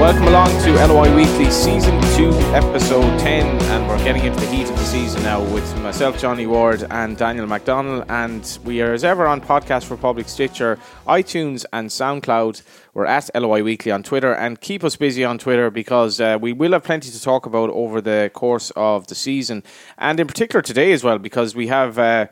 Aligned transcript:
Welcome 0.00 0.28
along 0.28 0.48
to 0.62 0.72
LOI 0.72 1.14
Weekly 1.14 1.50
Season 1.50 2.00
2, 2.16 2.30
Episode 2.54 3.20
10, 3.20 3.44
and 3.64 3.86
we're 3.86 4.02
getting 4.02 4.24
into 4.24 4.40
the 4.40 4.46
heat 4.46 4.62
of 4.62 4.74
the 4.78 4.84
season 4.84 5.22
now 5.22 5.42
with 5.52 5.78
myself, 5.82 6.18
Johnny 6.18 6.46
Ward, 6.46 6.86
and 6.90 7.18
Daniel 7.18 7.46
McDonnell. 7.46 8.08
And 8.08 8.58
we 8.64 8.80
are, 8.80 8.94
as 8.94 9.04
ever, 9.04 9.26
on 9.26 9.42
Podcast 9.42 9.90
Republic, 9.90 10.26
Stitcher, 10.30 10.78
iTunes, 11.06 11.66
and 11.74 11.90
SoundCloud. 11.90 12.62
We're 12.94 13.04
at 13.04 13.28
LOI 13.34 13.62
Weekly 13.62 13.92
on 13.92 14.02
Twitter, 14.02 14.32
and 14.32 14.58
keep 14.58 14.84
us 14.84 14.96
busy 14.96 15.22
on 15.22 15.36
Twitter 15.36 15.70
because 15.70 16.18
uh, 16.18 16.38
we 16.40 16.54
will 16.54 16.72
have 16.72 16.84
plenty 16.84 17.10
to 17.10 17.20
talk 17.20 17.44
about 17.44 17.68
over 17.68 18.00
the 18.00 18.30
course 18.32 18.72
of 18.76 19.06
the 19.08 19.14
season, 19.14 19.62
and 19.98 20.18
in 20.18 20.26
particular 20.26 20.62
today 20.62 20.92
as 20.92 21.04
well, 21.04 21.18
because 21.18 21.54
we 21.54 21.66
have. 21.66 21.98
Uh, 21.98 22.26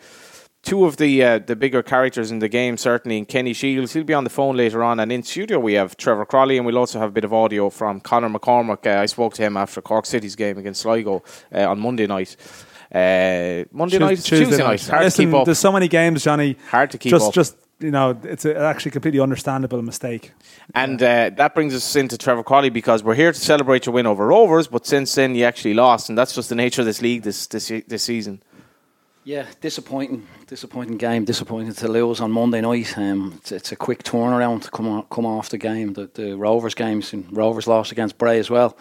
two 0.62 0.84
of 0.84 0.96
the 0.96 1.22
uh, 1.22 1.38
the 1.38 1.56
bigger 1.56 1.82
characters 1.82 2.30
in 2.30 2.38
the 2.38 2.48
game, 2.48 2.76
certainly 2.76 3.18
in 3.18 3.26
Kenny 3.26 3.52
Shiels. 3.52 3.92
He'll 3.92 4.04
be 4.04 4.14
on 4.14 4.24
the 4.24 4.30
phone 4.30 4.56
later 4.56 4.82
on. 4.82 5.00
And 5.00 5.10
in 5.10 5.22
studio, 5.22 5.58
we 5.58 5.74
have 5.74 5.96
Trevor 5.96 6.26
Croly, 6.26 6.56
and 6.56 6.66
we'll 6.66 6.78
also 6.78 6.98
have 6.98 7.10
a 7.10 7.12
bit 7.12 7.24
of 7.24 7.32
audio 7.32 7.70
from 7.70 8.00
Conor 8.00 8.28
McCormack. 8.28 8.86
Uh, 8.86 9.00
I 9.00 9.06
spoke 9.06 9.34
to 9.34 9.42
him 9.42 9.56
after 9.56 9.80
Cork 9.80 10.06
City's 10.06 10.36
game 10.36 10.58
against 10.58 10.82
Sligo 10.82 11.22
uh, 11.54 11.70
on 11.70 11.80
Monday 11.80 12.06
night. 12.06 12.36
Uh, 12.92 13.64
Monday 13.70 13.98
night, 13.98 14.16
Tuesday, 14.18 14.44
Tuesday 14.44 14.62
night. 14.62 14.86
Hard 14.86 15.04
Listen, 15.04 15.26
to 15.26 15.30
keep 15.30 15.40
up. 15.40 15.44
There's 15.44 15.58
so 15.58 15.72
many 15.72 15.88
games, 15.88 16.24
Johnny. 16.24 16.56
Hard 16.70 16.90
to 16.92 16.98
keep 16.98 17.10
just, 17.10 17.28
up. 17.28 17.34
Just 17.34 17.56
you 17.80 17.90
know, 17.90 18.18
it's 18.24 18.44
a, 18.44 18.56
actually 18.56 18.90
a 18.90 18.92
completely 18.92 19.20
understandable 19.20 19.82
mistake. 19.82 20.32
And 20.74 21.00
uh, 21.02 21.30
that 21.36 21.54
brings 21.54 21.74
us 21.74 21.96
into 21.96 22.18
Trevor 22.18 22.42
Croly 22.42 22.70
because 22.72 23.04
we're 23.04 23.14
here 23.14 23.32
to 23.32 23.38
celebrate 23.38 23.86
your 23.86 23.92
win 23.92 24.06
over 24.06 24.26
Rovers, 24.26 24.66
but 24.66 24.86
since 24.86 25.14
then 25.14 25.34
you 25.34 25.44
actually 25.44 25.74
lost, 25.74 26.08
and 26.08 26.18
that's 26.18 26.34
just 26.34 26.48
the 26.48 26.54
nature 26.54 26.82
of 26.82 26.86
this 26.86 27.02
league 27.02 27.22
this 27.22 27.46
this, 27.46 27.70
this 27.86 28.02
season. 28.02 28.42
Yeah, 29.28 29.44
disappointing, 29.60 30.26
disappointing 30.46 30.96
game. 30.96 31.26
Disappointing 31.26 31.74
to 31.74 31.88
lose 31.88 32.22
on 32.22 32.32
Monday 32.32 32.62
night. 32.62 32.96
Um, 32.96 33.34
it's, 33.36 33.52
it's, 33.52 33.72
a 33.72 33.76
quick 33.76 34.02
turnaround 34.02 34.62
to 34.62 34.70
come 34.70 34.88
on, 34.88 35.02
come 35.10 35.26
off 35.26 35.50
the 35.50 35.58
game. 35.58 35.92
The, 35.92 36.08
the 36.14 36.34
Rovers 36.34 36.74
games, 36.74 37.12
and 37.12 37.26
Rovers 37.36 37.66
lost 37.66 37.92
against 37.92 38.16
Bray 38.16 38.38
as 38.38 38.48
well. 38.48 38.74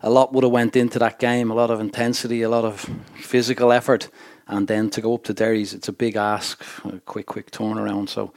A 0.00 0.10
lot 0.10 0.32
would 0.32 0.42
have 0.42 0.50
went 0.50 0.74
into 0.74 0.98
that 0.98 1.20
game. 1.20 1.48
A 1.48 1.54
lot 1.54 1.70
of 1.70 1.78
intensity, 1.78 2.42
a 2.42 2.48
lot 2.48 2.64
of 2.64 2.90
physical 3.14 3.70
effort, 3.70 4.08
and 4.48 4.66
then 4.66 4.90
to 4.90 5.00
go 5.00 5.14
up 5.14 5.22
to 5.22 5.32
Derry's, 5.32 5.72
it's 5.72 5.86
a 5.86 5.92
big 5.92 6.16
ask. 6.16 6.60
A 6.86 6.98
quick, 6.98 7.26
quick 7.26 7.52
turnaround. 7.52 8.08
So 8.08 8.32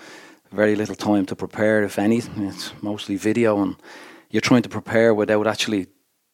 very 0.52 0.76
little 0.76 0.94
time 0.94 1.26
to 1.26 1.36
prepare, 1.36 1.82
if 1.82 1.98
any. 1.98 2.22
It's 2.38 2.72
mostly 2.84 3.16
video, 3.16 3.64
and 3.64 3.78
you're 4.30 4.42
trying 4.42 4.62
to 4.62 4.70
prepare 4.70 5.12
without 5.12 5.48
actually 5.48 5.88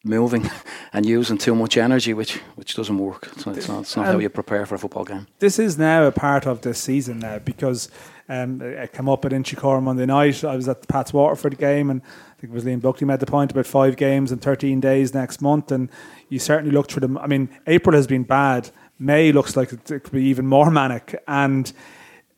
moving 0.04 0.50
and 0.92 1.06
using 1.06 1.38
too 1.38 1.54
much 1.54 1.76
energy, 1.76 2.14
which 2.14 2.36
which 2.54 2.76
doesn't 2.76 2.98
work. 2.98 3.28
It's 3.32 3.46
not, 3.46 3.56
it's 3.56 3.68
not, 3.68 3.80
it's 3.82 3.96
not 3.96 4.06
how 4.06 4.18
you 4.18 4.28
prepare 4.28 4.66
for 4.66 4.76
a 4.76 4.78
football 4.78 5.04
game. 5.04 5.26
This 5.38 5.58
is 5.58 5.76
now 5.76 6.04
a 6.04 6.12
part 6.12 6.46
of 6.46 6.60
the 6.60 6.74
season 6.74 7.18
now 7.18 7.38
because 7.38 7.90
um, 8.28 8.62
I 8.62 8.86
came 8.86 9.08
up 9.08 9.24
at 9.24 9.32
Inchicore 9.32 9.82
Monday 9.82 10.06
night. 10.06 10.44
I 10.44 10.56
was 10.56 10.68
at 10.68 10.80
the 10.80 10.86
Pats 10.86 11.12
Waterford 11.12 11.58
game, 11.58 11.90
and 11.90 12.00
I 12.02 12.40
think 12.40 12.52
it 12.52 12.54
was 12.54 12.64
Liam 12.64 12.80
Buckley 12.80 13.06
made 13.06 13.20
the 13.20 13.26
point 13.26 13.50
about 13.50 13.66
five 13.66 13.96
games 13.96 14.32
in 14.32 14.38
13 14.38 14.80
days 14.80 15.12
next 15.12 15.42
month. 15.42 15.72
And 15.72 15.90
you 16.28 16.38
certainly 16.38 16.72
looked 16.72 16.92
for 16.92 17.00
them. 17.00 17.18
I 17.18 17.26
mean, 17.26 17.48
April 17.66 17.96
has 17.96 18.06
been 18.06 18.22
bad. 18.22 18.70
May 18.98 19.32
looks 19.32 19.56
like 19.56 19.72
it 19.72 19.84
could 19.86 20.12
be 20.12 20.24
even 20.24 20.46
more 20.46 20.70
manic. 20.70 21.22
And 21.26 21.70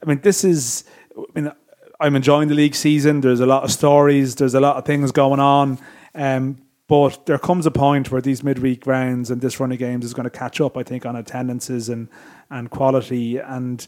I 0.02 0.06
mean, 0.06 0.20
this 0.22 0.44
is. 0.44 0.84
I 1.16 1.40
mean, 1.40 1.52
I'm 1.98 2.14
enjoying 2.14 2.48
the 2.48 2.54
league 2.54 2.74
season. 2.74 3.22
There's 3.22 3.40
a 3.40 3.46
lot 3.46 3.62
of 3.62 3.72
stories. 3.72 4.34
There's 4.34 4.54
a 4.54 4.60
lot 4.60 4.76
of 4.76 4.84
things 4.84 5.12
going 5.12 5.40
on. 5.40 5.78
Um, 6.14 6.58
but 6.88 7.26
there 7.26 7.38
comes 7.38 7.66
a 7.66 7.70
point 7.70 8.12
where 8.12 8.20
these 8.20 8.44
midweek 8.44 8.86
rounds 8.86 9.30
and 9.30 9.40
this 9.40 9.58
run 9.58 9.72
of 9.72 9.78
games 9.78 10.04
is 10.04 10.14
going 10.14 10.24
to 10.24 10.30
catch 10.30 10.60
up, 10.60 10.76
I 10.76 10.84
think, 10.84 11.04
on 11.04 11.16
attendances 11.16 11.88
and, 11.88 12.08
and 12.48 12.70
quality. 12.70 13.38
And 13.38 13.84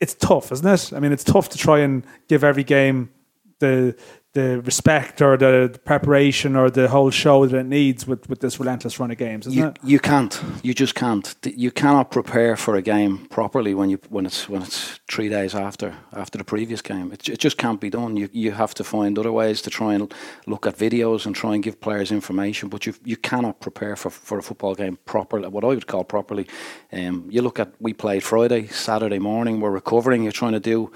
it's 0.00 0.14
tough, 0.14 0.50
isn't 0.50 0.66
it? 0.66 0.92
I 0.96 1.00
mean, 1.00 1.12
it's 1.12 1.24
tough 1.24 1.50
to 1.50 1.58
try 1.58 1.80
and 1.80 2.04
give 2.28 2.42
every 2.42 2.64
game 2.64 3.10
the 3.58 3.96
the 4.34 4.62
respect 4.62 5.20
or 5.20 5.36
the 5.36 5.78
preparation 5.84 6.56
or 6.56 6.70
the 6.70 6.88
whole 6.88 7.10
show 7.10 7.44
that 7.46 7.56
it 7.56 7.66
needs 7.66 8.06
with, 8.06 8.28
with 8.30 8.40
this 8.40 8.58
relentless 8.58 8.98
run 8.98 9.10
of 9.10 9.18
games, 9.18 9.46
isn't 9.46 9.58
you, 9.58 9.66
it? 9.66 9.78
You 9.84 9.98
can't. 9.98 10.40
You 10.62 10.72
just 10.72 10.94
can't. 10.94 11.34
You 11.44 11.70
cannot 11.70 12.10
prepare 12.10 12.56
for 12.56 12.74
a 12.74 12.82
game 12.82 13.26
properly 13.26 13.74
when 13.74 13.90
you 13.90 13.98
when 14.08 14.24
it's 14.24 14.48
when 14.48 14.62
it's 14.62 15.00
three 15.10 15.28
days 15.28 15.54
after 15.54 15.94
after 16.14 16.38
the 16.38 16.44
previous 16.44 16.80
game. 16.80 17.12
It, 17.12 17.28
it 17.28 17.38
just 17.40 17.58
can't 17.58 17.80
be 17.80 17.90
done. 17.90 18.16
You 18.16 18.30
you 18.32 18.52
have 18.52 18.72
to 18.74 18.84
find 18.84 19.18
other 19.18 19.32
ways 19.32 19.60
to 19.62 19.70
try 19.70 19.92
and 19.92 20.12
look 20.46 20.66
at 20.66 20.78
videos 20.78 21.26
and 21.26 21.36
try 21.36 21.54
and 21.54 21.62
give 21.62 21.80
players 21.80 22.10
information. 22.10 22.70
But 22.70 22.86
you 22.86 22.94
you 23.04 23.18
cannot 23.18 23.60
prepare 23.60 23.96
for 23.96 24.08
for 24.10 24.38
a 24.38 24.42
football 24.42 24.74
game 24.74 24.98
properly. 25.04 25.48
What 25.48 25.64
I 25.64 25.68
would 25.68 25.86
call 25.86 26.04
properly. 26.04 26.46
Um, 26.90 27.26
you 27.30 27.42
look 27.42 27.60
at 27.60 27.72
we 27.80 27.92
played 27.92 28.22
Friday, 28.22 28.66
Saturday 28.68 29.18
morning. 29.18 29.60
We're 29.60 29.70
recovering. 29.70 30.22
You're 30.22 30.32
trying 30.32 30.52
to 30.52 30.60
do 30.60 30.90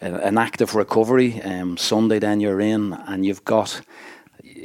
an 0.00 0.38
active 0.38 0.74
recovery. 0.74 1.40
Um, 1.42 1.76
Sunday, 1.76 2.18
then 2.18 2.40
you're 2.40 2.60
in, 2.60 2.92
and 2.92 3.24
you've 3.24 3.44
got. 3.44 3.80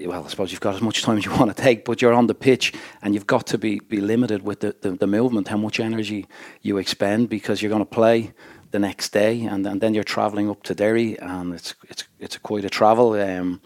Well, 0.06 0.24
I 0.24 0.28
suppose 0.30 0.52
you've 0.52 0.62
got 0.62 0.76
as 0.76 0.82
much 0.82 1.02
time 1.02 1.18
as 1.18 1.26
you 1.26 1.32
want 1.40 1.56
to 1.56 1.62
take, 1.62 1.84
but 1.84 2.02
you're 2.02 2.14
on 2.14 2.28
the 2.28 2.36
pitch, 2.36 2.74
and 3.02 3.14
you've 3.14 3.28
got 3.28 3.48
to 3.48 3.58
be, 3.58 3.80
be 3.80 4.00
limited 4.00 4.44
with 4.44 4.62
the, 4.62 4.76
the, 4.82 4.92
the 4.92 5.08
movement, 5.08 5.48
how 5.48 5.58
much 5.58 5.80
energy 5.80 6.28
you 6.62 6.78
expend, 6.78 7.30
because 7.30 7.62
you're 7.62 7.70
going 7.70 7.82
to 7.82 7.86
play 7.86 8.34
the 8.72 8.80
next 8.80 9.10
day, 9.10 9.44
and, 9.44 9.66
and 9.66 9.82
then 9.82 9.94
you're 9.94 10.04
travelling 10.04 10.50
up 10.50 10.64
to 10.64 10.76
Derry, 10.76 11.18
and 11.20 11.54
it's 11.54 11.76
it's 11.90 12.04
it's 12.20 12.38
quite 12.38 12.66
a 12.66 12.70
travel. 12.70 13.14
Um, 13.14 13.62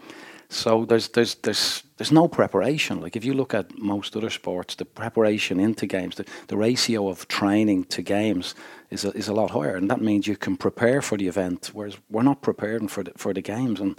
so 0.54 0.84
there's 0.84 1.08
there's 1.08 1.34
there's 1.36 1.82
there's 1.96 2.12
no 2.12 2.28
preparation. 2.28 3.00
Like 3.00 3.16
if 3.16 3.24
you 3.24 3.34
look 3.34 3.54
at 3.54 3.76
most 3.78 4.16
other 4.16 4.30
sports, 4.30 4.74
the 4.74 4.84
preparation 4.84 5.60
into 5.60 5.86
games, 5.86 6.14
the, 6.16 6.24
the 6.46 6.56
ratio 6.56 7.08
of 7.08 7.26
training 7.28 7.84
to 7.84 8.02
games 8.02 8.54
is 8.90 9.04
a, 9.04 9.10
is 9.10 9.28
a 9.28 9.32
lot 9.32 9.50
higher, 9.50 9.76
and 9.76 9.90
that 9.90 10.00
means 10.00 10.26
you 10.26 10.36
can 10.36 10.56
prepare 10.56 11.02
for 11.02 11.18
the 11.18 11.28
event. 11.28 11.70
Whereas 11.72 11.96
we're 12.08 12.22
not 12.22 12.40
preparing 12.40 12.88
for 12.88 13.02
the, 13.02 13.12
for 13.16 13.34
the 13.34 13.42
games. 13.42 13.80
And 13.80 13.98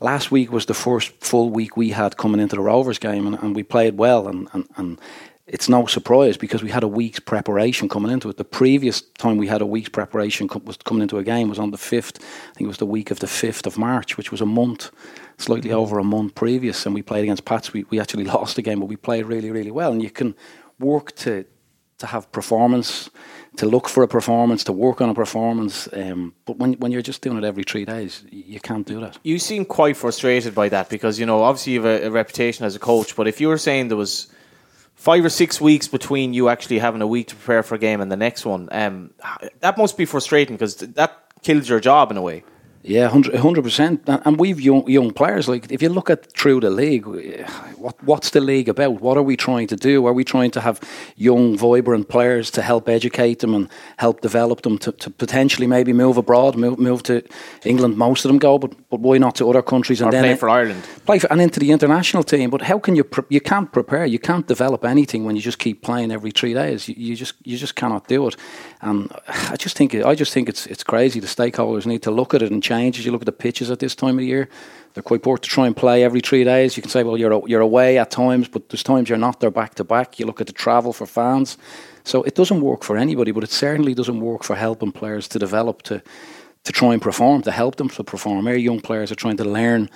last 0.00 0.30
week 0.30 0.52
was 0.52 0.66
the 0.66 0.74
first 0.74 1.12
full 1.20 1.50
week 1.50 1.76
we 1.76 1.90
had 1.90 2.16
coming 2.16 2.40
into 2.40 2.56
the 2.56 2.62
Rovers 2.62 2.98
game, 2.98 3.26
and, 3.26 3.36
and 3.42 3.56
we 3.56 3.62
played 3.62 3.98
well. 3.98 4.28
And, 4.28 4.48
and, 4.52 4.68
and 4.76 5.00
it's 5.46 5.68
no 5.68 5.86
surprise 5.86 6.36
because 6.36 6.62
we 6.62 6.70
had 6.70 6.84
a 6.84 6.88
week's 6.88 7.18
preparation 7.18 7.88
coming 7.88 8.12
into 8.12 8.28
it. 8.28 8.36
The 8.36 8.44
previous 8.44 9.00
time 9.00 9.38
we 9.38 9.48
had 9.48 9.60
a 9.60 9.66
week's 9.66 9.88
preparation 9.88 10.48
was 10.64 10.76
coming 10.76 11.02
into 11.02 11.18
a 11.18 11.24
game 11.24 11.48
was 11.48 11.58
on 11.58 11.72
the 11.72 11.78
fifth. 11.78 12.18
I 12.20 12.54
think 12.54 12.66
it 12.66 12.68
was 12.68 12.78
the 12.78 12.86
week 12.86 13.10
of 13.10 13.18
the 13.18 13.26
fifth 13.26 13.66
of 13.66 13.76
March, 13.76 14.16
which 14.16 14.30
was 14.30 14.40
a 14.40 14.46
month, 14.46 14.90
slightly 15.38 15.72
over 15.72 15.98
a 15.98 16.04
month 16.04 16.36
previous, 16.36 16.86
and 16.86 16.94
we 16.94 17.02
played 17.02 17.24
against 17.24 17.44
Pats. 17.44 17.72
We 17.72 17.84
we 17.90 17.98
actually 17.98 18.24
lost 18.36 18.56
the 18.56 18.62
game, 18.62 18.80
but 18.80 18.86
we 18.86 18.96
played 18.96 19.26
really 19.26 19.50
really 19.50 19.72
well. 19.72 19.90
And 19.90 20.02
you 20.02 20.10
can 20.10 20.36
work 20.78 21.14
to 21.16 21.44
to 21.98 22.06
have 22.06 22.30
performance, 22.32 23.10
to 23.56 23.66
look 23.66 23.88
for 23.88 24.02
a 24.02 24.08
performance, 24.08 24.64
to 24.64 24.72
work 24.72 25.00
on 25.00 25.08
a 25.08 25.14
performance. 25.14 25.88
Um, 25.92 26.34
but 26.44 26.56
when 26.58 26.74
when 26.74 26.92
you're 26.92 27.02
just 27.02 27.20
doing 27.20 27.38
it 27.38 27.44
every 27.44 27.64
three 27.64 27.84
days, 27.84 28.24
you 28.30 28.60
can't 28.60 28.86
do 28.86 29.00
that. 29.00 29.18
You 29.24 29.40
seem 29.40 29.64
quite 29.64 29.96
frustrated 29.96 30.54
by 30.54 30.68
that 30.68 30.88
because 30.88 31.18
you 31.18 31.26
know 31.26 31.42
obviously 31.42 31.72
you 31.72 31.82
have 31.82 32.02
a, 32.02 32.06
a 32.06 32.10
reputation 32.10 32.64
as 32.64 32.76
a 32.76 32.78
coach, 32.78 33.16
but 33.16 33.26
if 33.26 33.40
you 33.40 33.48
were 33.48 33.58
saying 33.58 33.88
there 33.88 33.96
was 33.96 34.28
five 35.02 35.24
or 35.24 35.28
six 35.28 35.60
weeks 35.60 35.88
between 35.88 36.32
you 36.32 36.48
actually 36.48 36.78
having 36.78 37.02
a 37.02 37.06
week 37.08 37.26
to 37.26 37.34
prepare 37.34 37.64
for 37.64 37.74
a 37.74 37.78
game 37.78 38.00
and 38.00 38.12
the 38.12 38.16
next 38.16 38.46
one, 38.46 38.68
um, 38.70 39.10
that 39.58 39.76
must 39.76 39.96
be 39.96 40.04
frustrating 40.04 40.54
because 40.54 40.76
that 40.76 41.24
kills 41.42 41.68
your 41.68 41.80
job 41.80 42.12
in 42.12 42.16
a 42.16 42.22
way. 42.22 42.44
Yeah, 42.84 43.08
hundred 43.08 43.62
percent. 43.62 44.02
And 44.06 44.40
we've 44.40 44.60
young 44.60 44.88
young 44.88 45.12
players. 45.12 45.48
Like 45.48 45.70
if 45.70 45.82
you 45.82 45.88
look 45.88 46.10
at 46.10 46.32
through 46.32 46.60
the 46.60 46.70
league, 46.70 47.06
what 47.76 48.02
what's 48.02 48.30
the 48.30 48.40
league 48.40 48.68
about? 48.68 49.00
What 49.00 49.16
are 49.16 49.22
we 49.22 49.36
trying 49.36 49.68
to 49.68 49.76
do? 49.76 50.04
Are 50.06 50.12
we 50.12 50.24
trying 50.24 50.50
to 50.52 50.60
have 50.60 50.80
young, 51.16 51.56
vibrant 51.56 52.08
players 52.08 52.50
to 52.52 52.62
help 52.62 52.88
educate 52.88 53.38
them 53.38 53.54
and 53.54 53.68
help 53.98 54.20
develop 54.20 54.62
them 54.62 54.78
to, 54.78 54.92
to 54.92 55.10
potentially 55.10 55.68
maybe 55.68 55.92
move 55.92 56.16
abroad, 56.16 56.56
move 56.56 56.78
move 56.80 57.04
to 57.04 57.22
England? 57.64 57.96
Most 57.96 58.24
of 58.24 58.30
them 58.30 58.38
go, 58.38 58.58
but 58.58 58.72
but 58.90 58.98
why 58.98 59.16
not 59.18 59.36
to 59.36 59.48
other 59.48 59.62
countries 59.62 60.00
and 60.00 60.08
or 60.08 60.12
then 60.12 60.24
play 60.24 60.34
for 60.34 60.48
Ireland, 60.48 60.82
play 61.06 61.20
for, 61.20 61.30
and 61.32 61.40
into 61.40 61.60
the 61.60 61.70
international 61.70 62.24
team? 62.24 62.50
But 62.50 62.62
how 62.62 62.80
can 62.80 62.96
you 62.96 63.04
pre- 63.04 63.24
you 63.28 63.40
can't 63.40 63.70
prepare? 63.70 64.06
You 64.06 64.18
can't 64.18 64.48
develop 64.48 64.84
anything 64.84 65.24
when 65.24 65.36
you 65.36 65.42
just 65.42 65.60
keep 65.60 65.82
playing 65.82 66.10
every 66.10 66.32
three 66.32 66.54
days. 66.54 66.88
You, 66.88 66.96
you 66.98 67.14
just 67.14 67.34
you 67.44 67.56
just 67.56 67.76
cannot 67.76 68.08
do 68.08 68.26
it. 68.26 68.36
And 68.80 69.08
I 69.28 69.56
just 69.56 69.76
think 69.76 69.94
I 69.94 70.16
just 70.16 70.32
think 70.32 70.48
it's 70.48 70.66
it's 70.66 70.82
crazy. 70.82 71.20
The 71.20 71.28
stakeholders 71.28 71.86
need 71.86 72.02
to 72.02 72.10
look 72.10 72.34
at 72.34 72.42
it 72.42 72.50
and 72.50 72.60
changes. 72.72 73.04
You 73.04 73.12
look 73.12 73.22
at 73.22 73.26
the 73.26 73.40
pitches 73.46 73.70
at 73.70 73.78
this 73.78 73.94
time 73.94 74.18
of 74.18 74.24
year; 74.24 74.48
they're 74.92 75.02
quite 75.10 75.22
poor 75.22 75.38
to 75.38 75.48
try 75.48 75.66
and 75.66 75.76
play 75.76 76.04
every 76.04 76.20
three 76.20 76.44
days. 76.44 76.76
You 76.76 76.82
can 76.82 76.90
say, 76.90 77.02
well, 77.04 77.16
you're 77.16 77.42
you're 77.48 77.66
away 77.70 77.98
at 77.98 78.10
times, 78.10 78.48
but 78.48 78.68
there's 78.68 78.82
times 78.82 79.08
you're 79.08 79.26
not 79.28 79.40
there 79.40 79.50
back 79.50 79.74
to 79.76 79.84
back. 79.84 80.18
You 80.18 80.26
look 80.26 80.40
at 80.40 80.46
the 80.46 80.52
travel 80.64 80.92
for 80.92 81.06
fans, 81.06 81.58
so 82.04 82.22
it 82.22 82.34
doesn't 82.34 82.60
work 82.60 82.82
for 82.84 82.96
anybody. 82.96 83.32
But 83.32 83.44
it 83.44 83.50
certainly 83.50 83.94
doesn't 83.94 84.20
work 84.20 84.42
for 84.44 84.56
helping 84.56 84.92
players 84.92 85.28
to 85.28 85.38
develop 85.38 85.82
to 85.82 86.02
to 86.64 86.72
try 86.72 86.92
and 86.92 87.02
perform, 87.02 87.42
to 87.42 87.50
help 87.50 87.76
them 87.76 87.88
to 87.88 88.04
perform. 88.04 88.46
Our 88.46 88.56
young 88.56 88.80
players 88.80 89.10
are 89.10 89.16
trying 89.16 89.38
to 89.38 89.44
learn 89.44 89.88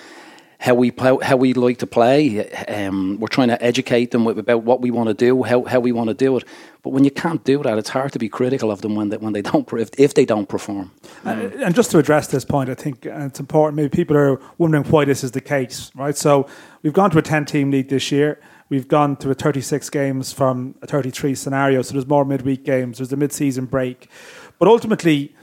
how 0.58 0.74
we 0.74 0.90
play, 0.90 1.16
how 1.22 1.36
we 1.36 1.52
like 1.52 1.78
to 1.78 1.86
play. 1.86 2.50
Um, 2.66 3.18
we're 3.20 3.28
trying 3.28 3.48
to 3.48 3.62
educate 3.62 4.10
them 4.10 4.26
about 4.26 4.62
what 4.62 4.80
we 4.80 4.90
want 4.90 5.08
to 5.08 5.14
do, 5.14 5.42
how, 5.42 5.64
how 5.64 5.80
we 5.80 5.92
want 5.92 6.08
to 6.08 6.14
do 6.14 6.36
it. 6.36 6.44
But 6.82 6.90
when 6.90 7.04
you 7.04 7.10
can't 7.10 7.44
do 7.44 7.62
that, 7.62 7.78
it's 7.78 7.90
hard 7.90 8.12
to 8.12 8.18
be 8.18 8.28
critical 8.28 8.70
of 8.70 8.80
them 8.80 8.94
when 8.94 9.10
they, 9.10 9.16
when 9.18 9.32
they 9.32 9.42
don't 9.42 9.70
if, 9.74 9.90
if 9.98 10.14
they 10.14 10.24
don't 10.24 10.48
perform. 10.48 10.92
Uh, 11.24 11.50
and 11.62 11.74
just 11.74 11.90
to 11.90 11.98
address 11.98 12.28
this 12.28 12.44
point, 12.44 12.70
I 12.70 12.74
think 12.74 13.06
uh, 13.06 13.26
it's 13.26 13.40
important. 13.40 13.76
Maybe 13.76 13.88
people 13.88 14.16
are 14.16 14.40
wondering 14.58 14.84
why 14.84 15.04
this 15.04 15.22
is 15.22 15.32
the 15.32 15.40
case, 15.40 15.90
right? 15.94 16.16
So 16.16 16.48
we've 16.82 16.92
gone 16.92 17.10
to 17.10 17.18
a 17.18 17.22
ten-team 17.22 17.70
league 17.70 17.88
this 17.88 18.10
year. 18.10 18.40
We've 18.68 18.88
gone 18.88 19.16
to 19.18 19.30
a 19.30 19.34
36 19.34 19.90
games 19.90 20.32
from 20.32 20.74
a 20.82 20.88
33 20.88 21.36
scenario. 21.36 21.82
So 21.82 21.92
there's 21.92 22.06
more 22.08 22.24
midweek 22.24 22.64
games. 22.64 22.98
There's 22.98 23.12
a 23.12 23.16
mid-season 23.16 23.66
break, 23.66 24.08
but 24.58 24.66
ultimately, 24.66 25.34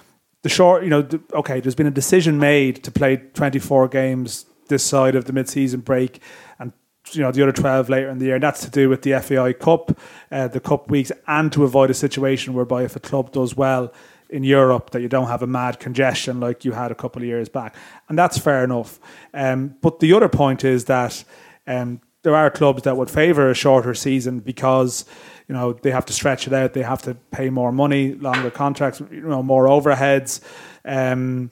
the 0.41 0.49
short, 0.49 0.83
you 0.83 0.89
know, 0.89 1.07
okay, 1.33 1.61
there's 1.61 1.75
been 1.75 1.87
a 1.87 1.91
decision 1.91 2.37
made 2.37 2.83
to 2.83 2.91
play 2.91 3.15
24 3.15 3.87
games 3.87 4.45
this 4.67 4.83
side 4.83 5.15
of 5.15 5.25
the 5.25 5.33
mid-season 5.33 5.81
break, 5.81 6.21
and 6.59 6.71
you 7.11 7.21
know 7.21 7.31
the 7.31 7.41
other 7.43 7.51
12 7.51 7.89
later 7.89 8.09
in 8.09 8.19
the 8.19 8.25
year. 8.25 8.35
And 8.35 8.43
that's 8.43 8.63
to 8.65 8.71
do 8.71 8.89
with 8.89 9.01
the 9.01 9.19
FAI 9.19 9.53
Cup 9.53 9.97
uh, 10.31 10.47
the 10.47 10.59
cup 10.59 10.89
weeks 10.89 11.11
and 11.27 11.51
to 11.53 11.63
avoid 11.63 11.89
a 11.89 11.93
situation 11.93 12.53
whereby 12.53 12.83
if 12.83 12.95
a 12.95 12.99
club 12.99 13.31
does 13.31 13.55
well 13.55 13.93
in 14.29 14.43
Europe 14.43 14.89
that 14.91 15.01
you 15.01 15.07
don't 15.07 15.27
have 15.27 15.43
a 15.43 15.47
mad 15.47 15.79
congestion 15.79 16.39
like 16.39 16.65
you 16.65 16.71
had 16.71 16.91
a 16.91 16.95
couple 16.95 17.21
of 17.21 17.27
years 17.27 17.49
back. 17.49 17.75
And 18.09 18.17
that's 18.17 18.37
fair 18.37 18.63
enough. 18.63 18.99
Um, 19.33 19.75
but 19.81 19.99
the 19.99 20.11
other 20.13 20.27
point 20.27 20.63
is 20.63 20.85
that 20.85 21.23
um, 21.67 22.01
there 22.23 22.35
are 22.35 22.49
clubs 22.49 22.81
that 22.83 22.97
would 22.97 23.11
favour 23.11 23.51
a 23.51 23.53
shorter 23.53 23.93
season 23.93 24.39
because 24.39 25.05
you 25.47 25.53
know 25.53 25.73
they 25.73 25.91
have 25.91 26.05
to 26.05 26.13
stretch 26.13 26.47
it 26.47 26.53
out 26.53 26.73
they 26.73 26.81
have 26.81 27.01
to 27.03 27.13
pay 27.31 27.49
more 27.49 27.71
money 27.71 28.15
longer 28.15 28.49
contracts 28.49 29.01
you 29.11 29.21
know 29.21 29.43
more 29.43 29.65
overheads. 29.65 30.39
Um, 30.83 31.51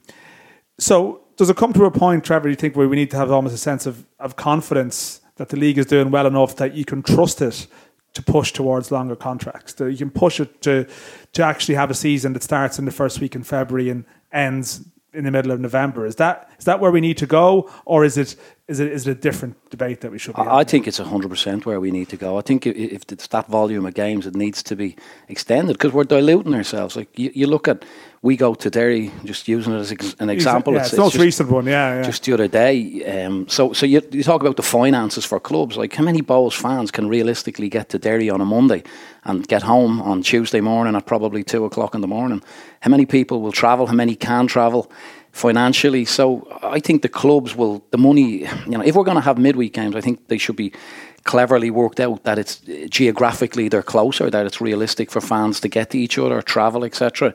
so 0.80 1.22
does 1.42 1.50
it 1.50 1.58
come 1.58 1.74
to 1.74 1.86
a 1.86 1.90
point 1.90 2.24
Trevor 2.24 2.50
you 2.50 2.56
think 2.56 2.76
where 2.76 2.88
we 2.88 2.96
need 2.96 3.10
to 3.10 3.18
have 3.18 3.32
almost 3.32 3.56
a 3.56 3.58
sense 3.58 3.88
of, 3.88 4.06
of 4.20 4.36
confidence 4.36 5.22
that 5.38 5.50
the 5.50 5.58
league 5.58 5.80
is 5.80 5.88
doing 5.88 6.12
well 6.12 6.28
enough 6.28 6.56
that 6.58 6.76
you 6.76 6.86
can 6.86 7.02
trust 7.02 7.42
it 7.42 7.66
to 8.14 8.22
push 8.22 8.52
towards 8.52 8.92
longer 8.92 9.16
contracts. 9.16 9.74
That 9.74 9.90
you 9.90 9.98
can 9.98 10.12
push 10.12 10.40
it 10.40 10.62
to 10.62 10.88
to 11.34 11.44
actually 11.44 11.74
have 11.74 11.90
a 11.90 11.96
season 11.96 12.34
that 12.34 12.44
starts 12.44 12.78
in 12.78 12.86
the 12.86 12.92
first 12.92 13.20
week 13.20 13.34
in 13.34 13.42
February 13.42 13.90
and 13.90 14.06
ends 14.32 14.86
in 15.16 15.24
the 15.24 15.32
middle 15.32 15.52
of 15.52 15.60
November. 15.60 16.06
Is 16.06 16.18
that 16.18 16.48
is 16.60 16.66
that 16.66 16.80
where 16.80 16.92
we 16.92 17.02
need 17.02 17.18
to 17.18 17.26
go, 17.26 17.72
or 17.86 18.06
is 18.06 18.20
it 18.20 18.36
is 18.72 18.80
it 18.80 18.92
is 18.92 19.08
it 19.08 19.12
a 19.12 19.20
different 19.20 19.56
debate 19.70 20.00
that 20.02 20.12
we 20.12 20.18
should? 20.18 20.36
Be 20.36 20.42
I, 20.42 20.62
I 20.62 20.64
think 20.64 20.88
it's 20.88 20.98
hundred 20.98 21.30
percent 21.30 21.66
where 21.66 21.80
we 21.80 21.92
need 21.92 22.10
to 22.10 22.18
go. 22.18 22.38
I 22.38 22.42
think 22.42 22.66
if, 22.66 22.76
if 22.76 23.04
it's 23.12 23.28
that 23.28 23.48
volume 23.48 23.86
of 23.86 23.94
games, 23.94 24.26
it 24.26 24.36
needs 24.36 24.64
to 24.64 24.76
be 24.76 24.96
extended 25.28 25.74
because 25.74 25.94
we're 25.94 26.06
diluting 26.06 26.56
ourselves. 26.56 26.96
Like 26.96 27.20
you, 27.20 27.32
you 27.36 27.48
look 27.48 27.68
at, 27.68 27.84
we 28.22 28.38
go 28.38 28.56
to 28.56 28.70
Derry, 28.70 29.12
just 29.26 29.48
using 29.48 29.74
it 29.74 29.80
as 29.80 30.16
an 30.20 30.30
example. 30.30 30.74
Yeah, 30.74 30.80
it's, 30.80 30.88
it's 30.88 30.96
the 30.96 31.02
most 31.02 31.14
just, 31.14 31.24
recent 31.24 31.50
one, 31.50 31.66
yeah, 31.66 31.96
yeah. 31.96 32.04
Just 32.04 32.24
the 32.24 32.34
other 32.34 32.48
day. 32.48 33.26
Um, 33.26 33.48
so 33.48 33.74
so 33.74 33.86
you, 33.86 34.02
you 34.12 34.24
talk 34.24 34.42
about 34.42 34.56
the 34.56 34.64
finances 34.64 35.26
for 35.26 35.40
clubs. 35.40 35.76
Like 35.76 35.94
how 35.94 36.04
many 36.04 36.22
Bohs 36.22 36.54
fans 36.54 36.92
can 36.92 37.08
realistically 37.10 37.70
get 37.70 37.90
to 37.90 38.00
Derry 38.00 38.30
on 38.30 38.42
a 38.42 38.46
Monday 38.46 38.84
and 39.24 39.48
get 39.48 39.64
home 39.64 40.02
on 40.02 40.24
Tuesday 40.24 40.62
morning 40.62 40.96
at 40.96 41.06
probably 41.06 41.44
two 41.44 41.66
o'clock 41.66 41.96
in 41.96 42.02
the 42.02 42.08
morning? 42.08 42.42
How 42.80 42.90
many 42.90 43.06
people 43.06 43.42
will 43.42 43.52
travel? 43.52 43.88
How 43.88 43.96
many 43.96 44.16
can 44.16 44.48
travel? 44.48 44.92
Financially. 45.32 46.06
So 46.06 46.48
I 46.62 46.80
think 46.80 47.02
the 47.02 47.10
clubs 47.10 47.56
will, 47.56 47.84
the 47.92 47.98
money, 47.98 48.48
you 48.66 48.72
know, 48.72 48.82
if 48.82 48.96
we're 48.96 49.04
going 49.04 49.18
to 49.18 49.22
have 49.22 49.38
midweek 49.38 49.74
games, 49.74 49.96
I 49.96 50.02
think 50.02 50.28
they 50.28 50.38
should 50.38 50.56
be 50.56 50.74
cleverly 51.24 51.70
worked 51.70 52.00
out 52.00 52.24
that 52.24 52.40
it's 52.40 52.62
geographically 52.90 53.70
they're 53.70 53.84
closer, 53.84 54.30
that 54.30 54.46
it's 54.46 54.62
realistic 54.62 55.12
for 55.12 55.22
fans 55.22 55.60
to 55.60 55.68
get 55.68 55.90
to 55.92 55.98
each 55.98 56.18
other, 56.18 56.42
travel, 56.42 56.84
etc. 56.84 57.34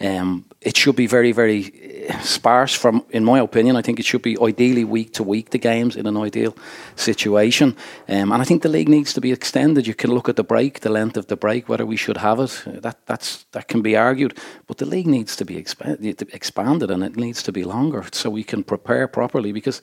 Um, 0.00 0.44
it 0.60 0.76
should 0.76 0.96
be 0.96 1.06
very, 1.06 1.32
very 1.32 2.08
uh, 2.08 2.18
sparse. 2.20 2.74
From 2.74 3.04
in 3.10 3.24
my 3.24 3.38
opinion, 3.38 3.76
I 3.76 3.82
think 3.82 3.98
it 3.98 4.06
should 4.06 4.22
be 4.22 4.36
ideally 4.40 4.84
week 4.84 5.12
to 5.14 5.22
week 5.22 5.50
the 5.50 5.58
games 5.58 5.96
in 5.96 6.06
an 6.06 6.16
ideal 6.16 6.56
situation. 6.96 7.76
Um, 8.08 8.32
and 8.32 8.42
I 8.42 8.44
think 8.44 8.62
the 8.62 8.68
league 8.68 8.88
needs 8.88 9.12
to 9.14 9.20
be 9.20 9.32
extended. 9.32 9.86
You 9.86 9.94
can 9.94 10.12
look 10.12 10.28
at 10.28 10.36
the 10.36 10.44
break, 10.44 10.80
the 10.80 10.90
length 10.90 11.16
of 11.16 11.26
the 11.26 11.36
break, 11.36 11.68
whether 11.68 11.86
we 11.86 11.96
should 11.96 12.16
have 12.16 12.40
it. 12.40 12.62
That 12.66 13.06
that's 13.06 13.44
that 13.52 13.68
can 13.68 13.82
be 13.82 13.96
argued, 13.96 14.38
but 14.66 14.78
the 14.78 14.86
league 14.86 15.06
needs 15.06 15.36
to 15.36 15.44
be 15.44 15.56
expanded 15.56 16.90
and 16.90 17.04
it 17.04 17.16
needs 17.16 17.42
to 17.42 17.52
be 17.52 17.64
longer 17.64 18.04
so 18.12 18.30
we 18.30 18.44
can 18.44 18.64
prepare 18.64 19.08
properly 19.08 19.52
because 19.52 19.80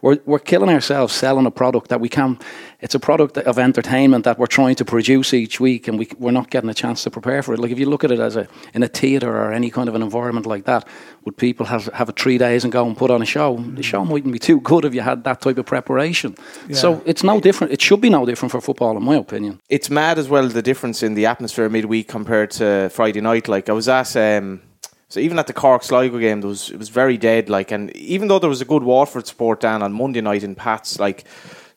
we're, 0.00 0.18
we're 0.26 0.38
killing 0.38 0.70
ourselves 0.70 1.12
selling 1.12 1.46
a 1.46 1.50
product 1.50 1.88
that 1.88 2.00
we 2.00 2.08
can. 2.08 2.38
It's 2.80 2.94
a 2.94 3.00
product 3.00 3.36
of 3.38 3.58
entertainment 3.58 4.24
that 4.24 4.38
we're 4.38 4.46
trying 4.46 4.76
to 4.76 4.84
produce 4.84 5.34
each 5.34 5.58
week, 5.58 5.88
and 5.88 5.98
we, 5.98 6.08
we're 6.18 6.30
not 6.30 6.50
getting 6.50 6.70
a 6.70 6.74
chance 6.74 7.02
to 7.02 7.10
prepare 7.10 7.42
for 7.42 7.54
it. 7.54 7.58
Like 7.58 7.72
if 7.72 7.78
you 7.78 7.86
look 7.86 8.04
at 8.04 8.12
it 8.12 8.20
as 8.20 8.36
a 8.36 8.46
in 8.74 8.82
a 8.84 8.88
theatre 8.88 9.36
or 9.36 9.52
any 9.52 9.70
kind 9.70 9.88
of 9.88 9.94
an 9.96 10.02
environment 10.02 10.46
like 10.46 10.64
that, 10.66 10.86
would 11.24 11.36
people 11.36 11.66
have 11.66 11.86
have 11.86 12.08
a 12.08 12.12
three 12.12 12.38
days 12.38 12.62
and 12.62 12.72
go 12.72 12.86
and 12.86 12.96
put 12.96 13.10
on 13.10 13.20
a 13.22 13.26
show? 13.26 13.56
The 13.56 13.82
show 13.82 14.04
mightn't 14.04 14.32
be 14.32 14.38
too 14.38 14.60
good 14.60 14.84
if 14.84 14.94
you 14.94 15.00
had 15.00 15.24
that 15.24 15.40
type 15.40 15.58
of 15.58 15.66
preparation. 15.66 16.36
Yeah. 16.68 16.76
So 16.76 17.02
it's 17.04 17.24
no 17.24 17.40
different. 17.40 17.72
It 17.72 17.82
should 17.82 18.00
be 18.00 18.10
no 18.10 18.24
different 18.24 18.52
for 18.52 18.60
football, 18.60 18.96
in 18.96 19.02
my 19.02 19.16
opinion. 19.16 19.60
It's 19.68 19.90
mad 19.90 20.18
as 20.18 20.28
well 20.28 20.46
the 20.48 20.62
difference 20.62 21.02
in 21.02 21.14
the 21.14 21.26
atmosphere 21.26 21.68
midweek 21.68 22.06
compared 22.06 22.52
to 22.52 22.88
Friday 22.90 23.20
night. 23.20 23.48
Like 23.48 23.68
I 23.68 23.72
was 23.72 23.88
at. 23.88 24.16
Um, 24.16 24.60
so 25.08 25.20
even 25.20 25.38
at 25.38 25.46
the 25.46 25.54
Cork 25.54 25.82
Sligo 25.82 26.18
game, 26.18 26.42
there 26.42 26.48
was 26.48 26.70
it 26.70 26.78
was 26.78 26.90
very 26.90 27.16
dead. 27.16 27.48
Like, 27.48 27.70
and 27.70 27.94
even 27.96 28.28
though 28.28 28.38
there 28.38 28.50
was 28.50 28.60
a 28.60 28.66
good 28.66 28.82
Waterford 28.82 29.26
support 29.26 29.58
down 29.60 29.82
on 29.82 29.92
Monday 29.92 30.20
night 30.20 30.42
in 30.42 30.54
Pats, 30.54 31.00
like 31.00 31.24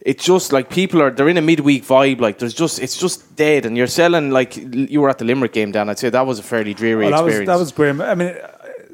it's 0.01 0.25
just 0.25 0.51
like 0.51 0.69
people 0.69 1.01
are 1.01 1.11
they're 1.11 1.29
in 1.29 1.37
a 1.37 1.41
midweek 1.41 1.85
vibe. 1.85 2.19
Like 2.19 2.39
there's 2.39 2.53
just 2.53 2.79
it's 2.79 2.97
just 2.97 3.35
dead, 3.37 3.65
and 3.65 3.77
you're 3.77 3.87
selling 3.87 4.31
like 4.31 4.57
you 4.57 4.99
were 4.99 5.09
at 5.09 5.17
the 5.17 5.25
Limerick 5.25 5.53
game 5.53 5.71
down. 5.71 5.89
I'd 5.89 5.99
say 5.99 6.09
that 6.09 6.25
was 6.25 6.39
a 6.39 6.43
fairly 6.43 6.73
dreary 6.73 7.05
well, 7.05 7.11
that 7.11 7.27
experience. 7.27 7.47
Was, 7.47 7.57
that 7.57 7.59
was 7.59 7.71
grim. 7.71 8.01
I 8.01 8.15
mean, 8.15 8.35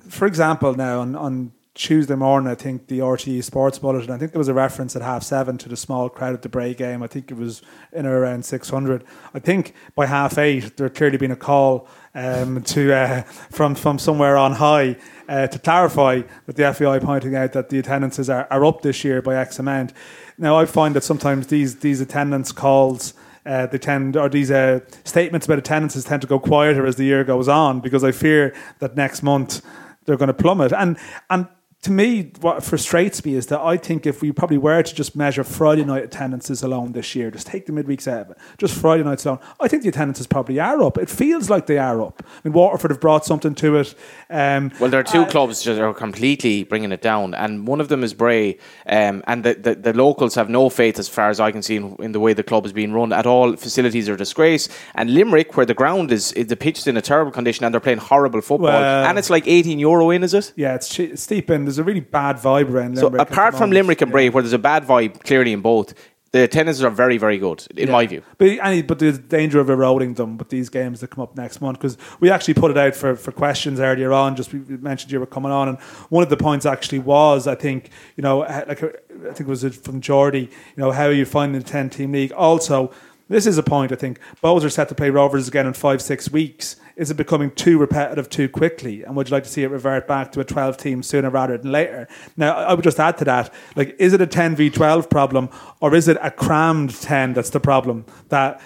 for 0.07 0.28
example, 0.28 0.75
now 0.75 1.00
on 1.00 1.16
on 1.16 1.51
Tuesday 1.78 2.16
morning, 2.16 2.50
I 2.50 2.56
think 2.56 2.88
the 2.88 3.00
RTE 3.00 3.44
Sports 3.44 3.78
Bulletin, 3.78 4.10
I 4.10 4.18
think 4.18 4.32
there 4.32 4.40
was 4.40 4.48
a 4.48 4.54
reference 4.54 4.96
at 4.96 5.04
half 5.04 5.22
seven 5.22 5.60
to 5.60 5.70
the 5.70 5.78
small 5.78 6.10
crowd 6.10 6.34
at 6.34 6.42
the 6.42 6.50
Bray 6.50 6.74
game. 6.74 7.04
I 7.04 7.08
think 7.08 7.30
it 7.30 7.38
was 7.38 7.62
in 7.94 8.08
or 8.08 8.18
around 8.18 8.46
600. 8.46 9.04
I 9.36 9.40
think 9.40 9.76
by 9.94 10.08
half 10.08 10.40
eight, 10.40 10.76
there 10.76 10.88
had 10.88 10.96
clearly 10.96 11.18
been 11.18 11.30
a 11.30 11.36
call 11.36 11.88
um, 12.16 12.64
to 12.64 12.92
uh, 12.92 13.22
from, 13.22 13.76
from 13.76 14.00
somewhere 14.00 14.38
on 14.38 14.54
high 14.54 14.98
uh, 15.30 15.46
to 15.46 15.60
clarify 15.60 16.24
that 16.48 16.56
the 16.56 16.74
FAI 16.74 16.98
pointing 16.98 17.36
out 17.36 17.54
that 17.54 17.70
the 17.70 17.78
attendances 17.78 18.28
are, 18.28 18.48
are 18.50 18.66
up 18.66 18.82
this 18.82 19.04
year 19.04 19.22
by 19.22 19.36
X 19.36 19.60
amount. 19.60 19.94
Now, 20.40 20.58
I 20.58 20.66
find 20.66 20.96
that 20.96 21.04
sometimes 21.04 21.46
these, 21.46 21.78
these 21.80 22.02
attendance 22.02 22.52
calls. 22.52 23.14
Uh, 23.46 23.68
they 23.68 23.78
tend, 23.78 24.18
or 24.18 24.28
these 24.28 24.50
uh, 24.50 24.80
statements 25.04 25.46
about 25.46 25.60
attendances 25.60 26.04
tend 26.04 26.22
to 26.22 26.28
go 26.28 26.40
quieter 26.40 26.88
as 26.88 26.96
the 26.96 27.06
year 27.06 27.24
goes 27.24 27.48
on 27.48 27.80
because 27.80 28.04
I 28.04 28.12
fear 28.12 28.54
that 28.80 28.98
next 28.98 29.22
month 29.22 29.62
they're 30.04 30.18
going 30.18 30.28
to 30.28 30.34
plummet. 30.34 30.74
And 30.74 30.98
and 31.30 31.48
to 31.84 31.92
me, 31.92 32.32
what 32.42 32.64
frustrates 32.64 33.24
me 33.24 33.36
is 33.36 33.48
that 33.48 33.60
I 33.60 33.78
think 33.78 34.08
if 34.08 34.22
we 34.22 34.32
probably 34.32 34.58
were 34.58 34.82
to 34.82 34.96
just 34.96 35.16
measure 35.16 35.44
Friday 35.44 35.86
night 35.86 36.04
attendances 36.04 36.64
alone 36.64 36.94
this 36.94 37.16
year, 37.16 37.30
just 37.30 37.46
take 37.46 37.68
the 37.68 37.72
midweeks 37.72 38.08
out 38.08 38.22
of 38.22 38.32
it, 38.32 38.38
just 38.58 38.74
Friday 38.74 39.04
nights 39.04 39.26
alone, 39.26 39.40
I 39.60 39.68
think 39.68 39.84
the 39.84 39.90
attendances 39.90 40.26
probably 40.26 40.60
are 40.60 40.82
up. 40.82 40.98
It 40.98 41.08
feels 41.10 41.52
like 41.52 41.68
they 41.68 41.78
are 41.78 42.02
up. 42.02 42.24
I 42.26 42.40
mean, 42.44 42.54
Waterford 42.54 42.90
have 42.92 43.00
brought 43.00 43.26
something 43.26 43.54
to 43.56 43.78
it. 43.78 43.94
Um, 44.30 44.72
well, 44.80 44.90
there 44.90 45.00
are 45.00 45.04
two 45.04 45.22
uh, 45.22 45.30
clubs 45.30 45.64
that 45.66 45.80
are 45.80 45.94
completely 45.94 46.64
bringing 46.64 46.92
it 46.92 47.02
down, 47.04 47.36
and 47.36 47.68
one 47.68 47.80
of 47.80 47.90
them 47.90 48.04
is 48.04 48.14
Bray, 48.14 48.58
um, 48.88 49.24
and 49.28 49.44
the, 49.44 49.54
the, 49.54 49.76
the, 49.76 49.94
locals 49.94 50.34
have 50.34 50.50
no 50.50 50.70
faith, 50.70 50.98
as 50.98 51.08
far 51.08 51.30
as 51.30 51.40
I 51.40 51.52
can 51.52 51.62
see, 51.62 51.76
in, 51.76 51.96
in, 52.00 52.12
the 52.12 52.20
way 52.20 52.34
the 52.34 52.44
club 52.44 52.66
is 52.66 52.74
being 52.74 52.92
run 52.92 53.14
at 53.14 53.28
all. 53.28 53.56
Facilities 53.56 54.10
are 54.10 54.16
a 54.16 54.18
disgrace, 54.18 54.68
and 54.96 55.14
Limerick, 55.14 55.56
where 55.56 55.66
the 55.66 55.76
ground 55.76 56.12
is, 56.12 56.32
the 56.32 56.56
pitch 56.56 56.80
is 56.80 56.88
in 56.88 56.98
a 56.98 57.02
terrible 57.02 57.32
condition, 57.32 57.66
and 57.66 57.74
they're 57.74 57.80
playing 57.80 58.00
horrible 58.00 58.42
football, 58.42 58.72
well, 58.72 59.06
and 59.06 59.20
it's 59.20 59.30
like 59.30 59.48
18 59.48 59.78
euro 59.78 60.10
in, 60.10 60.24
is 60.24 60.34
it? 60.34 60.54
Yeah, 60.56 60.74
it's, 60.74 61.00
it's 61.00 61.22
steep 61.22 61.52
in 61.52 61.67
there's 61.68 61.80
a 61.80 61.84
really 61.84 62.00
bad 62.00 62.38
vibe 62.38 62.72
around 62.72 62.96
Limerick. 62.96 63.16
So 63.16 63.22
apart 63.22 63.56
from 63.56 63.72
Limerick 63.72 64.02
and 64.02 64.12
Bray, 64.12 64.30
where 64.30 64.42
there's 64.42 64.54
a 64.54 64.60
bad 64.60 64.86
vibe 64.86 65.24
clearly 65.24 65.52
in 65.52 65.62
both, 65.62 65.94
the 66.31 66.44
attendances 66.44 66.83
are 66.83 66.90
very, 66.90 67.18
very 67.18 67.38
good, 67.38 67.66
in 67.76 67.88
yeah. 67.88 67.92
my 67.92 68.06
view. 68.06 68.21
But, 68.38 68.88
but 68.88 69.00
there's 69.00 69.18
danger 69.18 69.59
of 69.59 69.69
eroding 69.69 70.14
them 70.16 70.38
with 70.38 70.50
these 70.50 70.69
games 70.69 71.00
that 71.02 71.09
come 71.09 71.21
up 71.21 71.36
next 71.36 71.62
month 71.62 71.80
because 71.80 71.97
we 72.19 72.30
actually 72.30 72.54
put 72.54 72.71
it 72.71 72.78
out 72.78 72.95
for, 72.95 73.16
for 73.16 73.31
questions 73.31 73.80
earlier 73.80 74.14
on. 74.14 74.36
Just 74.36 74.54
we 74.54 74.59
mentioned 74.59 75.12
you 75.12 75.19
were 75.19 75.26
coming 75.26 75.52
on, 75.52 75.68
and 75.68 75.80
one 76.09 76.24
of 76.24 76.30
the 76.30 76.38
points 76.38 76.66
actually 76.66 77.00
was, 77.00 77.47
I 77.47 77.56
think, 77.56 77.90
you 78.16 78.21
know, 78.21 78.42
uh, 78.44 78.66
like 78.68 78.83
uh, 78.83 78.90
I 79.21 79.33
think 79.33 79.42
it 79.42 79.47
was 79.47 79.64
uh, 79.64 79.69
from 79.69 80.02
Geordie, 80.02 80.42
you 80.42 80.78
know, 80.78 80.92
how 80.92 81.06
are 81.06 81.14
you 81.14 81.26
finding 81.26 81.62
the 81.62 81.68
10 81.68 81.90
team 81.90 82.12
league? 82.12 82.31
Also, 82.33 82.92
this 83.30 83.45
is 83.45 83.57
a 83.57 83.64
point, 83.64 83.92
I 83.92 83.95
think. 83.95 84.19
Bohs 84.42 84.64
are 84.64 84.69
set 84.69 84.90
to 84.90 84.95
play 84.95 85.09
Rovers 85.09 85.47
again 85.47 85.66
in 85.66 85.74
five, 85.74 86.02
six 86.02 86.31
weeks. 86.31 86.78
Is 86.97 87.11
it 87.11 87.16
becoming 87.16 87.51
too 87.51 87.77
repetitive 87.77 88.27
too 88.27 88.49
quickly? 88.49 89.04
And 89.04 89.16
would 89.16 89.30
you 89.30 89.33
like 89.33 89.44
to 89.44 89.49
see 89.49 89.63
it 89.63 89.69
revert 89.69 90.07
back 90.07 90.31
to 90.31 90.39
a 90.39 90.44
12 90.44 90.77
team 90.77 91.04
sooner 91.04 91.30
rather 91.30 91.56
than 91.56 91.71
later? 91.71 92.07
Now, 92.35 92.56
I 92.56 92.73
would 92.73 92.83
just 92.83 92.99
add 92.99 93.19
to 93.19 93.25
that 93.25 93.54
like, 93.75 93.95
is 93.99 94.13
it 94.13 94.21
a 94.21 94.25
10 94.25 94.56
v 94.56 94.71
12 94.71 95.07
problem 95.07 95.49
or 95.80 95.94
is 95.94 96.07
it 96.07 96.18
a 96.21 96.31
crammed 96.31 96.99
10 96.99 97.33
that's 97.33 97.51
the 97.51 97.59
problem? 97.59 98.06
That 98.30 98.59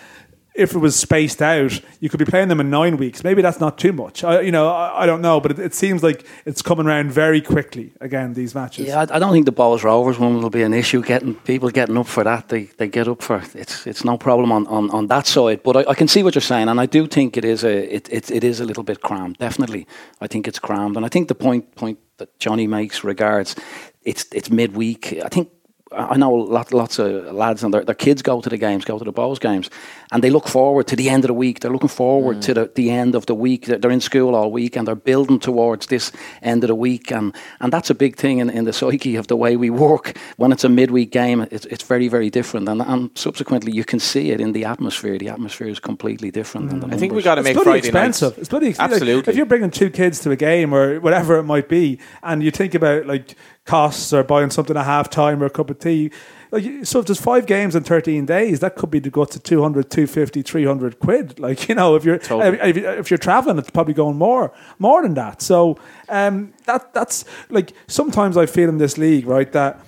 if 0.54 0.76
it 0.76 0.80
was 0.80 0.98
spaced 0.98 1.42
out, 1.42 1.80
you 2.02 2.10
could 2.10 2.18
be 2.18 2.26
playing 2.26 2.50
them 2.50 2.60
in 2.60 2.70
nine 2.70 2.98
weeks. 2.98 3.24
Maybe 3.24 3.42
that's 3.42 3.62
not 3.62 3.78
too 3.78 3.94
much. 3.94 4.24
I, 4.24 4.42
you 4.42 4.52
know, 4.52 4.68
I, 4.68 5.04
I 5.04 5.06
don't 5.06 5.22
know, 5.22 5.40
but 5.40 5.52
it, 5.52 5.60
it, 5.60 5.74
seems 5.74 6.04
like 6.04 6.26
it's 6.46 6.62
coming 6.62 6.86
around 6.86 7.12
very 7.12 7.42
quickly. 7.42 7.94
Again, 8.02 8.34
these 8.34 8.54
matches. 8.54 8.88
Yeah, 8.88 9.00
I, 9.00 9.16
I 9.16 9.20
don't 9.20 9.32
think 9.32 9.46
the 9.46 9.54
Bohs 9.54 9.84
Rovers 9.84 10.20
one 10.20 10.42
will 10.42 10.50
be 10.50 10.64
an 10.64 10.74
issue. 10.74 11.02
Getting 11.02 11.36
people 11.36 11.70
getting 11.70 11.98
up 11.98 12.08
for 12.08 12.26
that, 12.26 12.50
they, 12.50 12.64
they 12.64 12.90
get 12.90 13.08
up 13.08 13.22
for 13.22 13.42
it's 13.54 13.88
it's 13.88 14.04
no 14.04 14.18
problem 14.18 14.52
on, 14.52 14.68
on, 14.68 14.90
on 14.92 15.08
that 15.08 15.26
side. 15.26 15.64
But 15.64 15.78
I, 15.78 15.92
I 15.92 15.94
can 15.94 16.10
see 16.10 16.22
what 16.22 16.36
you're 16.36 16.42
saying, 16.42 16.68
and 16.68 16.82
I 16.82 16.86
do 16.86 17.08
think 17.08 17.38
it 17.38 17.46
is 17.46 17.64
a 17.64 17.96
it, 17.96 18.10
it, 18.12 18.30
it 18.30 18.44
is 18.44 18.60
a 18.60 18.66
little 18.66 18.84
bit 18.84 19.02
crammed. 19.02 19.38
Definitely, 19.38 19.88
I 20.20 20.28
think 20.28 20.48
it's 20.48 20.60
crammed, 20.60 20.98
and 20.98 21.06
I 21.06 21.10
think 21.10 21.30
the 21.30 21.36
point 21.36 21.76
point 21.76 21.98
that 22.18 22.38
Johnny 22.40 22.68
makes 22.68 23.06
regards 23.06 23.56
it's 24.04 24.26
it's 24.34 24.50
midweek. 24.50 25.14
I 25.24 25.30
think 25.30 25.50
I 25.92 26.16
know 26.16 26.32
lots, 26.32 26.72
lots 26.72 27.00
of 27.00 27.34
lads 27.34 27.64
and 27.64 27.74
their, 27.74 27.84
their 27.84 27.96
kids 27.96 28.22
go 28.22 28.40
to 28.40 28.50
the 28.50 28.58
games, 28.58 28.86
go 28.86 28.98
to 28.98 29.04
the 29.04 29.12
Bohs 29.12 29.40
games, 29.40 29.70
and 30.12 30.24
they 30.24 30.30
look 30.30 30.48
forward 30.48 30.88
to 30.88 30.96
the 30.96 31.10
end 31.10 31.24
of 31.24 31.30
the 31.30 31.34
week. 31.34 31.62
They're 31.62 31.72
looking 31.72 31.90
forward 31.90 32.38
mm. 32.38 32.42
to 32.42 32.54
the, 32.54 32.72
the 32.76 32.90
end 32.90 33.16
of 33.16 33.26
the 33.26 33.36
week. 33.36 33.66
They're 33.66 33.92
in 33.92 34.02
school 34.02 34.36
all 34.36 34.52
week 34.52 34.76
and 34.76 34.88
they're 34.88 34.96
building 34.96 35.40
towards 35.40 35.88
this 35.88 36.12
end 36.42 36.64
of 36.64 36.68
the 36.68 36.76
week. 36.76 37.12
And, 37.12 37.34
and 37.62 37.72
that's 37.72 37.90
a 37.90 37.96
big 37.96 38.18
thing 38.18 38.40
in, 38.40 38.50
in 38.50 38.66
the 38.66 38.74
psyche 38.74 39.16
of 39.16 39.28
the 39.28 39.38
way 39.38 39.56
we 39.56 39.70
work. 39.70 40.18
When 40.38 40.52
it's 40.52 40.64
a 40.64 40.70
midweek 40.70 41.12
game, 41.12 41.48
it's, 41.52 41.66
it's 41.68 41.84
very, 41.84 42.10
very 42.10 42.30
different. 42.30 42.68
And, 42.68 42.82
and 42.82 43.10
subsequently, 43.16 43.72
you 43.72 43.86
can 43.86 44.00
see 44.00 44.32
it 44.32 44.42
in 44.42 44.52
the 44.52 44.66
atmosphere. 44.66 45.18
The 45.18 45.30
atmosphere 45.30 45.70
is 45.70 45.80
completely 45.80 46.30
different. 46.30 46.72
Mm. 46.72 46.94
I 46.94 46.98
think 46.98 47.14
we 47.14 47.22
got 47.22 47.36
to 47.36 47.44
make 47.44 47.56
it's 47.56 47.64
Friday 47.64 47.80
expensive. 47.80 48.32
Nights. 48.32 48.40
It's 48.40 48.50
bloody 48.50 48.68
expensive. 48.68 48.94
Absolutely. 48.94 49.22
Like, 49.22 49.28
if 49.30 49.36
you're 49.38 49.46
bringing 49.46 49.72
two 49.72 49.90
kids 49.90 50.20
to 50.22 50.32
a 50.32 50.36
game 50.36 50.74
or 50.74 51.00
whatever 51.00 51.38
it 51.38 51.44
might 51.44 51.70
be, 51.70 52.00
and 52.22 52.44
you 52.44 52.52
think 52.52 52.76
about 52.76 53.06
like 53.06 53.36
costs 53.66 54.12
or 54.12 54.24
buying 54.24 54.50
something 54.50 54.76
at 54.76 54.86
half 54.86 55.10
time 55.10 55.42
or 55.42 55.46
a 55.46 55.50
cup 55.50 55.70
of 55.70 55.80
tea. 55.80 56.12
Like, 56.52 56.86
so 56.86 57.00
if 57.00 57.06
there's 57.06 57.20
five 57.20 57.46
games 57.46 57.76
in 57.76 57.84
13 57.84 58.26
days, 58.26 58.60
that 58.60 58.76
could 58.76 58.92
be 58.92 59.00
to 59.02 59.10
go 59.10 59.24
to 59.24 59.40
200, 59.40 59.90
250, 59.90 60.42
300 60.42 61.00
quid. 61.00 61.40
Like, 61.40 61.70
you 61.70 61.76
know, 61.76 61.96
if 61.96 62.04
you're, 62.04 62.18
Totally. 62.18 62.60
if, 62.60 62.78
if 62.78 63.12
you're 63.12 63.18
traveling, 63.18 63.58
it's 63.58 63.70
probably 63.70 63.94
going 63.94 64.18
more, 64.18 64.54
more 64.78 65.02
than 65.02 65.14
that. 65.14 65.42
So, 65.42 65.80
um, 66.10 66.54
that, 66.66 66.94
that's 66.94 67.26
like, 67.50 67.72
sometimes 67.88 68.36
I 68.36 68.46
feel 68.46 68.70
in 68.70 68.78
this 68.78 68.98
league, 68.98 69.26
right, 69.26 69.52
that, 69.54 69.80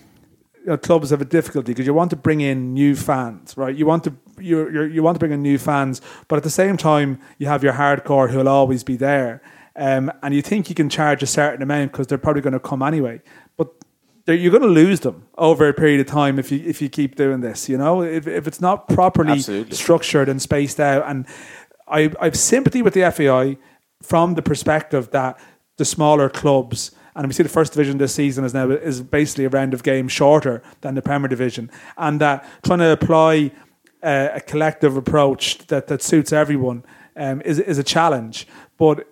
you 0.64 0.70
know, 0.70 0.78
clubs 0.78 1.10
have 1.10 1.22
a 1.22 1.26
difficulty 1.26 1.74
because 1.74 1.86
you 1.86 1.94
want 1.94 2.10
to 2.12 2.16
bring 2.16 2.40
in 2.40 2.74
new 2.74 2.96
fans, 2.96 3.58
right? 3.58 3.76
You 3.76 3.86
want 3.86 4.06
to 4.06 4.16
you 4.40 4.70
you 4.70 4.84
you 4.84 5.04
want 5.04 5.16
to 5.16 5.20
bring 5.20 5.34
in 5.34 5.42
new 5.42 5.58
fans, 5.58 6.02
but 6.30 6.38
at 6.38 6.44
the 6.44 6.50
same 6.50 6.78
time, 6.78 7.20
you 7.38 7.48
have 7.48 7.64
your 7.64 7.74
hardcore 7.74 8.30
who 8.30 8.38
will 8.38 8.48
always 8.48 8.82
be 8.82 8.96
there, 8.96 9.42
um, 9.76 10.12
and 10.22 10.34
you 10.34 10.42
think 10.42 10.70
you 10.70 10.76
can 10.76 10.90
charge 10.90 11.22
a 11.22 11.28
certain 11.28 11.62
amount 11.62 11.92
because 11.92 12.08
they're 12.08 12.18
probably 12.18 12.42
going 12.42 12.54
to 12.54 12.60
come 12.60 12.82
anyway, 12.82 13.22
you're 14.28 14.52
going 14.52 14.64
to 14.64 14.70
lose 14.70 15.02
them 15.02 15.28
over 15.38 15.68
a 15.68 15.74
period 15.74 16.00
of 16.00 16.08
time 16.08 16.40
if 16.40 16.52
you 16.52 16.62
if 16.66 16.82
you 16.82 16.90
keep 16.90 17.16
doing 17.16 17.42
this. 17.42 17.68
You 17.68 17.78
know, 17.78 18.02
if 18.02 18.28
if 18.28 18.48
it's 18.48 18.62
not 18.62 18.88
properly 18.88 19.34
Absolutely. 19.34 19.76
structured 19.76 20.30
and 20.30 20.42
spaced 20.42 20.80
out, 20.80 21.04
and 21.08 21.26
I 21.88 22.12
I've 22.20 22.38
sympathy 22.38 22.82
with 22.82 22.94
the 22.94 23.12
FAI 23.12 23.58
from 24.02 24.36
the 24.36 24.42
perspective 24.42 25.12
that 25.12 25.40
the 25.78 25.86
smaller 25.86 26.30
clubs. 26.30 26.92
And 27.16 27.28
we 27.28 27.34
see 27.34 27.44
the 27.44 27.50
first 27.50 27.74
division 27.74 28.00
this 28.00 28.16
season 28.16 28.44
is 28.44 28.54
now 28.54 28.72
is 28.72 29.02
basically 29.02 29.46
a 29.46 29.50
round 29.50 29.74
of 29.74 29.84
games 29.84 30.12
shorter 30.12 30.64
than 30.82 30.96
the 30.96 31.02
Premier 31.02 31.28
Division, 31.28 31.70
and 31.98 32.20
that 32.22 32.44
trying 32.64 32.80
to 32.80 32.92
apply 32.92 33.52
uh, 34.02 34.30
a 34.34 34.42
collective 34.42 34.98
approach 34.98 35.60
that, 35.68 35.88
that 35.88 36.02
suits 36.02 36.34
everyone 36.34 36.84
um, 37.16 37.42
is 37.42 37.60
is 37.60 37.78
a 37.78 37.84
challenge. 37.84 38.48
But 38.80 39.08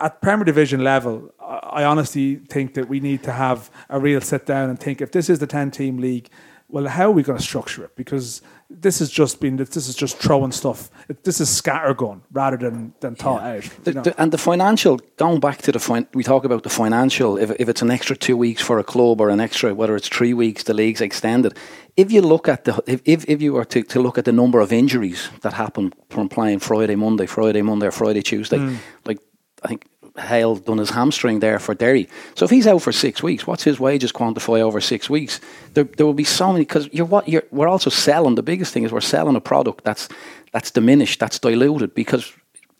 at 0.00 0.20
Premier 0.20 0.44
Division 0.44 0.82
level, 0.82 1.32
I 1.46 1.84
honestly 1.84 2.36
think 2.48 2.74
that 2.74 2.88
we 2.88 3.00
need 3.00 3.22
to 3.24 3.32
have 3.32 3.70
a 3.88 4.00
real 4.00 4.20
sit 4.20 4.46
down 4.46 4.70
and 4.70 4.78
think 4.78 5.00
if 5.00 5.12
this 5.12 5.28
is 5.30 5.38
the 5.38 5.46
ten 5.46 5.70
team 5.70 5.98
league, 5.98 6.28
well, 6.68 6.88
how 6.88 7.04
are 7.06 7.12
we 7.12 7.22
going 7.22 7.38
to 7.38 7.44
structure 7.44 7.84
it? 7.84 7.94
Because 7.94 8.42
this 8.68 8.98
has 8.98 9.08
just 9.08 9.40
been 9.40 9.54
this 9.56 9.76
is 9.76 9.94
just 9.94 10.18
throwing 10.18 10.50
stuff. 10.50 10.90
This 11.22 11.40
is 11.40 11.48
scattergun 11.48 12.22
rather 12.32 12.56
than 12.56 12.92
than 12.98 13.14
thought 13.14 13.42
out. 13.42 13.62
The, 13.84 13.92
the, 13.92 14.20
and 14.20 14.32
the 14.32 14.38
financial, 14.38 14.98
going 15.16 15.38
back 15.38 15.62
to 15.62 15.70
the 15.72 15.78
fin- 15.78 16.08
we 16.14 16.24
talk 16.24 16.44
about 16.44 16.64
the 16.64 16.68
financial. 16.70 17.38
If, 17.38 17.52
if 17.60 17.68
it's 17.68 17.82
an 17.82 17.92
extra 17.92 18.16
two 18.16 18.36
weeks 18.36 18.60
for 18.60 18.80
a 18.80 18.84
club 18.84 19.20
or 19.20 19.28
an 19.28 19.38
extra, 19.38 19.72
whether 19.72 19.94
it's 19.94 20.08
three 20.08 20.34
weeks, 20.34 20.64
the 20.64 20.74
league's 20.74 21.00
extended. 21.00 21.56
If 21.96 22.10
you 22.10 22.20
look 22.22 22.48
at 22.48 22.64
the, 22.64 22.82
if, 22.88 23.00
if, 23.04 23.24
if 23.28 23.40
you 23.40 23.52
were 23.52 23.64
to, 23.66 23.82
to 23.84 24.00
look 24.00 24.18
at 24.18 24.24
the 24.24 24.32
number 24.32 24.58
of 24.60 24.72
injuries 24.72 25.30
that 25.42 25.52
happen 25.52 25.92
from 26.10 26.28
playing 26.28 26.58
Friday, 26.58 26.96
Monday, 26.96 27.26
Friday, 27.26 27.62
Monday, 27.62 27.86
or 27.86 27.92
Friday, 27.92 28.22
Tuesday, 28.22 28.58
Hmm. 28.58 28.74
like 29.04 29.18
I 29.62 29.68
think 29.68 29.86
Hale 30.18 30.56
done 30.56 30.78
his 30.78 30.90
hamstring 30.90 31.40
there 31.40 31.58
for 31.58 31.74
Derry. 31.74 32.08
So 32.34 32.44
if 32.44 32.50
he's 32.50 32.66
out 32.66 32.82
for 32.82 32.92
six 32.92 33.22
weeks, 33.22 33.46
what's 33.46 33.64
his 33.64 33.78
wages 33.80 34.12
quantify 34.12 34.60
over 34.60 34.80
six 34.80 35.10
weeks? 35.10 35.40
There, 35.74 35.84
there 35.84 36.06
will 36.06 36.14
be 36.14 36.24
so 36.24 36.52
many 36.52 36.64
because 36.64 36.88
you're 36.92 37.06
what 37.06 37.28
you're. 37.28 37.44
We're 37.50 37.68
also 37.68 37.90
selling. 37.90 38.34
The 38.34 38.42
biggest 38.42 38.72
thing 38.72 38.84
is 38.84 38.92
we're 38.92 39.00
selling 39.00 39.36
a 39.36 39.40
product 39.40 39.84
that's 39.84 40.08
that's 40.52 40.70
diminished, 40.70 41.20
that's 41.20 41.38
diluted 41.38 41.94
because 41.94 42.32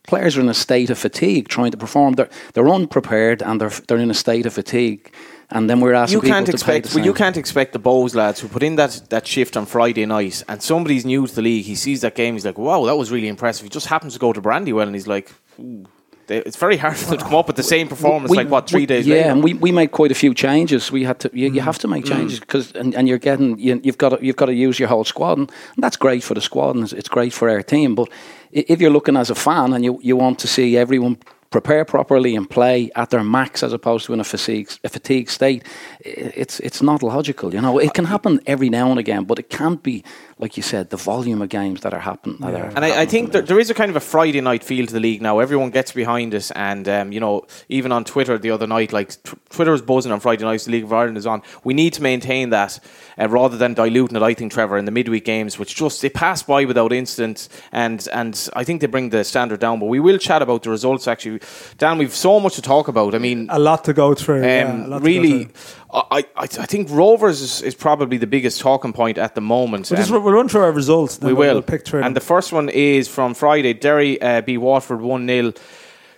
players 0.07 0.37
are 0.37 0.40
in 0.40 0.49
a 0.49 0.55
state 0.55 0.90
of 0.90 0.99
fatigue 0.99 1.49
trying 1.49 1.71
to 1.71 1.76
perform. 1.76 2.14
They're 2.14 2.31
they're 2.55 2.69
unprepared 2.69 3.43
and 3.43 3.61
they're 3.61 3.71
they're 3.87 3.99
in 3.99 4.11
a 4.11 4.14
state 4.14 4.47
of 4.47 4.52
fatigue. 4.52 5.12
And 5.49 5.71
then 5.71 5.81
we're 5.81 5.95
asking 5.95 6.16
you 6.16 6.21
people 6.23 6.35
can't 6.35 6.47
to 6.47 6.52
pay 6.52 6.78
expect 6.78 6.87
the 6.88 6.99
well, 6.99 7.05
you 7.07 7.14
can't 7.14 7.37
expect 7.37 7.73
the 7.73 7.78
Bohs 7.78 8.14
lads 8.16 8.40
who 8.40 8.49
put 8.49 8.64
in 8.64 8.76
that, 8.76 9.00
that 9.11 9.26
shift 9.28 9.57
on 9.57 9.64
Friday 9.64 10.05
night 10.05 10.43
and 10.49 10.61
somebody's 10.61 11.05
new 11.05 11.25
to 11.25 11.35
the 11.35 11.43
league 11.43 11.64
he 11.64 11.76
sees 11.76 12.00
that 12.00 12.16
game 12.16 12.35
he's 12.35 12.45
like 12.45 12.59
wow 12.59 12.85
that 12.87 12.97
was 12.97 13.12
really 13.12 13.28
impressive 13.28 13.62
he 13.62 13.69
just 13.69 13.87
happens 13.87 14.14
to 14.14 14.19
go 14.19 14.33
to 14.33 14.40
Brandywell 14.40 14.87
and 14.87 14.95
he's 14.97 15.07
like 15.07 15.33
Ooh. 15.61 15.87
They- 16.26 16.38
it's 16.38 16.56
very 16.56 16.76
hard 16.76 16.97
for 16.97 17.11
them 17.11 17.18
to 17.18 17.25
come 17.25 17.35
up 17.35 17.47
with 17.47 17.56
the 17.56 17.62
same 17.62 17.88
performance 17.88 18.35
like 18.35 18.49
what 18.49 18.68
three 18.68 18.83
we- 18.83 18.87
days 18.87 19.06
yeah, 19.06 19.14
later 19.14 19.30
and 19.30 19.45
we, 19.45 19.54
we 19.54 19.73
made 19.73 19.92
quite 19.92 20.11
a 20.11 20.14
few 20.14 20.35
changes. 20.35 20.92
We 20.92 21.04
had 21.04 21.18
to. 21.21 21.30
You, 21.33 21.47
you 21.47 21.61
mm. 21.61 21.64
have 21.64 21.78
to 21.78 21.88
make 21.88 22.04
mm. 22.04 22.09
changes 22.09 22.40
because, 22.40 22.73
and, 22.73 22.95
and 22.95 23.09
you're 23.09 23.18
getting. 23.18 23.59
You, 23.59 23.80
you've 23.83 23.99
got 23.99 24.11
to, 24.11 24.18
you've 24.25 24.37
got 24.37 24.47
to 24.47 24.54
use 24.54 24.78
your 24.78 24.88
whole 24.88 25.04
squad, 25.04 25.38
and, 25.38 25.52
that's 25.78 25.97
great 25.97 26.23
for 26.23 26.35
the 26.35 26.40
squad, 26.40 26.75
and 26.76 26.85
it's, 26.85 26.92
it's 26.92 27.09
great 27.09 27.33
for 27.33 27.49
our 27.49 27.62
team. 27.62 27.95
But 27.95 28.09
if 28.52 28.80
you're 28.80 28.90
looking 28.90 29.16
as 29.16 29.30
a 29.30 29.35
fan 29.35 29.73
and 29.73 29.85
you, 29.85 30.00
you 30.02 30.16
want 30.16 30.38
to 30.40 30.49
see 30.49 30.76
everyone 30.76 31.18
prepare 31.50 31.85
properly 31.85 32.35
and 32.35 32.49
play 32.50 32.90
at 32.97 33.11
their 33.11 33.23
max 33.23 33.62
as 33.62 33.73
opposed 33.73 34.06
to 34.06 34.12
in 34.12 34.21
a 34.21 34.25
fatigue 34.25 34.71
a 34.85 34.88
fatigue 34.88 35.30
state, 35.30 35.62
it's 36.00 36.61
it's 36.61 36.83
not 36.83 37.02
logical. 37.02 37.54
You 37.54 37.61
know, 37.61 37.78
it 37.78 37.95
can 37.95 38.06
uh, 38.06 38.09
happen 38.09 38.40
every 38.47 38.68
now 38.68 38.90
and 38.90 38.99
again, 38.99 39.25
but 39.25 39.38
it 39.38 39.49
can't 39.49 39.83
be 39.83 40.02
like 40.38 40.59
you 40.59 40.62
said 40.62 40.90
the 40.90 40.99
volume 40.99 41.40
of 41.40 41.49
games 41.49 41.81
that 41.81 41.95
are 41.95 42.00
happening. 42.00 42.37
That 42.40 42.55
are 42.55 42.66
And 42.76 42.85
I, 42.85 43.02
I 43.02 43.07
think 43.07 43.33
there, 43.33 43.40
there 43.40 43.59
is 43.59 43.71
a 43.71 43.75
kind 43.75 43.88
of 43.88 43.97
a 43.97 44.00
Friday 44.00 44.43
night 44.43 44.62
feel 44.62 44.87
to 44.87 44.93
the 44.93 45.00
league 45.00 45.23
now. 45.23 45.38
Everyone 45.38 45.71
gets 45.71 45.93
behind 45.93 46.35
us, 46.35 46.50
and 46.50 46.87
um, 46.88 47.11
you 47.11 47.21
know, 47.21 47.47
even 47.71 47.90
on 47.90 48.05
Twitter 48.05 48.37
the 48.37 48.50
other 48.50 48.66
night, 48.66 48.93
like 48.93 49.23
t- 49.23 49.33
Twitter 49.49 49.73
is 49.73 49.81
buzzing 49.81 50.12
on 50.12 50.21
Friday 50.21 50.45
nights. 50.45 50.66
The 50.66 50.73
League 50.73 50.85
of 50.85 50.93
Ireland 50.93 51.16
is 51.16 51.26
on. 51.26 51.43
We 51.64 51.73
need 51.73 51.95
to 51.95 52.02
maintain 52.02 52.50
that 52.50 52.78
uh, 53.19 53.28
rather 53.31 53.57
than 53.57 53.73
diluting 53.73 54.16
it. 54.16 54.23
I 54.23 54.35
think 54.35 54.52
Trevor 54.52 54.76
in 54.76 54.85
the 54.85 54.90
midweek 54.90 55.25
games, 55.25 55.59
which 55.59 55.75
just 55.75 56.02
they 56.02 56.11
pass 56.11 56.43
by 56.43 56.66
without 56.66 56.93
incident, 56.93 57.49
and 57.73 58.07
and 58.12 58.49
I 58.55 58.62
think 58.62 58.83
they 58.83 58.88
bring 58.88 59.09
the 59.09 59.25
standard 59.25 59.61
down. 59.61 59.81
But 59.81 59.87
we 59.87 60.00
will 60.00 60.19
chat 60.19 60.43
about 60.43 60.64
the 60.64 60.71
results. 60.71 61.09
Actually, 61.09 61.40
Dan, 61.78 61.97
we've 61.97 62.14
so 62.14 62.38
much 62.40 62.57
to 62.57 62.62
talk 62.62 62.88
about. 62.88 63.14
I 63.14 63.19
mean, 63.19 63.49
a 63.50 63.59
lot 63.59 63.85
to 63.85 63.95
go 63.95 64.14
through. 64.14 64.43
yeah, 64.43 64.66
a 64.66 64.71
um, 64.71 64.90
lot 64.90 64.99
to 64.99 65.00
go 65.00 65.07
really, 65.07 65.45
through. 65.45 65.52
I, 65.96 66.02
I 66.36 66.42
I 66.42 66.46
think 66.46 66.90
Rovers 66.90 67.40
is, 67.40 67.62
is 67.62 67.74
probably 67.74 68.18
the 68.18 68.26
biggest 68.26 68.60
talking 68.60 68.92
point 68.92 69.16
at 69.16 69.34
the 69.34 69.40
moment. 69.40 69.90
We'll, 69.90 69.98
just, 69.98 70.10
we'll 70.10 70.20
run 70.20 70.48
through 70.48 70.62
our 70.62 70.72
results. 70.72 71.16
Then 71.16 71.28
we 71.28 71.32
we'll. 71.34 71.54
We'll 71.54 71.62
pick 71.62 71.86
through. 71.86 72.02
and 72.02 72.14
the 72.14 72.20
first 72.20 72.52
one 72.52 72.68
is 72.68 73.08
from 73.08 73.32
Friday. 73.34 73.72
Derry 73.72 74.20
uh, 74.20 74.42
beat 74.42 74.58
Waterford 74.58 75.00
1 75.00 75.26
0. 75.26 75.52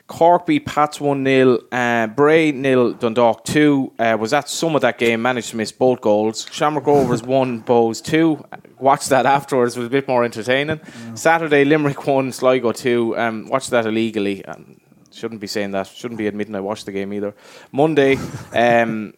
Cork 0.09 0.47
beat 0.47 0.65
Pats 0.67 1.01
1 1.01 1.25
0. 1.25 1.59
Uh, 1.71 2.07
Bray 2.09 2.51
nil. 2.51 2.95
Dundalk 2.95 3.45
2. 3.45 3.93
Uh, 3.99 4.17
was 4.19 4.33
at 4.33 4.49
some 4.49 4.75
of 4.75 4.81
that 4.81 4.99
game, 4.99 5.23
managed 5.23 5.51
to 5.51 5.57
miss 5.57 5.71
both 5.71 6.01
goals. 6.01 6.47
Shamrock 6.51 6.87
Rovers 6.87 7.23
1, 7.23 7.63
Bohs 7.63 8.03
2. 8.03 8.45
Watched 8.81 9.11
that 9.11 9.27
afterwards, 9.27 9.77
it 9.77 9.81
was 9.81 9.87
a 9.87 9.91
bit 9.91 10.09
more 10.09 10.25
entertaining. 10.25 10.81
Saturday, 11.15 11.65
Limerick 11.65 12.07
1, 12.07 12.33
Sligo 12.33 12.73
2. 12.73 13.19
Um, 13.19 13.49
watched 13.49 13.71
that 13.71 13.87
illegally. 13.87 14.45
Um, 14.45 14.81
shouldn't 15.13 15.41
be 15.41 15.47
saying 15.47 15.73
that. 15.73 15.87
Shouldn't 15.87 16.19
be 16.19 16.27
admitting 16.27 16.55
I 16.55 16.61
watched 16.61 16.87
the 16.87 16.93
game 16.93 17.13
either. 17.13 17.35
Monday, 17.71 18.17
um, 18.55 19.15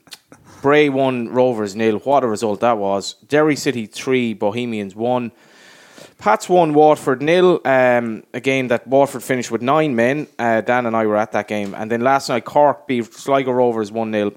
Bray 0.62 0.88
1, 0.88 1.28
Rovers 1.30 1.74
nil. 1.74 1.98
What 2.00 2.24
a 2.24 2.26
result 2.28 2.60
that 2.60 2.78
was. 2.78 3.14
Derry 3.28 3.56
City 3.56 3.86
3, 3.86 4.34
Bohemians 4.34 4.94
1. 4.94 5.32
Pats 6.18 6.48
won 6.50 6.74
Waterford 6.74 7.22
nil. 7.22 7.60
Um, 7.64 8.24
a 8.34 8.40
game 8.40 8.68
that 8.68 8.86
Waterford 8.86 9.22
finished 9.22 9.50
with 9.50 9.62
nine 9.62 9.96
men. 9.96 10.26
Uh, 10.38 10.60
Dan 10.60 10.84
and 10.86 10.94
I 10.94 11.06
were 11.06 11.16
at 11.16 11.32
that 11.32 11.48
game. 11.48 11.74
And 11.74 11.90
then 11.90 12.02
last 12.02 12.28
night, 12.28 12.44
Cork 12.44 12.86
beat 12.86 13.12
Sligo 13.14 13.52
Rovers 13.52 13.90
1 13.90 14.12
0. 14.12 14.32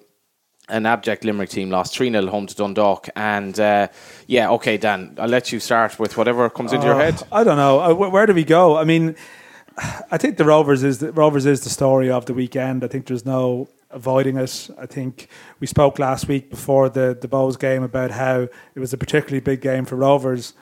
An 0.69 0.85
abject 0.85 1.25
Limerick 1.25 1.49
team 1.49 1.69
lost 1.69 1.93
3 1.97 2.09
0 2.09 2.27
home 2.27 2.47
to 2.47 2.55
Dundalk. 2.55 3.09
And 3.17 3.59
uh, 3.59 3.89
yeah, 4.27 4.49
okay, 4.51 4.77
Dan, 4.77 5.17
I'll 5.19 5.27
let 5.27 5.51
you 5.51 5.59
start 5.59 5.99
with 5.99 6.15
whatever 6.15 6.49
comes 6.49 6.71
into 6.71 6.85
your 6.85 6.95
Oh, 6.95 6.99
head. 6.99 7.21
I 7.33 7.43
don't 7.43 7.57
know. 7.57 7.81
Uh, 7.81 7.93
Where 8.09 8.25
do 8.25 8.33
we 8.33 8.45
go? 8.45 8.77
I 8.77 8.85
mean, 8.85 9.15
I 10.09 10.17
think 10.17 10.37
the 10.37 10.45
Rovers 10.45 10.83
is 10.83 10.99
the 10.99 11.11
Rovers 11.11 11.45
is 11.45 11.61
the 11.65 11.69
story 11.69 12.09
of 12.09 12.27
the 12.27 12.33
weekend. 12.33 12.85
I 12.85 12.87
think 12.87 13.07
there's 13.07 13.25
no 13.25 13.67
avoiding 13.93 14.37
it. 14.37 14.69
I 14.77 14.85
think 14.85 15.27
we 15.59 15.67
spoke 15.67 15.99
last 15.99 16.27
week 16.27 16.49
before 16.49 16.89
the 16.89 17.17
the 17.19 17.27
Bohs 17.27 17.57
game 17.57 17.83
about 17.83 18.11
how 18.11 18.41
it 18.75 18.79
was 18.79 18.93
a 18.93 18.97
particularly 18.97 19.39
big 19.39 19.61
game 19.61 19.85
for 19.85 19.95
Rovers. 19.95 20.53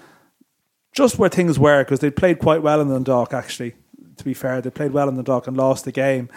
Just 0.93 1.17
where 1.17 1.29
things 1.29 1.57
were 1.57 1.83
because 1.83 2.01
they 2.01 2.11
played 2.11 2.39
quite 2.39 2.61
well 2.61 2.81
in 2.81 2.89
the 2.89 2.95
Dundalk. 2.95 3.33
Actually, 3.33 3.75
to 4.17 4.23
be 4.23 4.33
fair, 4.33 4.61
they 4.61 4.69
played 4.69 4.91
well 4.91 5.07
in 5.07 5.15
the 5.15 5.23
Dundalk 5.23 5.47
and 5.47 5.57
lost 5.57 5.85
the 5.85 5.91
game, 5.91 6.29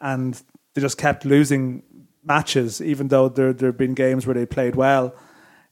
and 0.00 0.42
they 0.74 0.80
just 0.80 0.98
kept 0.98 1.24
losing 1.24 1.82
matches, 2.24 2.80
even 2.80 3.08
though 3.08 3.28
there 3.28 3.52
there 3.52 3.68
have 3.68 3.78
been 3.78 3.94
games 3.94 4.26
where 4.26 4.34
they 4.34 4.46
played 4.46 4.74
well. 4.74 5.14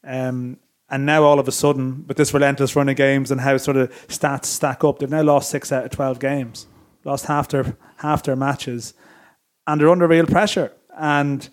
Um, 0.05 0.59
and 0.89 1.07
now 1.07 1.23
all 1.23 1.39
of 1.39 1.47
a 1.47 1.53
sudden, 1.53 2.05
with 2.09 2.17
this 2.17 2.35
relentless 2.35 2.75
run 2.75 2.89
of 2.89 2.97
games 2.97 3.31
and 3.31 3.41
how 3.41 3.57
sort 3.57 3.77
of 3.77 3.91
stats 4.09 4.47
stack 4.47 4.83
up, 4.83 4.99
they've 4.99 5.11
now 5.11 5.23
lost 5.23 5.51
six 5.51 5.71
out 5.73 5.85
of 5.85 5.91
twelve 5.91 6.19
games, 6.19 6.67
lost 7.05 7.27
half 7.27 7.49
their 7.49 7.77
half 7.99 8.23
their 8.23 8.37
matches, 8.37 8.95
and 9.67 9.81
they're 9.81 9.89
under 9.89 10.07
real 10.07 10.27
pressure. 10.27 10.73
And 10.99 11.49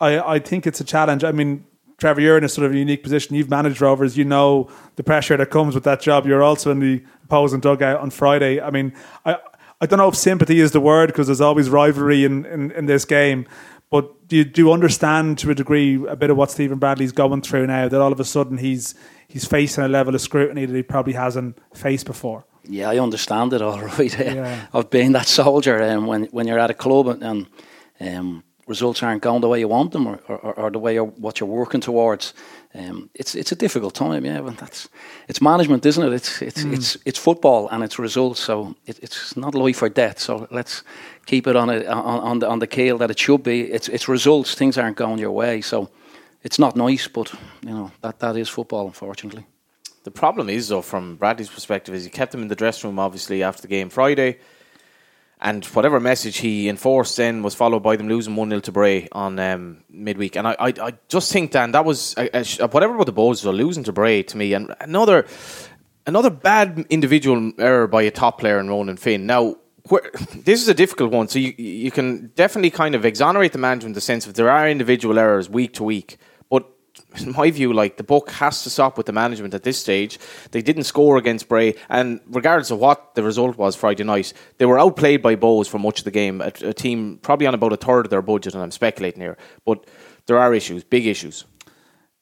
I 0.00 0.18
I 0.18 0.38
think 0.38 0.66
it's 0.66 0.80
a 0.80 0.84
challenge. 0.84 1.24
I 1.24 1.32
mean, 1.32 1.64
Trevor, 1.98 2.20
you're 2.20 2.38
in 2.38 2.44
a 2.44 2.48
sort 2.48 2.66
of 2.66 2.74
unique 2.74 3.02
position. 3.02 3.36
You've 3.36 3.50
managed 3.50 3.80
Rovers. 3.80 4.16
You 4.16 4.24
know 4.24 4.68
the 4.96 5.02
pressure 5.02 5.36
that 5.36 5.50
comes 5.50 5.74
with 5.74 5.84
that 5.84 6.00
job. 6.00 6.26
You're 6.26 6.42
also 6.42 6.70
in 6.70 6.80
the 6.80 7.04
opposing 7.24 7.60
dugout 7.60 8.00
on 8.00 8.10
Friday. 8.10 8.60
I 8.60 8.70
mean, 8.70 8.92
I 9.24 9.38
I 9.80 9.86
don't 9.86 9.98
know 9.98 10.08
if 10.08 10.16
sympathy 10.16 10.60
is 10.60 10.72
the 10.72 10.80
word 10.80 11.08
because 11.08 11.26
there's 11.26 11.40
always 11.40 11.68
rivalry 11.68 12.24
in, 12.24 12.46
in, 12.46 12.70
in 12.72 12.86
this 12.86 13.04
game. 13.04 13.46
But 13.90 14.28
do 14.28 14.36
you, 14.36 14.44
do 14.44 14.62
you 14.62 14.72
understand 14.72 15.38
to 15.38 15.50
a 15.50 15.54
degree 15.54 16.04
a 16.06 16.16
bit 16.16 16.30
of 16.30 16.36
what 16.36 16.50
Stephen 16.50 16.78
Bradley's 16.78 17.12
going 17.12 17.42
through 17.42 17.66
now? 17.66 17.88
That 17.88 18.00
all 18.00 18.12
of 18.12 18.18
a 18.18 18.24
sudden 18.24 18.58
he's 18.58 18.94
he's 19.28 19.44
facing 19.44 19.84
a 19.84 19.88
level 19.88 20.14
of 20.14 20.20
scrutiny 20.20 20.64
that 20.64 20.74
he 20.74 20.82
probably 20.82 21.12
hasn't 21.12 21.58
faced 21.74 22.06
before. 22.06 22.44
Yeah, 22.68 22.90
I 22.90 22.98
understand 22.98 23.52
it 23.52 23.62
all 23.62 23.80
right. 23.98 24.18
Yeah. 24.18 24.66
I've 24.72 24.90
been 24.90 25.12
that 25.12 25.26
soldier, 25.26 25.76
and 25.76 26.06
when 26.06 26.24
when 26.26 26.46
you're 26.46 26.58
at 26.58 26.70
a 26.70 26.74
club 26.74 27.08
and, 27.08 27.22
and 27.22 27.46
um, 28.00 28.44
results 28.66 29.02
aren't 29.02 29.22
going 29.22 29.40
the 29.40 29.48
way 29.48 29.58
you 29.58 29.68
want 29.68 29.92
them 29.92 30.06
or, 30.06 30.20
or, 30.28 30.54
or 30.54 30.70
the 30.70 30.78
way 30.78 30.94
you're, 30.94 31.04
what 31.04 31.40
you're 31.40 31.48
working 31.48 31.80
towards. 31.80 32.34
Um, 32.74 33.10
it's 33.14 33.34
it's 33.34 33.52
a 33.52 33.56
difficult 33.56 33.94
time, 33.94 34.24
yeah. 34.24 34.40
But 34.40 34.56
that's 34.56 34.88
it's 35.28 35.40
management, 35.40 35.86
isn't 35.86 36.06
it? 36.06 36.12
It's 36.12 36.42
it's 36.42 36.64
mm. 36.64 36.72
it's 36.72 36.96
it's 37.04 37.18
football 37.18 37.68
and 37.68 37.84
it's 37.84 37.98
results. 37.98 38.40
So 38.40 38.74
it, 38.86 38.98
it's 39.02 39.36
not 39.36 39.54
life 39.54 39.82
or 39.82 39.88
death. 39.88 40.18
So 40.18 40.48
let's 40.50 40.82
keep 41.26 41.46
it 41.46 41.56
on 41.56 41.70
a, 41.70 41.84
on 41.84 42.20
on 42.20 42.38
the 42.40 42.48
on 42.48 42.58
the 42.58 42.66
keel 42.66 42.98
that 42.98 43.10
it 43.10 43.18
should 43.18 43.42
be. 43.42 43.60
It's 43.72 43.88
it's 43.88 44.08
results. 44.08 44.54
Things 44.54 44.76
aren't 44.76 44.96
going 44.96 45.20
your 45.20 45.32
way. 45.32 45.60
So 45.60 45.88
it's 46.42 46.58
not 46.58 46.74
nice, 46.74 47.08
but 47.08 47.32
you 47.62 47.74
know 47.74 47.90
that 48.00 48.18
that 48.18 48.36
is 48.36 48.48
football, 48.48 48.86
unfortunately. 48.86 49.44
The 50.04 50.10
problem 50.10 50.50
is, 50.50 50.68
though, 50.68 50.82
from 50.82 51.16
Bradley's 51.16 51.48
perspective, 51.48 51.94
is 51.94 52.04
he 52.04 52.10
kept 52.10 52.34
him 52.34 52.42
in 52.42 52.48
the 52.48 52.54
dressing 52.54 52.90
room, 52.90 52.98
obviously, 52.98 53.42
after 53.42 53.62
the 53.62 53.68
game 53.68 53.88
Friday. 53.88 54.38
And 55.40 55.64
whatever 55.66 55.98
message 55.98 56.38
he 56.38 56.68
enforced 56.68 57.16
then 57.16 57.42
was 57.42 57.54
followed 57.54 57.82
by 57.82 57.96
them 57.96 58.08
losing 58.08 58.36
1 58.36 58.48
0 58.50 58.60
to 58.60 58.72
Bray 58.72 59.08
on 59.12 59.38
um, 59.38 59.82
midweek. 59.88 60.36
And 60.36 60.46
I, 60.46 60.56
I, 60.58 60.72
I, 60.80 60.92
just 61.08 61.32
think, 61.32 61.52
Dan, 61.52 61.72
that 61.72 61.86
was 61.86 62.14
a, 62.18 62.28
a, 62.60 62.68
whatever 62.68 62.94
about 62.94 63.06
the 63.06 63.12
were 63.12 63.52
losing 63.52 63.84
to 63.84 63.92
Bray 63.92 64.22
to 64.22 64.36
me. 64.36 64.52
And 64.52 64.74
another 64.80 65.26
another 66.06 66.30
bad 66.30 66.84
individual 66.90 67.52
error 67.58 67.86
by 67.86 68.02
a 68.02 68.10
top 68.10 68.40
player 68.40 68.60
in 68.60 68.68
Ronan 68.68 68.98
Finn. 68.98 69.24
Now, 69.24 69.56
where, 69.88 70.10
this 70.36 70.60
is 70.60 70.68
a 70.68 70.74
difficult 70.74 71.12
one. 71.12 71.28
So 71.28 71.38
you, 71.38 71.54
you 71.56 71.90
can 71.90 72.30
definitely 72.34 72.70
kind 72.70 72.94
of 72.94 73.06
exonerate 73.06 73.52
the 73.52 73.58
management 73.58 73.90
in 73.90 73.94
the 73.94 74.02
sense 74.02 74.26
of 74.26 74.34
there 74.34 74.50
are 74.50 74.68
individual 74.68 75.18
errors 75.18 75.48
week 75.48 75.72
to 75.74 75.84
week 75.84 76.18
in 77.20 77.32
my 77.32 77.50
view, 77.50 77.72
like 77.72 77.96
the 77.96 78.04
book 78.04 78.30
has 78.32 78.62
to 78.64 78.70
stop 78.70 78.96
with 78.96 79.06
the 79.06 79.12
management 79.12 79.54
at 79.54 79.62
this 79.62 79.78
stage. 79.78 80.18
They 80.50 80.62
didn't 80.62 80.84
score 80.84 81.16
against 81.16 81.48
Bray, 81.48 81.74
and 81.88 82.20
regardless 82.26 82.70
of 82.70 82.78
what 82.78 83.14
the 83.14 83.22
result 83.22 83.56
was 83.56 83.76
Friday 83.76 84.04
night, 84.04 84.32
they 84.58 84.66
were 84.66 84.78
outplayed 84.78 85.22
by 85.22 85.36
Bohs 85.36 85.68
for 85.68 85.78
much 85.78 86.00
of 86.00 86.04
the 86.04 86.10
game. 86.10 86.40
A, 86.40 86.52
a 86.62 86.74
team 86.74 87.18
probably 87.22 87.46
on 87.46 87.54
about 87.54 87.72
a 87.72 87.76
third 87.76 88.06
of 88.06 88.10
their 88.10 88.22
budget, 88.22 88.54
and 88.54 88.62
I'm 88.62 88.70
speculating 88.70 89.20
here, 89.20 89.36
but 89.64 89.86
there 90.26 90.38
are 90.38 90.54
issues, 90.54 90.84
big 90.84 91.06
issues. 91.06 91.44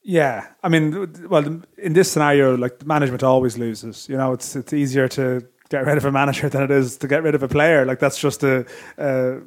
Yeah, 0.05 0.47
I 0.63 0.69
mean, 0.69 1.29
well, 1.29 1.63
in 1.79 1.93
this 1.93 2.11
scenario, 2.11 2.57
like 2.57 2.85
management 2.85 3.23
always 3.23 3.57
loses. 3.57 4.09
You 4.09 4.17
know, 4.17 4.33
it's 4.33 4.57
it's 4.57 4.73
easier 4.73 5.07
to 5.09 5.47
get 5.73 5.87
rid 5.87 5.97
of 5.97 6.05
a 6.05 6.13
manager 6.13 6.49
than 6.49 6.63
it 6.63 6.71
is 6.71 6.99
to 6.99 7.09
get 7.09 7.23
rid 7.23 7.35
of 7.35 7.43
a 7.43 7.49
player. 7.49 7.85
Like 7.85 7.99
that's 7.99 8.19
just 8.19 8.43
a, 8.43 8.67
uh, 8.99 9.41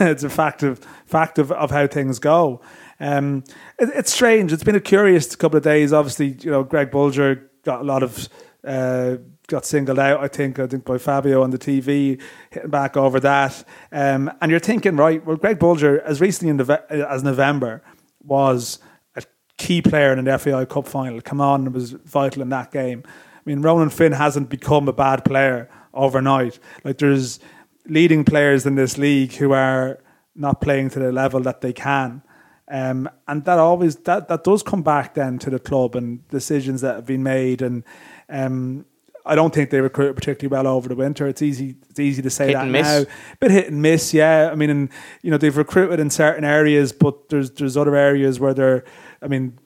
it's 0.00 0.22
a 0.22 0.30
fact 0.30 0.62
of 0.62 0.78
fact 1.06 1.38
of, 1.38 1.50
of 1.52 1.70
how 1.70 1.86
things 1.86 2.18
go. 2.18 2.60
Um, 3.02 3.42
it, 3.78 3.90
it's 3.94 4.12
strange. 4.12 4.52
It's 4.52 4.62
been 4.62 4.76
a 4.76 4.80
curious 4.80 5.34
couple 5.34 5.56
of 5.56 5.64
days. 5.64 5.92
Obviously, 5.92 6.36
you 6.40 6.50
know, 6.50 6.62
Greg 6.62 6.90
Bolger 6.90 7.48
got 7.64 7.80
a 7.80 7.84
lot 7.84 8.02
of. 8.02 8.28
Uh, 8.64 9.16
got 9.48 9.66
singled 9.66 9.98
out, 9.98 10.20
I 10.20 10.28
think, 10.28 10.60
I 10.60 10.68
think 10.68 10.84
by 10.84 10.98
Fabio 10.98 11.42
on 11.42 11.50
the 11.50 11.58
TV, 11.58 12.18
hitting 12.50 12.70
back 12.70 12.96
over 12.96 13.18
that. 13.20 13.64
Um, 13.90 14.30
and 14.40 14.50
you're 14.50 14.60
thinking, 14.60 14.96
right, 14.96 15.22
well, 15.26 15.36
Greg 15.36 15.58
Bolger, 15.58 16.00
as 16.04 16.20
recently 16.20 16.50
in 16.50 16.58
Nove- 16.58 16.90
as 16.90 17.24
November, 17.24 17.82
was 18.24 18.78
a 19.16 19.22
key 19.58 19.82
player 19.82 20.12
in 20.12 20.24
the 20.24 20.38
FAI 20.38 20.64
Cup 20.64 20.86
final. 20.86 21.20
Come 21.20 21.40
on, 21.40 21.66
it 21.66 21.72
was 21.72 21.90
vital 21.90 22.40
in 22.40 22.50
that 22.50 22.70
game. 22.70 23.02
I 23.04 23.40
mean, 23.44 23.62
Ronan 23.62 23.90
Finn 23.90 24.12
hasn't 24.12 24.48
become 24.48 24.88
a 24.88 24.92
bad 24.92 25.24
player 25.24 25.68
overnight. 25.92 26.60
Like, 26.84 26.98
there's 26.98 27.40
leading 27.84 28.24
players 28.24 28.64
in 28.64 28.76
this 28.76 28.96
league 28.96 29.34
who 29.34 29.52
are 29.52 29.98
not 30.36 30.60
playing 30.60 30.90
to 30.90 31.00
the 31.00 31.10
level 31.10 31.40
that 31.40 31.60
they 31.60 31.72
can. 31.72 32.22
Um, 32.72 33.08
and 33.28 33.44
that 33.44 33.58
always 33.58 33.96
that 33.96 34.28
that 34.28 34.44
does 34.44 34.62
come 34.62 34.82
back 34.82 35.12
then 35.12 35.38
to 35.40 35.50
the 35.50 35.58
club 35.58 35.94
and 35.94 36.26
decisions 36.28 36.80
that 36.80 36.94
have 36.96 37.06
been 37.06 37.22
made 37.22 37.60
and 37.60 37.84
um, 38.30 38.86
I 39.24 39.34
don't 39.34 39.54
think 39.54 39.70
they 39.70 39.80
recruited 39.80 40.16
particularly 40.16 40.50
well 40.50 40.66
over 40.66 40.88
the 40.88 40.96
winter. 40.96 41.28
It's 41.28 41.42
easy 41.42 41.76
it's 41.90 42.00
easy 42.00 42.22
to 42.22 42.30
say 42.30 42.46
hit 42.48 42.54
that 42.54 42.66
now. 42.66 43.04
Bit 43.40 43.50
hit 43.50 43.68
and 43.68 43.82
miss, 43.82 44.12
yeah. 44.12 44.48
I 44.50 44.54
mean, 44.54 44.70
and 44.70 44.88
you 45.22 45.30
know 45.30 45.36
they've 45.36 45.56
recruited 45.56 46.00
in 46.00 46.10
certain 46.10 46.44
areas, 46.44 46.92
but 46.92 47.28
there's 47.28 47.50
there's 47.52 47.76
other 47.76 47.94
areas 47.94 48.40
where 48.40 48.54
they're. 48.54 48.84
I 49.20 49.28
mean, 49.28 49.58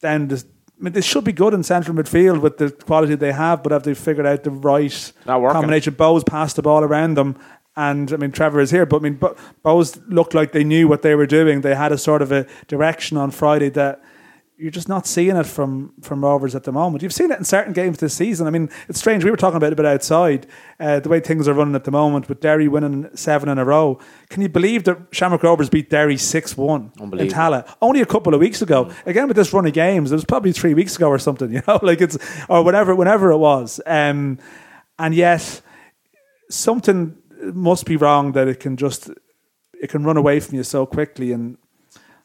then 0.00 0.32
I 0.32 0.82
mean, 0.82 0.92
they 0.92 1.00
should 1.00 1.24
be 1.24 1.32
good 1.32 1.54
in 1.54 1.62
central 1.62 1.96
midfield 1.96 2.40
with 2.40 2.58
the 2.58 2.70
quality 2.70 3.14
they 3.14 3.32
have, 3.32 3.62
but 3.62 3.72
have 3.72 3.84
they 3.84 3.94
figured 3.94 4.26
out 4.26 4.42
the 4.42 4.50
right 4.50 5.12
combination? 5.52 5.94
Bohs 5.94 6.26
passed 6.26 6.56
the 6.56 6.62
ball 6.62 6.82
around 6.82 7.14
them, 7.14 7.38
and 7.76 8.12
I 8.12 8.16
mean, 8.16 8.32
Trevor 8.32 8.60
is 8.60 8.70
here, 8.70 8.86
but 8.86 8.96
I 8.96 9.00
mean, 9.00 9.18
Bohs 9.64 10.02
looked 10.08 10.34
like 10.34 10.52
they 10.52 10.64
knew 10.64 10.88
what 10.88 11.02
they 11.02 11.14
were 11.14 11.26
doing. 11.26 11.60
They 11.60 11.74
had 11.74 11.92
a 11.92 11.98
sort 11.98 12.22
of 12.22 12.32
a 12.32 12.46
direction 12.68 13.16
on 13.16 13.30
Friday 13.30 13.68
that 13.70 14.02
you're 14.58 14.70
just 14.70 14.88
not 14.88 15.06
seeing 15.06 15.36
it 15.36 15.44
from 15.44 15.92
from 16.00 16.24
Rovers 16.24 16.54
at 16.54 16.64
the 16.64 16.72
moment. 16.72 17.02
You've 17.02 17.12
seen 17.12 17.30
it 17.30 17.38
in 17.38 17.44
certain 17.44 17.74
games 17.74 17.98
this 17.98 18.14
season. 18.14 18.46
I 18.46 18.50
mean, 18.50 18.70
it's 18.88 18.98
strange. 18.98 19.22
We 19.22 19.30
were 19.30 19.36
talking 19.36 19.58
about 19.58 19.66
it 19.66 19.72
a 19.74 19.76
bit 19.76 19.84
outside, 19.84 20.46
uh, 20.80 21.00
the 21.00 21.10
way 21.10 21.20
things 21.20 21.46
are 21.46 21.52
running 21.52 21.74
at 21.74 21.84
the 21.84 21.90
moment 21.90 22.30
with 22.30 22.40
Derry 22.40 22.66
winning 22.66 23.10
seven 23.14 23.50
in 23.50 23.58
a 23.58 23.64
row. 23.66 23.98
Can 24.30 24.40
you 24.40 24.48
believe 24.48 24.84
that 24.84 24.98
Shamrock 25.12 25.42
Rovers 25.42 25.68
beat 25.68 25.90
Derry 25.90 26.16
6 26.16 26.56
1 26.56 26.92
in 26.98 27.10
Tallaght 27.28 27.76
only 27.82 28.00
a 28.00 28.06
couple 28.06 28.32
of 28.32 28.40
weeks 28.40 28.62
ago? 28.62 28.86
Mm. 28.86 29.06
Again, 29.06 29.28
with 29.28 29.36
this 29.36 29.52
run 29.52 29.66
of 29.66 29.74
games, 29.74 30.10
it 30.10 30.14
was 30.14 30.24
probably 30.24 30.52
three 30.52 30.72
weeks 30.72 30.96
ago 30.96 31.08
or 31.08 31.18
something, 31.18 31.52
you 31.52 31.62
know, 31.68 31.78
like 31.82 32.00
it's, 32.00 32.16
or 32.48 32.62
whatever, 32.64 32.94
whenever 32.94 33.30
it 33.30 33.38
was. 33.38 33.80
Um, 33.84 34.38
and 34.98 35.14
yet, 35.14 35.60
something 36.48 37.18
must 37.54 37.86
be 37.86 37.96
wrong 37.96 38.32
that 38.32 38.48
it 38.48 38.60
can 38.60 38.76
just 38.76 39.10
it 39.80 39.90
can 39.90 40.04
run 40.04 40.16
away 40.16 40.40
from 40.40 40.56
you 40.56 40.62
so 40.62 40.86
quickly 40.86 41.32
and 41.32 41.58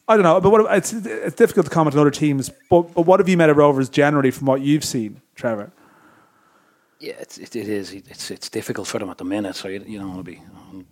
I 0.08 0.16
don't 0.16 0.24
know, 0.24 0.40
but 0.40 0.50
what, 0.50 0.76
it's 0.76 0.92
it's 0.92 1.36
difficult 1.36 1.66
to 1.66 1.72
comment 1.72 1.94
on 1.94 2.00
other 2.00 2.10
teams. 2.10 2.50
But 2.68 2.92
but 2.94 3.02
what 3.06 3.20
have 3.20 3.28
you 3.28 3.36
made 3.36 3.50
of 3.50 3.56
Rovers 3.56 3.88
generally 3.88 4.30
from 4.30 4.46
what 4.46 4.60
you've 4.60 4.84
seen, 4.84 5.22
Trevor? 5.36 5.72
Yeah, 6.98 7.14
it's, 7.18 7.38
it, 7.38 7.56
it 7.56 7.68
is. 7.68 7.92
It's 7.92 8.30
it's 8.30 8.48
difficult 8.48 8.88
for 8.88 8.98
them 8.98 9.10
at 9.10 9.18
the 9.18 9.24
minute. 9.24 9.56
So 9.56 9.68
you, 9.68 9.82
you 9.86 9.98
don't 9.98 10.08
want 10.08 10.24
to 10.24 10.24
be 10.24 10.40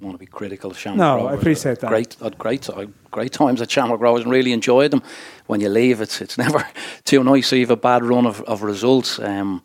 want 0.01 0.15
to 0.15 0.19
be 0.19 0.27
critical 0.27 0.71
of 0.71 0.79
Shamrock. 0.79 0.99
No, 0.99 1.17
Rovers. 1.17 1.31
I 1.31 1.41
appreciate 1.41 1.79
that. 1.81 1.89
Great, 1.89 2.15
had 2.15 2.39
great, 2.39 2.69
great 3.11 3.33
times 3.33 3.61
at 3.61 3.71
Shamrock 3.71 4.01
Rovers 4.01 4.23
and 4.23 4.31
really 4.33 4.53
enjoyed 4.53 4.91
them. 4.91 5.03
When 5.47 5.61
you 5.61 5.69
leave, 5.69 6.01
it's 6.01 6.21
it's 6.21 6.39
never 6.45 6.67
too 7.05 7.23
nice. 7.23 7.49
So 7.49 7.57
you 7.57 7.63
have 7.63 7.71
a 7.71 7.77
bad 7.77 8.05
run 8.05 8.27
of, 8.27 8.41
of 8.43 8.63
results. 8.63 9.19
Um, 9.19 9.63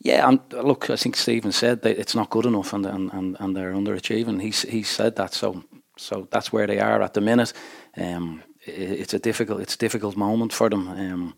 yeah, 0.00 0.28
and 0.28 0.40
look, 0.52 0.90
I 0.90 0.96
think 0.96 1.16
Stephen 1.16 1.52
said 1.52 1.84
it's 1.84 2.14
not 2.14 2.30
good 2.30 2.46
enough, 2.46 2.72
and 2.72 2.86
and, 2.86 3.36
and, 3.40 3.56
they're 3.56 3.72
underachieving. 3.72 4.40
He 4.40 4.50
he 4.70 4.82
said 4.82 5.16
that, 5.16 5.34
so 5.34 5.64
so 5.96 6.28
that's 6.30 6.52
where 6.52 6.66
they 6.66 6.78
are 6.78 7.02
at 7.02 7.14
the 7.14 7.20
minute. 7.20 7.52
Um, 7.96 8.42
it, 8.64 9.00
it's 9.00 9.14
a 9.14 9.18
difficult 9.18 9.60
it's 9.60 9.74
a 9.74 9.78
difficult 9.78 10.16
moment 10.16 10.52
for 10.52 10.70
them, 10.70 10.88
um, 10.88 11.34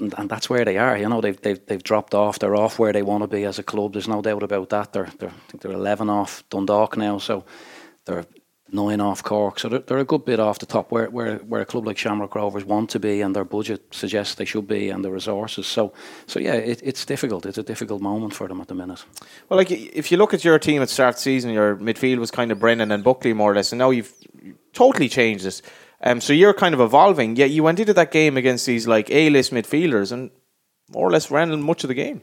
and, 0.00 0.14
and, 0.16 0.30
that's 0.30 0.48
where 0.48 0.64
they 0.64 0.78
are. 0.78 0.96
You 0.96 1.08
know, 1.08 1.20
they've 1.20 1.40
they've 1.40 1.60
they've 1.66 1.82
dropped 1.82 2.14
off. 2.14 2.38
They're 2.38 2.56
off 2.56 2.78
where 2.78 2.94
they 2.94 3.02
want 3.02 3.22
to 3.22 3.28
be 3.28 3.44
as 3.44 3.58
a 3.58 3.62
club. 3.62 3.92
There's 3.92 4.08
no 4.08 4.22
doubt 4.22 4.42
about 4.42 4.70
that. 4.70 4.94
They're, 4.94 5.10
they're 5.18 5.28
I 5.28 5.50
think 5.50 5.62
they're 5.62 5.72
11 5.72 6.08
off 6.08 6.44
Dundalk 6.48 6.96
now, 6.96 7.18
so 7.18 7.44
they're 8.06 8.24
nine 8.74 9.00
off 9.00 9.22
Cork, 9.22 9.58
so 9.58 9.68
they're, 9.68 9.78
they're, 9.78 9.98
a 9.98 10.04
good 10.04 10.24
bit 10.24 10.40
off 10.40 10.58
the 10.58 10.66
top 10.66 10.90
where, 10.90 11.08
where 11.08 11.36
where 11.36 11.62
a 11.62 11.64
club 11.64 11.86
like 11.86 11.96
Shamrock 11.96 12.34
Rovers 12.34 12.64
want 12.64 12.90
to 12.90 12.98
be, 12.98 13.20
and 13.20 13.34
their 13.34 13.44
budget 13.44 13.82
suggests 13.92 14.34
they 14.34 14.44
should 14.44 14.66
be, 14.66 14.90
and 14.90 15.04
the 15.04 15.10
resources. 15.10 15.66
So, 15.66 15.92
so 16.26 16.40
yeah, 16.40 16.54
it, 16.54 16.80
it's 16.82 17.04
difficult. 17.04 17.46
It's 17.46 17.58
a 17.58 17.62
difficult 17.62 18.02
moment 18.02 18.34
for 18.34 18.48
them 18.48 18.60
at 18.60 18.68
the 18.68 18.74
minute. 18.74 19.04
Well, 19.48 19.56
like 19.58 19.70
if 19.70 20.10
you 20.10 20.18
look 20.18 20.34
at 20.34 20.44
your 20.44 20.58
team 20.58 20.82
at 20.82 20.90
start 20.90 21.18
season, 21.18 21.52
your 21.52 21.76
midfield 21.76 22.18
was 22.18 22.30
kind 22.30 22.50
of 22.50 22.58
Brennan 22.58 22.90
and 22.90 23.04
Buckley 23.04 23.32
more 23.32 23.52
or 23.52 23.54
less, 23.54 23.72
and 23.72 23.78
now 23.78 23.90
you've 23.90 24.12
totally 24.72 25.08
changed 25.08 25.44
this. 25.44 25.62
Um, 26.02 26.20
so 26.20 26.32
you're 26.32 26.54
kind 26.54 26.74
of 26.74 26.80
evolving. 26.80 27.36
Yet 27.36 27.50
you 27.50 27.62
went 27.62 27.80
into 27.80 27.94
that 27.94 28.10
game 28.10 28.36
against 28.36 28.66
these 28.66 28.86
like 28.86 29.10
A-list 29.10 29.52
midfielders, 29.52 30.12
and 30.12 30.30
more 30.90 31.08
or 31.08 31.10
less 31.10 31.30
ran 31.30 31.62
much 31.62 31.84
of 31.84 31.88
the 31.88 31.94
game. 31.94 32.22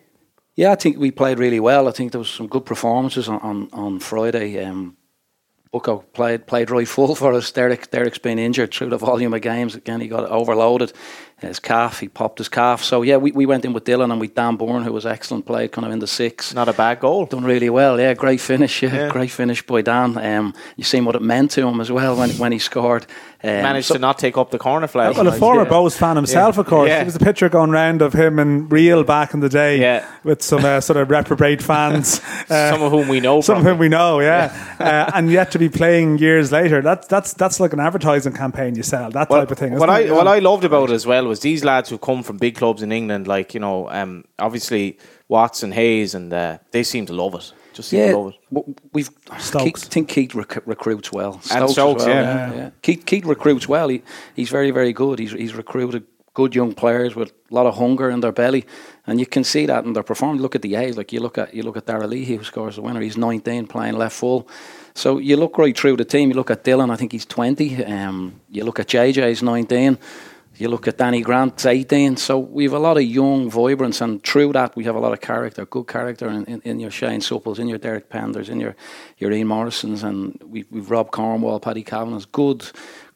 Yeah, 0.55 0.71
I 0.73 0.75
think 0.75 0.97
we 0.97 1.11
played 1.11 1.39
really 1.39 1.61
well. 1.61 1.87
I 1.87 1.91
think 1.91 2.11
there 2.11 2.19
was 2.19 2.29
some 2.29 2.47
good 2.47 2.65
performances 2.65 3.29
on 3.29 3.39
on, 3.39 3.69
on 3.71 3.99
Friday. 3.99 4.63
Um, 4.63 4.97
Bucko 5.71 5.99
played 6.13 6.47
played 6.47 6.69
right 6.69 6.87
full 6.95 7.15
for 7.15 7.33
us. 7.33 7.51
Derek 7.51 7.89
Derek's 7.91 8.17
been 8.17 8.39
injured 8.39 8.73
through 8.73 8.89
the 8.89 8.97
volume 8.97 9.33
of 9.33 9.41
games. 9.41 9.75
Again, 9.75 10.01
he 10.01 10.07
got 10.07 10.25
overloaded. 10.25 10.93
His 11.41 11.59
calf, 11.59 11.99
he 11.99 12.07
popped 12.07 12.37
his 12.37 12.49
calf. 12.49 12.83
So 12.83 13.01
yeah, 13.01 13.17
we, 13.17 13.31
we 13.31 13.47
went 13.47 13.65
in 13.65 13.73
with 13.73 13.83
Dylan 13.83 14.11
and 14.11 14.21
with 14.21 14.35
Dan 14.35 14.57
Bourne, 14.57 14.83
who 14.83 14.93
was 14.93 15.07
excellent, 15.07 15.47
played 15.47 15.71
kind 15.71 15.85
of 15.85 15.91
in 15.91 15.97
the 15.97 16.07
six. 16.07 16.53
Not 16.53 16.69
a 16.69 16.73
bad 16.73 16.99
goal. 16.99 17.25
Done 17.25 17.43
really 17.43 17.69
well. 17.69 17.99
Yeah, 17.99 18.13
great 18.13 18.39
finish. 18.39 18.83
Yeah, 18.83 18.93
yeah. 18.93 19.09
great 19.09 19.31
finish 19.31 19.65
by 19.65 19.81
Dan. 19.81 20.17
Um, 20.17 20.53
you 20.75 20.83
seen 20.83 21.03
what 21.03 21.15
it 21.15 21.21
meant 21.21 21.51
to 21.51 21.67
him 21.67 21.81
as 21.81 21.91
well 21.91 22.15
when 22.15 22.29
when 22.31 22.51
he 22.51 22.59
scored. 22.59 23.07
Um, 23.43 23.49
Managed 23.49 23.87
so, 23.87 23.95
to 23.95 23.99
not 23.99 24.19
take 24.19 24.37
up 24.37 24.51
the 24.51 24.59
corner 24.59 24.85
flag. 24.85 25.17
Well, 25.17 25.27
a 25.27 25.31
former 25.31 25.63
yeah. 25.63 25.69
Bohs 25.69 25.97
fan 25.97 26.15
himself, 26.15 26.55
yeah. 26.55 26.61
of 26.61 26.67
course. 26.67 26.89
Yeah. 26.89 26.97
There 26.97 27.05
was 27.05 27.15
a 27.15 27.19
picture 27.19 27.49
going 27.49 27.71
round 27.71 28.03
of 28.03 28.13
him 28.13 28.37
and 28.37 28.71
Real 28.71 29.03
back 29.03 29.33
in 29.33 29.39
the 29.39 29.49
day 29.49 29.79
yeah. 29.79 30.07
with 30.23 30.43
some 30.43 30.63
uh, 30.63 30.79
sort 30.79 30.97
of 30.97 31.09
reprobate 31.09 31.63
fans. 31.63 32.21
Uh, 32.47 32.69
some 32.71 32.83
of 32.83 32.91
whom 32.91 33.07
we 33.07 33.19
know. 33.19 33.41
Some 33.41 33.57
of 33.57 33.63
whom 33.63 33.79
we 33.79 33.89
know, 33.89 34.19
yeah. 34.19 34.75
uh, 34.79 35.11
and 35.15 35.31
yet 35.31 35.49
to 35.51 35.59
be 35.59 35.69
playing 35.69 36.19
years 36.19 36.51
later, 36.51 36.83
that's 36.83 37.07
that's 37.07 37.33
that's 37.33 37.59
like 37.59 37.73
an 37.73 37.79
advertising 37.79 38.33
campaign 38.33 38.75
you 38.75 38.83
sell, 38.83 39.09
that 39.09 39.27
well, 39.31 39.41
type 39.41 39.51
of 39.51 39.57
thing. 39.57 39.73
What 39.73 39.89
I, 39.89 40.11
what 40.11 40.27
I 40.27 40.37
loved 40.37 40.63
about 40.63 40.91
it 40.91 40.93
as 40.93 41.07
well 41.07 41.30
was 41.31 41.39
these 41.39 41.63
lads 41.63 41.89
who 41.89 41.97
come 41.97 42.23
from 42.23 42.37
big 42.37 42.55
clubs 42.55 42.81
in 42.83 42.91
England, 42.91 43.25
like, 43.25 43.53
you 43.53 43.61
know, 43.61 43.89
um, 43.89 44.25
obviously 44.37 44.97
Watts 45.29 45.63
and 45.63 45.73
Hayes, 45.73 46.13
and 46.13 46.31
uh, 46.33 46.57
they 46.71 46.83
seem 46.83 47.05
to 47.05 47.13
love 47.13 47.33
it. 47.35 47.53
Just 47.71 47.87
seem 47.89 47.99
yeah, 48.01 48.13
love 48.13 48.33
it. 48.33 48.77
We've 48.91 49.09
Stokes. 49.37 49.63
Keith, 49.63 49.93
think 49.93 50.09
Keith 50.09 50.35
rec- 50.35 50.67
recruits 50.67 51.09
well. 51.13 51.39
Stokes 51.39 51.55
and 51.55 51.69
Stokes, 51.69 52.05
well, 52.05 52.15
yeah. 52.15 52.23
yeah. 52.23 52.55
yeah. 52.55 52.69
Keith, 52.81 53.05
Keith 53.05 53.25
recruits 53.25 53.65
well. 53.65 53.87
He, 53.87 54.03
he's 54.35 54.49
very, 54.49 54.71
very 54.71 54.91
good. 54.91 55.19
He's, 55.19 55.31
he's 55.31 55.53
recruited 55.53 56.03
good 56.33 56.53
young 56.53 56.73
players 56.73 57.15
with 57.15 57.29
a 57.29 57.53
lot 57.53 57.65
of 57.65 57.77
hunger 57.77 58.09
in 58.09 58.19
their 58.19 58.31
belly, 58.33 58.65
and 59.07 59.19
you 59.19 59.25
can 59.25 59.45
see 59.45 59.65
that 59.65 59.85
in 59.85 59.93
their 59.93 60.03
performance. 60.03 60.41
Look 60.41 60.55
at 60.55 60.61
the 60.61 60.75
age, 60.75 60.97
like 60.97 61.13
you 61.13 61.21
look 61.21 61.37
at 61.37 61.53
you 61.53 61.63
look 61.63 61.77
at 61.77 61.85
Darragh 61.85 62.09
Leahy 62.09 62.35
who 62.37 62.43
scores 62.43 62.75
the 62.75 62.81
winner. 62.81 63.01
He's 63.01 63.17
19 63.17 63.67
playing 63.67 63.97
left 63.97 64.15
full. 64.15 64.47
So 64.93 65.17
you 65.17 65.37
look 65.37 65.57
right 65.57 65.77
through 65.77 65.97
the 65.97 66.05
team. 66.05 66.29
You 66.29 66.35
look 66.35 66.51
at 66.51 66.63
Dylan, 66.63 66.91
I 66.91 66.95
think 66.97 67.11
he's 67.11 67.25
20. 67.25 67.85
Um, 67.85 68.41
you 68.49 68.63
look 68.65 68.79
at 68.79 68.87
JJ, 68.87 69.29
he's 69.29 69.43
19. 69.43 69.97
You 70.61 70.69
look 70.69 70.87
at 70.87 70.99
Danny 70.99 71.21
Grant, 71.21 71.65
18. 71.65 72.17
So 72.17 72.37
we 72.37 72.65
have 72.65 72.73
a 72.73 72.77
lot 72.77 72.95
of 72.95 73.01
young 73.01 73.49
vibrance, 73.49 73.99
and 73.99 74.23
through 74.23 74.53
that, 74.53 74.75
we 74.75 74.83
have 74.83 74.93
a 74.93 74.99
lot 74.99 75.11
of 75.11 75.19
character, 75.19 75.65
good 75.65 75.87
character 75.87 76.29
in, 76.29 76.45
in, 76.45 76.61
in 76.61 76.79
your 76.79 76.91
Shane 76.91 77.21
Supples, 77.21 77.57
in 77.57 77.67
your 77.67 77.79
Derek 77.79 78.09
Penders, 78.09 78.47
in 78.47 78.59
your, 78.59 78.75
your 79.17 79.31
Ian 79.31 79.47
Morrisons, 79.47 80.03
and 80.03 80.39
we, 80.45 80.65
we've 80.69 80.91
Rob 80.91 81.09
Cornwall, 81.09 81.59
Paddy 81.59 81.83
Kavanagh's 81.83 82.27
good, 82.27 82.69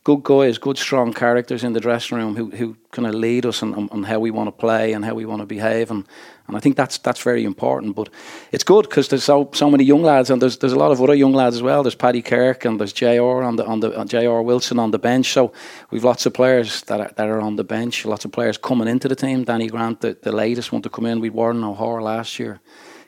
good 0.06 0.22
guys, 0.22 0.60
good 0.60 0.78
strong 0.78 1.12
characters 1.14 1.64
in 1.64 1.74
the 1.74 1.80
dressing 1.80 2.16
room 2.16 2.36
who, 2.36 2.52
who 2.52 2.78
kind 2.92 3.08
of 3.08 3.16
lead 3.16 3.44
us 3.44 3.64
on, 3.64 3.90
on, 3.90 4.04
how 4.04 4.20
we 4.20 4.30
want 4.30 4.48
to 4.48 4.52
play 4.52 4.94
and 4.94 5.04
how 5.04 5.16
we 5.16 5.26
want 5.26 5.42
to 5.42 5.48
behave. 5.48 5.90
And, 5.90 6.06
and 6.48 6.56
I 6.56 6.60
think 6.60 6.78
that's 6.78 7.00
that's 7.00 7.24
very 7.24 7.44
important. 7.44 7.96
But 7.96 8.10
it's 8.52 8.64
good 8.64 8.88
because 8.88 9.08
there's 9.08 9.24
so 9.24 9.50
so 9.54 9.70
many 9.70 9.84
young 9.84 10.04
lads, 10.04 10.30
and 10.30 10.40
there's 10.40 10.60
there's 10.60 10.74
a 10.74 10.80
lot 10.80 10.92
of 10.92 11.02
other 11.02 11.16
young 11.16 11.34
lads 11.34 11.56
as 11.56 11.64
well. 11.64 11.82
There's 11.82 11.96
Paddy 11.96 12.22
Kirk 12.22 12.66
and 12.66 12.80
there's 12.80 12.94
Jr. 12.94 13.44
on 13.44 13.56
the 13.56 13.66
on 13.66 13.80
the 13.80 14.00
uh, 14.00 14.06
Jr. 14.06 14.42
Wilson 14.42 14.78
on 14.78 14.92
the 14.92 15.00
bench. 15.00 15.34
So 15.34 15.52
we've 15.90 16.04
lots 16.04 16.28
of 16.28 16.34
players 16.34 16.84
that 16.84 17.02
are, 17.02 17.12
that 17.16 17.28
are 17.28 17.42
on 17.42 17.56
the 17.56 17.64
bench. 17.64 18.06
Lots 18.06 18.26
of 18.26 18.32
players 18.32 18.60
coming 18.60 18.88
into 18.88 19.08
the 19.08 19.16
team. 19.16 19.44
Danny 19.44 19.70
Grant, 19.70 20.02
the, 20.02 20.16
the 20.22 20.32
latest 20.32 20.72
one 20.72 20.84
to 20.84 20.90
come 20.90 21.08
in. 21.08 21.20
We 21.20 21.32
Warren 21.32 21.64
O'Hora 21.64 22.04
last 22.04 22.38
year 22.38 22.62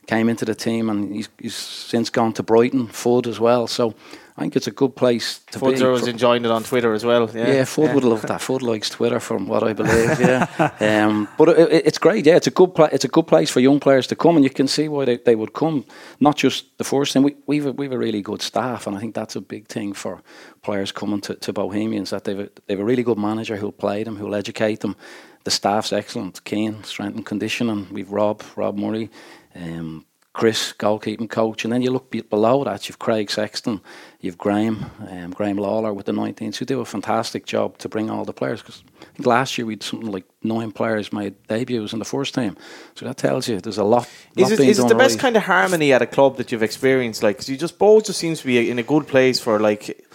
came 0.08 0.30
into 0.30 0.46
the 0.46 0.56
team, 0.56 0.90
and 0.90 1.14
he's, 1.14 1.30
he's 1.40 1.56
since 1.56 2.10
gone 2.10 2.34
to 2.34 2.44
Brighton. 2.44 2.88
Ford 2.88 3.28
as 3.28 3.40
well. 3.40 3.68
So 3.68 3.94
I 4.38 4.42
think 4.42 4.56
it's 4.56 4.68
a 4.68 4.72
good 4.72 4.96
place 4.96 5.40
to 5.52 5.60
Fudzer 5.60 5.80
be. 5.80 5.86
was 5.86 6.08
enjoying 6.08 6.46
it 6.46 6.52
on 6.52 6.64
Twitter 6.64 6.94
as 6.94 7.04
well. 7.04 7.30
Yeah, 7.34 7.48
yeah 7.48 7.62
Fudd 7.64 7.86
yeah. 7.86 7.94
would 7.96 8.04
love 8.04 8.22
that. 8.24 8.40
Ford 8.40 8.62
likes 8.62 8.90
Twitter, 8.90 9.20
from 9.20 9.48
what 9.48 9.64
I 9.64 9.74
believe. 9.74 10.20
Yeah, 10.28 10.48
um, 10.80 11.28
but 11.38 11.50
it, 11.50 11.86
it's 11.88 11.98
great. 11.98 12.26
Yeah, 12.26 12.36
it's 12.36 12.48
a 12.48 12.52
good 12.52 12.76
pla- 12.76 12.90
it's 12.92 13.06
a 13.06 13.08
good 13.08 13.26
place 13.26 13.50
for 13.50 13.60
young 13.60 13.80
players 13.80 14.06
to 14.08 14.16
come, 14.16 14.36
and 14.36 14.44
you 14.44 14.50
can 14.50 14.68
see 14.68 14.88
why 14.88 15.06
they, 15.06 15.18
they 15.18 15.36
would 15.36 15.54
come. 15.54 15.86
Not 16.20 16.38
just 16.38 16.78
the 16.78 16.84
first 16.84 17.14
thing. 17.14 17.24
We 17.24 17.36
we've 17.48 17.66
a, 17.66 17.72
we've 17.72 17.92
a 17.92 17.98
really 17.98 18.22
good 18.22 18.42
staff, 18.42 18.88
and 18.88 18.96
I 18.96 19.00
think 19.00 19.16
that's 19.16 19.36
a 19.36 19.42
big 19.42 19.68
thing 19.68 19.94
for 19.94 20.22
players 20.62 20.92
coming 20.92 21.22
to, 21.22 21.36
to 21.36 21.52
Bohemians 21.54 22.12
that 22.12 22.24
they've 22.24 22.40
a, 22.40 22.50
they've 22.68 22.80
a 22.80 22.86
really 22.86 23.04
good 23.04 23.18
manager 23.18 23.58
who'll 23.58 23.72
play 23.72 24.04
them, 24.04 24.18
who'll 24.18 24.36
educate 24.36 24.82
them. 24.82 24.96
The 25.44 25.52
staff's 25.52 25.94
excellent. 25.94 26.44
Keen, 26.44 26.84
strength 26.84 27.16
and 27.16 27.26
conditioning. 27.26 27.88
We've 27.92 28.12
Rob 28.12 28.44
Rob 28.56 28.78
Murray. 28.78 29.10
Um, 29.58 30.06
Chris, 30.38 30.72
goalkeeping 30.78 31.28
coach, 31.28 31.64
and 31.64 31.74
then 31.74 31.82
you 31.82 31.90
look 31.90 32.12
below 32.30 32.64
that, 32.64 32.88
you've 32.88 33.00
Craig 33.00 33.32
Sexton, 33.32 33.82
you've 34.22 34.38
Graham, 34.38 34.86
um, 35.10 35.32
Graham 35.32 35.58
Lawler 35.58 35.92
with 35.96 36.06
the 36.06 36.12
19s, 36.12 36.58
who 36.58 36.66
do 36.66 36.80
a 36.80 36.86
fantastic 36.86 37.48
job 37.48 37.80
to 37.80 37.90
bring 37.90 38.12
all 38.12 38.24
the 38.24 38.34
players. 38.34 38.62
Because 38.62 38.84
I 39.02 39.06
think 39.16 39.26
last 39.26 39.58
year 39.58 39.66
we 39.66 39.74
had 39.74 39.82
something 39.82 40.12
like 40.12 40.26
nine 40.44 40.72
players 40.72 41.12
made 41.12 41.34
debuts 41.48 41.92
in 41.92 41.98
the 41.98 42.06
first 42.06 42.36
team, 42.36 42.56
so 42.94 43.08
that 43.08 43.18
tells 43.18 43.48
you 43.48 43.60
there's 43.60 43.80
a 43.80 43.84
lot. 43.84 44.08
Is 44.36 44.52
it, 44.52 44.60
is 44.60 44.78
it 44.78 44.88
the 44.88 44.94
right. 44.94 45.06
best 45.06 45.18
kind 45.18 45.36
of 45.36 45.42
harmony 45.42 45.92
at 45.92 46.04
a 46.04 46.06
club 46.06 46.38
that 46.38 46.52
you've 46.52 46.62
experienced? 46.62 47.24
Like, 47.24 47.38
cause 47.38 47.50
you 47.50 47.58
just 47.58 47.80
both 47.80 48.06
just 48.06 48.20
seems 48.20 48.42
to 48.42 48.46
be 48.46 48.70
in 48.70 48.78
a 48.78 48.84
good 48.84 49.08
place 49.08 49.40
for 49.40 49.60
like. 49.60 50.06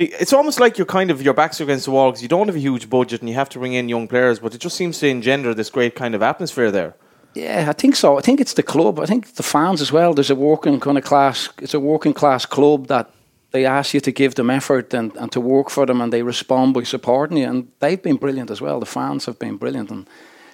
It's 0.00 0.32
almost 0.32 0.58
like 0.58 0.78
you're 0.78 0.86
kind 0.86 1.12
of 1.12 1.22
your 1.22 1.34
backs 1.34 1.60
against 1.60 1.84
the 1.84 1.92
wall 1.92 2.10
because 2.10 2.22
you 2.22 2.28
don't 2.28 2.48
have 2.48 2.56
a 2.56 2.58
huge 2.58 2.90
budget 2.90 3.20
and 3.20 3.28
you 3.28 3.36
have 3.36 3.50
to 3.50 3.60
bring 3.60 3.74
in 3.74 3.88
young 3.88 4.08
players, 4.08 4.40
but 4.40 4.52
it 4.52 4.60
just 4.60 4.76
seems 4.76 4.98
to 4.98 5.06
engender 5.06 5.54
this 5.54 5.70
great 5.70 5.94
kind 5.94 6.16
of 6.16 6.22
atmosphere 6.22 6.72
there. 6.72 6.96
Yeah, 7.34 7.66
I 7.68 7.72
think 7.72 7.96
so. 7.96 8.18
I 8.18 8.22
think 8.22 8.40
it's 8.40 8.54
the 8.54 8.62
club. 8.62 8.98
I 8.98 9.06
think 9.06 9.34
the 9.34 9.42
fans 9.42 9.80
as 9.80 9.92
well. 9.92 10.14
There's 10.14 10.30
a 10.30 10.34
working 10.34 10.80
kind 10.80 10.98
of 10.98 11.04
class. 11.04 11.48
It's 11.60 11.74
a 11.74 11.80
working 11.80 12.12
class 12.12 12.46
club 12.46 12.88
that 12.88 13.10
they 13.52 13.66
ask 13.66 13.94
you 13.94 14.00
to 14.00 14.12
give 14.12 14.34
them 14.34 14.50
effort 14.50 14.94
and, 14.94 15.16
and 15.16 15.30
to 15.32 15.40
work 15.40 15.70
for 15.70 15.86
them, 15.86 16.00
and 16.00 16.12
they 16.12 16.22
respond 16.22 16.74
by 16.74 16.82
supporting 16.84 17.38
you. 17.38 17.48
And 17.48 17.68
they've 17.78 18.02
been 18.02 18.16
brilliant 18.16 18.50
as 18.50 18.60
well. 18.60 18.80
The 18.80 18.86
fans 18.86 19.26
have 19.26 19.38
been 19.38 19.56
brilliant, 19.56 19.90
and 19.90 20.08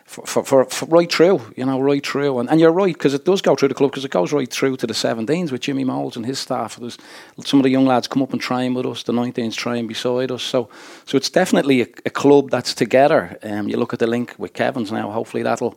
for, 0.06 0.24
for, 0.24 0.44
for, 0.44 0.64
for 0.66 0.86
right 0.86 1.10
through, 1.10 1.40
you 1.56 1.66
know, 1.66 1.80
right 1.80 2.04
through. 2.06 2.38
And, 2.38 2.48
and 2.48 2.60
you're 2.60 2.72
right 2.72 2.94
because 2.94 3.12
it 3.12 3.24
does 3.24 3.42
go 3.42 3.56
through 3.56 3.68
the 3.68 3.74
club 3.74 3.90
because 3.90 4.04
it 4.04 4.10
goes 4.10 4.32
right 4.32 4.50
through 4.50 4.76
to 4.76 4.86
the 4.86 4.94
17s 4.94 5.50
with 5.50 5.62
Jimmy 5.62 5.84
Moulds 5.84 6.16
and 6.16 6.24
his 6.24 6.38
staff. 6.38 6.76
There's 6.76 6.96
some 7.44 7.58
of 7.58 7.64
the 7.64 7.70
young 7.70 7.86
lads 7.86 8.06
come 8.06 8.22
up 8.22 8.32
and 8.32 8.40
train 8.40 8.74
with 8.74 8.86
us. 8.86 9.02
The 9.02 9.12
19s 9.12 9.54
train 9.56 9.86
beside 9.86 10.30
us. 10.30 10.42
So, 10.42 10.68
so 11.06 11.16
it's 11.16 11.28
definitely 11.28 11.82
a, 11.82 11.86
a 12.06 12.10
club 12.10 12.50
that's 12.50 12.72
together. 12.72 13.36
Um, 13.42 13.68
you 13.68 13.76
look 13.76 13.92
at 13.92 13.98
the 13.98 14.06
link 14.06 14.34
with 14.38 14.52
Kevin's 14.52 14.92
now. 14.92 15.10
Hopefully 15.10 15.42
that'll 15.42 15.76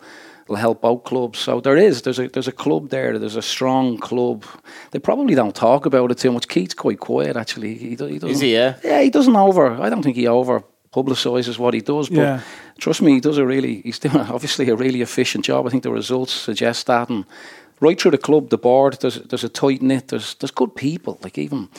will 0.49 0.57
help 0.57 0.83
out 0.83 1.03
clubs. 1.03 1.39
So 1.39 1.61
there 1.61 1.77
is 1.77 2.01
there's 2.01 2.19
a 2.19 2.27
there's 2.27 2.47
a 2.47 2.51
club 2.51 2.89
there. 2.89 3.17
There's 3.19 3.35
a 3.35 3.41
strong 3.41 3.97
club. 3.97 4.43
They 4.91 4.99
probably 4.99 5.35
don't 5.35 5.55
talk 5.55 5.85
about 5.85 6.11
it 6.11 6.17
too 6.17 6.31
much. 6.31 6.47
Keith's 6.47 6.73
quite 6.73 6.99
quiet 6.99 7.37
actually. 7.37 7.75
He, 7.75 7.95
he. 7.95 8.15
Is 8.27 8.41
he? 8.41 8.53
Yeah. 8.53 8.75
Yeah, 8.83 9.01
he 9.01 9.09
doesn't 9.09 9.35
over. 9.35 9.71
I 9.81 9.89
don't 9.89 10.03
think 10.03 10.17
he 10.17 10.27
over 10.27 10.63
publicises 10.91 11.59
what 11.59 11.73
he 11.73 11.81
does. 11.81 12.09
But 12.09 12.17
yeah. 12.17 12.41
trust 12.79 13.01
me, 13.01 13.13
he 13.13 13.19
does 13.19 13.37
a 13.37 13.45
really. 13.45 13.81
He's 13.81 13.99
doing 13.99 14.17
obviously 14.35 14.69
a 14.69 14.75
really 14.75 15.01
efficient 15.01 15.45
job. 15.45 15.67
I 15.67 15.69
think 15.69 15.83
the 15.83 15.91
results 15.91 16.33
suggest 16.33 16.87
that 16.87 17.09
and. 17.09 17.25
Right 17.81 17.97
through 17.97 18.11
the 18.11 18.17
club, 18.17 18.49
the 18.49 18.57
board, 18.57 18.97
there's 18.99 19.21
there's 19.21 19.45
a 19.45 19.47
tight 19.47 19.81
knit. 19.81 20.09
There's 20.09 20.35
there's 20.35 20.51
good 20.51 20.75
people. 20.75 21.17
Like 21.23 21.37
even 21.37 21.69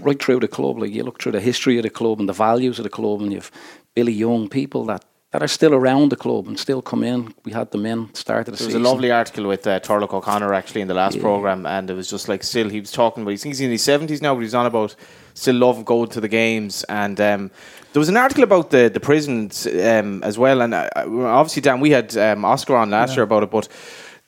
right 0.00 0.18
through 0.18 0.40
the 0.40 0.48
club, 0.48 0.78
like 0.78 0.90
you 0.90 1.02
look 1.02 1.20
through 1.20 1.32
the 1.32 1.40
history 1.40 1.76
of 1.76 1.82
the 1.82 1.90
club 1.90 2.18
and 2.18 2.26
the 2.26 2.32
values 2.32 2.78
of 2.78 2.84
the 2.84 2.88
club, 2.88 3.20
and 3.20 3.30
you've 3.30 3.50
Billy 3.94 4.12
Young 4.12 4.48
people 4.48 4.86
that 4.86 5.04
that 5.32 5.42
are 5.42 5.48
still 5.48 5.74
around 5.74 6.10
the 6.10 6.16
club 6.16 6.48
and 6.48 6.58
still 6.58 6.82
come 6.82 7.04
in. 7.04 7.32
We 7.44 7.52
had 7.52 7.70
them 7.70 7.86
in 7.86 8.12
start 8.14 8.40
of 8.40 8.44
the 8.46 8.50
there 8.52 8.66
season. 8.66 8.82
was 8.82 8.88
a 8.88 8.92
lovely 8.92 9.10
article 9.12 9.46
with 9.46 9.66
uh, 9.66 9.80
O'Connor 9.88 10.52
actually 10.52 10.80
in 10.80 10.88
the 10.88 10.94
last 10.94 11.16
yeah. 11.16 11.22
program, 11.22 11.66
and 11.66 11.88
it 11.88 11.94
was 11.94 12.10
just 12.10 12.28
like 12.28 12.42
still 12.42 12.68
he 12.68 12.80
was 12.80 12.90
talking 12.90 13.22
about. 13.22 13.30
He's 13.30 13.60
in 13.60 13.70
his 13.70 13.84
seventies 13.84 14.20
now, 14.20 14.34
but 14.34 14.40
he's 14.40 14.54
on 14.54 14.66
about 14.66 14.96
still 15.34 15.54
love 15.54 15.84
going 15.84 16.10
to 16.10 16.20
the 16.20 16.28
games. 16.28 16.84
And 16.84 17.20
um, 17.20 17.50
there 17.92 18.00
was 18.00 18.08
an 18.08 18.16
article 18.16 18.42
about 18.42 18.70
the 18.70 18.90
the 18.92 19.00
prisons 19.00 19.66
um, 19.66 20.22
as 20.24 20.36
well, 20.36 20.62
and 20.62 20.74
uh, 20.74 20.88
obviously 20.96 21.62
Dan, 21.62 21.78
we 21.80 21.90
had 21.90 22.16
um, 22.16 22.44
Oscar 22.44 22.76
on 22.76 22.90
last 22.90 23.10
yeah. 23.10 23.16
year 23.16 23.24
about 23.24 23.44
it, 23.44 23.50
but 23.50 23.68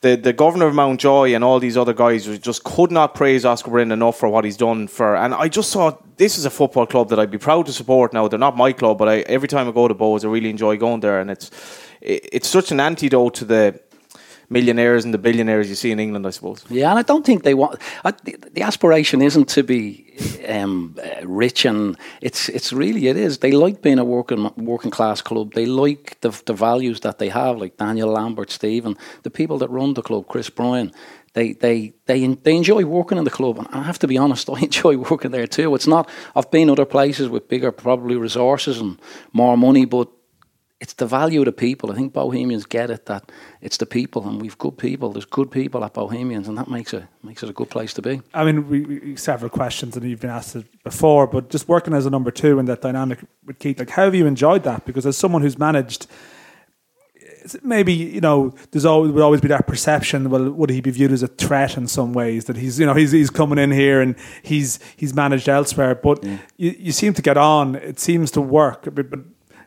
the, 0.03 0.17
the 0.17 0.33
governor 0.33 0.67
of 0.67 0.75
Mountjoy 0.75 1.33
and 1.33 1.45
all 1.45 1.59
these 1.59 1.77
other 1.77 1.93
guys 1.93 2.25
just 2.39 2.65
could 2.65 2.91
not 2.91 3.15
praise 3.15 3.45
Oscar 3.45 3.71
Bryn 3.71 3.89
enough 3.89 4.17
for 4.17 4.27
what 4.27 4.43
he's 4.43 4.57
done 4.57 4.89
for. 4.89 5.15
And 5.15 5.33
I 5.33 5.47
just 5.47 5.71
thought 5.71 6.17
this 6.17 6.37
is 6.37 6.43
a 6.43 6.49
football 6.49 6.85
club 6.85 7.07
that 7.09 7.19
I'd 7.19 7.31
be 7.31 7.37
proud 7.37 7.65
to 7.67 7.73
support. 7.73 8.11
Now 8.11 8.27
they're 8.27 8.37
not 8.37 8.57
my 8.57 8.73
club, 8.73 8.97
but 8.97 9.07
I, 9.07 9.19
every 9.21 9.47
time 9.47 9.65
I 9.65 9.71
go 9.71 9.87
to 9.87 9.95
Bohs, 9.95 10.25
I 10.25 10.27
really 10.27 10.49
enjoy 10.49 10.75
going 10.75 10.99
there, 10.99 11.21
and 11.21 11.31
it's 11.31 11.49
it, 12.01 12.27
it's 12.33 12.49
such 12.49 12.69
an 12.71 12.81
antidote 12.81 13.33
to 13.35 13.45
the 13.45 13.79
millionaires 14.53 15.03
and 15.05 15.13
the 15.13 15.17
billionaires 15.17 15.67
you 15.69 15.75
see 15.75 15.91
in 15.91 15.99
England, 15.99 16.25
I 16.25 16.31
suppose. 16.31 16.63
Yeah, 16.69 16.89
and 16.91 16.99
I 16.99 17.01
don't 17.01 17.25
think 17.25 17.43
they 17.43 17.55
want. 17.55 17.81
I, 18.05 18.11
the, 18.11 18.37
the, 18.53 18.61
aspiration 18.61 19.21
isn't 19.21 19.49
to 19.55 19.63
be 19.63 19.81
um, 20.47 20.95
uh, 21.03 21.27
rich, 21.27 21.65
and 21.65 21.97
it's 22.21 22.49
it's 22.49 22.71
really 22.71 23.07
it 23.07 23.17
is. 23.17 23.39
They 23.39 23.51
like 23.51 23.81
being 23.81 23.99
a 23.99 24.05
working 24.05 24.51
working 24.55 24.91
class 24.91 25.21
club. 25.21 25.53
They 25.53 25.65
like 25.65 26.19
the 26.21 26.31
the 26.45 26.53
values 26.53 26.99
that 27.01 27.17
they 27.17 27.29
have, 27.29 27.57
like 27.57 27.77
Daniel 27.77 28.11
Lambert, 28.11 28.51
Stephen, 28.51 28.95
the 29.23 29.31
people 29.31 29.57
that 29.57 29.69
run 29.69 29.93
the 29.93 30.01
club, 30.01 30.27
Chris 30.27 30.49
Bryan. 30.49 30.91
They, 31.33 31.53
they, 31.53 31.93
they, 32.05 32.27
they 32.27 32.55
enjoy 32.55 32.85
working 32.85 33.17
in 33.17 33.23
the 33.23 33.31
club, 33.31 33.57
and 33.57 33.67
I 33.71 33.81
have 33.81 33.97
to 33.99 34.07
be 34.07 34.19
honest, 34.19 34.49
I 34.55 34.59
enjoy 34.59 34.97
working 34.97 35.31
there 35.31 35.47
too. 35.47 35.73
It's 35.75 35.87
not, 35.87 36.07
I've 36.35 36.51
been 36.51 36.69
other 36.69 36.85
places 36.85 37.27
with 37.27 37.49
bigger, 37.49 37.71
probably 37.71 38.15
resources 38.15 38.79
and 38.79 38.99
more 39.31 39.57
money, 39.57 39.85
but 39.85 40.09
it's 40.83 40.93
the 40.95 41.05
value 41.05 41.39
of 41.39 41.45
the 41.45 41.53
people. 41.53 41.93
I 41.93 41.95
think 41.95 42.11
Bohemians 42.11 42.65
get 42.65 42.91
it 42.91 43.05
that 43.05 43.31
it's 43.61 43.77
the 43.77 43.85
people, 43.85 44.27
and 44.27 44.41
we've 44.41 44.57
good 44.57 44.77
people. 44.77 45.13
There's 45.13 45.23
good 45.23 45.49
people 45.49 45.81
at 45.85 45.93
Bohemians, 45.93 46.49
and 46.49 46.57
that 46.57 46.69
makes 46.69 46.93
it 46.93 47.05
makes 47.23 47.41
it 47.41 47.49
a 47.49 47.53
good 47.53 47.69
place 47.69 47.93
to 47.93 48.01
be. 48.01 48.21
I 48.33 48.43
mean, 48.43 48.67
we, 48.67 48.81
we 48.81 49.15
several 49.15 49.49
questions, 49.49 49.95
and 49.95 50.05
you've 50.05 50.19
been 50.19 50.29
asked 50.29 50.57
it 50.57 50.65
before, 50.83 51.25
but 51.25 51.49
just 51.49 51.69
working 51.69 51.93
as 51.93 52.05
a 52.05 52.09
number 52.09 52.31
two 52.31 52.59
in 52.59 52.65
that 52.65 52.81
dynamic 52.81 53.19
with 53.45 53.59
Keith, 53.59 53.79
like 53.79 53.91
how 53.91 54.03
have 54.03 54.13
you 54.13 54.25
enjoyed 54.25 54.63
that? 54.63 54.85
Because 54.85 55.05
as 55.05 55.15
someone 55.15 55.41
who's 55.41 55.57
managed 55.57 56.07
maybe 57.61 57.93
you 57.93 58.21
know 58.21 58.53
there's 58.71 58.85
always 58.85 59.11
would 59.11 59.21
always 59.21 59.41
be 59.41 59.49
that 59.49 59.67
perception 59.67 60.29
well 60.29 60.49
would 60.51 60.69
he 60.69 60.79
be 60.79 60.91
viewed 60.91 61.11
as 61.11 61.23
a 61.23 61.27
threat 61.27 61.75
in 61.75 61.87
some 61.87 62.13
ways 62.13 62.45
that 62.45 62.55
he's 62.55 62.79
you 62.79 62.85
know 62.85 62.93
he's 62.93 63.11
he's 63.11 63.29
coming 63.29 63.57
in 63.57 63.69
here 63.69 64.01
and 64.01 64.15
he's 64.43 64.79
he's 64.95 65.13
managed 65.13 65.49
elsewhere 65.49 65.93
but 65.93 66.23
yeah. 66.23 66.37
you, 66.55 66.73
you 66.79 66.91
seem 66.93 67.13
to 67.13 67.21
get 67.21 67.37
on 67.37 67.75
it 67.75 67.99
seems 67.99 68.31
to 68.31 68.39
work 68.39 68.83
but, 68.95 69.09
but 69.09 69.19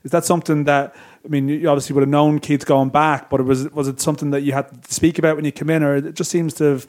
is 0.07 0.13
that 0.13 0.25
something 0.25 0.65
that 0.65 0.95
I 1.25 1.29
mean, 1.29 1.49
you 1.49 1.69
obviously 1.69 1.95
would 1.95 2.03
have 2.03 2.09
known 2.09 2.39
Keith 2.39 2.65
going 2.65 2.91
back, 2.91 3.29
but 3.29 3.41
it 3.41 3.43
was 3.43 3.69
was 3.73 3.89
it 3.89 4.01
something 4.01 4.31
that 4.31 4.43
you 4.43 4.53
had 4.53 4.71
to 4.85 4.95
speak 4.95 5.19
about 5.19 5.35
when 5.35 5.45
you 5.45 5.51
came 5.51 5.69
in, 5.71 5.83
or 5.83 5.97
it 5.97 6.15
just 6.15 6.31
seems 6.31 6.55
to 6.55 6.65
have 6.65 6.87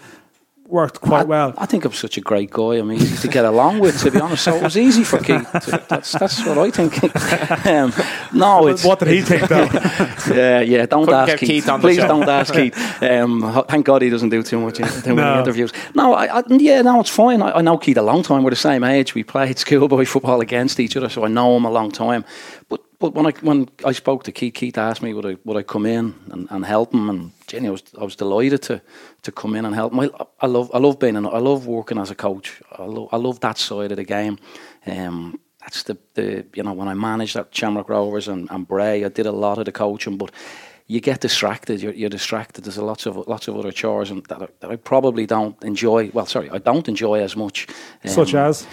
worked 0.68 1.02
quite 1.02 1.22
I, 1.22 1.24
well. 1.24 1.54
I 1.58 1.66
think 1.66 1.86
I'm 1.86 1.94
such 1.94 2.18
a 2.18 2.22
great 2.22 2.52
guy. 2.52 2.78
I 2.78 2.82
mean, 2.84 3.00
easy 3.00 3.18
to 3.28 3.34
get 3.34 3.46
along 3.46 3.80
with, 3.80 4.00
to 4.02 4.12
be 4.12 4.20
honest. 4.20 4.44
So 4.44 4.56
it 4.56 4.62
was 4.62 4.78
easy 4.78 5.04
for 5.04 5.18
Keith. 5.18 5.52
That's 5.88 6.12
that's 6.12 6.46
what 6.46 6.60
I 6.60 6.70
think. 6.70 6.94
Um, 7.68 7.92
no, 8.34 8.68
it's 8.68 8.84
what 8.84 9.00
did 9.00 9.10
he 9.10 9.22
think 9.22 9.48
though? 9.50 9.64
yeah, 10.34 10.62
yeah. 10.62 10.86
Don't 10.86 11.06
Couldn't 11.06 11.30
ask 11.30 11.38
Keith. 11.40 11.66
Keith 11.66 11.82
Please 11.82 11.98
don't 11.98 12.28
ask 12.28 12.54
Keith. 12.54 12.78
Um, 13.02 13.66
thank 13.68 13.86
God 13.86 14.02
he 14.02 14.10
doesn't 14.10 14.30
do 14.30 14.44
too 14.44 14.60
much 14.60 14.78
too 14.78 14.84
many 15.16 15.16
no. 15.16 15.40
interviews. 15.40 15.74
No, 15.96 16.14
I, 16.14 16.40
I, 16.40 16.44
yeah, 16.50 16.82
no, 16.82 17.00
it's 17.00 17.10
fine. 17.10 17.42
I, 17.42 17.58
I 17.58 17.62
know 17.62 17.78
Keith 17.78 17.98
a 17.98 18.02
long 18.02 18.24
time. 18.24 18.44
We're 18.44 18.52
the 18.52 18.56
same 18.56 18.84
age. 18.84 19.16
We 19.16 19.24
played 19.24 19.58
schoolboy 19.58 20.06
football 20.14 20.40
against 20.42 20.80
each 20.80 20.96
other, 20.96 21.10
so 21.10 21.26
I 21.26 21.28
know 21.28 21.58
him 21.58 21.66
a 21.66 21.72
long 21.72 21.92
time. 21.92 22.24
But 22.70 22.82
but 23.00 23.14
when 23.14 23.28
I 23.28 23.32
when 23.42 23.70
I 23.86 23.92
spoke 23.92 24.24
to 24.24 24.32
Keith, 24.32 24.54
Keith 24.54 24.78
asked 24.78 25.02
me 25.04 25.14
would 25.14 25.26
I 25.26 25.38
would 25.44 25.58
I 25.58 25.64
come 25.64 25.86
in 25.86 26.16
and, 26.32 26.48
and 26.50 26.66
help 26.66 26.94
him, 26.94 27.10
and 27.10 27.32
Jenny, 27.46 27.68
I 27.68 27.72
was 27.72 27.84
I 28.00 28.04
was 28.04 28.16
delighted 28.16 28.62
to 28.64 28.82
to 29.22 29.32
come 29.32 29.56
in 29.56 29.66
and 29.66 29.76
help 29.76 29.94
him. 29.94 30.00
I, 30.00 30.10
I 30.42 30.48
love 30.48 30.72
I 30.74 30.80
love 30.80 30.98
being 31.00 31.16
an, 31.16 31.26
I 31.26 31.40
love 31.40 31.68
working 31.68 32.00
as 32.00 32.12
a 32.12 32.16
coach. 32.16 32.62
I 32.72 32.86
love 32.86 33.10
I 33.12 33.18
love 33.18 33.40
that 33.42 33.58
side 33.58 33.92
of 33.92 33.98
the 33.98 34.04
game. 34.04 34.40
Um, 34.86 35.40
that's 35.60 35.84
the, 35.84 35.98
the 36.14 36.46
you 36.56 36.64
know 36.64 36.74
when 36.74 36.88
I 36.88 36.94
managed 36.94 37.36
at 37.36 37.56
Shamrock 37.56 37.90
Rovers 37.90 38.28
and, 38.28 38.50
and 38.50 38.68
Bray, 38.68 39.06
I 39.06 39.10
did 39.10 39.26
a 39.26 39.32
lot 39.32 39.58
of 39.58 39.66
the 39.66 39.72
coaching, 39.72 40.18
but 40.18 40.32
you 40.88 41.02
get 41.02 41.20
distracted. 41.20 41.82
You're, 41.82 41.94
you're 41.94 42.10
distracted. 42.10 42.64
There's 42.64 42.78
a 42.78 42.86
lots 42.86 43.06
of 43.06 43.28
lots 43.28 43.48
of 43.48 43.58
other 43.58 43.72
chores 43.72 44.10
and 44.10 44.26
that, 44.28 44.42
I, 44.42 44.48
that 44.62 44.72
I 44.72 44.76
probably 44.78 45.26
don't 45.26 45.62
enjoy. 45.64 46.10
Well, 46.14 46.26
sorry, 46.26 46.50
I 46.50 46.58
don't 46.58 46.88
enjoy 46.88 47.22
as 47.22 47.36
much. 47.36 47.68
Um, 48.04 48.12
Such 48.12 48.34
as 48.34 48.66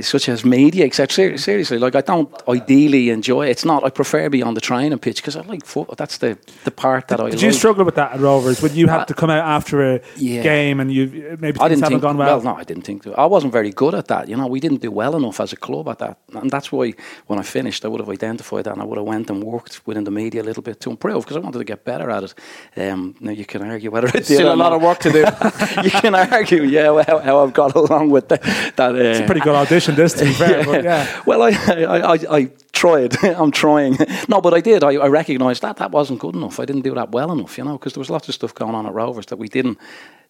such 0.00 0.28
as 0.28 0.44
media, 0.44 0.84
etc. 0.86 1.38
Seriously, 1.38 1.78
like 1.78 1.94
I 1.94 2.00
don't 2.00 2.30
ideally 2.48 3.10
enjoy 3.10 3.46
it. 3.46 3.50
It's 3.50 3.64
not. 3.64 3.84
I 3.84 3.90
prefer 3.90 4.28
be 4.28 4.42
on 4.42 4.54
the 4.54 4.60
training 4.60 4.98
pitch 4.98 5.16
because 5.16 5.36
I 5.36 5.42
like 5.42 5.64
football. 5.66 5.94
That's 5.96 6.18
the, 6.18 6.38
the 6.64 6.70
part 6.70 7.08
that 7.08 7.16
did, 7.16 7.26
I. 7.26 7.30
Did 7.30 7.36
like. 7.36 7.42
you 7.44 7.52
struggle 7.52 7.84
with 7.84 7.96
that 7.96 8.12
at 8.12 8.20
Rovers 8.20 8.62
when 8.62 8.74
you 8.74 8.86
had 8.88 9.00
uh, 9.00 9.04
to 9.06 9.14
come 9.14 9.30
out 9.30 9.46
after 9.46 9.94
a 9.94 10.00
yeah. 10.16 10.42
game 10.42 10.80
and 10.80 10.92
you 10.92 11.36
maybe 11.40 11.60
I 11.60 11.68
didn't 11.68 11.82
haven't 11.82 12.00
think, 12.00 12.02
gone 12.02 12.16
well? 12.16 12.40
Well, 12.40 12.54
no, 12.54 12.60
I 12.60 12.64
didn't 12.64 12.82
think. 12.82 13.06
I 13.06 13.26
wasn't 13.26 13.52
very 13.52 13.70
good 13.70 13.94
at 13.94 14.08
that. 14.08 14.28
You 14.28 14.36
know, 14.36 14.46
we 14.46 14.60
didn't 14.60 14.80
do 14.80 14.90
well 14.90 15.16
enough 15.16 15.40
as 15.40 15.52
a 15.52 15.56
club 15.56 15.88
at 15.88 15.98
that, 15.98 16.18
and 16.34 16.50
that's 16.50 16.70
why 16.72 16.92
when 17.26 17.38
I 17.38 17.42
finished, 17.42 17.84
I 17.84 17.88
would 17.88 18.00
have 18.00 18.08
identified 18.08 18.64
that 18.64 18.72
and 18.72 18.82
I 18.82 18.84
would 18.84 18.98
have 18.98 19.06
went 19.06 19.30
and 19.30 19.42
worked 19.42 19.86
within 19.86 20.04
the 20.04 20.10
media 20.10 20.42
a 20.42 20.44
little 20.44 20.62
bit 20.62 20.80
to 20.80 20.90
improve 20.90 21.24
because 21.24 21.36
I 21.36 21.40
wanted 21.40 21.58
to 21.58 21.64
get 21.64 21.84
better 21.84 22.10
at 22.10 22.24
it. 22.24 22.34
Um, 22.76 23.14
now 23.20 23.32
you 23.32 23.44
can 23.44 23.62
argue 23.62 23.90
whether 23.90 24.10
it's 24.14 24.26
still 24.26 24.52
a 24.52 24.56
lot 24.56 24.72
of 24.72 24.82
work 24.82 24.98
to 25.00 25.10
do. 25.10 25.18
you 25.82 25.90
can 25.90 26.14
argue, 26.14 26.62
yeah, 26.62 27.02
how, 27.06 27.18
how 27.18 27.44
I've 27.44 27.52
got 27.52 27.74
along 27.82 28.10
with 28.10 28.28
the, 28.28 28.38
that. 28.76 28.94
Uh, 28.94 28.98
it's 28.98 29.20
a 29.20 29.26
pretty 29.26 29.40
good 29.40 29.54
audition, 29.54 29.81
this 29.90 30.12
to 30.14 30.24
be 30.24 30.32
fair. 30.32 30.64
But 30.64 30.84
yeah. 30.84 31.22
Well, 31.26 31.42
I, 31.42 31.50
I, 31.50 32.14
I, 32.14 32.18
I 32.30 32.50
tried. 32.72 33.16
I'm 33.24 33.50
trying. 33.50 33.96
No, 34.28 34.40
but 34.40 34.54
I 34.54 34.60
did. 34.60 34.84
I, 34.84 34.92
I 34.94 35.08
recognised 35.08 35.62
that 35.62 35.78
that 35.78 35.90
wasn't 35.90 36.20
good 36.20 36.36
enough. 36.36 36.60
I 36.60 36.64
didn't 36.64 36.82
do 36.82 36.94
that 36.94 37.10
well 37.10 37.32
enough, 37.32 37.58
you 37.58 37.64
know, 37.64 37.78
because 37.78 37.94
there 37.94 38.00
was 38.00 38.10
lots 38.10 38.28
of 38.28 38.34
stuff 38.34 38.54
going 38.54 38.74
on 38.74 38.86
at 38.86 38.92
Rovers 38.94 39.26
that 39.26 39.38
we 39.38 39.48
didn't 39.48 39.78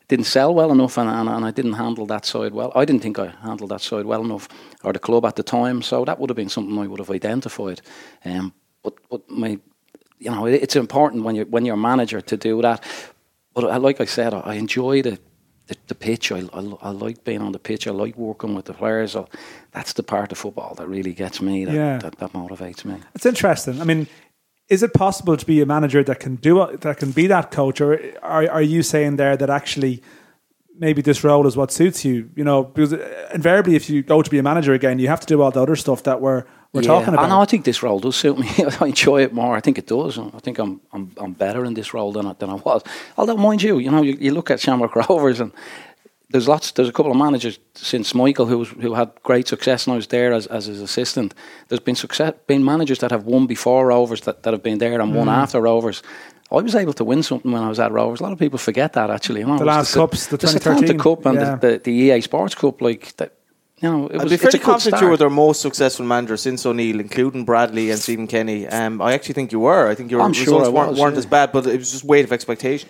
didn't 0.08 0.26
sell 0.26 0.52
well 0.54 0.72
enough, 0.72 0.98
and, 0.98 1.08
and, 1.08 1.28
and 1.28 1.44
I 1.44 1.50
didn't 1.50 1.74
handle 1.74 2.06
that 2.06 2.26
side 2.26 2.52
well. 2.52 2.72
I 2.74 2.84
didn't 2.84 3.02
think 3.02 3.18
I 3.18 3.28
handled 3.42 3.70
that 3.70 3.80
side 3.80 4.04
well 4.04 4.22
enough, 4.22 4.48
or 4.84 4.92
the 4.92 4.98
club 4.98 5.24
at 5.24 5.36
the 5.36 5.42
time. 5.42 5.80
So 5.80 6.04
that 6.04 6.18
would 6.18 6.28
have 6.28 6.36
been 6.36 6.50
something 6.50 6.78
I 6.78 6.86
would 6.86 6.98
have 6.98 7.10
identified. 7.10 7.80
Um, 8.24 8.52
but 8.82 8.94
but 9.08 9.30
my, 9.30 9.58
you 10.18 10.30
know, 10.30 10.46
it's 10.46 10.76
important 10.76 11.24
when 11.24 11.34
you're, 11.36 11.46
when 11.46 11.64
you're 11.64 11.74
a 11.74 11.78
manager 11.78 12.20
to 12.20 12.36
do 12.36 12.60
that. 12.62 12.84
But 13.54 13.80
like 13.82 14.00
I 14.00 14.06
said, 14.06 14.34
I 14.34 14.54
enjoyed 14.54 15.04
the 15.04 15.18
the, 15.66 15.76
the 15.88 15.94
pitch. 15.94 16.32
I, 16.32 16.40
I, 16.52 16.60
I, 16.82 16.90
like 16.90 17.24
being 17.24 17.42
on 17.42 17.52
the 17.52 17.58
pitch. 17.58 17.86
I 17.86 17.90
like 17.90 18.16
working 18.16 18.54
with 18.54 18.66
the 18.66 18.74
players. 18.74 19.16
I, 19.16 19.24
that's 19.72 19.92
the 19.92 20.02
part 20.02 20.32
of 20.32 20.38
football 20.38 20.74
that 20.76 20.88
really 20.88 21.12
gets 21.12 21.40
me. 21.40 21.64
That, 21.64 21.74
yeah. 21.74 21.98
that, 21.98 22.18
that 22.18 22.32
motivates 22.32 22.84
me. 22.84 22.96
It's 23.14 23.26
interesting. 23.26 23.80
I 23.80 23.84
mean, 23.84 24.06
is 24.68 24.82
it 24.82 24.94
possible 24.94 25.36
to 25.36 25.46
be 25.46 25.60
a 25.60 25.66
manager 25.66 26.02
that 26.04 26.20
can 26.20 26.36
do 26.36 26.76
that 26.78 26.96
can 26.96 27.12
be 27.12 27.26
that 27.26 27.50
coach, 27.50 27.80
or 27.80 28.00
are 28.22 28.48
are 28.50 28.62
you 28.62 28.82
saying 28.82 29.16
there 29.16 29.36
that 29.36 29.50
actually? 29.50 30.02
Maybe 30.74 31.02
this 31.02 31.22
role 31.22 31.46
is 31.46 31.54
what 31.54 31.70
suits 31.70 32.02
you, 32.02 32.30
you 32.34 32.42
know, 32.42 32.64
because 32.64 32.94
uh, 32.94 33.28
invariably, 33.34 33.76
if 33.76 33.90
you 33.90 34.02
go 34.02 34.22
to 34.22 34.30
be 34.30 34.38
a 34.38 34.42
manager 34.42 34.72
again, 34.72 34.98
you 34.98 35.06
have 35.06 35.20
to 35.20 35.26
do 35.26 35.42
all 35.42 35.50
the 35.50 35.60
other 35.60 35.76
stuff 35.76 36.02
that 36.04 36.22
we're 36.22 36.44
we're 36.72 36.82
yeah, 36.82 36.88
talking 36.88 37.12
about. 37.12 37.26
I 37.26 37.28
know. 37.28 37.40
I 37.40 37.44
think 37.44 37.64
this 37.64 37.82
role 37.82 38.00
does 38.00 38.16
suit 38.16 38.38
me. 38.38 38.48
I 38.80 38.86
enjoy 38.86 39.22
it 39.22 39.34
more. 39.34 39.54
I 39.54 39.60
think 39.60 39.78
it 39.78 39.86
does. 39.86 40.18
I 40.18 40.38
think 40.40 40.58
I'm 40.58 40.80
I'm, 40.92 41.12
I'm 41.18 41.32
better 41.32 41.64
in 41.64 41.74
this 41.74 41.92
role 41.92 42.12
than 42.12 42.26
I, 42.26 42.32
than 42.32 42.48
I 42.48 42.54
was. 42.54 42.82
Although, 43.18 43.36
mind 43.36 43.62
you, 43.62 43.78
you 43.78 43.90
know, 43.90 44.02
you, 44.02 44.16
you 44.18 44.32
look 44.32 44.50
at 44.50 44.60
Shamrock 44.60 44.96
Rovers 45.08 45.40
and 45.40 45.52
there's 46.30 46.48
lots. 46.48 46.72
There's 46.72 46.88
a 46.88 46.92
couple 46.92 47.12
of 47.12 47.18
managers 47.18 47.58
since 47.74 48.14
Michael 48.14 48.46
who 48.46 48.64
who 48.64 48.94
had 48.94 49.10
great 49.22 49.48
success, 49.48 49.86
and 49.86 49.92
I 49.92 49.96
was 49.96 50.06
there 50.06 50.32
as, 50.32 50.46
as 50.46 50.64
his 50.64 50.80
assistant. 50.80 51.34
There's 51.68 51.80
been 51.80 51.94
success, 51.94 52.32
been 52.46 52.64
managers 52.64 53.00
that 53.00 53.10
have 53.10 53.26
won 53.26 53.46
before 53.46 53.86
Rovers 53.86 54.22
that, 54.22 54.42
that 54.42 54.52
have 54.54 54.62
been 54.62 54.78
there 54.78 54.98
and 55.00 55.12
mm. 55.12 55.16
won 55.16 55.28
after 55.28 55.60
Rovers. 55.60 56.02
I 56.50 56.56
was 56.56 56.74
able 56.74 56.92
to 56.94 57.04
win 57.04 57.22
something 57.22 57.50
when 57.50 57.62
I 57.62 57.68
was 57.68 57.80
at 57.80 57.92
Rovers. 57.92 58.20
A 58.20 58.22
lot 58.22 58.32
of 58.32 58.38
people 58.38 58.58
forget 58.58 58.94
that 58.94 59.10
actually. 59.10 59.40
You 59.40 59.46
know, 59.46 59.58
the 59.58 59.64
last 59.64 59.92
the, 59.92 60.00
cups, 60.00 60.26
the, 60.26 60.36
the 60.36 60.46
2013 60.46 60.98
Cup 60.98 61.26
and 61.26 61.38
yeah. 61.38 61.56
the, 61.56 61.68
the, 61.68 61.78
the 61.78 61.90
EA 61.90 62.20
Sports 62.22 62.54
Cup, 62.54 62.80
like 62.80 63.14
that 63.16 63.32
know, 63.90 64.06
it 64.06 64.20
I'd 64.20 64.28
be 64.28 64.36
fairly 64.36 64.58
confident 64.60 65.02
you 65.02 65.08
were 65.08 65.16
their 65.16 65.30
most 65.30 65.60
successful 65.60 66.06
manager 66.06 66.36
since 66.36 66.64
O'Neill, 66.64 67.00
including 67.00 67.44
Bradley 67.44 67.90
and 67.90 67.98
Stephen 67.98 68.28
Kenny. 68.28 68.68
Um, 68.68 69.02
I 69.02 69.12
actually 69.12 69.34
think 69.34 69.50
you 69.50 69.60
were. 69.60 69.88
I 69.88 69.94
think 69.94 70.10
your 70.10 70.20
I'm 70.20 70.30
results 70.30 70.48
sure 70.48 70.70
weren't, 70.70 70.90
was, 70.90 71.00
weren't 71.00 71.14
yeah. 71.14 71.18
as 71.18 71.26
bad, 71.26 71.50
but 71.52 71.66
it 71.66 71.78
was 71.78 71.90
just 71.90 72.04
weight 72.04 72.24
of 72.24 72.32
expectation. 72.32 72.88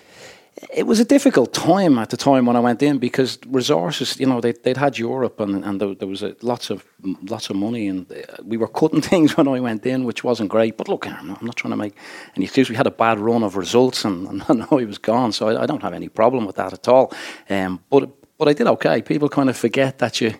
It 0.71 0.87
was 0.87 1.01
a 1.01 1.05
difficult 1.05 1.55
time 1.55 1.99
at 1.99 2.11
the 2.11 2.17
time 2.19 2.45
when 2.45 2.57
I 2.57 2.61
went 2.61 2.83
in 2.83 2.99
because 2.99 3.39
resources, 3.47 4.21
you 4.21 4.27
know, 4.27 4.43
they, 4.43 4.53
would 4.65 4.77
had 4.77 4.99
Europe 4.99 5.41
and, 5.41 5.65
and 5.65 5.81
there, 5.81 5.95
there 5.95 6.07
was 6.07 6.23
a, 6.23 6.37
lots 6.43 6.69
of 6.69 6.85
lots 7.23 7.49
of 7.49 7.57
money 7.57 7.89
and 7.89 8.11
uh, 8.13 8.43
we 8.45 8.59
were 8.59 8.69
cutting 8.69 9.01
things 9.13 9.35
when 9.35 9.49
I 9.49 9.61
went 9.61 9.87
in, 9.87 10.05
which 10.05 10.23
wasn't 10.23 10.51
great. 10.51 10.77
But 10.77 10.89
look, 10.89 11.07
I'm 11.07 11.27
not, 11.27 11.41
I'm 11.41 11.47
not 11.47 11.57
trying 11.57 11.71
to 11.71 11.79
make 11.79 11.97
any 12.37 12.45
excuse. 12.45 12.69
We 12.69 12.77
had 12.77 12.87
a 12.87 12.91
bad 12.91 13.19
run 13.19 13.43
of 13.43 13.57
results 13.57 14.05
and, 14.05 14.29
and 14.29 14.43
I 14.49 14.53
know 14.53 14.77
he 14.77 14.85
was 14.85 14.99
gone, 14.99 15.33
so 15.33 15.49
I, 15.49 15.63
I, 15.63 15.67
don't 15.67 15.83
have 15.83 15.95
any 15.95 16.09
problem 16.09 16.45
with 16.45 16.57
that 16.57 16.75
at 16.75 16.87
all. 16.87 17.15
Um, 17.49 17.81
but 17.89 18.11
but 18.37 18.49
I 18.49 18.53
did 18.53 18.67
okay. 18.67 19.01
People 19.01 19.31
kind 19.31 19.49
of 19.49 19.57
forget 19.57 19.99
that 20.01 20.21
you 20.21 20.35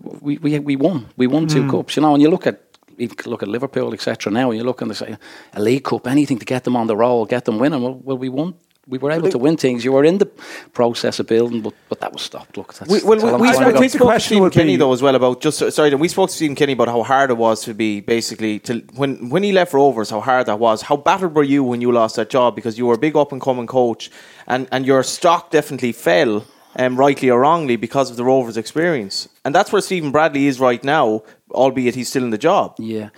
we, 0.00 0.38
we, 0.38 0.58
we 0.58 0.76
won. 0.76 1.08
We 1.16 1.26
won 1.26 1.46
two 1.46 1.62
mm. 1.62 1.70
cups. 1.70 1.96
You 1.96 2.02
know, 2.02 2.14
and 2.14 2.22
you 2.22 2.30
look 2.30 2.46
at 2.46 2.60
you 2.98 3.08
look 3.26 3.42
at 3.42 3.48
Liverpool, 3.48 3.92
etc. 3.92 4.32
Now, 4.32 4.50
and 4.50 4.58
you 4.58 4.64
look 4.64 4.80
and 4.80 4.90
they 4.90 4.94
say 4.94 5.16
a 5.52 5.60
league 5.60 5.84
cup, 5.84 6.06
anything 6.06 6.38
to 6.38 6.46
get 6.46 6.64
them 6.64 6.76
on 6.76 6.86
the 6.86 6.96
roll, 6.96 7.26
get 7.26 7.44
them 7.44 7.58
winning. 7.58 7.82
Well, 7.82 8.00
well 8.02 8.18
we 8.18 8.28
won. 8.28 8.54
We 8.88 8.98
were 8.98 9.10
able 9.10 9.28
to 9.30 9.38
win 9.38 9.56
things. 9.56 9.84
You 9.84 9.90
were 9.90 10.04
in 10.04 10.18
the 10.18 10.26
process 10.72 11.18
of 11.18 11.26
building, 11.26 11.60
but, 11.60 11.74
but 11.88 11.98
that 11.98 12.12
was 12.12 12.22
stopped. 12.22 12.56
Look, 12.56 12.72
that's, 12.72 12.88
we, 12.88 13.02
well, 13.02 13.18
that's 13.18 13.58
we, 13.58 13.64
we, 13.64 13.74
I 13.74 13.76
think 13.76 13.90
the 13.90 13.98
question 13.98 14.38
would 14.38 14.52
Kenny 14.52 14.76
though 14.76 14.92
as 14.92 15.02
well 15.02 15.16
about 15.16 15.40
just 15.40 15.58
sorry. 15.72 15.92
We 15.96 16.06
spoke 16.06 16.30
to 16.30 16.36
Stephen 16.36 16.54
Kenny 16.54 16.74
about 16.74 16.86
how 16.86 17.02
hard 17.02 17.30
it 17.30 17.36
was 17.36 17.62
to 17.62 17.74
be 17.74 18.00
basically 18.00 18.60
to 18.60 18.84
when 18.94 19.28
when 19.28 19.42
he 19.42 19.50
left 19.50 19.72
Rovers, 19.72 20.10
how 20.10 20.20
hard 20.20 20.46
that 20.46 20.60
was. 20.60 20.82
How 20.82 20.96
battered 20.96 21.34
were 21.34 21.42
you 21.42 21.64
when 21.64 21.80
you 21.80 21.90
lost 21.90 22.14
that 22.14 22.30
job 22.30 22.54
because 22.54 22.78
you 22.78 22.86
were 22.86 22.94
a 22.94 22.98
big 22.98 23.16
up 23.16 23.32
and 23.32 23.40
coming 23.40 23.66
coach, 23.66 24.08
and 24.46 24.68
and 24.70 24.86
your 24.86 25.02
stock 25.02 25.50
definitely 25.50 25.90
fell 25.90 26.44
um, 26.78 26.96
rightly 26.96 27.30
or 27.30 27.40
wrongly, 27.40 27.76
because 27.76 28.10
of 28.10 28.16
the 28.16 28.24
Rovers' 28.24 28.56
experience. 28.56 29.28
And 29.44 29.54
that's 29.54 29.72
where 29.72 29.82
Stephen 29.82 30.12
Bradley 30.12 30.46
is 30.46 30.60
right 30.60 30.82
now, 30.82 31.22
albeit 31.50 31.94
he's 31.94 32.08
still 32.08 32.24
in 32.24 32.30
the 32.30 32.38
job. 32.38 32.74
Yeah. 32.78 33.10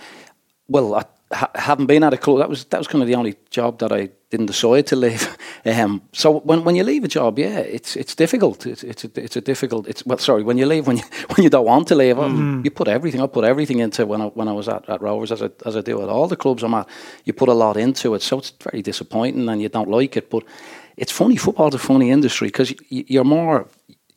Well, 0.67 0.95
I 0.95 1.05
ha- 1.31 1.51
haven't 1.55 1.87
been 1.87 2.03
at 2.03 2.13
a 2.13 2.17
club. 2.17 2.39
That 2.39 2.49
was 2.49 2.65
that 2.65 2.77
was 2.77 2.87
kind 2.87 3.01
of 3.01 3.07
the 3.07 3.15
only 3.15 3.35
job 3.49 3.79
that 3.79 3.91
I 3.91 4.09
didn't 4.29 4.47
decide 4.47 4.87
to 4.87 4.95
leave. 4.95 5.37
Um, 5.65 6.01
so 6.13 6.39
when 6.39 6.63
when 6.63 6.75
you 6.77 6.85
leave 6.85 7.03
a 7.03 7.09
job, 7.09 7.37
yeah, 7.37 7.59
it's 7.59 7.97
it's 7.97 8.15
difficult. 8.15 8.65
It's 8.65 8.81
it's 8.81 9.03
a, 9.03 9.09
it's 9.15 9.35
a 9.35 9.41
difficult. 9.41 9.87
It's 9.89 10.05
well, 10.05 10.17
sorry, 10.17 10.41
when 10.41 10.57
you 10.57 10.65
leave 10.65 10.87
when 10.87 10.95
you 10.97 11.03
when 11.35 11.43
you 11.43 11.49
don't 11.49 11.65
want 11.65 11.89
to 11.89 11.95
leave, 11.95 12.15
mm. 12.15 12.63
you 12.63 12.71
put 12.71 12.87
everything. 12.87 13.21
I 13.21 13.27
put 13.27 13.43
everything 13.43 13.79
into 13.79 14.05
when 14.05 14.21
I 14.21 14.27
when 14.27 14.47
I 14.47 14.53
was 14.53 14.69
at, 14.69 14.87
at 14.87 15.01
Rovers 15.01 15.33
as 15.33 15.41
I 15.41 15.49
as 15.65 15.75
I 15.75 15.81
do 15.81 16.01
at 16.01 16.07
all 16.07 16.29
the 16.29 16.37
clubs 16.37 16.63
I'm 16.63 16.73
at. 16.75 16.87
You 17.25 17.33
put 17.33 17.49
a 17.49 17.53
lot 17.53 17.75
into 17.75 18.15
it, 18.15 18.21
so 18.21 18.37
it's 18.37 18.51
very 18.51 18.81
disappointing, 18.81 19.49
and 19.49 19.61
you 19.61 19.67
don't 19.67 19.89
like 19.89 20.15
it, 20.15 20.29
but 20.29 20.43
it's 20.99 21.11
funny. 21.11 21.37
Football's 21.37 21.73
a 21.73 21.79
funny 21.79 22.11
industry 22.11 22.47
because 22.47 22.73
you're 22.89 23.23
more 23.23 23.67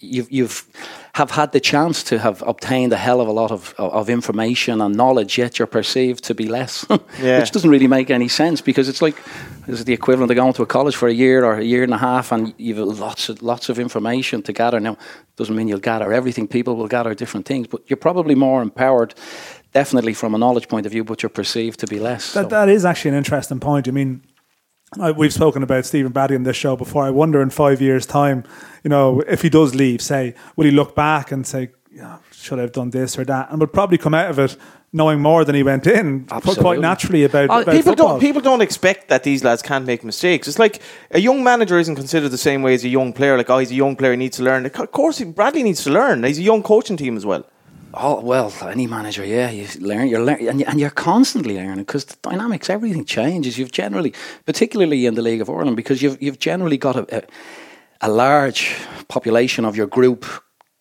you've 0.02 0.30
you've 0.30 0.66
have 1.14 1.30
had 1.30 1.52
the 1.52 1.60
chance 1.60 2.02
to 2.02 2.18
have 2.18 2.42
obtained 2.42 2.92
a 2.92 2.96
hell 2.96 3.20
of 3.20 3.28
a 3.28 3.32
lot 3.32 3.50
of 3.50 3.74
of 3.78 4.10
information 4.10 4.80
and 4.80 4.96
knowledge, 4.96 5.38
yet 5.38 5.58
you're 5.58 5.66
perceived 5.66 6.24
to 6.24 6.34
be 6.34 6.48
less, 6.48 6.84
yeah. 7.20 7.38
which 7.38 7.50
doesn't 7.50 7.70
really 7.70 7.86
make 7.86 8.10
any 8.10 8.28
sense 8.28 8.60
because 8.60 8.88
it's 8.88 9.00
like 9.00 9.16
this 9.66 9.78
is 9.78 9.84
the 9.84 9.92
equivalent 9.92 10.30
of 10.30 10.36
going 10.36 10.52
to 10.54 10.62
a 10.62 10.66
college 10.66 10.96
for 10.96 11.08
a 11.08 11.12
year 11.12 11.44
or 11.44 11.58
a 11.58 11.64
year 11.64 11.84
and 11.84 11.94
a 11.94 11.98
half, 11.98 12.32
and 12.32 12.52
you've 12.58 12.78
lots 12.78 13.28
of 13.28 13.42
lots 13.42 13.68
of 13.68 13.78
information 13.78 14.42
to 14.42 14.52
gather. 14.52 14.80
Now, 14.80 14.96
doesn't 15.36 15.54
mean 15.54 15.68
you'll 15.68 15.78
gather 15.92 16.12
everything. 16.12 16.48
People 16.48 16.76
will 16.76 16.88
gather 16.88 17.14
different 17.14 17.46
things, 17.46 17.66
but 17.68 17.80
you're 17.88 17.96
probably 17.96 18.34
more 18.34 18.62
empowered. 18.62 19.14
Definitely 19.72 20.12
from 20.12 20.34
a 20.34 20.38
knowledge 20.38 20.68
point 20.68 20.84
of 20.84 20.92
view, 20.92 21.02
but 21.02 21.22
you're 21.22 21.30
perceived 21.30 21.80
to 21.80 21.86
be 21.86 21.98
less. 21.98 22.34
That, 22.34 22.44
so. 22.44 22.48
that 22.48 22.68
is 22.68 22.84
actually 22.84 23.12
an 23.12 23.16
interesting 23.16 23.58
point. 23.58 23.88
I 23.88 23.90
mean, 23.90 24.20
I, 25.00 25.10
we've 25.10 25.32
spoken 25.32 25.62
about 25.62 25.86
Stephen 25.86 26.12
Bradley 26.12 26.36
in 26.36 26.42
this 26.42 26.56
show 26.56 26.76
before. 26.76 27.04
I 27.04 27.10
wonder 27.10 27.40
in 27.40 27.50
five 27.50 27.80
years' 27.80 28.06
time, 28.06 28.44
you 28.84 28.90
know, 28.90 29.20
if 29.22 29.42
he 29.42 29.48
does 29.48 29.74
leave, 29.74 30.02
say, 30.02 30.34
will 30.56 30.64
he 30.64 30.70
look 30.70 30.94
back 30.94 31.32
and 31.32 31.46
say, 31.46 31.70
yeah, 31.90 32.18
should 32.32 32.58
I 32.58 32.62
have 32.62 32.72
done 32.72 32.90
this 32.90 33.18
or 33.18 33.24
that? 33.24 33.50
And 33.50 33.60
would 33.60 33.72
probably 33.72 33.98
come 33.98 34.14
out 34.14 34.30
of 34.30 34.38
it 34.38 34.56
knowing 34.92 35.20
more 35.20 35.44
than 35.44 35.54
he 35.54 35.62
went 35.62 35.86
in 35.86 36.26
Absolutely. 36.30 36.62
quite 36.62 36.80
naturally 36.80 37.24
about, 37.24 37.48
uh, 37.50 37.60
about 37.60 37.74
people 37.74 37.92
football. 37.92 38.08
don't 38.08 38.20
people 38.20 38.42
don't 38.42 38.60
expect 38.60 39.08
that 39.08 39.22
these 39.22 39.42
lads 39.42 39.62
can't 39.62 39.86
make 39.86 40.04
mistakes. 40.04 40.46
It's 40.46 40.58
like 40.58 40.82
a 41.10 41.18
young 41.18 41.42
manager 41.42 41.78
isn't 41.78 41.96
considered 41.96 42.28
the 42.28 42.38
same 42.38 42.62
way 42.62 42.74
as 42.74 42.84
a 42.84 42.88
young 42.88 43.12
player. 43.12 43.36
Like, 43.36 43.48
oh, 43.48 43.58
he's 43.58 43.70
a 43.70 43.74
young 43.74 43.96
player, 43.96 44.12
he 44.12 44.18
needs 44.18 44.36
to 44.36 44.42
learn. 44.42 44.66
Of 44.66 44.92
course, 44.92 45.20
Bradley 45.22 45.62
needs 45.62 45.82
to 45.84 45.90
learn. 45.90 46.24
He's 46.24 46.38
a 46.38 46.42
young 46.42 46.62
coaching 46.62 46.96
team 46.96 47.16
as 47.16 47.24
well. 47.24 47.46
Oh 47.94 48.20
well, 48.20 48.52
any 48.62 48.86
manager, 48.86 49.24
yeah, 49.24 49.50
you 49.50 49.66
learn, 49.80 50.08
you're 50.08 50.24
learning, 50.24 50.48
and, 50.48 50.60
you, 50.60 50.66
and 50.66 50.80
you're 50.80 50.90
constantly 50.90 51.56
learning 51.56 51.84
because 51.84 52.06
the 52.06 52.16
dynamics, 52.22 52.70
everything 52.70 53.04
changes. 53.04 53.58
You've 53.58 53.72
generally, 53.72 54.14
particularly 54.46 55.04
in 55.06 55.14
the 55.14 55.22
League 55.22 55.40
of 55.40 55.50
Ireland, 55.50 55.76
because 55.76 56.00
you've 56.00 56.20
you've 56.22 56.38
generally 56.38 56.78
got 56.78 56.96
a, 56.96 57.18
a, 57.18 57.22
a 58.00 58.10
large 58.10 58.74
population 59.08 59.64
of 59.64 59.76
your 59.76 59.86
group 59.86 60.24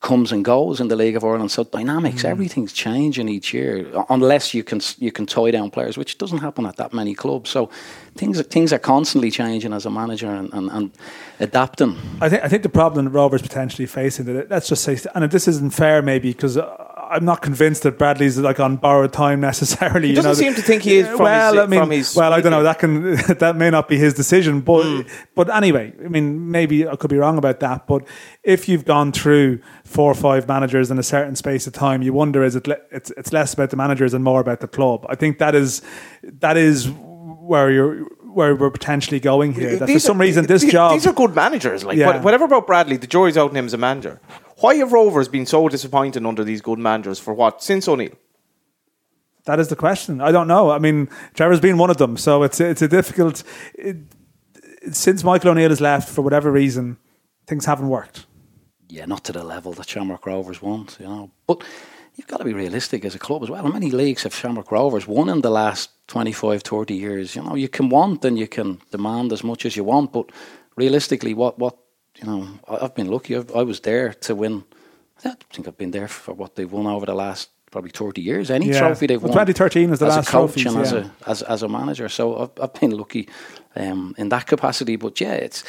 comes 0.02 0.32
and 0.32 0.43
goes 0.43 0.82
in 0.82 0.88
the 0.88 0.95
League 0.95 1.15
of 1.15 1.24
Ireland. 1.24 1.52
So 1.52 1.63
dynamics, 1.63 2.24
mm. 2.24 2.30
everything's 2.30 2.74
changing 2.74 3.30
each 3.30 3.54
year, 3.54 3.86
unless 4.10 4.54
you 4.54 4.63
can 4.63 4.82
you 4.97 5.12
can 5.12 5.26
tie 5.26 5.52
down 5.52 5.69
players, 5.69 5.97
which 5.97 6.17
doesn't 6.17 6.39
happen 6.39 6.65
at 6.65 6.78
that 6.78 6.91
many 6.91 7.13
clubs. 7.13 7.50
So 7.50 7.69
things 8.15 8.41
things 8.47 8.74
are 8.74 8.80
constantly 8.80 9.32
changing 9.32 9.74
as 9.74 9.86
a 9.86 9.91
manager 9.91 10.28
and, 10.28 10.52
and, 10.54 10.71
and 10.71 10.91
adapting. 11.39 11.97
I 12.19 12.30
think 12.30 12.43
I 12.43 12.47
think 12.47 12.63
the 12.63 12.69
problem 12.69 13.06
that 13.06 13.12
Rovers 13.12 13.41
potentially 13.41 13.86
facing, 13.86 14.26
that 14.26 14.50
let's 14.50 14.67
just 14.67 14.84
say, 14.84 14.97
and 15.13 15.32
this 15.32 15.47
isn't 15.47 15.74
fair 15.74 16.02
maybe 16.02 16.32
because 16.32 16.58
I'm 17.12 17.26
not 17.26 17.41
convinced 17.41 17.84
that 17.84 17.97
Bradley's 17.97 18.38
like 18.38 18.60
on 18.60 18.78
borrowed 18.78 19.12
time 19.13 19.41
necessarily. 19.41 20.08
He 20.08 20.13
doesn't 20.13 20.30
you 20.43 20.50
know, 20.50 20.54
seem 20.54 20.56
to 20.56 20.62
think 20.62 20.84
he 20.84 20.97
is. 20.97 21.08
From 21.08 21.19
well, 21.19 21.54
his, 21.54 21.62
I 21.62 21.65
mean, 21.67 21.80
from 21.82 21.91
his 21.91 22.15
well, 22.15 22.34
I 22.34 22.41
don't 22.41 22.52
know. 22.52 22.63
That 22.63 22.80
can 22.80 23.15
that 23.39 23.56
may 23.58 23.69
not 23.69 23.88
be 23.88 23.97
his 23.97 24.13
decision, 24.13 24.62
but 24.62 24.84
Mm. 24.86 25.10
but 25.36 25.50
anyway, 25.54 25.93
I 26.04 26.08
mean, 26.08 26.50
maybe 26.50 26.88
I 26.88 26.95
could 26.95 27.10
be 27.10 27.17
wrong 27.17 27.38
about 27.38 27.60
that. 27.60 27.86
But 27.88 28.08
if 28.43 28.67
you've 28.69 28.86
gone 28.86 29.12
through 29.12 29.60
four 29.84 30.10
or 30.10 30.15
five 30.15 30.47
managers 30.47 30.89
in 30.89 30.97
a 30.97 31.04
certain 31.04 31.36
space 31.36 31.67
of 31.67 31.74
time, 31.74 32.02
you 32.02 32.13
wonder 32.13 32.43
is 32.43 32.56
it 32.56 32.65
le- 32.67 32.78
it's 32.91 33.12
it's 33.17 33.32
less 33.34 33.54
about 33.54 33.69
the 33.69 33.78
managers 33.78 34.13
and 34.13 34.24
more 34.24 34.39
about 34.41 34.62
the 34.62 34.67
club. 34.67 35.06
I 35.10 35.15
think 35.15 35.38
that 35.39 35.54
is 35.56 35.82
that 36.24 36.58
is 36.58 36.89
where 36.89 37.69
you're 37.71 38.06
where 38.34 38.56
we're 38.56 38.69
potentially 38.71 39.19
going 39.19 39.54
here. 39.54 39.76
That 39.76 39.89
for 39.89 40.00
some 40.00 40.17
are- 40.17 40.21
reason 40.24 40.45
this 40.45 40.62
these, 40.62 40.71
job 40.71 40.93
These 40.93 41.06
are 41.06 41.13
good 41.13 41.36
managers. 41.36 41.84
Like 41.84 41.97
Yeah. 41.97 42.21
whatever 42.21 42.45
about 42.45 42.65
Bradley, 42.65 42.95
the 42.97 43.08
jury's 43.08 43.36
out 43.38 43.50
on 43.50 43.56
him 43.58 43.65
as 43.65 43.74
a 43.74 43.78
manager. 43.78 44.21
Why 44.62 44.76
have 44.76 44.93
Rovers 44.93 45.28
been 45.28 45.45
so 45.45 45.67
disappointed 45.67 46.26
under 46.26 46.43
these 46.43 46.62
good 46.62 46.80
managers 46.80 47.19
for 47.19 47.34
what 47.34 47.63
since 47.63 47.88
O'Neill? 47.88 48.15
That 49.45 49.60
is 49.60 49.69
the 49.69 49.76
question. 49.76 50.21
I 50.21 50.32
don't 50.32 50.47
know. 50.47 50.69
I 50.69 50.78
mean, 50.78 51.10
Trevor's 51.34 51.60
been 51.60 51.80
one 51.80 51.89
of 51.89 51.97
them, 51.97 52.15
so 52.15 52.43
it's 52.43 52.60
it's 52.60 52.82
a 52.82 52.88
difficult. 52.88 53.43
It, 53.74 53.97
since 54.91 55.24
Michael 55.24 55.52
O'Neill 55.52 55.69
has 55.69 55.82
left 55.82 56.10
for 56.10 56.21
whatever 56.21 56.52
reason, 56.52 56.97
things 57.47 57.65
haven't 57.65 57.89
worked. 57.89 58.26
yeah, 58.89 59.06
not 59.06 59.24
to 59.24 59.32
the 59.32 59.43
level 59.43 59.71
that 59.74 59.89
Shamrock 59.89 60.26
Rovers 60.26 60.62
want, 60.62 60.97
you 61.00 61.08
know. 61.08 61.32
But 61.47 61.63
you've 62.15 62.28
got 62.28 62.38
to 62.38 62.43
be 62.45 62.54
realistic 62.54 63.06
as 63.06 63.15
a 63.15 63.19
club 63.19 63.41
as 63.43 63.50
well. 63.50 63.63
How 63.63 63.71
many 63.71 63.89
leagues 63.89 64.24
have 64.24 64.36
Shamrock 64.36 64.71
Rovers 64.71 65.08
won 65.08 65.30
in 65.30 65.41
the 65.41 65.50
last 65.50 65.91
25, 66.08 66.62
30 66.62 66.93
years? 66.93 67.36
You 67.36 67.43
know, 67.43 67.56
you 67.56 67.69
can 67.69 67.89
want 67.89 68.26
and 68.26 68.38
you 68.38 68.47
can 68.47 68.82
demand 68.91 69.32
as 69.32 69.43
much 69.43 69.65
as 69.65 69.76
you 69.78 69.86
want, 69.86 70.12
but 70.12 70.30
realistically, 70.76 71.34
what, 71.34 71.58
what 71.58 71.78
you 72.19 72.26
know, 72.28 72.47
I've 72.67 72.95
been 72.95 73.08
lucky. 73.10 73.36
I've, 73.36 73.54
I 73.56 73.63
was 73.63 73.80
there 73.82 74.13
to 74.13 74.36
win. 74.36 74.63
I 75.19 75.30
don't 75.30 75.43
think 75.52 75.67
I've 75.67 75.78
been 75.78 75.91
there 75.91 76.08
for 76.08 76.34
what 76.34 76.56
they've 76.56 76.71
won 76.71 76.88
over 76.88 77.06
the 77.06 77.13
last 77.15 77.50
probably 77.71 77.91
30 77.91 78.21
years. 78.21 78.50
Any 78.52 78.67
Yeah. 78.69 78.80
trophy 78.80 79.08
they've 79.08 79.21
Well, 79.21 79.30
won. 79.34 79.45
2013 79.45 79.91
is 79.93 80.00
the 80.00 80.08
as 80.08 80.15
last 80.17 80.28
a 80.30 80.32
coach 80.32 80.54
trophies, 80.62 80.65
and 80.65 80.82
as, 80.82 80.93
a, 80.93 81.12
as, 81.28 81.41
as 81.43 81.63
a 81.63 81.69
manager. 81.69 82.10
So 82.10 82.38
I've, 82.38 82.63
I've 82.63 82.74
been 82.80 82.91
lucky 82.91 83.30
um, 83.76 84.13
in 84.17 84.30
that 84.30 84.47
capacity. 84.47 84.95
But 84.97 85.21
yeah, 85.21 85.34
it's 85.34 85.63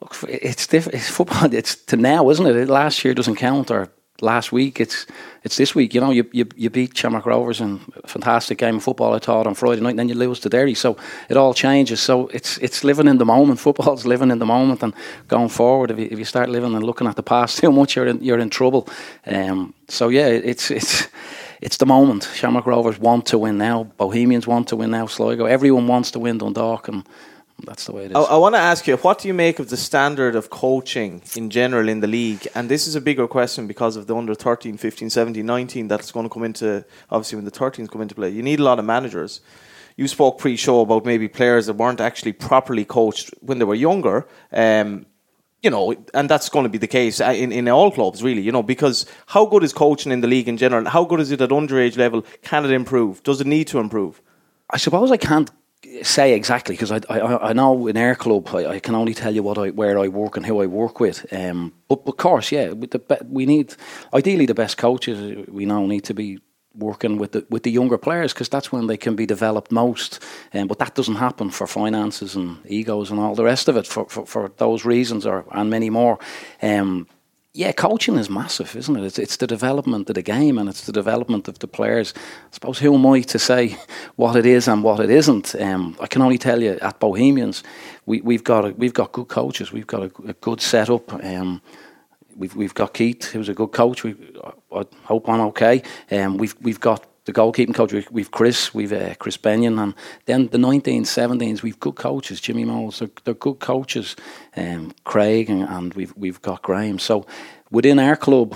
look, 0.00 0.16
it's 0.28 0.66
different. 0.66 0.96
It's 0.96 1.08
football. 1.10 1.52
It's 1.60 1.74
to 1.86 1.96
now, 1.96 2.30
isn't 2.30 2.46
it? 2.46 2.68
Last 2.68 3.04
year 3.04 3.14
doesn't 3.14 3.36
count, 3.36 3.70
or 3.70 3.90
last 4.20 4.52
week. 4.52 4.80
It's 4.80 5.06
it's 5.42 5.56
this 5.56 5.74
week. 5.74 5.94
You 5.94 6.00
know, 6.00 6.10
you 6.10 6.28
you, 6.32 6.46
you 6.56 6.70
beat 6.70 6.96
Shamrock 6.96 7.26
Rovers 7.26 7.60
in 7.60 7.80
a 8.02 8.08
fantastic 8.08 8.58
game 8.58 8.76
of 8.76 8.82
football. 8.82 9.14
I 9.14 9.18
thought 9.18 9.46
on 9.46 9.54
Friday 9.54 9.80
night, 9.80 9.90
and 9.90 9.98
then 9.98 10.08
you 10.08 10.14
lose 10.14 10.40
to 10.40 10.48
Derry. 10.48 10.74
So 10.74 10.96
it 11.28 11.36
all 11.36 11.54
changes. 11.54 12.00
So 12.00 12.28
it's 12.28 12.58
it's 12.58 12.84
living 12.84 13.08
in 13.08 13.18
the 13.18 13.24
moment. 13.24 13.60
Football's 13.64 14.06
living 14.06 14.30
in 14.30 14.38
the 14.38 14.46
moment, 14.46 14.82
and 14.82 14.94
going 15.28 15.48
forward. 15.48 15.90
If 15.90 15.98
you, 15.98 16.08
if 16.10 16.18
you 16.18 16.24
start 16.24 16.48
living 16.48 16.74
and 16.74 16.84
looking 16.84 17.06
at 17.06 17.16
the 17.16 17.22
past 17.22 17.58
too 17.60 17.72
much, 17.72 17.96
you're 17.96 18.06
in 18.06 18.22
you're 18.22 18.40
in 18.40 18.50
trouble. 18.50 18.88
Um, 19.26 19.74
so 19.88 20.08
yeah, 20.08 20.26
it's 20.26 20.70
it's. 20.70 21.08
It's 21.60 21.78
the 21.78 21.86
moment. 21.86 22.28
Shamrock 22.34 22.66
Rovers 22.66 22.98
want 22.98 23.24
to 23.26 23.38
win 23.38 23.56
now. 23.56 23.84
Bohemians 23.96 24.46
want 24.46 24.68
to 24.68 24.76
win 24.76 24.90
now. 24.90 25.06
Sligo. 25.06 25.46
Everyone 25.46 25.86
wants 25.86 26.10
to 26.10 26.18
win 26.18 26.36
Dundalk, 26.36 26.88
and 26.88 27.04
that's 27.64 27.86
the 27.86 27.92
way 27.92 28.06
it 28.06 28.10
is. 28.10 28.16
I, 28.16 28.20
I 28.20 28.36
want 28.36 28.54
to 28.54 28.60
ask 28.60 28.86
you, 28.86 28.96
what 28.98 29.18
do 29.18 29.28
you 29.28 29.34
make 29.34 29.58
of 29.58 29.70
the 29.70 29.76
standard 29.76 30.34
of 30.36 30.50
coaching 30.50 31.22
in 31.36 31.50
general 31.50 31.88
in 31.88 32.00
the 32.00 32.06
league? 32.06 32.46
And 32.54 32.68
this 32.68 32.86
is 32.86 32.94
a 32.94 33.00
bigger 33.00 33.26
question 33.26 33.66
because 33.66 33.96
of 33.96 34.06
the 34.06 34.16
under 34.16 34.34
13, 34.34 34.76
15, 34.76 35.10
17, 35.10 35.44
19 35.44 35.88
that's 35.88 36.12
going 36.12 36.24
to 36.24 36.30
come 36.32 36.44
into, 36.44 36.84
obviously, 37.10 37.36
when 37.36 37.44
the 37.44 37.50
13s 37.50 37.90
come 37.90 38.02
into 38.02 38.14
play. 38.14 38.30
You 38.30 38.42
need 38.42 38.60
a 38.60 38.64
lot 38.64 38.78
of 38.78 38.84
managers. 38.84 39.40
You 39.96 40.08
spoke 40.08 40.38
pre 40.38 40.56
show 40.56 40.80
about 40.80 41.04
maybe 41.04 41.28
players 41.28 41.66
that 41.66 41.74
weren't 41.74 42.00
actually 42.00 42.32
properly 42.32 42.84
coached 42.84 43.32
when 43.40 43.58
they 43.58 43.64
were 43.64 43.74
younger. 43.74 44.26
Um, 44.52 45.06
you 45.62 45.70
know, 45.70 45.94
and 46.12 46.28
that's 46.28 46.50
going 46.50 46.64
to 46.64 46.68
be 46.68 46.76
the 46.76 46.86
case 46.86 47.22
uh, 47.22 47.32
in, 47.34 47.50
in 47.50 47.68
all 47.68 47.90
clubs, 47.90 48.22
really, 48.22 48.42
you 48.42 48.52
know, 48.52 48.62
because 48.62 49.06
how 49.26 49.46
good 49.46 49.64
is 49.64 49.72
coaching 49.72 50.12
in 50.12 50.20
the 50.20 50.28
league 50.28 50.46
in 50.46 50.58
general? 50.58 50.84
How 50.86 51.04
good 51.04 51.20
is 51.20 51.30
it 51.30 51.40
at 51.40 51.48
underage 51.48 51.96
level? 51.96 52.22
Can 52.42 52.66
it 52.66 52.70
improve? 52.70 53.22
Does 53.22 53.40
it 53.40 53.46
need 53.46 53.66
to 53.68 53.78
improve? 53.78 54.20
I 54.68 54.76
suppose 54.76 55.10
I 55.10 55.16
can't 55.16 55.50
say 56.02 56.34
exactly 56.34 56.74
because 56.74 56.92
I, 56.92 57.00
I 57.08 57.50
I 57.50 57.52
know 57.52 57.86
in 57.86 57.96
our 57.96 58.14
club 58.14 58.48
I, 58.54 58.66
I 58.66 58.80
can 58.80 58.94
only 58.94 59.14
tell 59.14 59.34
you 59.34 59.42
what 59.42 59.58
I 59.58 59.70
where 59.70 59.98
I 59.98 60.08
work 60.08 60.36
and 60.36 60.46
who 60.46 60.62
I 60.62 60.66
work 60.66 61.00
with. 61.00 61.26
Um, 61.32 61.72
but 61.88 62.00
of 62.06 62.16
course, 62.16 62.52
yeah, 62.52 62.72
with 62.72 62.90
the 62.90 62.98
be- 62.98 63.26
we 63.28 63.46
need 63.46 63.74
ideally 64.12 64.46
the 64.46 64.54
best 64.54 64.76
coaches. 64.76 65.46
We 65.48 65.66
now 65.66 65.86
need 65.86 66.04
to 66.04 66.14
be 66.14 66.38
working 66.76 67.18
with 67.18 67.32
the 67.32 67.46
with 67.50 67.62
the 67.62 67.70
younger 67.70 67.98
players 67.98 68.32
because 68.32 68.48
that's 68.48 68.72
when 68.72 68.86
they 68.86 68.96
can 68.96 69.14
be 69.16 69.26
developed 69.26 69.70
most. 69.70 70.22
Um, 70.52 70.66
but 70.66 70.78
that 70.78 70.94
doesn't 70.94 71.16
happen 71.16 71.50
for 71.50 71.66
finances 71.66 72.34
and 72.34 72.58
egos 72.66 73.10
and 73.10 73.20
all 73.20 73.34
the 73.34 73.44
rest 73.44 73.68
of 73.68 73.76
it 73.76 73.86
for 73.86 74.06
for, 74.08 74.26
for 74.26 74.50
those 74.56 74.84
reasons 74.84 75.26
or 75.26 75.44
and 75.50 75.70
many 75.70 75.90
more. 75.90 76.18
Um, 76.62 77.06
yeah, 77.56 77.70
coaching 77.70 78.16
is 78.16 78.28
massive, 78.28 78.74
isn't 78.74 78.96
it? 78.96 79.04
It's, 79.04 79.18
it's 79.18 79.36
the 79.36 79.46
development 79.46 80.10
of 80.10 80.16
the 80.16 80.22
game 80.22 80.58
and 80.58 80.68
it's 80.68 80.86
the 80.86 80.92
development 80.92 81.46
of 81.46 81.60
the 81.60 81.68
players. 81.68 82.12
I 82.16 82.50
suppose 82.50 82.80
who 82.80 82.92
am 82.92 83.06
I 83.06 83.20
to 83.20 83.38
say 83.38 83.78
what 84.16 84.34
it 84.34 84.44
is 84.44 84.66
and 84.66 84.82
what 84.82 84.98
it 84.98 85.08
isn't? 85.08 85.54
Um, 85.54 85.96
I 86.00 86.08
can 86.08 86.20
only 86.20 86.36
tell 86.36 86.60
you 86.60 86.76
at 86.82 86.98
Bohemians, 86.98 87.62
we, 88.06 88.20
we've 88.22 88.42
got 88.42 88.64
a, 88.64 88.70
we've 88.70 88.92
got 88.92 89.12
good 89.12 89.28
coaches. 89.28 89.70
We've 89.70 89.86
got 89.86 90.02
a, 90.02 90.28
a 90.28 90.32
good 90.32 90.60
setup. 90.60 91.14
Um, 91.24 91.62
we've 92.36 92.56
we've 92.56 92.74
got 92.74 92.92
Keith, 92.92 93.26
who's 93.26 93.48
a 93.48 93.54
good 93.54 93.70
coach. 93.70 94.02
We, 94.02 94.16
I, 94.42 94.80
I 94.80 94.84
hope 95.04 95.28
I'm 95.28 95.40
okay. 95.42 95.82
Um, 96.10 96.38
we've 96.38 96.56
we've 96.60 96.80
got 96.80 97.06
the 97.24 97.32
goalkeeping 97.32 97.74
coach. 97.74 97.92
We've, 97.92 98.10
we've 98.10 98.30
Chris, 98.30 98.74
we've 98.74 98.92
uh, 98.92 99.14
Chris 99.14 99.36
Benyon, 99.36 99.78
and 99.78 99.94
then 100.26 100.48
the 100.48 100.58
19s, 100.58 101.02
17s. 101.02 101.62
We've 101.62 101.80
good 101.80 101.96
coaches. 101.96 102.40
Jimmy 102.40 102.64
Moles, 102.64 102.98
they're, 102.98 103.10
they're 103.24 103.34
good 103.34 103.60
coaches. 103.60 104.16
Um, 104.56 104.94
Craig 105.04 105.50
and, 105.50 105.62
and 105.64 105.94
we've 105.94 106.14
we've 106.16 106.40
got 106.42 106.62
Graham. 106.62 106.98
So 106.98 107.26
within 107.70 107.98
our 107.98 108.16
club. 108.16 108.54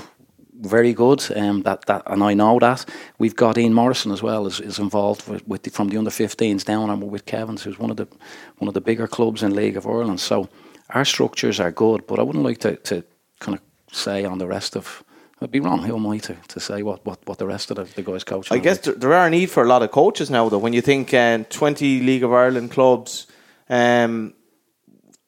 Very 0.61 0.93
good, 0.93 1.25
um, 1.37 1.63
that 1.63 1.87
that, 1.87 2.03
and 2.07 2.21
I 2.21 2.35
know 2.35 2.59
that 2.59 2.85
we've 3.19 3.37
got 3.37 3.57
Ian 3.57 3.75
Morrison 3.75 4.11
as 4.11 4.25
well 4.25 4.45
is, 4.45 4.59
is 4.59 4.81
involved 4.81 5.29
with, 5.29 5.47
with 5.47 5.63
the, 5.63 5.71
from 5.71 5.87
the 5.87 5.97
under 5.97 6.11
15s 6.11 6.65
down, 6.65 6.91
and 6.91 7.01
we're 7.01 7.09
with 7.09 7.27
Kevin's, 7.27 7.63
who's 7.63 7.79
one 7.79 7.93
of 7.93 7.97
the 7.97 8.09
one 8.57 8.67
of 8.67 8.75
the 8.75 8.81
bigger 8.81 9.07
clubs 9.07 9.45
in 9.45 9.55
League 9.55 9.77
of 9.77 9.87
Ireland. 9.87 10.19
So 10.19 10.49
our 10.91 11.05
structures 11.05 11.61
are 11.61 11.71
good, 11.71 12.09
but 12.09 12.19
I 12.19 12.23
wouldn't 12.23 12.43
like 12.43 12.59
to, 12.63 12.75
to 12.75 13.05
kind 13.39 13.57
of 13.57 13.95
say 13.95 14.25
on 14.25 14.39
the 14.39 14.49
rest 14.49 14.75
of. 14.75 15.05
I'd 15.41 15.51
be 15.51 15.61
wrong. 15.61 15.83
Who 15.83 15.97
am 15.97 16.07
I 16.07 16.19
to, 16.19 16.35
to 16.49 16.61
say 16.61 16.83
what, 16.83 17.05
what, 17.07 17.21
what 17.27 17.39
the 17.39 17.47
rest 17.47 17.71
of 17.71 17.77
the, 17.77 17.85
the 17.85 18.03
guys 18.03 18.25
coach? 18.25 18.51
I 18.51 18.59
guess 18.59 18.85
like? 18.85 18.97
there, 18.97 19.13
are 19.15 19.27
a 19.27 19.31
need 19.31 19.51
for 19.51 19.63
a 19.63 19.67
lot 19.67 19.83
of 19.83 19.91
coaches 19.91 20.31
now, 20.31 20.49
though. 20.49 20.59
When 20.59 20.73
you 20.73 20.81
think 20.81 21.15
uh, 21.15 21.45
20 21.49 22.01
League 22.01 22.25
of 22.25 22.33
Ireland 22.33 22.73
clubs, 22.73 23.29
um, 23.69 24.35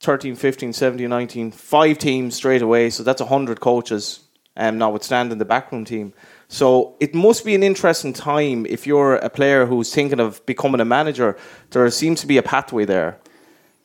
13, 0.00 0.34
15, 0.34 0.72
17, 0.72 1.08
19, 1.08 1.52
five 1.52 1.98
teams 1.98 2.34
straight 2.34 2.62
away, 2.62 2.90
so 2.90 3.02
that's 3.02 3.20
100 3.20 3.60
coaches, 3.60 4.20
um, 4.56 4.78
notwithstanding 4.78 5.38
the 5.38 5.44
backroom 5.44 5.84
team. 5.84 6.12
So 6.48 6.96
it 6.98 7.14
must 7.14 7.44
be 7.44 7.54
an 7.54 7.62
interesting 7.62 8.12
time 8.12 8.66
if 8.66 8.86
you're 8.86 9.16
a 9.16 9.30
player 9.30 9.66
who's 9.66 9.94
thinking 9.94 10.18
of 10.18 10.44
becoming 10.46 10.80
a 10.80 10.84
manager. 10.84 11.36
There 11.70 11.88
seems 11.90 12.20
to 12.22 12.26
be 12.26 12.38
a 12.38 12.42
pathway 12.42 12.84
there, 12.84 13.18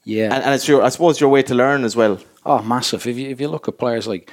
yeah. 0.03 0.33
and, 0.33 0.43
and 0.43 0.55
it's 0.55 0.67
your, 0.67 0.81
I 0.81 0.89
suppose, 0.89 1.19
your 1.19 1.29
way 1.29 1.43
to 1.43 1.53
learn 1.53 1.83
as 1.83 1.95
well. 1.95 2.19
Oh, 2.43 2.63
massive! 2.63 3.05
If 3.05 3.17
you 3.17 3.29
if 3.29 3.39
you 3.39 3.49
look 3.49 3.67
at 3.67 3.77
players 3.77 4.07
like, 4.07 4.31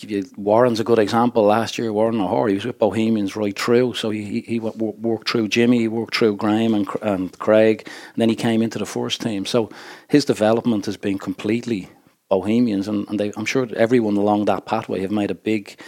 give 0.00 0.10
you 0.10 0.24
Warren's 0.36 0.80
a 0.80 0.84
good 0.84 0.98
example. 0.98 1.44
Last 1.44 1.78
year, 1.78 1.92
Warren 1.92 2.20
O'Hora, 2.20 2.50
he 2.50 2.54
was 2.54 2.64
with 2.64 2.78
Bohemians 2.78 3.36
right 3.36 3.58
through. 3.58 3.94
So 3.94 4.10
he 4.10 4.24
he, 4.24 4.40
he 4.40 4.60
wo- 4.60 4.74
wo- 4.76 4.96
worked 4.98 5.30
through 5.30 5.48
Jimmy, 5.48 5.78
he 5.80 5.88
worked 5.88 6.16
through 6.16 6.36
Graham 6.36 6.74
and 6.74 6.88
and 7.02 7.38
Craig, 7.38 7.86
and 7.86 8.16
then 8.20 8.28
he 8.28 8.36
came 8.36 8.62
into 8.62 8.78
the 8.78 8.86
first 8.86 9.20
team. 9.20 9.46
So 9.46 9.70
his 10.08 10.24
development 10.24 10.86
has 10.86 10.96
been 10.96 11.18
completely 11.18 11.88
Bohemians, 12.28 12.88
and, 12.88 13.08
and 13.08 13.18
they, 13.20 13.32
I'm 13.36 13.46
sure 13.46 13.68
everyone 13.76 14.16
along 14.16 14.46
that 14.46 14.66
pathway 14.66 15.00
have 15.00 15.12
made 15.12 15.30
a 15.30 15.34
big. 15.34 15.78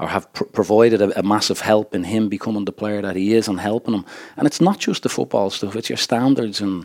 Or 0.00 0.08
have 0.08 0.32
pr- 0.32 0.42
provided 0.46 1.00
a, 1.00 1.20
a 1.20 1.22
massive 1.22 1.60
help 1.60 1.94
in 1.94 2.02
him 2.02 2.28
becoming 2.28 2.64
the 2.64 2.72
player 2.72 3.00
that 3.00 3.14
he 3.14 3.32
is 3.32 3.46
and 3.46 3.60
helping 3.60 3.94
him. 3.94 4.04
And 4.36 4.44
it's 4.44 4.60
not 4.60 4.80
just 4.80 5.04
the 5.04 5.08
football 5.08 5.50
stuff; 5.50 5.76
it's 5.76 5.88
your 5.88 5.96
standards 5.96 6.60
and 6.60 6.84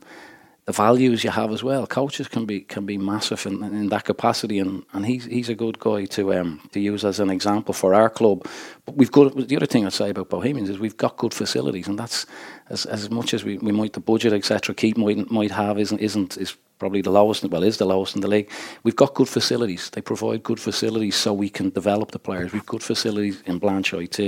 the 0.70 0.74
values 0.74 1.24
you 1.24 1.32
have 1.32 1.52
as 1.52 1.64
well. 1.64 1.88
Coaches 1.88 2.28
can 2.28 2.46
be 2.46 2.62
can 2.62 2.86
be 2.86 2.96
massive 2.96 3.44
in, 3.48 3.64
in 3.64 3.90
that 3.90 4.04
capacity, 4.04 4.60
and, 4.60 4.86
and 4.94 5.04
he's 5.04 5.26
he's 5.26 5.50
a 5.50 5.56
good 5.56 5.80
guy 5.80 6.06
to 6.06 6.32
um 6.36 6.62
to 6.74 6.80
use 6.80 7.04
as 7.04 7.20
an 7.20 7.32
example 7.32 7.74
for 7.74 7.96
our 7.96 8.08
club. 8.08 8.46
But 8.86 8.96
we've 8.96 9.12
got 9.12 9.36
the 9.48 9.56
other 9.56 9.66
thing 9.66 9.88
I'd 9.88 9.94
say 9.94 10.12
about 10.12 10.30
Bohemians 10.30 10.70
is 10.70 10.78
we've 10.78 10.96
got 11.06 11.18
good 11.18 11.34
facilities, 11.34 11.88
and 11.88 11.98
that's 11.98 12.28
as 12.70 12.86
as 12.86 13.10
much 13.10 13.34
as 13.34 13.44
we, 13.44 13.58
we 13.58 13.72
might 13.72 13.94
the 13.94 14.00
budget 14.00 14.32
etc. 14.32 14.76
Keep 14.76 14.98
might 14.98 15.32
might 15.32 15.52
have 15.52 15.80
isn't 15.80 16.02
isn't 16.02 16.38
is 16.38 16.56
probably 16.78 17.02
the 17.02 17.16
lowest 17.20 17.44
well 17.46 17.64
is 17.64 17.78
the 17.78 17.86
lowest 17.86 18.14
in 18.16 18.22
the 18.22 18.28
league. 18.28 18.50
We've 18.84 19.02
got 19.04 19.16
good 19.16 19.28
facilities. 19.28 19.90
They 19.90 20.02
provide 20.02 20.44
good 20.44 20.60
facilities 20.60 21.16
so 21.16 21.34
we 21.34 21.50
can 21.50 21.72
develop 21.72 22.12
the 22.12 22.20
players. 22.20 22.54
We've 22.54 22.72
good 22.74 22.84
facilities 22.84 23.42
in 23.48 23.58
Blanche 23.58 23.94
IT. 23.94 24.20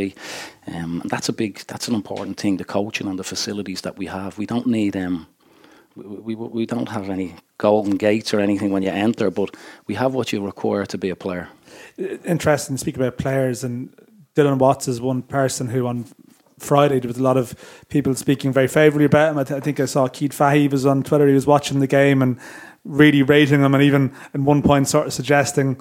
Um, 0.66 1.02
and 1.02 1.10
that's 1.12 1.30
a 1.30 1.34
big 1.34 1.54
that's 1.68 1.88
an 1.88 1.94
important 1.94 2.40
thing. 2.42 2.58
The 2.58 2.74
coaching 2.78 3.08
and 3.08 3.20
the 3.20 3.30
facilities 3.36 3.82
that 3.82 3.96
we 4.00 4.08
have. 4.08 4.40
We 4.40 4.48
don't 4.48 4.66
need 4.66 4.96
um 4.98 5.28
we, 5.96 6.36
we, 6.36 6.36
we 6.36 6.66
don't 6.66 6.90
have 6.90 7.10
any 7.10 7.36
golden 7.58 7.98
gates 7.98 8.34
or 8.34 8.40
anything 8.40 8.72
when 8.72 8.84
you 8.84 8.90
enter, 8.90 9.30
but 9.30 9.56
we 9.88 9.96
have 9.96 10.14
what 10.14 10.32
you 10.32 10.44
require 10.44 10.86
to 10.86 10.98
be 10.98 11.10
a 11.10 11.16
player. 11.16 11.50
interesting 11.98 12.76
to 12.76 12.80
speak 12.80 12.96
about 12.96 13.18
players 13.18 13.64
and 13.64 13.94
Dylan 14.36 14.58
Watts 14.58 14.88
is 14.88 15.02
one 15.02 15.22
person 15.22 15.68
who 15.68 15.88
on 15.88 16.06
Friday 16.58 17.00
there 17.00 17.08
was 17.08 17.18
a 17.18 17.24
lot 17.24 17.38
of 17.38 17.56
people 17.90 18.16
speaking 18.16 18.54
very 18.54 18.68
favourably 18.68 19.06
about 19.06 19.32
him. 19.32 19.40
I, 19.40 19.44
th- 19.44 19.58
I 19.58 19.60
think 19.62 19.80
I 19.80 19.86
saw 19.86 20.08
Keith 20.08 20.34
Fahey 20.34 20.68
was 20.68 20.86
on 20.86 21.04
Twitter. 21.04 21.28
He 21.28 21.34
was 21.34 21.48
watching 21.48 21.80
the 21.80 21.88
game 21.88 22.22
and 22.22 22.40
really 22.86 23.24
rating 23.24 23.62
him, 23.62 23.74
and 23.74 23.84
even 23.84 24.14
at 24.34 24.40
one 24.40 24.62
point 24.62 24.88
sort 24.88 25.08
of 25.08 25.14
suggesting 25.14 25.80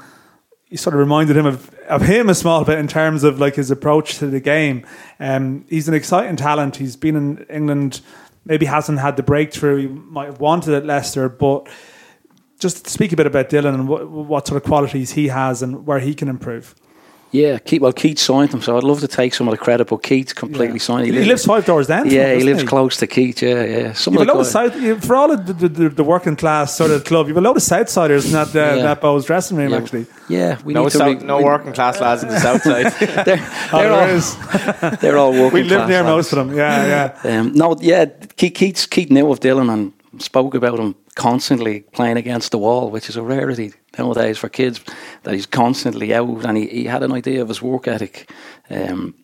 he 0.70 0.76
sort 0.76 0.94
of 0.94 1.00
reminded 1.00 1.36
him 1.36 1.46
of, 1.46 1.68
of 1.88 2.02
him 2.02 2.28
a 2.28 2.34
small 2.34 2.64
bit 2.64 2.78
in 2.78 2.86
terms 2.86 3.24
of 3.24 3.40
like 3.40 3.56
his 3.56 3.70
approach 3.70 4.18
to 4.18 4.26
the 4.28 4.40
game. 4.40 4.86
Um, 5.18 5.64
he's 5.68 5.88
an 5.88 5.94
exciting 5.94 6.36
talent. 6.36 6.76
He's 6.76 6.96
been 6.96 7.16
in 7.16 7.46
England, 7.50 8.00
maybe 8.45 8.66
hasn't 8.66 8.99
had 8.99 9.16
the 9.16 9.22
breakthrough 9.22 9.76
he 9.76 9.88
might 9.88 10.26
have 10.26 10.41
wanted 10.41 10.74
at 10.74 10.84
Leicester, 10.86 11.28
but 11.28 11.68
just 12.59 12.86
speak 12.86 13.12
a 13.12 13.16
bit 13.16 13.26
about 13.26 13.49
Dylan 13.49 13.74
and 13.74 13.88
what, 13.88 14.09
what 14.09 14.47
sort 14.47 14.62
of 14.62 14.66
qualities 14.66 15.12
he 15.12 15.28
has 15.28 15.62
and 15.62 15.86
where 15.86 15.99
he 15.99 16.14
can 16.14 16.28
improve. 16.28 16.74
Yeah, 17.33 17.59
Keith, 17.59 17.81
well, 17.81 17.93
Keith 17.93 18.18
signed 18.18 18.53
him, 18.53 18.61
so 18.61 18.76
I'd 18.76 18.83
love 18.83 18.99
to 19.01 19.07
take 19.09 19.35
some 19.35 19.47
of 19.47 19.53
the 19.53 19.59
credit, 19.59 19.87
but 19.87 20.03
Keith 20.03 20.35
completely 20.35 20.78
Yeah. 20.78 20.83
signed. 20.83 21.07
He, 21.07 21.12
lives 21.24 21.45
five 21.45 21.64
doors 21.64 21.87
down. 21.87 22.11
Yeah, 22.11 22.33
he 22.33 22.41
doesn't 22.41 22.47
lives 22.57 22.62
close 22.64 22.97
to 22.97 23.07
Keith. 23.07 23.41
Yeah, 23.41 23.62
yeah. 23.64 23.93
Some 23.93 24.14
You've 24.14 24.22
of 24.22 24.28
a 24.28 24.31
the 24.33 24.37
lot 24.39 24.41
of 24.41 24.47
South, 24.49 25.05
for 25.05 25.14
all 25.14 25.31
of 25.31 25.47
the, 25.47 25.53
the, 25.53 25.68
the, 25.68 25.89
the 25.91 26.03
working 26.05 26.35
class 26.35 26.74
sort 26.76 26.91
of 26.91 27.05
club, 27.05 27.28
you've 27.28 27.37
a 27.37 27.41
lot 27.41 27.57
of 27.57 27.62
Southsiders 27.62 28.26
in 28.26 28.33
that, 28.33 28.49
uh, 28.49 28.74
Yeah. 28.76 28.83
that 28.83 29.01
Bohs 29.01 29.26
dressing 29.26 29.57
room, 29.59 29.70
Yeah. 29.70 29.76
actually. 29.76 30.07
Yeah, 30.28 30.59
we 30.64 30.74
No, 30.74 30.83
need 30.85 30.91
to 30.91 30.99
south, 30.99 31.20
re- 31.20 31.26
no 31.26 31.37
we- 31.39 31.45
working 31.45 31.72
class 31.72 32.01
lads 32.01 32.24
in 32.24 32.31
the 32.31 32.41
south 32.41 32.62
side. 32.62 32.87
They're, 33.24 33.47
Oh, 33.72 33.78
they're, 33.78 33.91
there 33.91 33.93
all, 33.93 34.97
they're 35.01 35.18
all 35.18 35.33
working 35.33 35.53
We 35.53 35.62
live 35.62 35.78
class 35.78 35.89
near 35.89 36.03
lads. 36.03 36.09
most 36.16 36.33
of 36.33 36.39
them. 36.49 36.57
Yeah, 36.57 37.12
yeah. 37.24 37.39
Um, 37.41 37.53
no, 37.55 37.76
yeah, 37.81 38.07
Keith, 38.37 38.55
Keith, 38.55 38.89
Keith 38.91 39.11
knew 39.11 39.31
of 39.31 39.39
Dylan 39.39 39.72
and 39.72 39.93
spoke 40.18 40.54
about 40.54 40.78
him 40.78 40.94
constantly 41.14 41.80
playing 41.80 42.16
against 42.16 42.50
the 42.50 42.58
wall, 42.58 42.90
which 42.90 43.08
is 43.08 43.16
a 43.16 43.22
rarity 43.22 43.72
nowadays 43.98 44.38
for 44.38 44.48
kids. 44.48 44.80
That 45.22 45.34
he's 45.34 45.46
constantly 45.46 46.14
out, 46.14 46.44
and 46.44 46.56
he, 46.56 46.66
he 46.66 46.84
had 46.84 47.02
an 47.02 47.12
idea 47.12 47.42
of 47.42 47.48
his 47.48 47.62
work 47.62 47.86
ethic. 47.88 48.30
Um, 48.68 49.14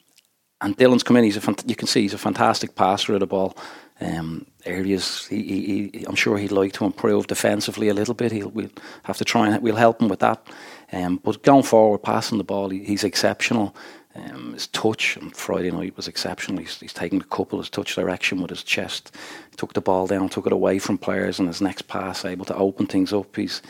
and 0.60 0.76
Dylan's 0.76 1.02
come 1.02 1.16
in. 1.16 1.24
He's 1.24 1.36
a 1.36 1.40
fant- 1.40 1.68
you 1.68 1.76
can 1.76 1.88
see 1.88 2.02
he's 2.02 2.14
a 2.14 2.18
fantastic 2.18 2.74
passer 2.74 3.14
of 3.14 3.20
the 3.20 3.26
ball. 3.26 3.56
Um, 3.98 4.46
areas 4.66 5.26
he, 5.26 5.42
he, 5.42 5.90
he, 5.94 6.04
I'm 6.04 6.16
sure 6.16 6.36
he'd 6.36 6.52
like 6.52 6.74
to 6.74 6.84
improve 6.84 7.28
defensively 7.28 7.88
a 7.88 7.94
little 7.94 8.14
bit. 8.14 8.30
He'll 8.30 8.50
we'll 8.50 8.70
have 9.04 9.16
to 9.16 9.24
try 9.24 9.48
and 9.48 9.62
we'll 9.62 9.76
help 9.76 10.02
him 10.02 10.08
with 10.08 10.20
that. 10.20 10.46
Um, 10.92 11.18
but 11.24 11.42
going 11.42 11.62
forward, 11.62 12.02
passing 12.02 12.36
the 12.38 12.44
ball, 12.44 12.68
he, 12.68 12.84
he's 12.84 13.04
exceptional. 13.04 13.74
Um, 14.16 14.54
his 14.54 14.66
touch 14.68 15.18
on 15.18 15.30
Friday 15.30 15.70
night 15.70 15.96
was 15.96 16.08
exceptional. 16.08 16.60
He's, 16.60 16.78
he's 16.80 16.92
taken 16.92 17.20
a 17.20 17.24
couple 17.24 17.58
of 17.58 17.64
his 17.64 17.70
touch 17.70 17.94
direction 17.94 18.40
with 18.40 18.50
his 18.50 18.62
chest, 18.62 19.14
took 19.56 19.74
the 19.74 19.80
ball 19.80 20.06
down, 20.06 20.28
took 20.28 20.46
it 20.46 20.52
away 20.52 20.78
from 20.78 20.98
players, 20.98 21.38
and 21.38 21.48
his 21.48 21.60
next 21.60 21.82
pass 21.88 22.24
able 22.24 22.44
to 22.46 22.56
open 22.56 22.86
things 22.86 23.12
up. 23.12 23.34
He's 23.36 23.62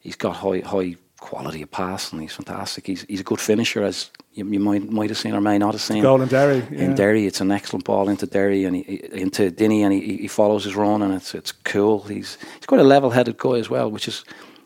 he's 0.00 0.16
got 0.16 0.36
high 0.36 0.60
high 0.60 0.96
quality 1.18 1.62
of 1.62 1.70
pass, 1.70 2.12
and 2.12 2.22
he's 2.22 2.34
fantastic. 2.34 2.86
He's 2.86 3.02
he's 3.02 3.20
a 3.20 3.24
good 3.24 3.40
finisher, 3.40 3.82
as 3.82 4.10
you, 4.34 4.46
you 4.46 4.60
might 4.60 4.88
might 4.90 5.10
have 5.10 5.18
seen 5.18 5.34
or 5.34 5.40
may 5.40 5.58
not 5.58 5.74
have 5.74 5.82
seen. 5.82 6.02
Goal 6.02 6.22
in 6.22 6.28
Derry. 6.28 6.62
In. 6.70 6.94
Derry, 6.94 7.26
it's 7.26 7.40
an 7.40 7.50
excellent 7.50 7.84
ball 7.84 8.08
into 8.08 8.26
Derry 8.26 8.64
and 8.64 8.76
he, 8.76 9.00
into 9.12 9.50
Dinny, 9.50 9.82
and 9.82 9.92
he, 9.92 10.18
he 10.18 10.28
follows 10.28 10.64
his 10.64 10.76
run, 10.76 11.02
and 11.02 11.14
it's 11.14 11.34
it's 11.34 11.52
cool. 11.52 12.02
He's 12.02 12.38
he's 12.56 12.66
quite 12.66 12.80
a 12.80 12.84
level-headed 12.84 13.36
guy 13.36 13.58
as 13.58 13.68
well, 13.68 13.90
which 13.90 14.06
is 14.06 14.24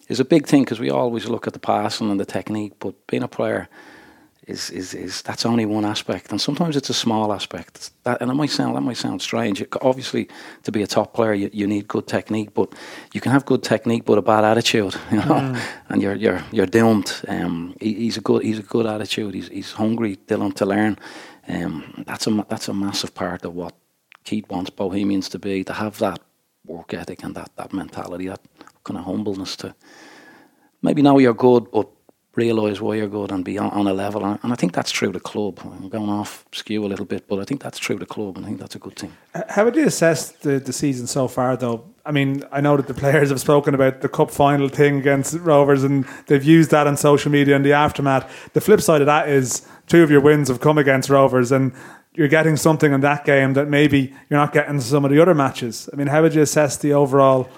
is 0.09 0.21
a 0.21 0.25
big 0.25 0.47
thing 0.47 0.65
because 0.65 0.81
we 0.81 0.91
always 0.91 1.27
look 1.29 1.47
at 1.47 1.53
the 1.53 1.59
passing 1.59 2.11
and 2.11 2.21
the 2.21 2.27
technique, 2.27 2.75
but 2.79 3.07
being 3.07 3.23
a 3.23 3.29
player 3.29 3.69
is, 4.47 4.71
is, 4.71 4.95
is 4.95 5.23
that's 5.23 5.47
only 5.47 5.67
one 5.67 5.85
aspect, 5.85 6.31
and 6.31 6.41
sometimes 6.41 6.77
it's 6.77 6.91
a 6.91 6.95
small 6.95 7.33
aspect. 7.33 7.93
That, 8.03 8.21
and 8.21 8.31
it 8.31 8.35
might 8.35 8.51
sound 8.51 8.77
that 8.77 8.81
might 8.81 8.97
sound 8.97 9.23
strange. 9.23 9.65
Obviously, 9.81 10.29
to 10.65 10.73
be 10.73 10.83
a 10.83 10.87
top 10.87 11.15
player, 11.15 11.33
you, 11.33 11.51
you 11.53 11.67
need 11.67 11.87
good 11.87 12.07
technique, 12.07 12.53
but 12.55 12.75
you 13.15 13.21
can 13.21 13.33
have 13.33 13.45
good 13.45 13.63
technique 13.63 14.05
but 14.05 14.19
a 14.19 14.23
bad 14.23 14.45
attitude, 14.45 14.95
you 15.11 15.19
know, 15.19 15.57
and 15.89 16.03
you're 16.03 16.17
you're 16.17 16.43
you're 16.51 16.67
doomed. 16.67 17.23
Um, 17.29 17.77
he, 17.81 17.95
he's 17.95 18.17
a 18.17 18.21
good 18.21 18.43
he's 18.43 18.59
a 18.59 18.65
good 18.65 18.87
attitude. 18.87 19.35
He's 19.35 19.49
he's 19.49 19.73
hungry, 19.73 20.17
Dylan, 20.27 20.55
to 20.55 20.67
learn. 20.67 20.99
Um, 21.49 22.05
that's 22.07 22.27
a 22.27 22.47
that's 22.49 22.69
a 22.69 22.75
massive 22.75 23.15
part 23.15 23.45
of 23.45 23.55
what 23.55 23.75
Keith 24.25 24.49
wants 24.49 24.71
Bohemians 24.71 25.29
to 25.31 25.39
be 25.39 25.65
to 25.65 25.73
have 25.73 25.99
that 25.99 26.21
work 26.65 26.95
ethic 26.95 27.23
and 27.25 27.35
that, 27.35 27.51
that 27.57 27.73
mentality, 27.73 28.29
that 28.29 28.41
kind 28.85 28.99
of 28.99 29.05
humbleness 29.05 29.57
to 29.57 29.75
maybe 30.81 31.03
know 31.03 31.19
you're 31.19 31.35
good, 31.35 31.71
but 31.71 31.89
realise 32.35 32.81
why 32.81 32.95
you're 32.95 33.09
good 33.09 33.31
and 33.31 33.45
be 33.45 33.59
on, 33.59 33.71
on 33.71 33.87
a 33.87 33.93
level. 33.93 34.25
And, 34.25 34.39
and 34.43 34.53
I 34.53 34.57
think 34.57 34.73
that's 34.73 34.91
true 34.91 35.13
the 35.13 35.21
club. 35.21 35.61
I'm 35.65 35.89
going 35.89 36.09
off 36.09 36.47
skew 36.53 36.85
a 36.85 36.89
little 36.89 37.05
bit, 37.05 37.29
but 37.29 37.39
I 37.41 37.45
think 37.45 37.63
that's 37.63 37.79
true 37.79 37.97
the 37.99 38.07
club, 38.07 38.37
and 38.37 38.47
I 38.47 38.49
think 38.49 38.61
that's 38.61 38.75
a 38.75 38.79
good 38.79 38.97
thing. 38.97 39.13
H- 39.37 39.45
How 39.51 39.65
would 39.65 39.77
you 39.77 39.87
assess 39.87 40.31
the, 40.33 40.59
the 40.59 40.73
season 40.73 41.07
so 41.07 41.29
far, 41.29 41.57
though? 41.57 41.85
I 42.07 42.11
mean, 42.11 42.43
I 42.51 42.61
know 42.61 42.77
that 42.77 42.87
the 42.89 42.95
players 42.95 43.29
have 43.29 43.39
spoken 43.41 43.75
about 43.75 44.01
the 44.01 44.09
cup 44.09 44.31
final 44.31 44.69
thing 44.69 44.99
against 44.99 45.35
Rovers, 45.35 45.85
and 45.85 46.07
they've 46.27 46.43
used 46.43 46.71
that 46.71 46.87
on 46.87 46.97
social 46.97 47.31
media 47.31 47.55
in 47.55 47.63
the 47.63 47.75
aftermath. 47.75 48.51
The 48.55 48.61
flip 48.61 48.81
side 48.81 49.03
of 49.03 49.07
that 49.07 49.29
is 49.29 49.67
two 49.87 50.03
of 50.03 50.11
your 50.11 50.21
wins 50.21 50.49
have 50.49 50.61
come 50.61 50.79
against 50.79 51.11
Rovers, 51.11 51.53
and 51.53 51.73
you're 52.15 52.29
getting 52.29 52.57
something 52.57 52.93
in 52.93 53.01
that 53.03 53.25
game 53.25 53.53
that 53.55 53.69
maybe 53.69 54.15
you're 54.29 54.41
not 54.41 54.53
getting 54.53 54.75
in 54.77 54.81
some 54.81 55.05
of 55.05 55.11
the 55.11 55.21
other 55.21 55.35
matches. 55.35 55.89
I 55.93 55.97
mean, 55.97 56.09
how 56.09 56.23
would 56.23 56.35
you 56.35 56.43
assess 56.43 56.77
the 56.77 56.93
overall 56.95 57.49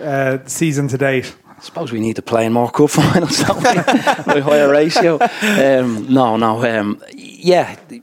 uh, 0.00 0.38
season 0.46 0.88
to 0.88 0.98
date? 0.98 1.34
I 1.62 1.64
suppose 1.64 1.92
we 1.92 2.00
need 2.00 2.16
to 2.16 2.22
play 2.22 2.44
in 2.44 2.52
more 2.52 2.70
cup 2.70 2.90
finals, 2.98 3.38
don't 3.38 3.56
we? 3.62 3.62
With 4.34 4.36
a 4.36 4.42
higher 4.42 4.68
ratio. 4.68 5.18
Um, 5.20 6.12
no, 6.12 6.36
no. 6.36 6.64
Um, 6.64 7.00
yeah, 7.14 7.76
the, 7.88 8.02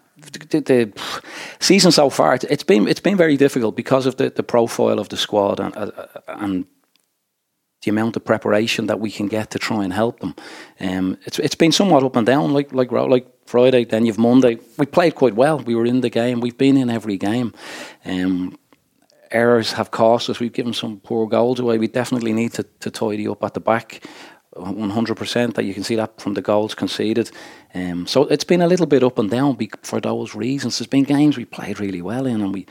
the, 0.49 0.59
the 0.61 0.93
season 1.59 1.91
so 1.91 2.09
far 2.09 2.35
it's- 2.35 2.49
it's 2.51 2.63
been 2.63 2.87
it's 2.87 3.01
been 3.01 3.17
very 3.17 3.35
difficult 3.37 3.75
because 3.75 4.05
of 4.05 4.15
the, 4.15 4.29
the 4.29 4.43
profile 4.43 4.97
of 4.99 5.09
the 5.09 5.17
squad 5.17 5.59
and 5.59 5.75
uh, 5.75 5.91
and 6.27 6.65
the 7.83 7.89
amount 7.89 8.15
of 8.15 8.23
preparation 8.25 8.87
that 8.87 8.99
we 8.99 9.09
can 9.11 9.27
get 9.27 9.49
to 9.51 9.59
try 9.59 9.83
and 9.83 9.93
help 9.93 10.19
them. 10.19 10.35
Um, 10.79 11.17
it's 11.25 11.39
it's 11.39 11.55
been 11.55 11.71
somewhat 11.71 12.03
up 12.03 12.15
and 12.15 12.25
down, 12.27 12.53
like 12.53 12.73
like 12.73 12.91
like 12.91 13.27
Friday. 13.45 13.85
Then 13.85 14.05
you've 14.05 14.17
Monday. 14.19 14.57
We 14.77 14.85
played 14.85 15.15
quite 15.15 15.35
well. 15.35 15.59
We 15.59 15.75
were 15.75 15.85
in 15.87 16.01
the 16.01 16.09
game. 16.09 16.39
We've 16.41 16.57
been 16.57 16.77
in 16.77 16.89
every 16.89 17.17
game. 17.17 17.53
Um, 18.05 18.57
errors 19.31 19.73
have 19.73 19.91
cost 19.91 20.29
us. 20.29 20.39
We've 20.39 20.53
given 20.53 20.73
some 20.73 20.99
poor 20.99 21.27
goals 21.27 21.59
away. 21.59 21.77
We 21.77 21.87
definitely 21.87 22.33
need 22.33 22.53
to, 22.53 22.63
to 22.63 22.91
tidy 22.91 23.27
up 23.27 23.43
at 23.43 23.53
the 23.53 23.59
back. 23.59 24.03
100% 24.55 25.53
that 25.53 25.63
you 25.63 25.73
can 25.73 25.83
see 25.83 25.95
that 25.95 26.19
from 26.19 26.33
the 26.33 26.41
goals 26.41 26.73
conceded. 26.73 27.31
Um, 27.73 28.07
so 28.07 28.23
it's 28.23 28.43
been 28.43 28.61
a 28.61 28.67
little 28.67 28.87
bit 28.87 29.03
up 29.03 29.19
and 29.19 29.29
down 29.29 29.57
for 29.83 30.01
those 30.01 30.35
reasons. 30.35 30.79
There's 30.79 30.87
been 30.87 31.03
games 31.03 31.37
we 31.37 31.45
played 31.45 31.79
really 31.79 32.01
well 32.01 32.25
in, 32.25 32.41
and 32.41 32.53
we 32.53 32.65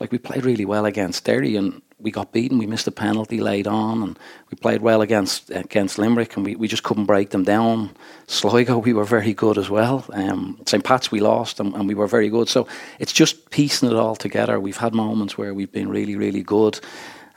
like 0.00 0.12
we 0.12 0.18
played 0.18 0.44
really 0.44 0.64
well 0.64 0.84
against 0.84 1.24
Derry, 1.24 1.56
and 1.56 1.82
we 1.98 2.10
got 2.10 2.32
beaten. 2.32 2.58
We 2.58 2.66
missed 2.66 2.86
a 2.86 2.92
penalty 2.92 3.40
late 3.40 3.66
on, 3.66 4.02
and 4.02 4.18
we 4.50 4.56
played 4.56 4.82
well 4.82 5.00
against 5.00 5.50
against 5.50 5.98
Limerick, 5.98 6.36
and 6.36 6.44
we, 6.44 6.56
we 6.56 6.68
just 6.68 6.82
couldn't 6.82 7.06
break 7.06 7.30
them 7.30 7.44
down. 7.44 7.90
Sligo, 8.26 8.78
we 8.78 8.92
were 8.92 9.04
very 9.04 9.32
good 9.32 9.58
as 9.58 9.70
well. 9.70 10.04
Um, 10.12 10.60
St 10.66 10.84
Pat's, 10.84 11.10
we 11.10 11.20
lost, 11.20 11.60
and, 11.60 11.74
and 11.74 11.88
we 11.88 11.94
were 11.94 12.06
very 12.06 12.28
good. 12.28 12.48
So 12.48 12.68
it's 12.98 13.12
just 13.12 13.50
piecing 13.50 13.90
it 13.90 13.96
all 13.96 14.16
together. 14.16 14.60
We've 14.60 14.76
had 14.76 14.94
moments 14.94 15.38
where 15.38 15.54
we've 15.54 15.72
been 15.72 15.88
really, 15.88 16.16
really 16.16 16.42
good, 16.42 16.78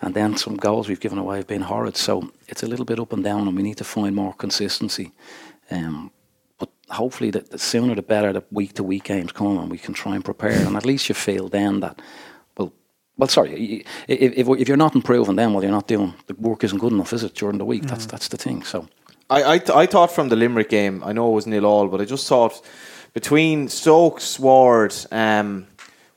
and 0.01 0.13
then 0.13 0.35
some 0.35 0.57
goals 0.57 0.89
we've 0.89 0.99
given 0.99 1.17
away 1.17 1.37
have 1.37 1.47
been 1.47 1.61
horrid. 1.61 1.95
So 1.95 2.31
it's 2.47 2.63
a 2.63 2.67
little 2.67 2.85
bit 2.85 2.99
up 2.99 3.13
and 3.13 3.23
down, 3.23 3.47
and 3.47 3.55
we 3.55 3.63
need 3.63 3.77
to 3.77 3.85
find 3.85 4.15
more 4.15 4.33
consistency. 4.33 5.11
Um, 5.71 6.11
but 6.57 6.69
hopefully, 6.89 7.31
the, 7.31 7.39
the 7.39 7.57
sooner 7.57 7.95
the 7.95 8.01
better 8.01 8.33
the 8.33 8.43
week 8.51 8.73
to 8.73 8.83
week 8.83 9.05
games 9.05 9.31
come, 9.31 9.57
and 9.57 9.71
we 9.71 9.77
can 9.77 9.93
try 9.93 10.15
and 10.15 10.25
prepare. 10.25 10.67
And 10.67 10.75
at 10.75 10.85
least 10.85 11.07
you 11.07 11.15
feel 11.15 11.47
then 11.47 11.79
that, 11.79 12.01
well, 13.19 13.27
well, 13.27 13.27
sorry, 13.27 13.49
y- 13.51 13.83
y- 13.83 13.83
if, 14.07 14.33
if, 14.47 14.47
if 14.61 14.67
you're 14.67 14.77
not 14.77 14.95
improving, 14.95 15.35
then 15.35 15.53
well, 15.53 15.63
you're 15.63 15.71
not 15.71 15.87
doing 15.87 16.13
the 16.27 16.33
work 16.35 16.63
isn't 16.63 16.79
good 16.79 16.93
enough, 16.93 17.13
is 17.13 17.23
it? 17.23 17.35
During 17.35 17.57
the 17.57 17.65
week, 17.65 17.83
that's 17.83 18.05
that's 18.05 18.27
the 18.29 18.37
thing. 18.37 18.63
So 18.63 18.87
I, 19.29 19.53
I, 19.53 19.57
th- 19.59 19.77
I 19.77 19.85
thought 19.85 20.11
from 20.11 20.29
the 20.29 20.35
Limerick 20.35 20.69
game, 20.69 21.03
I 21.05 21.13
know 21.13 21.29
it 21.31 21.35
was 21.35 21.45
nil 21.47 21.65
all, 21.65 21.87
but 21.87 22.01
I 22.01 22.05
just 22.05 22.27
thought 22.27 22.61
between 23.13 23.67
Stokes, 23.69 24.39
Ward, 24.39 24.93
um, 25.11 25.67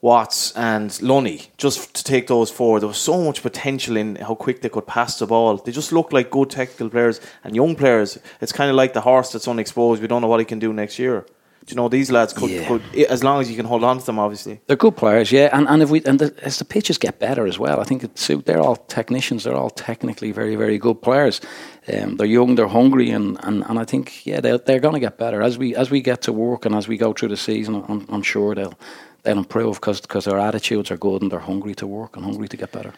Watts, 0.01 0.53
and 0.57 1.01
Lunny, 1.03 1.51
just 1.59 1.95
to 1.95 2.05
take 2.05 2.27
those 2.27 2.51
four, 2.51 2.81
there 2.81 2.89
was 2.89 2.99
so 2.99 3.23
much 3.23 3.43
potential 3.43 3.97
in 3.97 4.17
how 4.17 4.35
quick 4.35 4.61
they 4.63 4.69
could 4.69 4.87
pass 4.87 5.19
the 5.19 5.27
ball. 5.27 5.57
They 5.59 5.73
just 5.73 5.93
look 5.93 6.13
like 6.13 6.31
good 6.31 6.51
technical 6.51 6.89
players 6.91 7.21
and 7.45 7.55
young 7.55 7.77
players. 7.77 8.19
It's 8.41 8.53
kind 8.53 8.69
of 8.71 8.77
like 8.77 8.93
the 8.95 9.01
horse 9.03 9.31
that's 9.33 9.47
unexposed. 9.49 10.03
We 10.03 10.09
don't 10.09 10.21
know 10.23 10.29
what 10.29 10.41
he 10.41 10.47
can 10.47 10.59
do 10.59 10.73
next 10.73 10.99
year. 10.99 11.25
Do 11.67 11.73
you 11.73 11.77
know 11.77 11.89
these 11.89 12.11
lads 12.11 12.33
could, 12.33 12.51
Yeah. 12.51 12.67
could 12.67 12.83
as 13.09 13.23
long 13.23 13.41
as 13.41 13.49
you 13.49 13.57
can 13.57 13.67
hold 13.67 13.85
on 13.85 13.99
to 13.99 14.05
them, 14.05 14.19
obviously. 14.19 14.61
They're 14.67 14.77
good 14.77 14.97
players, 14.97 15.31
yeah, 15.31 15.49
and 15.57 15.69
and 15.69 15.83
if 15.83 15.91
we 15.91 16.03
and 16.05 16.19
the, 16.19 16.35
as 16.45 16.57
the 16.59 16.65
pitches 16.65 16.99
get 16.99 17.19
better 17.19 17.47
as 17.47 17.59
well, 17.59 17.79
I 17.81 17.85
think 17.85 18.03
it 18.03 18.19
suit. 18.19 18.47
They're 18.47 18.61
all 18.61 18.77
technicians. 18.77 19.45
They're 19.45 19.55
all 19.63 19.71
technically 19.71 20.33
very 20.33 20.57
very 20.57 20.79
good 20.79 21.01
players. 21.03 21.41
Um, 21.93 22.17
they're 22.17 22.27
young, 22.27 22.57
they're 22.57 22.69
hungry, 22.81 23.11
and, 23.11 23.39
and, 23.45 23.65
and 23.69 23.79
I 23.79 23.85
think 23.85 24.27
yeah 24.27 24.41
they're 24.41 24.59
they're 24.59 24.81
going 24.81 24.95
to 24.95 25.01
get 25.01 25.19
better 25.19 25.41
as 25.43 25.57
we 25.59 25.77
as 25.77 25.91
we 25.91 26.01
get 26.01 26.21
to 26.23 26.33
work 26.33 26.67
and 26.67 26.75
as 26.75 26.89
we 26.89 26.97
go 26.97 27.13
through 27.13 27.29
the 27.31 27.37
season. 27.37 27.85
I'm, 27.89 28.07
I'm 28.09 28.23
sure 28.23 28.55
they'll 28.55 28.75
they'll 29.23 29.39
improve 29.39 29.75
because 29.81 30.01
because 30.01 30.25
their 30.25 30.39
attitudes 30.39 30.91
are 30.91 30.99
good 30.99 31.23
and 31.23 31.31
they're 31.31 31.47
hungry 31.53 31.75
to 31.77 31.87
work 31.87 32.17
and 32.17 32.25
hungry 32.25 32.49
to 32.49 32.57
get 32.57 32.73
better. 32.73 32.93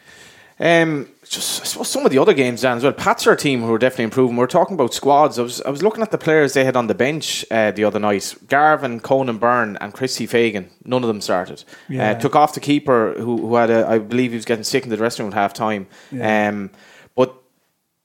Um, 0.60 1.08
just 1.24 1.62
I 1.62 1.64
suppose 1.64 1.90
some 1.90 2.04
of 2.04 2.12
the 2.12 2.18
other 2.18 2.32
games, 2.32 2.62
Dan, 2.62 2.76
as 2.76 2.84
well. 2.84 2.92
Pats 2.92 3.26
are 3.26 3.32
a 3.32 3.36
team 3.36 3.62
who 3.62 3.72
are 3.74 3.78
definitely 3.78 4.04
improving. 4.04 4.36
We're 4.36 4.46
talking 4.46 4.74
about 4.74 4.94
squads. 4.94 5.38
I 5.38 5.42
was 5.42 5.60
I 5.62 5.70
was 5.70 5.82
looking 5.82 6.02
at 6.02 6.12
the 6.12 6.18
players 6.18 6.52
they 6.52 6.64
had 6.64 6.76
on 6.76 6.86
the 6.86 6.94
bench 6.94 7.44
uh, 7.50 7.72
the 7.72 7.84
other 7.84 7.98
night. 7.98 8.34
Garvin, 8.46 9.00
Conan 9.00 9.38
Byrne, 9.38 9.76
and 9.80 9.92
Christy 9.92 10.26
Fagan. 10.26 10.70
None 10.84 11.02
of 11.02 11.08
them 11.08 11.20
started. 11.20 11.64
Yeah. 11.88 12.10
Uh, 12.10 12.14
took 12.14 12.36
off 12.36 12.54
the 12.54 12.60
keeper 12.60 13.14
who, 13.16 13.38
who 13.38 13.54
had 13.56 13.70
a, 13.70 13.86
I 13.88 13.98
believe 13.98 14.30
he 14.30 14.36
was 14.36 14.44
getting 14.44 14.64
sick 14.64 14.84
in 14.84 14.90
the 14.90 14.96
dressing 14.96 15.24
room 15.24 15.32
at 15.32 15.36
half 15.36 15.54
time. 15.54 15.88
Yeah. 16.12 16.48
Um, 16.48 16.70
but 17.16 17.34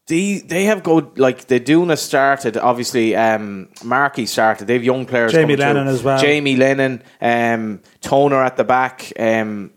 they 0.07 0.39
they 0.39 0.63
have 0.65 0.81
go 0.81 1.11
like 1.17 1.45
the 1.45 1.59
Duna 1.59 1.99
started. 1.99 2.57
Obviously, 2.57 3.15
um, 3.15 3.69
Markey 3.83 4.25
started. 4.25 4.65
They 4.65 4.73
have 4.73 4.83
young 4.83 5.05
players. 5.05 5.33
Jamie 5.33 5.55
coming 5.55 5.57
through. 5.57 5.65
Lennon 5.65 5.87
as 5.87 6.03
well. 6.03 6.19
Jamie 6.19 6.55
Lennon, 6.55 7.03
um, 7.21 7.81
Toner 8.01 8.43
at 8.43 8.57
the 8.57 8.63
back. 8.63 9.13
Um, 9.19 9.71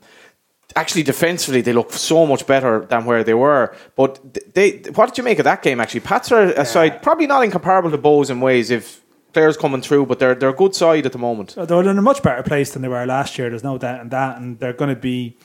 actually 0.77 1.03
defensively 1.03 1.61
they 1.61 1.73
look 1.73 1.93
so 1.93 2.27
much 2.27 2.47
better 2.47 2.87
than 2.87 3.05
where 3.05 3.25
they 3.25 3.35
were. 3.35 3.75
But 3.97 4.55
they, 4.55 4.79
what 4.95 5.07
did 5.07 5.19
you 5.19 5.25
make 5.25 5.39
of 5.39 5.45
that 5.45 5.63
game? 5.63 5.81
Actually, 5.81 6.01
Pats 6.01 6.33
are 6.33 6.43
a 6.53 6.65
side 6.65 7.03
probably 7.03 7.27
not 7.27 7.45
incomparable 7.45 7.91
to 7.91 7.99
Bohs 7.99 8.31
in 8.31 8.41
ways 8.41 8.71
if 8.71 9.03
players 9.33 9.57
coming 9.57 9.83
through, 9.83 10.07
but 10.07 10.19
they're 10.19 10.35
they're 10.35 10.51
a 10.51 10.55
good 10.55 10.75
side 10.75 11.07
at 11.07 11.13
the 11.13 11.19
moment. 11.19 11.55
They're 11.57 11.81
in 11.81 11.99
a 11.99 12.03
much 12.03 12.23
better 12.23 12.43
place 12.43 12.73
than 12.73 12.83
they 12.83 12.89
were 12.89 13.07
last 13.07 13.39
year. 13.39 13.51
There's 13.51 13.65
no 13.65 13.79
doubt 13.79 14.01
in 14.01 14.09
that, 14.11 14.39
and 14.39 14.59
they're 14.59 14.73
going 14.73 14.95
to 14.95 15.01
be 15.01 15.37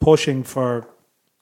pushing 0.00 0.42
for 0.42 0.88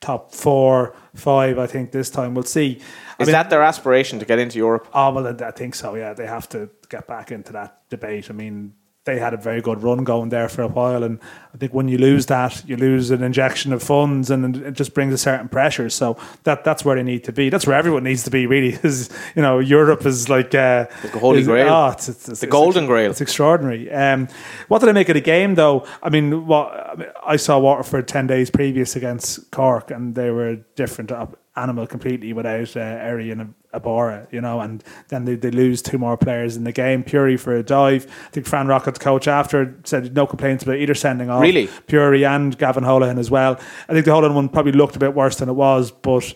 top 0.01 0.33
four, 0.33 0.95
five. 1.15 1.59
I 1.59 1.67
think 1.67 1.93
this 1.93 2.11
time 2.11 2.35
we'll 2.35 2.45
see. 2.45 2.81
I 3.19 3.23
Is 3.23 3.29
mean, 3.29 3.33
that 3.33 3.51
their 3.51 3.63
aspiration 3.63 4.19
to 4.21 4.25
get 4.25 4.39
into 4.39 4.59
Europe? 4.59 4.89
Oh 4.95 5.11
well, 5.13 5.37
I 5.43 5.51
think 5.51 5.75
so. 5.75 5.95
Yeah, 5.95 6.13
they 6.13 6.27
have 6.27 6.49
to 6.51 6.71
get 6.89 7.07
back 7.07 7.33
into 7.33 7.53
that 7.53 7.89
debate. 7.91 8.31
I 8.31 8.33
mean, 8.33 8.75
they 9.09 9.19
had 9.19 9.33
a 9.33 9.39
very 9.39 9.63
good 9.63 9.83
run 9.83 10.05
going 10.05 10.29
there 10.29 10.51
for 10.51 10.61
a 10.61 10.69
while, 10.69 11.03
and 11.03 11.19
I 11.55 11.57
think 11.57 11.73
when 11.73 11.89
you 11.89 11.97
lose 11.97 12.27
that, 12.27 12.63
you 12.69 12.77
lose 12.77 13.11
an 13.11 13.23
injection 13.23 13.73
of 13.73 13.83
funds, 13.83 14.31
and 14.31 14.55
it 14.55 14.73
just 14.73 14.93
brings 14.93 15.15
a 15.15 15.19
certain 15.19 15.49
pressure. 15.49 15.89
So 15.89 16.19
that 16.45 16.63
that's 16.63 16.85
where 16.85 16.95
they 16.95 17.03
need 17.03 17.25
to 17.25 17.33
be. 17.33 17.49
That's 17.49 17.67
where 17.67 17.77
everyone 17.77 18.05
needs 18.05 18.25
to 18.25 18.31
be. 18.31 18.47
Really, 18.47 18.79
is 18.83 19.09
you 19.35 19.41
know, 19.41 19.61
Europe 19.61 20.05
is 20.05 20.29
like 20.29 20.55
uh, 20.55 20.87
the 21.03 21.19
holy 21.19 21.41
is- 21.41 21.47
grail. 21.47 21.73
Oh, 21.73 21.89
it's, 21.89 22.09
it's, 22.11 22.29
it's, 22.29 22.41
The 22.41 22.47
golden 22.47 22.85
grail. 22.85 23.11
It's 23.11 23.23
extraordinary. 23.23 23.91
Um, 23.91 24.29
what 24.69 24.81
did 24.81 24.91
I 24.91 24.93
make 24.93 25.09
of 25.09 25.15
the 25.15 25.23
game, 25.23 25.55
though? 25.55 25.87
I 26.03 26.11
mean, 26.11 26.47
what 26.47 26.67
I, 26.69 26.95
mean, 26.95 27.09
I 27.27 27.37
saw 27.37 27.59
Waterford 27.59 28.07
ten 28.07 28.27
days 28.27 28.51
previous 28.51 28.95
against 28.95 29.51
Cork, 29.51 29.91
and 29.91 30.15
they 30.15 30.31
were 30.31 30.57
different 30.77 31.11
animal 31.59 31.87
completely 31.87 32.33
without 32.33 32.77
uh, 32.77 32.81
Héry 32.81 33.33
and 33.33 33.55
Aborah, 33.73 34.27
you 34.31 34.41
know, 34.41 34.61
and 34.61 34.83
then 35.09 35.25
they, 35.25 35.35
they 35.35 35.51
lose 35.51 35.83
two 35.83 35.99
more 35.99 36.17
players 36.17 36.57
in 36.57 36.65
the 36.65 36.73
game. 36.73 37.05
Puri 37.05 37.37
for 37.37 37.55
a 37.55 37.63
dive. 37.63 38.07
I 38.27 38.31
think 38.31 38.47
Fran 38.47 38.67
Rocket's 38.67 38.99
coach 38.99 39.29
after 39.29 39.77
said 39.85 40.15
no 40.15 40.27
complaints 40.27 40.65
about 40.65 40.77
either 40.77 40.95
sending 40.95 41.29
off 41.29 41.43
Really? 41.43 41.69
Puri 41.87 42.25
and 42.25 42.57
Gavin 42.57 42.85
Holohan 42.85 43.19
as 43.19 43.31
well. 43.31 43.61
I 43.89 43.93
think 43.93 44.05
the 44.05 44.11
Holohan 44.11 44.35
one 44.35 44.49
probably 44.49 44.73
looked 44.73 44.97
a 44.97 44.99
bit 44.99 45.15
worse 45.15 45.37
than 45.37 45.49
it 45.49 45.55
was, 45.55 45.91
but 45.91 46.35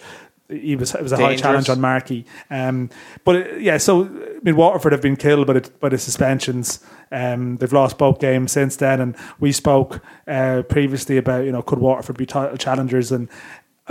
he 0.52 0.76
was 0.76 0.94
it 0.94 1.02
was 1.02 1.12
a 1.12 1.16
high 1.16 1.36
challenge 1.36 1.68
on 1.68 1.80
Markey. 1.80 2.26
Um, 2.50 2.90
but 3.24 3.36
uh, 3.36 3.54
yeah, 3.56 3.78
so 3.78 4.04
I 4.04 4.40
mean, 4.42 4.56
Waterford 4.56 4.92
have 4.92 5.02
been 5.02 5.16
killed 5.16 5.46
by 5.46 5.54
the, 5.54 5.70
by 5.80 5.88
the 5.88 5.98
suspensions. 5.98 6.80
Um, 7.10 7.56
they've 7.56 7.72
lost 7.72 7.98
both 7.98 8.20
games 8.20 8.52
since 8.52 8.76
then, 8.76 9.00
and 9.00 9.16
we 9.40 9.52
spoke 9.52 10.02
uh, 10.26 10.62
previously 10.68 11.16
about 11.16 11.44
you 11.44 11.52
know 11.52 11.62
could 11.62 11.78
Waterford 11.78 12.18
be 12.18 12.26
title 12.26 12.56
challengers 12.56 13.10
and. 13.12 13.28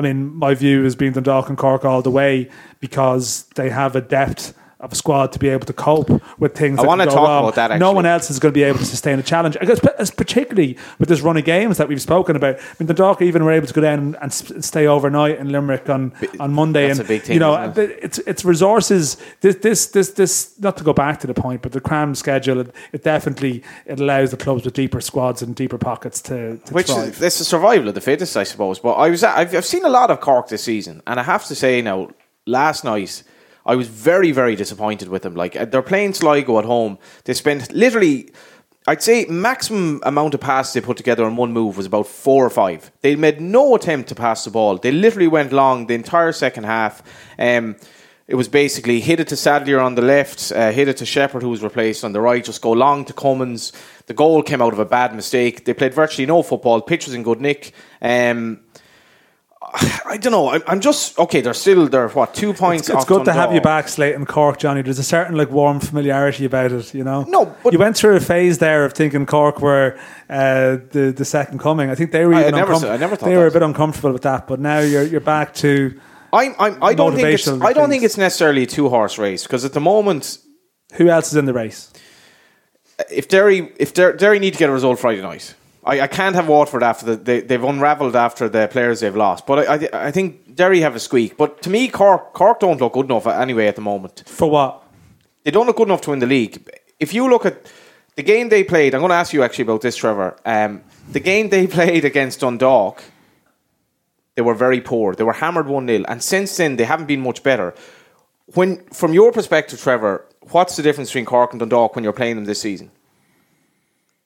I 0.01 0.03
mean, 0.03 0.35
my 0.35 0.55
view 0.55 0.83
has 0.83 0.95
been 0.95 1.13
Dundalk 1.13 1.47
and 1.47 1.55
Cork 1.55 1.85
all 1.85 2.01
the 2.01 2.09
way 2.09 2.49
because 2.79 3.43
they 3.53 3.69
have 3.69 3.95
a 3.95 4.01
depth 4.01 4.57
of 4.81 4.91
a 4.91 4.95
squad 4.95 5.31
to 5.31 5.39
be 5.39 5.47
able 5.47 5.65
to 5.65 5.73
cope 5.73 6.09
with 6.39 6.55
things. 6.55 6.79
I 6.79 6.83
wanna 6.83 7.05
talk 7.05 7.15
wrong. 7.15 7.43
about 7.43 7.55
that, 7.55 7.79
No 7.79 7.91
one 7.91 8.05
else 8.05 8.29
is 8.29 8.39
going 8.39 8.51
to 8.51 8.57
be 8.57 8.63
able 8.63 8.79
to 8.79 8.85
sustain 8.85 9.19
a 9.19 9.23
challenge. 9.23 9.55
I 9.61 9.65
guess, 9.65 9.79
particularly 10.11 10.77
with 10.99 11.07
this 11.07 11.21
run 11.21 11.37
of 11.37 11.45
games 11.45 11.77
that 11.77 11.87
we've 11.87 12.01
spoken 12.01 12.35
about. 12.35 12.55
I 12.55 12.61
mean, 12.79 12.87
the 12.87 12.93
Dundalk 12.93 13.21
even 13.21 13.43
were 13.43 13.51
able 13.51 13.67
to 13.67 13.73
go 13.73 13.81
down 13.81 13.99
and, 13.99 14.17
and 14.21 14.33
stay 14.33 14.87
overnight 14.87 15.37
in 15.37 15.51
Limerick 15.51 15.89
on, 15.89 16.13
on 16.39 16.53
Monday. 16.53 16.87
That's 16.87 16.99
and 16.99 17.07
a 17.07 17.07
big 17.07 17.21
thing, 17.23 17.33
You 17.35 17.39
know, 17.39 17.55
it? 17.55 17.77
it's 17.77 18.19
it's 18.19 18.43
resources. 18.43 19.17
This 19.41 19.55
this 19.55 19.87
this 19.87 20.11
this. 20.11 20.59
Not 20.59 20.77
to 20.77 20.83
go 20.83 20.93
back 20.93 21.19
to 21.21 21.27
the 21.27 21.33
point, 21.33 21.61
but 21.61 21.71
the 21.71 21.81
cram 21.81 22.15
schedule. 22.15 22.59
It, 22.59 22.75
it 22.91 23.03
definitely 23.03 23.63
it 23.85 23.99
allows 23.99 24.31
the 24.31 24.37
clubs 24.37 24.65
with 24.65 24.73
deeper 24.73 25.01
squads 25.01 25.41
and 25.41 25.55
deeper 25.55 25.77
pockets 25.77 26.21
to, 26.23 26.57
to 26.57 26.73
Which 26.73 26.87
thrive. 26.87 27.09
is 27.09 27.19
this 27.19 27.41
is 27.41 27.47
survival 27.47 27.89
of 27.89 27.95
the 27.95 28.01
fittest, 28.01 28.35
I 28.37 28.43
suppose. 28.43 28.79
But 28.79 28.93
I 28.93 29.09
was 29.09 29.23
I've, 29.23 29.55
I've 29.55 29.65
seen 29.65 29.85
a 29.85 29.89
lot 29.89 30.09
of 30.11 30.19
Cork 30.21 30.47
this 30.49 30.63
season, 30.63 31.01
and 31.07 31.19
I 31.19 31.23
have 31.23 31.45
to 31.45 31.55
say 31.55 31.81
now, 31.81 32.09
last 32.45 32.83
night 32.83 33.23
I 33.65 33.75
was 33.75 33.87
very 33.87 34.31
very 34.31 34.55
disappointed 34.55 35.07
with 35.09 35.23
them. 35.23 35.35
Like 35.35 35.55
uh, 35.55 35.65
they're 35.65 35.81
playing 35.81 36.13
Sligo 36.13 36.59
at 36.59 36.65
home. 36.65 36.97
They 37.25 37.33
spent 37.33 37.71
literally. 37.71 38.31
I'd 38.87 39.03
say 39.03 39.25
maximum 39.25 40.01
amount 40.03 40.33
of 40.33 40.39
passes 40.39 40.73
they 40.73 40.81
put 40.81 40.97
together 40.97 41.27
in 41.27 41.35
one 41.35 41.53
move 41.53 41.77
was 41.77 41.85
about 41.85 42.07
four 42.07 42.43
or 42.43 42.49
five. 42.49 42.91
They 43.01 43.15
made 43.15 43.39
no 43.39 43.75
attempt 43.75 44.09
to 44.09 44.15
pass 44.15 44.43
the 44.43 44.49
ball. 44.49 44.79
They 44.79 44.91
literally 44.91 45.27
went 45.27 45.53
long 45.53 45.85
the 45.85 45.93
entire 45.93 46.31
second 46.31 46.63
half. 46.63 47.03
Um, 47.37 47.75
it 48.31 48.35
was 48.35 48.47
basically 48.47 49.01
hit 49.01 49.19
it 49.19 49.27
to 49.27 49.35
Sadlier 49.35 49.81
on 49.81 49.95
the 49.95 50.01
left, 50.01 50.53
uh, 50.53 50.71
hit 50.71 50.87
it 50.87 50.95
to 50.97 51.05
Sheppard, 51.05 51.43
who 51.43 51.49
was 51.49 51.61
replaced 51.61 52.05
on 52.05 52.13
the 52.13 52.21
right, 52.21 52.41
just 52.41 52.61
go 52.61 52.71
long 52.71 53.03
to 53.03 53.13
Cummins. 53.13 53.73
The 54.05 54.13
goal 54.13 54.41
came 54.41 54.61
out 54.61 54.71
of 54.71 54.79
a 54.79 54.85
bad 54.85 55.13
mistake. 55.13 55.65
They 55.65 55.73
played 55.73 55.93
virtually 55.93 56.25
no 56.25 56.41
football. 56.41 56.81
Pitch 56.81 57.05
was 57.05 57.13
in 57.13 57.23
good 57.23 57.41
nick. 57.41 57.73
Um, 58.01 58.61
I 59.63 60.17
don't 60.19 60.31
know. 60.31 60.49
I'm, 60.49 60.63
I'm 60.65 60.81
just 60.81 61.17
okay. 61.19 61.41
They're 61.41 61.53
still 61.53 61.87
they're 61.87 62.09
what 62.09 62.33
two 62.33 62.51
points. 62.53 62.89
It's 62.89 62.95
off 62.97 63.07
good 63.07 63.25
to 63.25 63.33
have 63.33 63.53
you 63.53 63.61
back, 63.61 63.87
Slayton 63.87 64.25
Cork, 64.25 64.57
Johnny. 64.57 64.81
There's 64.81 64.97
a 64.99 65.03
certain 65.03 65.37
like 65.37 65.51
warm 65.51 65.79
familiarity 65.79 66.45
about 66.45 66.71
it, 66.71 66.93
you 66.95 67.03
know. 67.03 67.23
No, 67.27 67.55
but- 67.63 67.71
you 67.71 67.77
went 67.79 67.95
through 67.95 68.15
a 68.15 68.19
phase 68.19 68.57
there 68.57 68.83
of 68.85 68.93
thinking 68.93 69.25
Cork 69.27 69.61
were 69.61 69.97
uh, 70.29 70.77
the 70.91 71.13
the 71.15 71.25
second 71.25 71.59
coming. 71.59 71.89
I 71.91 71.95
think 71.95 72.11
they 72.11 72.25
were 72.25 72.33
I- 72.33 72.45
I 72.45 72.49
never 72.51 72.73
uncom- 72.73 72.89
I 72.89 72.97
never 72.97 73.15
thought 73.15 73.29
they 73.29 73.37
were 73.37 73.47
a 73.47 73.51
bit 73.51 73.61
uncomfortable 73.61 74.11
with 74.13 74.23
that. 74.23 74.47
But 74.47 74.59
now 74.59 74.79
you're 74.79 75.03
you're 75.03 75.21
back 75.21 75.53
to 75.55 75.99
I'm, 76.33 76.55
I'm, 76.59 76.83
I 76.83 76.93
don't 76.95 77.13
think 77.15 77.27
it's. 77.27 77.47
I 77.47 77.73
don't 77.73 77.89
think 77.89 78.03
it's 78.03 78.17
necessarily 78.17 78.63
a 78.63 78.67
two 78.67 78.89
horse 78.89 79.17
race 79.17 79.43
because 79.43 79.63
at 79.63 79.73
the 79.73 79.81
moment, 79.81 80.39
who 80.93 81.07
else 81.09 81.27
is 81.27 81.35
in 81.35 81.45
the 81.45 81.53
race? 81.53 81.91
if 83.09 83.27
Derry 83.27 83.71
if 83.79 83.93
Der- 83.93 84.13
Derry 84.13 84.39
need 84.39 84.53
to 84.53 84.59
get 84.59 84.69
a 84.69 84.73
result 84.73 84.99
Friday 84.99 85.21
night, 85.21 85.55
I, 85.83 86.01
I 86.01 86.07
can't 86.07 86.35
have 86.35 86.47
Waterford 86.47 86.83
after 86.83 87.05
the, 87.05 87.15
they, 87.15 87.41
they've 87.41 87.63
unravelled 87.63 88.15
after 88.15 88.47
the 88.47 88.67
players 88.67 88.99
they've 88.99 89.15
lost. 89.15 89.47
But 89.47 89.67
I, 89.67 89.73
I, 89.73 90.07
I 90.07 90.11
think 90.11 90.55
Derry 90.55 90.81
have 90.81 90.95
a 90.95 90.99
squeak. 90.99 91.37
But 91.37 91.61
to 91.63 91.69
me, 91.69 91.87
Cork 91.87 92.33
Cork 92.33 92.59
don't 92.59 92.79
look 92.79 92.93
good 92.93 93.05
enough 93.05 93.27
anyway 93.27 93.67
at 93.67 93.75
the 93.75 93.81
moment. 93.81 94.23
For 94.27 94.49
what? 94.49 94.83
They 95.43 95.51
don't 95.51 95.65
look 95.65 95.77
good 95.77 95.87
enough 95.87 96.01
to 96.01 96.11
win 96.11 96.19
the 96.19 96.27
league. 96.27 96.69
If 96.99 97.13
you 97.13 97.27
look 97.29 97.45
at 97.45 97.71
the 98.15 98.23
game 98.23 98.49
they 98.49 98.63
played, 98.63 98.93
I'm 98.93 99.01
going 99.01 99.09
to 99.09 99.15
ask 99.15 99.33
you 99.33 99.41
actually 99.41 99.63
about 99.63 99.81
this, 99.81 99.95
Trevor. 99.95 100.37
Um, 100.45 100.83
the 101.11 101.19
game 101.19 101.49
they 101.49 101.65
played 101.79 102.05
against 102.05 102.41
Dundalk, 102.41 103.03
they 104.35 104.41
were 104.43 104.53
very 104.53 104.81
poor. 104.81 105.15
They 105.15 105.23
were 105.23 105.33
hammered 105.33 105.67
1 105.67 105.87
0. 105.87 106.03
And 106.07 106.21
since 106.21 106.55
then, 106.57 106.75
they 106.75 106.83
haven't 106.83 107.07
been 107.07 107.21
much 107.21 107.41
better. 107.41 107.73
When, 108.53 108.83
From 108.89 109.13
your 109.13 109.31
perspective, 109.31 109.81
Trevor, 109.81 110.25
what's 110.51 110.75
the 110.75 110.83
difference 110.83 111.09
between 111.09 111.25
Cork 111.25 111.53
and 111.53 111.59
Dundalk 111.59 111.95
when 111.95 112.03
you're 112.03 112.13
playing 112.13 112.35
them 112.35 112.45
this 112.45 112.61
season? 112.61 112.91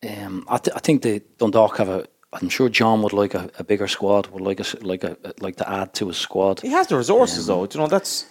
Um, 0.08 0.46
I, 0.48 0.58
th- 0.58 0.76
I 0.76 0.80
think 0.80 1.02
the 1.02 1.22
Dundalk 1.38 1.78
have 1.78 1.90
a. 1.90 2.06
I'm 2.34 2.50
sure 2.50 2.68
John 2.70 3.02
would 3.02 3.14
like 3.14 3.34
a, 3.34 3.50
a 3.60 3.64
bigger 3.64 3.88
squad. 3.88 4.28
Would 4.28 4.42
like 4.42 4.60
a 4.60 4.66
like 4.82 5.04
a 5.04 5.16
like 5.40 5.56
to 5.58 5.70
add 5.70 5.94
to 5.96 6.08
his 6.08 6.18
squad. 6.18 6.62
He 6.62 6.70
has 6.70 6.88
the 6.88 6.98
resources, 6.98 7.48
though. 7.48 7.66
Do 7.66 7.78
you 7.78 7.84
know 7.84 7.88
that's 7.90 8.26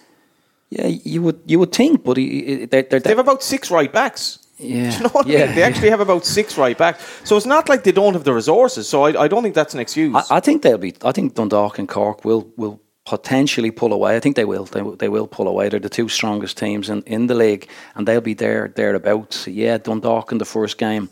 Yeah, 0.69 0.87
you 0.87 1.21
would 1.23 1.39
you 1.45 1.59
would 1.59 1.71
think, 1.71 2.03
but 2.03 2.17
he, 2.17 2.27
he- 2.45 2.65
they're, 2.65 2.83
they're, 2.83 2.99
they 2.99 3.09
have 3.09 3.19
about 3.27 3.41
six 3.43 3.71
right 3.71 3.91
backs. 3.91 4.39
yeah, 4.59 4.89
Do 4.91 4.97
you 4.97 5.03
know 5.03 5.09
what 5.13 5.25
I 5.27 5.29
yeah. 5.31 5.45
mean? 5.47 5.55
They 5.55 5.63
actually 5.63 5.89
have 5.89 6.01
about 6.01 6.25
six 6.25 6.57
right 6.57 6.77
backs. 6.77 7.03
So 7.23 7.35
it's 7.37 7.45
not 7.47 7.67
like 7.69 7.83
they 7.83 7.91
don't 7.91 8.13
have 8.13 8.23
the 8.23 8.33
resources. 8.33 8.87
So 8.87 9.03
I, 9.07 9.23
I 9.23 9.27
don't 9.27 9.41
think 9.43 9.55
that's 9.55 9.73
an 9.73 9.79
excuse. 9.79 10.15
I, 10.15 10.37
I 10.37 10.39
think 10.39 10.61
they'll 10.61 10.77
be. 10.77 10.93
I 11.03 11.11
think 11.11 11.33
Dundalk 11.35 11.79
and 11.79 11.89
Cork 11.89 12.23
will 12.25 12.43
will 12.57 12.79
potentially 13.05 13.71
pull 13.71 13.91
away. 13.93 14.15
I 14.17 14.19
think 14.19 14.35
they 14.35 14.45
will. 14.45 14.65
They, 14.65 14.81
they 14.97 15.09
will 15.09 15.27
pull 15.27 15.47
away. 15.47 15.69
They're 15.69 15.79
the 15.79 15.89
two 15.89 16.09
strongest 16.09 16.57
teams 16.57 16.89
in, 16.89 17.01
in 17.05 17.27
the 17.27 17.35
league, 17.35 17.67
and 17.95 18.07
they'll 18.07 18.21
be 18.21 18.33
there 18.35 18.67
thereabouts. 18.75 19.47
Yeah, 19.47 19.77
Dundalk 19.77 20.31
in 20.31 20.37
the 20.39 20.45
first 20.45 20.77
game, 20.77 21.09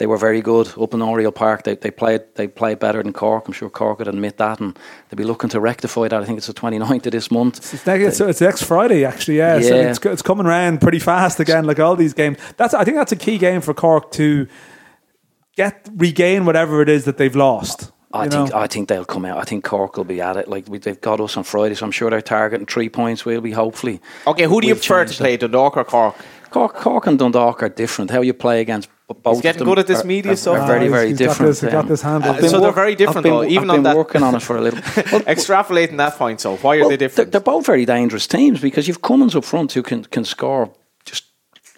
they 0.00 0.06
were 0.06 0.16
very 0.16 0.40
good 0.40 0.66
up 0.80 0.94
in 0.94 1.02
Oriel 1.02 1.30
Park. 1.30 1.64
They 1.64 1.74
they 1.74 1.90
played 1.90 2.22
they 2.34 2.48
played 2.48 2.78
better 2.78 3.02
than 3.02 3.12
Cork. 3.12 3.46
I'm 3.46 3.52
sure 3.52 3.68
Cork 3.68 3.98
would 3.98 4.08
admit 4.08 4.38
that, 4.38 4.58
and 4.58 4.74
they'll 5.08 5.18
be 5.18 5.24
looking 5.24 5.50
to 5.50 5.60
rectify 5.60 6.08
that. 6.08 6.22
I 6.22 6.24
think 6.24 6.38
it's 6.38 6.46
the 6.46 6.54
29th 6.54 7.04
of 7.04 7.12
this 7.12 7.30
month. 7.30 7.58
It's 7.74 7.86
next, 7.86 8.04
it's, 8.04 8.20
it's 8.20 8.40
next 8.40 8.62
Friday, 8.62 9.04
actually. 9.04 9.36
Yeah, 9.36 9.60
so 9.60 9.74
it's, 9.74 9.98
it's 10.06 10.22
coming 10.22 10.46
around 10.46 10.80
pretty 10.80 11.00
fast 11.00 11.38
again, 11.38 11.66
like 11.66 11.78
all 11.78 11.96
these 11.96 12.14
games. 12.14 12.38
That's 12.56 12.72
I 12.72 12.82
think 12.82 12.96
that's 12.96 13.12
a 13.12 13.16
key 13.16 13.36
game 13.36 13.60
for 13.60 13.74
Cork 13.74 14.10
to 14.12 14.48
get 15.54 15.86
regain 15.94 16.46
whatever 16.46 16.80
it 16.80 16.88
is 16.88 17.04
that 17.04 17.18
they've 17.18 17.36
lost. 17.36 17.92
I 18.12 18.24
you 18.24 18.30
think 18.30 18.50
know? 18.50 18.56
I 18.56 18.66
think 18.68 18.88
they'll 18.88 19.04
come 19.04 19.26
out. 19.26 19.36
I 19.36 19.44
think 19.44 19.64
Cork 19.64 19.98
will 19.98 20.04
be 20.04 20.22
at 20.22 20.38
it. 20.38 20.48
Like 20.48 20.66
we, 20.66 20.78
they've 20.78 21.00
got 21.00 21.20
us 21.20 21.36
on 21.36 21.44
Friday, 21.44 21.74
so 21.74 21.84
I'm 21.84 21.92
sure 21.92 22.08
they're 22.08 22.22
targeting 22.22 22.66
three 22.66 22.88
points. 22.88 23.26
We'll 23.26 23.42
be 23.42 23.52
hopefully. 23.52 24.00
okay, 24.26 24.44
who 24.44 24.62
do 24.62 24.66
you 24.66 24.76
prefer 24.76 25.04
to 25.04 25.14
play, 25.14 25.36
Dundalk 25.36 25.76
or 25.76 25.84
Cork? 25.84 26.16
Cork, 26.50 26.74
Cork 26.74 27.06
and 27.06 27.18
Dundalk 27.18 27.62
are 27.62 27.68
different. 27.68 28.10
How 28.10 28.22
you 28.22 28.34
play 28.34 28.60
against 28.60 28.88
b- 28.88 28.94
both. 29.14 29.36
of 29.38 29.42
getting 29.42 29.64
good 29.64 29.78
at 29.78 29.86
this 29.86 30.04
media 30.04 30.32
are- 30.32 30.36
stuff. 30.36 30.58
Are 30.58 30.66
very 30.66 30.88
very 30.88 31.08
he's- 31.08 31.18
he's 31.18 31.26
got 31.28 31.32
different. 31.32 31.60
this- 31.60 31.72
got 31.72 31.88
this 31.88 32.02
handled. 32.02 32.24
Uh, 32.24 32.34
I've 32.34 32.40
been 32.40 32.50
So 32.50 32.60
they're 32.60 32.72
very 32.72 32.94
different 32.94 33.18
I've 33.18 33.22
been, 33.24 33.32
though, 33.32 33.44
even 33.44 33.70
I've 33.70 33.70
on 33.70 33.76
been 33.76 33.82
that- 33.84 33.96
working 33.96 34.22
on 34.22 34.34
it 34.34 34.42
for 34.42 34.56
a 34.56 34.60
little. 34.60 34.80
Well, 35.12 35.22
Extrapolating 35.22 35.96
that 35.98 36.16
point, 36.16 36.40
so 36.40 36.56
why 36.56 36.76
are 36.76 36.80
well, 36.80 36.88
they 36.90 36.96
they're, 36.96 37.08
different? 37.08 37.32
they're 37.32 37.40
both 37.40 37.66
very 37.66 37.84
dangerous 37.84 38.26
teams 38.26 38.60
because 38.60 38.86
you've 38.88 39.02
Cummins 39.02 39.34
up 39.34 39.44
front 39.44 39.72
who 39.72 39.82
can, 39.82 40.04
can 40.04 40.24
score 40.24 40.70
just 41.04 41.24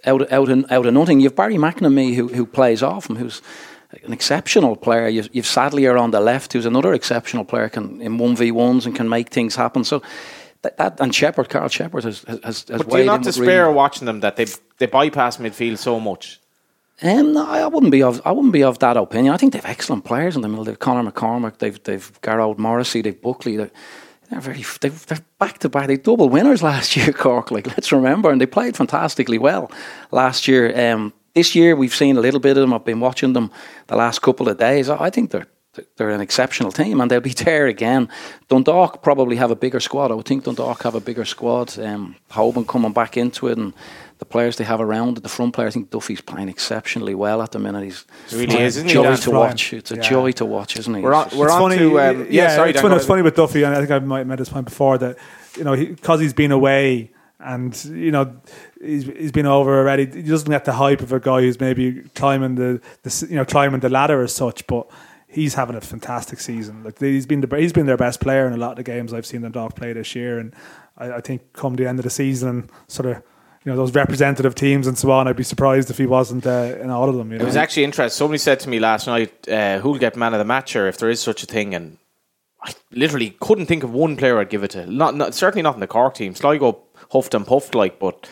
out 0.04 0.30
out 0.32 0.48
of, 0.50 0.70
out 0.72 0.86
of 0.86 0.94
nothing. 0.94 1.20
You've 1.20 1.36
Barry 1.36 1.56
McNamee 1.56 2.14
who 2.14 2.28
who 2.28 2.46
plays 2.46 2.82
off 2.82 3.08
him, 3.08 3.16
who's 3.16 3.40
an 4.04 4.12
exceptional 4.12 4.74
player. 4.76 5.06
You've, 5.08 5.28
you've 5.32 5.46
Sadlier 5.46 5.96
on 5.98 6.10
the 6.12 6.20
left, 6.20 6.52
who's 6.54 6.66
another 6.66 6.92
exceptional 6.94 7.44
player, 7.44 7.68
can 7.68 8.00
in 8.00 8.18
one 8.18 8.34
v 8.36 8.50
ones 8.50 8.86
and 8.86 8.94
can 8.96 9.08
make 9.08 9.28
things 9.30 9.56
happen. 9.56 9.84
So. 9.84 10.02
That, 10.62 10.76
that 10.76 11.00
and 11.00 11.12
Sheppard, 11.12 11.48
Karl 11.48 11.66
Sheppard 11.68 12.04
has 12.04 12.22
has, 12.28 12.40
has 12.44 12.62
but 12.62 12.88
do 12.88 12.98
you 12.98 13.04
not 13.04 13.24
despair 13.24 13.64
really- 13.64 13.74
watching 13.74 14.06
them 14.06 14.20
that 14.20 14.36
they 14.36 14.46
they 14.78 14.86
bypass 14.86 15.38
midfield 15.38 15.78
so 15.78 15.98
much? 15.98 16.38
Um, 17.02 17.32
no, 17.32 17.46
I 17.46 17.66
wouldn't 17.66 17.90
be 17.90 18.02
of 18.02 18.22
I 18.24 18.32
wouldn't 18.32 18.52
be 18.52 18.62
of 18.62 18.78
that 18.78 18.96
opinion. 18.96 19.34
I 19.34 19.36
think 19.36 19.52
they've 19.52 19.64
excellent 19.64 20.04
players 20.04 20.36
in 20.36 20.42
the 20.42 20.48
middle. 20.48 20.64
They've 20.64 20.78
Conor 20.78 21.10
McCormack, 21.10 21.58
they've 21.58 21.82
they've 21.82 22.20
Gearóid 22.22 22.58
Morrissey, 22.58 23.02
they've 23.02 23.20
Buckley. 23.20 23.56
They're, 23.56 23.70
they're 24.30 24.40
very 24.40 24.64
they've, 24.80 25.06
they're 25.06 25.24
back 25.38 25.58
to 25.58 25.68
back. 25.68 25.88
They 25.88 25.96
double 25.96 26.28
winners 26.28 26.62
last 26.72 26.96
year, 26.96 27.12
Cork. 27.12 27.50
Like 27.50 27.66
let's 27.66 27.90
remember, 27.90 28.30
and 28.30 28.40
they 28.40 28.46
played 28.46 28.76
fantastically 28.76 29.38
well 29.38 29.70
last 30.10 30.46
year. 30.46 30.92
Um, 30.92 31.12
this 31.34 31.54
year 31.54 31.74
we've 31.74 31.94
seen 31.94 32.16
a 32.16 32.20
little 32.20 32.40
bit 32.40 32.56
of 32.56 32.60
them. 32.60 32.72
I've 32.72 32.84
been 32.84 33.00
watching 33.00 33.32
them 33.32 33.50
the 33.88 33.96
last 33.96 34.22
couple 34.22 34.48
of 34.48 34.58
days. 34.58 34.88
I 34.88 35.04
I 35.06 35.10
think 35.10 35.30
they're 35.30 35.48
they're 35.96 36.10
an 36.10 36.20
exceptional 36.20 36.70
team 36.70 37.00
and 37.00 37.10
they'll 37.10 37.20
be 37.20 37.32
there 37.32 37.66
again. 37.66 38.08
Dundalk 38.48 39.02
probably 39.02 39.36
have 39.36 39.50
a 39.50 39.56
bigger 39.56 39.80
squad. 39.80 40.10
I 40.10 40.14
would 40.14 40.26
think 40.26 40.44
Dundalk 40.44 40.82
have 40.82 40.94
a 40.94 41.00
bigger 41.00 41.24
squad. 41.24 41.78
Um, 41.78 42.16
Hoban 42.30 42.66
coming 42.66 42.92
back 42.92 43.16
into 43.16 43.48
it 43.48 43.56
and 43.56 43.72
the 44.22 44.26
players 44.26 44.56
they 44.56 44.62
have 44.62 44.80
around 44.80 45.16
the 45.16 45.28
front 45.28 45.52
player. 45.52 45.66
I 45.66 45.72
think 45.72 45.90
Duffy's 45.90 46.20
playing 46.20 46.48
exceptionally 46.48 47.12
well 47.12 47.42
at 47.42 47.50
the 47.50 47.58
minute. 47.58 47.82
He's 47.82 48.06
He 48.30 48.36
really 48.36 48.62
is, 48.62 48.76
isn't 48.76 48.86
he, 48.86 48.94
joy 48.94 49.02
Dan? 49.02 49.16
to 49.16 49.30
watch. 49.32 49.72
It's 49.72 49.90
a 49.90 49.96
Yeah. 49.96 50.02
joy 50.02 50.30
to 50.32 50.44
watch, 50.44 50.76
isn't 50.76 50.94
he? 50.94 51.00
We're 51.02 51.12
on, 51.12 51.28
we're 51.36 51.46
it's 51.46 51.54
on 51.54 51.60
funny. 51.62 51.78
to 51.78 52.00
um, 52.00 52.18
yeah, 52.20 52.26
yeah, 52.30 52.54
sorry, 52.54 52.70
it's, 52.70 52.80
funny, 52.80 52.94
it's 52.94 53.04
funny 53.04 53.22
with 53.22 53.34
Duffy, 53.34 53.64
and 53.64 53.74
I 53.74 53.78
think 53.80 53.90
I 53.90 53.98
might 53.98 54.18
have 54.18 54.26
made 54.28 54.38
this 54.38 54.48
point 54.48 54.66
before 54.66 54.96
that 54.98 55.18
you 55.56 55.64
know 55.64 55.74
because 55.74 56.20
he's 56.20 56.32
been 56.32 56.52
away 56.52 57.10
and 57.40 57.84
you 57.86 58.12
know 58.12 58.32
he's, 58.80 59.06
he's 59.06 59.32
been 59.32 59.46
over 59.46 59.76
already. 59.76 60.06
He 60.06 60.22
doesn't 60.22 60.48
get 60.48 60.64
the 60.66 60.72
hype 60.74 61.00
of 61.00 61.10
a 61.12 61.18
guy 61.18 61.40
who's 61.40 61.58
maybe 61.58 62.02
climbing 62.14 62.54
the, 62.54 62.80
the 63.02 63.26
you 63.28 63.34
know 63.34 63.44
climbing 63.44 63.80
the 63.80 63.88
ladder 63.90 64.22
as 64.22 64.32
such, 64.32 64.66
but. 64.68 64.88
He's 65.34 65.54
having 65.54 65.76
a 65.76 65.80
fantastic 65.80 66.40
season. 66.40 66.84
Like 66.84 66.98
he's 66.98 67.24
been 67.24 67.40
the, 67.40 67.56
he's 67.56 67.72
been 67.72 67.86
their 67.86 67.96
best 67.96 68.20
player 68.20 68.46
in 68.46 68.52
a 68.52 68.58
lot 68.58 68.72
of 68.72 68.76
the 68.76 68.82
games 68.82 69.14
I've 69.14 69.24
seen 69.24 69.40
them 69.40 69.52
dog 69.52 69.74
play 69.74 69.94
this 69.94 70.14
year, 70.14 70.38
and 70.38 70.54
I, 70.98 71.12
I 71.12 71.20
think 71.22 71.54
come 71.54 71.74
the 71.76 71.86
end 71.88 71.98
of 71.98 72.02
the 72.04 72.10
season 72.10 72.48
and 72.50 72.70
sort 72.86 73.06
of 73.06 73.22
you 73.64 73.70
know 73.70 73.76
those 73.76 73.94
representative 73.94 74.54
teams 74.54 74.86
and 74.86 74.98
so 74.98 75.10
on, 75.10 75.28
I'd 75.28 75.36
be 75.36 75.44
surprised 75.44 75.90
if 75.90 75.98
he 75.98 76.06
wasn't 76.06 76.46
uh, 76.46 76.76
in 76.80 76.90
all 76.90 77.08
of 77.08 77.16
them. 77.16 77.30
You 77.30 77.38
know? 77.38 77.44
It 77.44 77.46
was 77.46 77.56
actually 77.56 77.84
interesting. 77.84 78.16
Somebody 78.16 78.38
said 78.38 78.60
to 78.60 78.68
me 78.68 78.80
last 78.80 79.06
night, 79.06 79.48
uh, 79.48 79.78
"Who'll 79.78 79.98
get 79.98 80.16
man 80.16 80.34
of 80.34 80.38
the 80.38 80.44
match?" 80.44 80.74
Or 80.74 80.88
if 80.88 80.98
there 80.98 81.10
is 81.10 81.20
such 81.20 81.42
a 81.42 81.46
thing, 81.46 81.74
and 81.74 81.98
I 82.62 82.74
literally 82.90 83.36
couldn't 83.40 83.66
think 83.66 83.82
of 83.82 83.92
one 83.92 84.16
player 84.16 84.38
I'd 84.38 84.50
give 84.50 84.64
it 84.64 84.72
to. 84.72 84.86
Not, 84.86 85.16
not 85.16 85.34
certainly 85.34 85.62
not 85.62 85.74
in 85.74 85.80
the 85.80 85.86
Cork 85.86 86.14
team. 86.14 86.34
Sligo 86.34 86.80
huffed 87.10 87.34
and 87.34 87.46
puffed 87.46 87.74
like, 87.74 87.98
but 87.98 88.28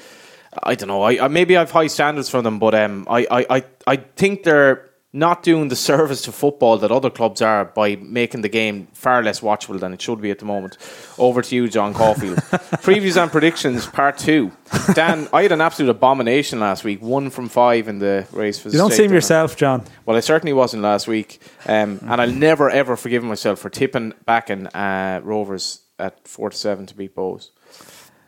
I 0.62 0.74
don't 0.74 0.88
know. 0.88 1.02
I, 1.02 1.24
I 1.24 1.28
maybe 1.28 1.56
I've 1.56 1.70
high 1.70 1.86
standards 1.86 2.28
for 2.28 2.42
them, 2.42 2.58
but 2.58 2.74
um, 2.74 3.06
I, 3.08 3.26
I, 3.30 3.46
I, 3.50 3.64
I 3.86 3.96
think 3.96 4.42
they're 4.42 4.89
not 5.12 5.42
doing 5.42 5.68
the 5.68 5.76
service 5.76 6.22
to 6.22 6.32
football 6.32 6.78
that 6.78 6.92
other 6.92 7.10
clubs 7.10 7.42
are 7.42 7.64
by 7.64 7.96
making 7.96 8.42
the 8.42 8.48
game 8.48 8.86
far 8.92 9.22
less 9.22 9.40
watchable 9.40 9.80
than 9.80 9.92
it 9.92 10.00
should 10.00 10.20
be 10.20 10.30
at 10.30 10.38
the 10.38 10.44
moment. 10.44 10.76
Over 11.18 11.42
to 11.42 11.54
you, 11.54 11.68
John 11.68 11.94
Caulfield. 11.94 12.36
Previews 12.82 13.20
and 13.20 13.30
predictions, 13.30 13.86
part 13.86 14.18
two. 14.18 14.52
Dan, 14.94 15.28
I 15.32 15.42
had 15.42 15.52
an 15.52 15.60
absolute 15.60 15.90
abomination 15.90 16.60
last 16.60 16.84
week. 16.84 17.02
One 17.02 17.30
from 17.30 17.48
five 17.48 17.88
in 17.88 17.98
the 17.98 18.26
race 18.32 18.60
for 18.60 18.68
the 18.68 18.74
you 18.74 18.78
don't 18.78 18.92
straight 18.92 19.06
seem 19.06 19.12
yourself, 19.12 19.56
John. 19.56 19.84
Well, 20.06 20.16
I 20.16 20.20
certainly 20.20 20.52
wasn't 20.52 20.84
last 20.84 21.08
week, 21.08 21.40
um, 21.66 21.98
and 22.02 22.20
I'll 22.20 22.30
never 22.30 22.70
ever 22.70 22.96
forgive 22.96 23.24
myself 23.24 23.58
for 23.58 23.68
tipping 23.68 24.14
back 24.26 24.48
in 24.48 24.68
uh, 24.68 25.20
Rovers 25.24 25.80
at 25.98 26.26
four 26.26 26.50
to 26.50 26.56
seven 26.56 26.86
to 26.86 26.94
beat 26.94 27.16
Bohs. 27.16 27.50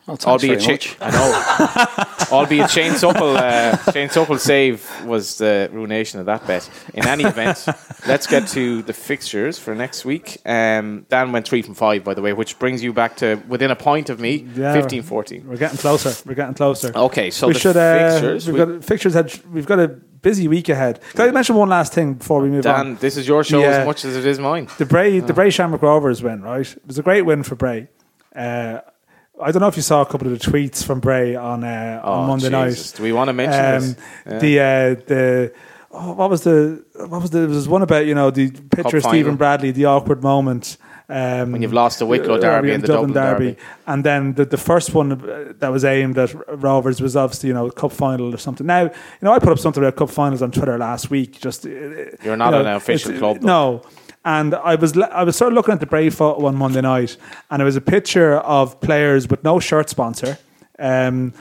Well, 0.07 0.17
thanks 0.17 0.27
Albeit, 0.27 0.63
very 0.63 0.79
Shane, 0.79 0.97
much. 1.01 1.15
I 1.15 2.27
know. 2.31 2.37
albeit 2.37 2.71
Shane 2.71 2.95
Supple, 2.95 3.37
uh, 3.37 3.77
Shane 3.93 4.09
Supple's 4.11 4.43
save 4.43 4.85
was 5.07 5.39
the 5.39 5.71
ruination 5.73 6.19
of 6.19 6.27
that 6.27 6.45
bet. 6.45 6.69
In 6.93 7.07
any 7.07 7.23
event, 7.23 7.65
let's 8.09 8.27
get 8.27 8.49
to 8.49 8.83
the 8.83 8.93
fixtures 8.93 9.61
for 9.61 9.77
next 9.77 10.05
week. 10.05 10.39
Um, 10.45 11.07
Dan 11.09 11.31
went 11.31 11.47
three 11.47 11.63
from 11.63 11.75
five, 11.75 12.03
by 12.03 12.15
the 12.15 12.23
way, 12.23 12.33
which 12.33 12.59
brings 12.59 12.83
you 12.83 12.93
back 12.93 13.17
to 13.19 13.41
within 13.47 13.71
a 13.71 13.77
point 13.77 14.11
of 14.11 14.19
me, 14.19 14.47
Yeah. 14.57 14.73
15 14.73 15.03
14. 15.03 15.45
We're 15.47 15.57
getting 15.57 15.79
closer. 15.79 16.13
We're 16.29 16.35
getting 16.35 16.55
closer. 16.55 16.91
Okay, 16.95 17.31
so 17.31 17.47
we 17.47 17.53
the 17.53 17.59
should. 17.61 17.77
Uh, 17.77 18.11
fixtures. 18.11 18.47
we've 18.49 18.67
we- 18.69 18.75
got 18.75 18.85
fixtures. 18.85 19.15
Had, 19.15 19.41
we've 19.53 19.67
got 19.67 19.79
a 19.79 19.87
busy 19.89 20.49
week 20.49 20.69
ahead. 20.69 20.99
Can 21.15 21.29
I 21.29 21.31
mention 21.31 21.55
one 21.55 21.69
last 21.69 21.93
thing 21.95 22.15
before 22.15 22.41
we 22.41 22.49
move 22.49 22.67
on? 22.67 22.87
Dan, 22.87 22.97
this 22.97 23.17
is 23.17 23.29
your 23.29 23.45
show 23.45 23.61
Yeah. 23.61 23.69
as 23.79 23.87
much 23.87 24.05
as 24.05 24.17
it 24.17 24.27
is 24.27 24.41
mine. 24.41 24.67
The 24.79 24.87
Bray, 24.87 25.21
the 25.21 25.33
Bray 25.33 25.51
Shamrock 25.51 25.83
Rovers 25.83 26.23
win. 26.25 26.43
Right, 26.43 26.61
it 26.73 26.87
was 26.89 26.99
a 26.99 27.03
great 27.03 27.23
win 27.23 27.45
for 27.45 27.55
Bray. 27.55 27.87
Uh, 28.35 28.81
I 29.43 29.51
don't 29.53 29.61
know 29.61 29.69
if 29.69 29.77
you 29.77 29.83
saw 29.83 30.03
a 30.03 30.07
couple 30.07 30.27
of 30.33 30.39
the 30.39 30.51
tweets 30.51 30.85
from 30.85 31.01
Bray 31.01 31.35
on 31.37 31.65
uh, 31.65 32.01
on 32.05 32.25
Oh, 32.25 32.27
Monday 32.27 32.49
Jesus. 32.51 32.93
night. 32.93 32.97
Do 32.97 33.03
we 33.03 33.13
want 33.13 33.29
to 33.29 33.33
mention 33.33 33.65
Um, 33.65 33.81
this? 33.81 33.97
Yeah. 34.27 34.39
The 34.39 34.61
uh, 34.61 35.05
the 35.07 35.53
oh, 35.93 36.13
what 36.15 36.31
was 36.31 36.43
the 36.43 36.85
what 36.95 37.21
was 37.23 37.31
the 37.31 37.41
there 37.41 37.49
was 37.49 37.69
one 37.69 37.83
about 37.83 38.07
you 38.07 38.15
know 38.15 38.31
the 38.31 38.51
picture 38.51 38.99
of. 38.99 39.05
Stephen 39.05 39.37
Bradley, 39.37 39.71
the 39.73 39.87
awkward 39.87 40.23
moment. 40.23 40.77
Um, 41.09 41.53
When 41.53 41.61
you've 41.61 41.75
lost 41.75 41.99
the 41.99 42.07
Wicklow 42.07 42.37
uh, 42.37 42.41
derby 42.41 42.73
and 42.73 42.83
the 42.83 42.87
Dublin 42.87 43.13
derby. 43.13 43.57
and 43.87 44.03
then 44.05 44.33
the, 44.35 44.47
the 44.47 44.57
first 44.57 44.95
one 44.95 45.13
uh, 45.13 45.53
that 45.59 45.69
was 45.71 45.85
aimed 45.85 46.17
at 46.17 46.33
Rovers 46.63 47.03
was 47.03 47.17
obviously 47.17 47.49
you 47.49 47.55
know 47.55 47.69
cup 47.71 47.93
final 47.93 48.33
or 48.33 48.39
something. 48.39 48.67
Now 48.67 48.83
you 48.85 48.91
know 49.23 49.33
I 49.33 49.39
put 49.39 49.51
up 49.51 49.59
something 49.59 49.83
about 49.83 49.97
cup 49.97 50.09
finals 50.09 50.41
on 50.41 50.53
Twitter 50.53 50.79
last 50.79 51.11
week. 51.11 51.39
Just 51.41 51.67
uh, 51.67 51.69
You're 52.23 52.37
not 52.37 52.47
you 52.47 52.51
know, 52.53 52.61
an 52.61 52.67
official 52.69 53.13
club, 53.19 53.41
though. 53.41 53.47
No, 53.47 53.83
and 54.25 54.55
I 54.55 54.75
was 54.77 54.97
I 54.97 55.25
was 55.25 55.37
sort 55.37 55.53
of 55.53 55.55
looking 55.55 55.75
at 55.75 55.81
the 55.81 55.87
Brave 55.87 56.15
photo 56.15 56.41
one 56.41 56.57
Monday 56.57 56.81
night, 56.81 57.17
and 57.51 57.61
it 57.61 57.65
was 57.65 57.77
a 57.77 57.81
picture 57.81 58.35
of 58.39 58.81
players 58.81 59.29
with 59.29 59.43
no 59.43 59.61
shirt 59.61 59.89
sponsor. 59.89 60.39
Um, 60.79 61.33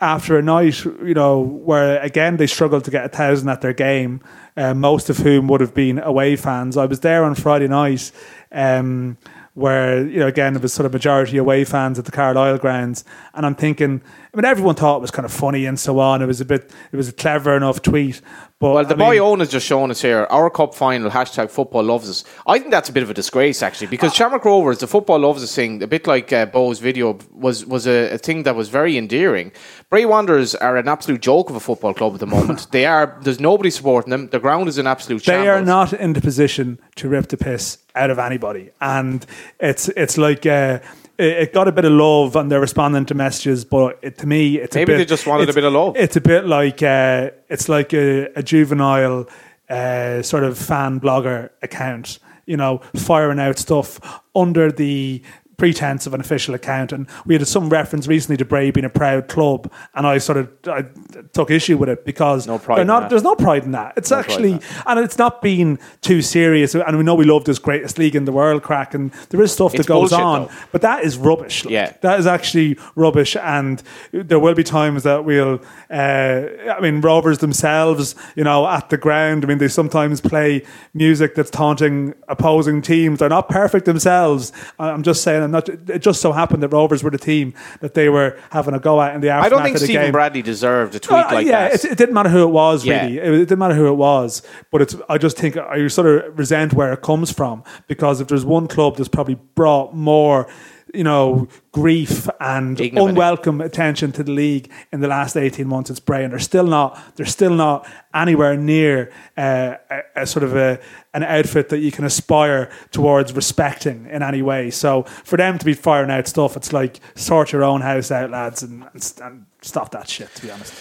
after 0.00 0.38
a 0.38 0.42
night, 0.42 0.82
you 0.84 1.14
know, 1.14 1.40
where 1.40 2.00
again 2.00 2.36
they 2.36 2.46
struggled 2.46 2.84
to 2.84 2.90
get 2.90 3.04
a 3.04 3.08
thousand 3.08 3.48
at 3.48 3.60
their 3.60 3.72
game, 3.72 4.20
uh, 4.56 4.74
most 4.74 5.10
of 5.10 5.18
whom 5.18 5.48
would 5.48 5.60
have 5.60 5.74
been 5.74 5.98
away 5.98 6.36
fans. 6.36 6.76
I 6.76 6.86
was 6.86 7.00
there 7.00 7.24
on 7.24 7.34
Friday 7.34 7.68
night, 7.68 8.10
um, 8.52 9.18
where 9.54 10.06
you 10.06 10.20
know 10.20 10.26
again 10.26 10.56
it 10.56 10.62
was 10.62 10.72
sort 10.72 10.86
of 10.86 10.92
majority 10.92 11.36
away 11.36 11.64
fans 11.64 11.98
at 11.98 12.04
the 12.04 12.12
Carlisle 12.12 12.58
grounds, 12.58 13.04
and 13.34 13.46
I'm 13.46 13.54
thinking, 13.54 14.02
I 14.32 14.36
mean, 14.36 14.44
everyone 14.44 14.76
thought 14.76 14.98
it 14.98 15.00
was 15.00 15.10
kind 15.10 15.26
of 15.26 15.32
funny 15.32 15.66
and 15.66 15.78
so 15.78 15.98
on. 15.98 16.22
It 16.22 16.26
was 16.26 16.40
a 16.40 16.44
bit, 16.44 16.70
it 16.92 16.96
was 16.96 17.08
a 17.08 17.12
clever 17.12 17.56
enough 17.56 17.82
tweet, 17.82 18.20
but 18.60 18.74
Well, 18.74 18.84
the 18.84 18.94
I 18.94 18.98
boy 18.98 19.10
mean, 19.12 19.20
Owen 19.22 19.40
has 19.40 19.48
just 19.50 19.66
shown 19.66 19.90
us 19.90 20.02
here. 20.02 20.26
Our 20.30 20.50
cup 20.50 20.72
final 20.72 21.10
hashtag 21.10 21.50
football 21.50 21.82
loves 21.82 22.08
us. 22.08 22.22
I 22.46 22.60
think 22.60 22.70
that's 22.70 22.88
a 22.88 22.92
bit 22.92 23.02
of 23.02 23.10
a 23.10 23.14
disgrace 23.14 23.60
actually, 23.60 23.88
because 23.88 24.14
Shamrock 24.14 24.44
Rovers, 24.44 24.78
the 24.78 24.86
football 24.86 25.18
loves 25.18 25.42
us 25.42 25.52
thing, 25.52 25.82
a 25.82 25.86
bit 25.88 26.06
like 26.06 26.32
uh, 26.32 26.46
Bohs 26.46 26.80
video 26.80 27.18
was 27.32 27.66
was 27.66 27.88
a, 27.88 28.12
a 28.14 28.18
thing 28.18 28.44
that 28.44 28.54
was 28.54 28.68
very 28.68 28.96
endearing. 28.96 29.50
Bray 29.88 30.04
Wanderers 30.04 30.54
are 30.54 30.76
an 30.76 30.86
absolute 30.86 31.22
joke 31.22 31.50
of 31.50 31.56
a 31.56 31.60
football 31.60 31.92
club 31.94 32.14
at 32.14 32.20
the 32.20 32.26
moment. 32.26 32.68
they 32.72 32.86
are. 32.86 33.18
There's 33.22 33.40
nobody 33.40 33.70
supporting 33.70 34.10
them. 34.10 34.28
The 34.28 34.38
ground 34.38 34.68
is 34.68 34.78
an 34.78 34.86
absolute. 34.86 35.24
they 35.24 35.48
are 35.48 35.62
not 35.62 35.92
in 35.92 36.12
the 36.12 36.20
position 36.20 36.78
to 36.96 37.08
rip 37.08 37.28
the 37.30 37.36
piss 37.36 37.78
out 37.96 38.10
of 38.10 38.18
anybody, 38.20 38.70
and 38.80 39.26
it's 39.58 39.88
it's 39.96 40.16
like. 40.16 40.46
Uh, 40.46 40.78
it 41.20 41.52
got 41.52 41.68
a 41.68 41.72
bit 41.72 41.84
of 41.84 41.92
love 41.92 42.36
and 42.36 42.50
they're 42.50 42.60
responding 42.60 43.06
to 43.06 43.14
messages, 43.14 43.64
but 43.64 43.98
it, 44.02 44.18
to 44.18 44.26
me, 44.26 44.56
it's 44.58 44.74
Maybe 44.74 44.92
a 44.92 44.94
bit, 44.94 44.98
they 44.98 45.04
just 45.04 45.26
wanted 45.26 45.48
a 45.48 45.52
bit 45.52 45.64
of 45.64 45.72
love. 45.72 45.96
It's 45.96 46.16
a 46.16 46.20
bit 46.20 46.46
like 46.46 46.82
uh, 46.82 47.30
it's 47.48 47.68
like 47.68 47.92
a, 47.92 48.26
a 48.36 48.42
juvenile 48.42 49.28
uh, 49.68 50.22
sort 50.22 50.44
of 50.44 50.58
fan 50.58 51.00
blogger 51.00 51.50
account, 51.62 52.18
you 52.46 52.56
know, 52.56 52.78
firing 52.96 53.38
out 53.38 53.58
stuff 53.58 54.00
under 54.34 54.72
the 54.72 55.22
pretense 55.60 56.06
of 56.06 56.14
an 56.14 56.20
official 56.20 56.54
account. 56.54 56.90
And 56.90 57.06
we 57.26 57.34
had 57.34 57.46
some 57.46 57.68
reference 57.68 58.06
recently 58.08 58.38
to 58.38 58.44
Bray 58.46 58.70
being 58.70 58.86
a 58.86 58.90
proud 58.90 59.28
club, 59.28 59.70
and 59.94 60.06
I 60.06 60.18
sort 60.18 60.38
of 60.38 60.48
I 60.66 60.86
took 61.34 61.50
issue 61.50 61.76
with 61.76 61.90
it 61.90 62.04
because 62.06 62.46
No 62.46 62.58
not. 62.86 63.10
There's 63.10 63.22
no 63.22 63.34
pride 63.34 63.64
in 63.64 63.72
that. 63.72 63.92
It's 63.96 64.10
No 64.10 64.18
actually, 64.18 64.58
and 64.86 64.98
it's 64.98 65.18
not 65.18 65.42
being 65.42 65.78
too 66.00 66.22
serious. 66.22 66.74
And 66.74 66.96
we 66.96 67.04
know 67.04 67.14
we 67.14 67.26
love 67.26 67.44
this 67.44 67.58
greatest 67.58 67.98
league 67.98 68.16
in 68.16 68.24
the 68.24 68.32
world 68.32 68.62
crack, 68.62 68.94
and 68.94 69.12
there 69.28 69.42
is 69.42 69.52
stuff 69.52 69.74
It's 69.74 69.86
that 69.86 69.92
goes 69.92 70.10
bullshit, 70.10 70.24
on, 70.24 70.46
though. 70.46 70.52
but 70.72 70.80
that 70.80 71.04
is 71.04 71.18
rubbish. 71.18 71.64
like. 71.64 71.72
Yeah. 71.72 71.92
that 72.00 72.18
is 72.18 72.26
actually 72.26 72.78
rubbish. 72.96 73.36
And 73.36 73.82
there 74.12 74.38
will 74.38 74.54
be 74.54 74.64
times 74.64 75.02
that 75.02 75.24
we'll. 75.26 75.60
Uh, 75.90 76.46
I 76.70 76.80
mean, 76.80 77.00
Rovers 77.02 77.38
themselves, 77.38 78.14
you 78.34 78.44
know, 78.44 78.66
at 78.66 78.88
the 78.88 78.96
ground. 78.96 79.44
I 79.44 79.48
mean, 79.48 79.58
they 79.58 79.68
sometimes 79.68 80.20
play 80.20 80.62
music 80.94 81.34
that's 81.34 81.50
taunting 81.50 82.14
opposing 82.28 82.80
teams. 82.80 83.18
They're 83.18 83.28
not 83.28 83.48
perfect 83.48 83.84
themselves. 83.84 84.52
I'm 84.78 85.02
just 85.02 85.22
saying. 85.22 85.49
I'm 85.54 85.64
not. 85.66 85.68
It 85.68 86.00
just 86.02 86.20
so 86.20 86.32
happened 86.32 86.62
that 86.62 86.68
Rovers 86.68 87.02
were 87.02 87.10
the 87.10 87.18
team 87.18 87.54
that 87.80 87.94
they 87.94 88.08
were 88.08 88.38
having 88.50 88.74
a 88.74 88.78
go 88.78 89.00
at 89.02 89.14
in 89.14 89.20
the 89.20 89.28
aftermath 89.30 89.46
I 89.46 89.48
don't 89.48 89.62
think 89.64 89.76
of 89.76 89.80
the 89.80 89.86
Stephen 89.86 90.02
game. 90.06 90.12
Bradley 90.12 90.42
deserved 90.42 90.94
a 90.94 91.00
tweet 91.00 91.18
Uh, 91.26 91.34
like 91.34 91.46
yeah, 91.46 91.68
that. 91.68 91.84
It, 91.84 91.92
it 91.92 91.98
didn't 91.98 92.14
matter 92.14 92.28
who 92.28 92.42
it 92.44 92.50
was 92.50 92.84
Yeah. 92.84 93.02
really. 93.04 93.18
It, 93.18 93.32
it 93.34 93.38
didn't 93.40 93.58
matter 93.58 93.74
who 93.74 93.88
it 93.88 93.96
was, 93.96 94.42
but 94.70 94.82
it's. 94.82 94.96
I 95.08 95.18
just 95.18 95.36
think 95.36 95.56
I 95.56 95.86
sort 95.88 96.06
of 96.06 96.38
resent 96.38 96.72
where 96.74 96.92
it 96.92 97.02
comes 97.02 97.32
from 97.32 97.64
because 97.88 98.20
if 98.20 98.28
there's 98.28 98.44
one 98.44 98.68
club 98.68 98.96
that's 98.96 99.08
probably 99.08 99.36
brought 99.54 99.94
more, 99.94 100.48
you 100.94 101.04
know, 101.04 101.46
grief 101.72 102.28
and 102.40 102.80
Ignominy. 102.80 103.10
unwelcome 103.10 103.60
attention 103.60 104.10
to 104.12 104.22
the 104.24 104.32
league 104.32 104.70
in 104.92 105.00
the 105.00 105.08
last 105.08 105.36
eighteen 105.36 105.68
months, 105.68 105.90
it's 105.90 106.00
Bray, 106.00 106.24
and 106.24 106.32
they're 106.32 106.38
still 106.40 106.66
not. 106.66 106.98
They're 107.16 107.26
still 107.26 107.54
not 107.54 107.86
anywhere 108.14 108.56
near 108.56 109.12
uh, 109.36 109.74
a, 109.90 110.22
a 110.22 110.26
sort 110.26 110.42
of 110.42 110.56
a 110.56 110.80
an 111.12 111.22
outfit 111.24 111.68
that 111.70 111.78
you 111.78 111.90
can 111.90 112.04
aspire 112.04 112.70
towards 112.92 113.32
respecting 113.32 114.06
in 114.10 114.22
any 114.22 114.42
way. 114.42 114.70
So 114.70 115.02
for 115.24 115.36
them 115.36 115.58
to 115.58 115.64
be 115.64 115.74
firing 115.74 116.10
out 116.10 116.28
stuff, 116.28 116.56
it's 116.56 116.72
like 116.72 117.00
sort 117.14 117.52
your 117.52 117.64
own 117.64 117.80
house 117.80 118.10
out, 118.10 118.30
lads, 118.30 118.62
and, 118.62 118.84
and, 118.92 119.12
and 119.22 119.46
stop 119.62 119.90
that 119.92 120.08
shit. 120.08 120.34
To 120.36 120.42
be 120.42 120.50
honest. 120.50 120.74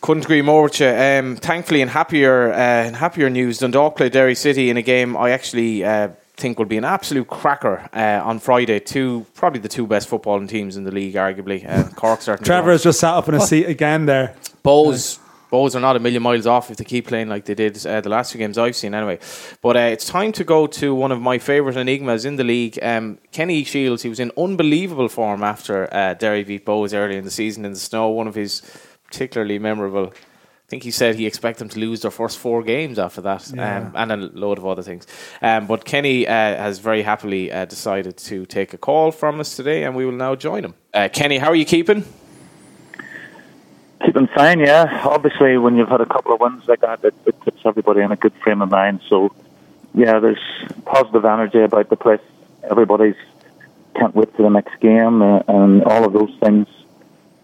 Couldn't 0.00 0.24
agree 0.24 0.42
more 0.42 0.64
with 0.64 0.80
you. 0.80 0.88
Um, 0.88 1.36
thankfully, 1.36 1.80
in 1.80 1.88
happier, 1.88 2.52
uh, 2.52 2.84
in 2.84 2.94
happier 2.94 3.30
news, 3.30 3.58
Dundalk 3.58 3.96
played 3.96 4.12
Derry 4.12 4.34
City 4.34 4.68
in 4.68 4.76
a 4.76 4.82
game 4.82 5.16
I 5.16 5.30
actually 5.30 5.82
uh, 5.82 6.10
think 6.36 6.58
will 6.58 6.66
be 6.66 6.76
an 6.76 6.84
absolute 6.84 7.26
cracker 7.26 7.88
uh, 7.92 8.20
on 8.22 8.38
Friday. 8.38 8.80
Two, 8.80 9.24
probably 9.34 9.60
the 9.60 9.68
two 9.68 9.86
best 9.86 10.10
footballing 10.10 10.48
teams 10.48 10.76
in 10.76 10.84
the 10.84 10.90
league, 10.90 11.14
arguably. 11.14 11.66
Uh, 11.66 11.88
Cork 11.94 12.20
starting. 12.20 12.44
Trevor 12.44 12.72
has 12.72 12.82
just 12.82 13.00
sat 13.00 13.14
up 13.14 13.28
in 13.28 13.34
a 13.34 13.40
seat 13.40 13.64
again 13.64 14.06
there. 14.06 14.36
Bohs. 14.62 15.18
Bohs 15.54 15.74
are 15.76 15.80
not 15.88 15.94
a 15.96 16.00
million 16.00 16.22
miles 16.22 16.46
off 16.46 16.70
if 16.70 16.76
they 16.78 16.84
keep 16.84 17.06
playing 17.06 17.28
like 17.28 17.44
they 17.44 17.54
did 17.54 17.74
uh, 17.86 18.00
the 18.00 18.08
last 18.08 18.32
two 18.32 18.38
games 18.38 18.58
I've 18.58 18.74
seen 18.76 18.92
anyway. 18.94 19.18
But 19.62 19.76
uh, 19.76 19.80
it's 19.94 20.06
time 20.06 20.32
to 20.32 20.44
go 20.44 20.66
to 20.80 20.94
one 21.04 21.12
of 21.12 21.20
my 21.20 21.38
favourite 21.38 21.76
enigmas 21.76 22.24
in 22.24 22.36
the 22.36 22.44
league. 22.44 22.76
Um, 22.82 23.18
Kenny 23.30 23.64
Shiels, 23.64 24.02
he 24.02 24.08
was 24.08 24.18
in 24.18 24.32
unbelievable 24.36 25.08
form 25.08 25.42
after 25.44 25.76
uh, 25.94 26.14
Derry 26.14 26.42
beat 26.44 26.64
Bohs 26.66 26.92
early 26.92 27.16
in 27.16 27.24
the 27.24 27.30
season 27.30 27.64
in 27.64 27.72
the 27.72 27.78
snow. 27.78 28.08
One 28.08 28.26
of 28.26 28.34
his 28.34 28.62
particularly 29.06 29.58
memorable, 29.60 30.06
I 30.12 30.68
think 30.68 30.82
he 30.82 30.90
said 30.90 31.14
he 31.14 31.26
expected 31.26 31.60
them 31.60 31.68
to 31.68 31.78
lose 31.78 32.00
their 32.02 32.10
first 32.10 32.36
four 32.38 32.62
games 32.64 32.98
after 32.98 33.20
that, 33.20 33.48
Yeah. 33.54 33.78
um, 33.78 33.92
and 33.94 34.10
a 34.12 34.16
load 34.16 34.58
of 34.58 34.66
other 34.66 34.82
things. 34.82 35.06
Um, 35.40 35.66
but 35.68 35.84
Kenny 35.84 36.26
uh, 36.26 36.32
has 36.32 36.80
very 36.80 37.02
happily 37.02 37.52
uh, 37.52 37.64
decided 37.66 38.16
to 38.30 38.44
take 38.46 38.74
a 38.74 38.78
call 38.78 39.12
from 39.12 39.38
us 39.40 39.54
today, 39.56 39.84
and 39.84 39.94
we 39.94 40.04
will 40.04 40.18
now 40.26 40.34
join 40.34 40.64
him. 40.64 40.74
Uh, 40.92 41.08
Kenny, 41.12 41.38
how 41.38 41.48
are 41.50 41.54
you 41.62 41.64
keeping? 41.66 42.02
Keeping 44.04 44.26
fine, 44.28 44.60
yeah. 44.60 45.02
Obviously, 45.04 45.56
when 45.56 45.76
you've 45.76 45.88
had 45.88 46.00
a 46.00 46.06
couple 46.06 46.34
of 46.34 46.40
wins 46.40 46.66
like 46.68 46.80
that, 46.80 47.04
it, 47.04 47.14
it 47.26 47.40
puts 47.40 47.58
everybody 47.64 48.00
in 48.00 48.12
a 48.12 48.16
good 48.16 48.34
frame 48.42 48.60
of 48.60 48.70
mind. 48.70 49.00
So, 49.08 49.34
yeah, 49.94 50.18
there's 50.18 50.42
positive 50.84 51.24
energy 51.24 51.60
about 51.60 51.88
the 51.88 51.96
place. 51.96 52.20
Everybody's 52.62 53.16
can't 53.94 54.14
wait 54.14 54.34
for 54.34 54.42
the 54.42 54.50
next 54.50 54.78
game 54.80 55.22
uh, 55.22 55.40
and 55.46 55.84
all 55.84 56.04
of 56.04 56.12
those 56.12 56.34
things. 56.40 56.66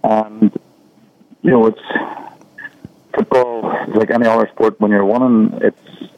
And 0.02 0.50
you 1.42 1.50
know, 1.50 1.66
it's 1.66 1.80
football 3.14 3.70
is 3.88 3.94
like 3.94 4.10
any 4.10 4.26
other 4.26 4.48
sport. 4.48 4.80
When 4.80 4.90
you're 4.90 5.04
winning, 5.04 5.58
it's 5.62 6.10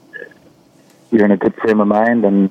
you're 1.10 1.24
in 1.24 1.30
a 1.30 1.36
good 1.36 1.54
frame 1.56 1.80
of 1.80 1.88
mind, 1.88 2.24
and 2.24 2.50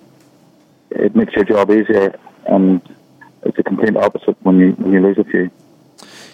it 0.92 1.16
makes 1.16 1.34
your 1.34 1.46
job 1.46 1.72
easier. 1.72 2.18
And 2.46 2.82
it's 3.44 3.58
a 3.58 3.64
complete 3.64 3.96
opposite 3.96 4.38
when 4.44 4.60
you 4.60 4.72
when 4.74 4.94
you 4.94 5.02
lose 5.02 5.18
a 5.18 5.24
few. 5.24 5.50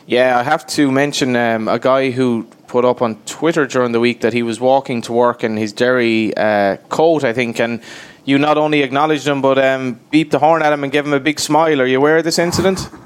Yeah, 0.07 0.39
I 0.39 0.43
have 0.43 0.65
to 0.67 0.89
mention 0.89 1.35
um, 1.35 1.67
a 1.67 1.79
guy 1.79 2.11
who 2.11 2.47
put 2.67 2.85
up 2.85 3.01
on 3.01 3.17
Twitter 3.25 3.67
during 3.67 3.91
the 3.91 3.99
week 3.99 4.21
that 4.21 4.31
he 4.31 4.41
was 4.41 4.57
walking 4.57 5.01
to 5.01 5.11
work 5.11 5.43
in 5.43 5.57
his 5.57 5.73
Derry 5.73 6.35
uh, 6.37 6.77
coat, 6.87 7.25
I 7.25 7.33
think, 7.33 7.59
and 7.59 7.81
you 8.23 8.37
not 8.37 8.57
only 8.57 8.83
acknowledged 8.83 9.27
him 9.27 9.41
but 9.41 9.57
um, 9.57 9.99
beeped 10.13 10.31
the 10.31 10.39
horn 10.39 10.61
at 10.61 10.71
him 10.71 10.85
and 10.85 10.93
gave 10.93 11.05
him 11.05 11.11
a 11.11 11.19
big 11.19 11.41
smile. 11.41 11.81
Are 11.81 11.85
you 11.85 11.97
aware 11.97 12.17
of 12.17 12.23
this 12.23 12.39
incident? 12.39 12.89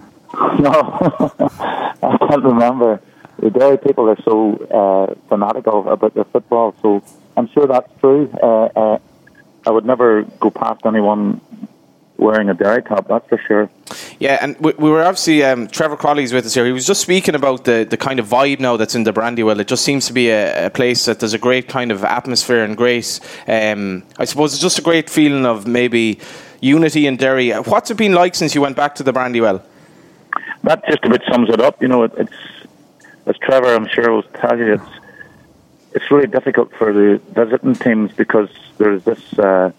No, 0.60 0.72
I 2.04 2.18
can't 2.30 2.44
remember. 2.44 3.02
The 3.40 3.50
Derry 3.50 3.78
people 3.78 4.10
are 4.10 4.22
so 4.24 4.56
uh, 4.72 5.16
fanatical 5.28 5.90
about 5.90 6.14
their 6.14 6.24
football, 6.24 6.74
so 6.82 7.04
I'm 7.36 7.50
sure 7.50 7.66
that's 7.68 7.92
true. 8.00 8.30
Uh, 8.42 8.66
uh, 8.76 9.00
I 9.66 9.72
would 9.72 9.86
never 9.86 10.24
go 10.40 10.52
past 10.52 10.86
anyone 10.86 11.42
wearing 12.22 12.50
a 12.50 12.54
Derry 12.54 12.84
top, 12.84 13.08
that's 13.08 13.28
for 13.28 13.38
sure. 13.40 13.70
Yeah, 14.20 14.38
and 14.42 14.56
we, 14.60 14.74
we 14.78 14.90
were 14.90 15.04
obviously 15.04 15.44
um, 15.44 15.68
Trevor 15.68 15.98
Croly's 15.98 16.32
with 16.32 16.46
us 16.46 16.54
here. 16.54 16.66
He 16.66 16.72
was 16.72 16.86
just 16.86 17.02
speaking 17.02 17.34
about 17.34 17.66
the, 17.66 17.86
the 17.90 17.98
kind 17.98 18.20
of 18.20 18.28
vibe 18.28 18.60
now 18.60 18.78
that's 18.78 18.94
in 18.94 19.04
the 19.04 19.12
Brandywell. 19.12 19.60
It 19.60 19.68
just 19.68 19.84
seems 19.84 20.06
to 20.06 20.14
be 20.14 20.30
a, 20.30 20.68
a 20.68 20.70
place 20.70 21.06
that 21.06 21.20
there's 21.20 21.34
a 21.34 21.40
great 21.40 21.68
kind 21.68 21.92
of 21.92 22.04
atmosphere 22.04 22.64
and 22.64 22.78
grace. 22.78 23.20
Um, 23.48 24.04
I 24.20 24.26
suppose 24.26 24.54
it's 24.54 24.62
just 24.62 24.78
a 24.78 24.84
great 24.84 25.10
feeling 25.10 25.46
of 25.46 25.68
maybe 25.68 26.20
unity 26.62 27.08
in 27.08 27.18
Derry. 27.18 27.52
What's 27.52 27.90
it 27.90 27.98
been 27.98 28.14
like 28.14 28.36
since 28.36 28.54
you 28.54 28.62
went 28.62 28.76
back 28.76 28.96
to 28.96 29.04
the 29.04 29.12
Brandywell? 29.12 29.64
That 30.64 30.86
just 30.88 31.04
about 31.04 31.22
sums 31.30 31.50
it 31.50 31.60
up. 31.60 31.82
You 31.82 31.88
know, 31.88 32.04
it, 32.04 32.12
it's 32.18 32.34
as 33.26 33.38
Trevor, 33.40 33.74
I'm 33.74 33.88
sure, 33.88 34.12
will 34.12 34.24
tell 34.24 34.58
you, 34.58 34.74
it's 34.74 34.90
it's 35.94 36.10
really 36.10 36.28
difficult 36.28 36.72
for 36.78 36.94
the 36.94 37.22
visiting 37.32 37.76
teams 37.76 38.14
because 38.14 38.50
there's 38.78 39.04
this 39.04 39.38
uh, 39.38 39.72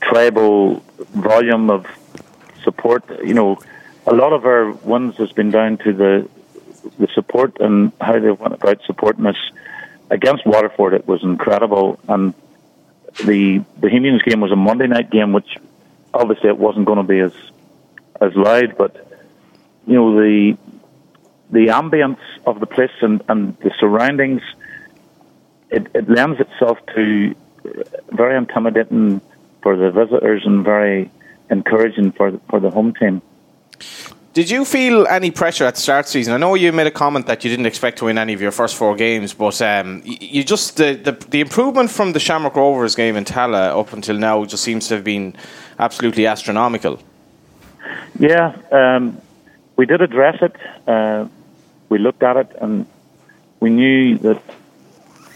tribal 0.00 0.82
volume 1.14 1.70
of 1.70 1.86
support. 2.62 3.04
You 3.24 3.34
know, 3.34 3.58
a 4.06 4.14
lot 4.14 4.32
of 4.32 4.44
our 4.44 4.72
wins 4.72 5.16
has 5.16 5.32
been 5.32 5.50
down 5.50 5.78
to 5.78 5.92
the 5.92 6.28
the 6.98 7.08
support 7.14 7.58
and 7.60 7.92
how 8.00 8.18
they 8.18 8.30
went 8.30 8.54
about 8.54 8.80
supporting 8.84 9.26
us. 9.26 9.36
Against 10.10 10.44
Waterford, 10.44 10.94
it 10.94 11.06
was 11.06 11.22
incredible, 11.22 12.00
and 12.08 12.34
the 13.24 13.58
Bohemians 13.76 14.22
game 14.22 14.40
was 14.40 14.50
a 14.50 14.56
Monday 14.56 14.88
night 14.88 15.08
game, 15.08 15.32
which 15.32 15.56
obviously 16.12 16.48
it 16.48 16.58
wasn't 16.58 16.86
going 16.86 16.98
to 16.98 17.04
be 17.04 17.20
as 17.20 17.32
as 18.20 18.34
loud, 18.34 18.76
but 18.76 19.06
you 19.86 19.94
know 19.94 20.16
the 20.16 20.56
the 21.50 21.66
ambience 21.66 22.18
of 22.46 22.60
the 22.60 22.66
place 22.66 22.90
and, 23.02 23.22
and 23.28 23.56
the 23.58 23.72
surroundings 23.78 24.42
it, 25.70 25.86
it 25.94 26.08
lends 26.08 26.40
itself 26.40 26.78
to 26.94 27.34
very 28.10 28.36
intimidating 28.36 29.20
for 29.62 29.76
the 29.76 29.90
visitors 29.90 30.42
and 30.44 30.64
very 30.64 31.10
encouraging 31.50 32.12
for 32.12 32.30
the, 32.30 32.40
for 32.48 32.60
the 32.60 32.70
home 32.70 32.94
team. 32.94 33.22
Did 34.32 34.48
you 34.48 34.64
feel 34.64 35.08
any 35.08 35.32
pressure 35.32 35.64
at 35.64 35.74
the 35.74 35.80
start 35.80 36.00
of 36.00 36.06
the 36.06 36.12
season? 36.12 36.34
I 36.34 36.36
know 36.36 36.54
you 36.54 36.70
made 36.72 36.86
a 36.86 36.92
comment 36.92 37.26
that 37.26 37.42
you 37.42 37.50
didn't 37.50 37.66
expect 37.66 37.98
to 37.98 38.04
win 38.04 38.16
any 38.16 38.32
of 38.32 38.40
your 38.40 38.52
first 38.52 38.76
four 38.76 38.94
games, 38.94 39.34
but 39.34 39.60
um, 39.60 40.02
you 40.04 40.44
just 40.44 40.76
the, 40.76 40.94
the 40.94 41.12
the 41.30 41.40
improvement 41.40 41.90
from 41.90 42.12
the 42.12 42.20
Shamrock 42.20 42.54
Rovers 42.54 42.94
game 42.94 43.16
in 43.16 43.24
Tallaght 43.24 43.76
up 43.76 43.92
until 43.92 44.16
now 44.16 44.44
just 44.44 44.62
seems 44.62 44.86
to 44.88 44.94
have 44.94 45.04
been 45.04 45.34
absolutely 45.80 46.26
astronomical. 46.26 47.00
Yeah, 48.20 48.56
um, 48.70 49.20
we 49.74 49.84
did 49.86 50.00
address 50.00 50.38
it. 50.42 50.54
Uh, 50.86 51.26
we 51.88 51.98
looked 51.98 52.22
at 52.22 52.36
it, 52.36 52.56
and 52.60 52.86
we 53.58 53.70
knew 53.70 54.16
that 54.18 54.40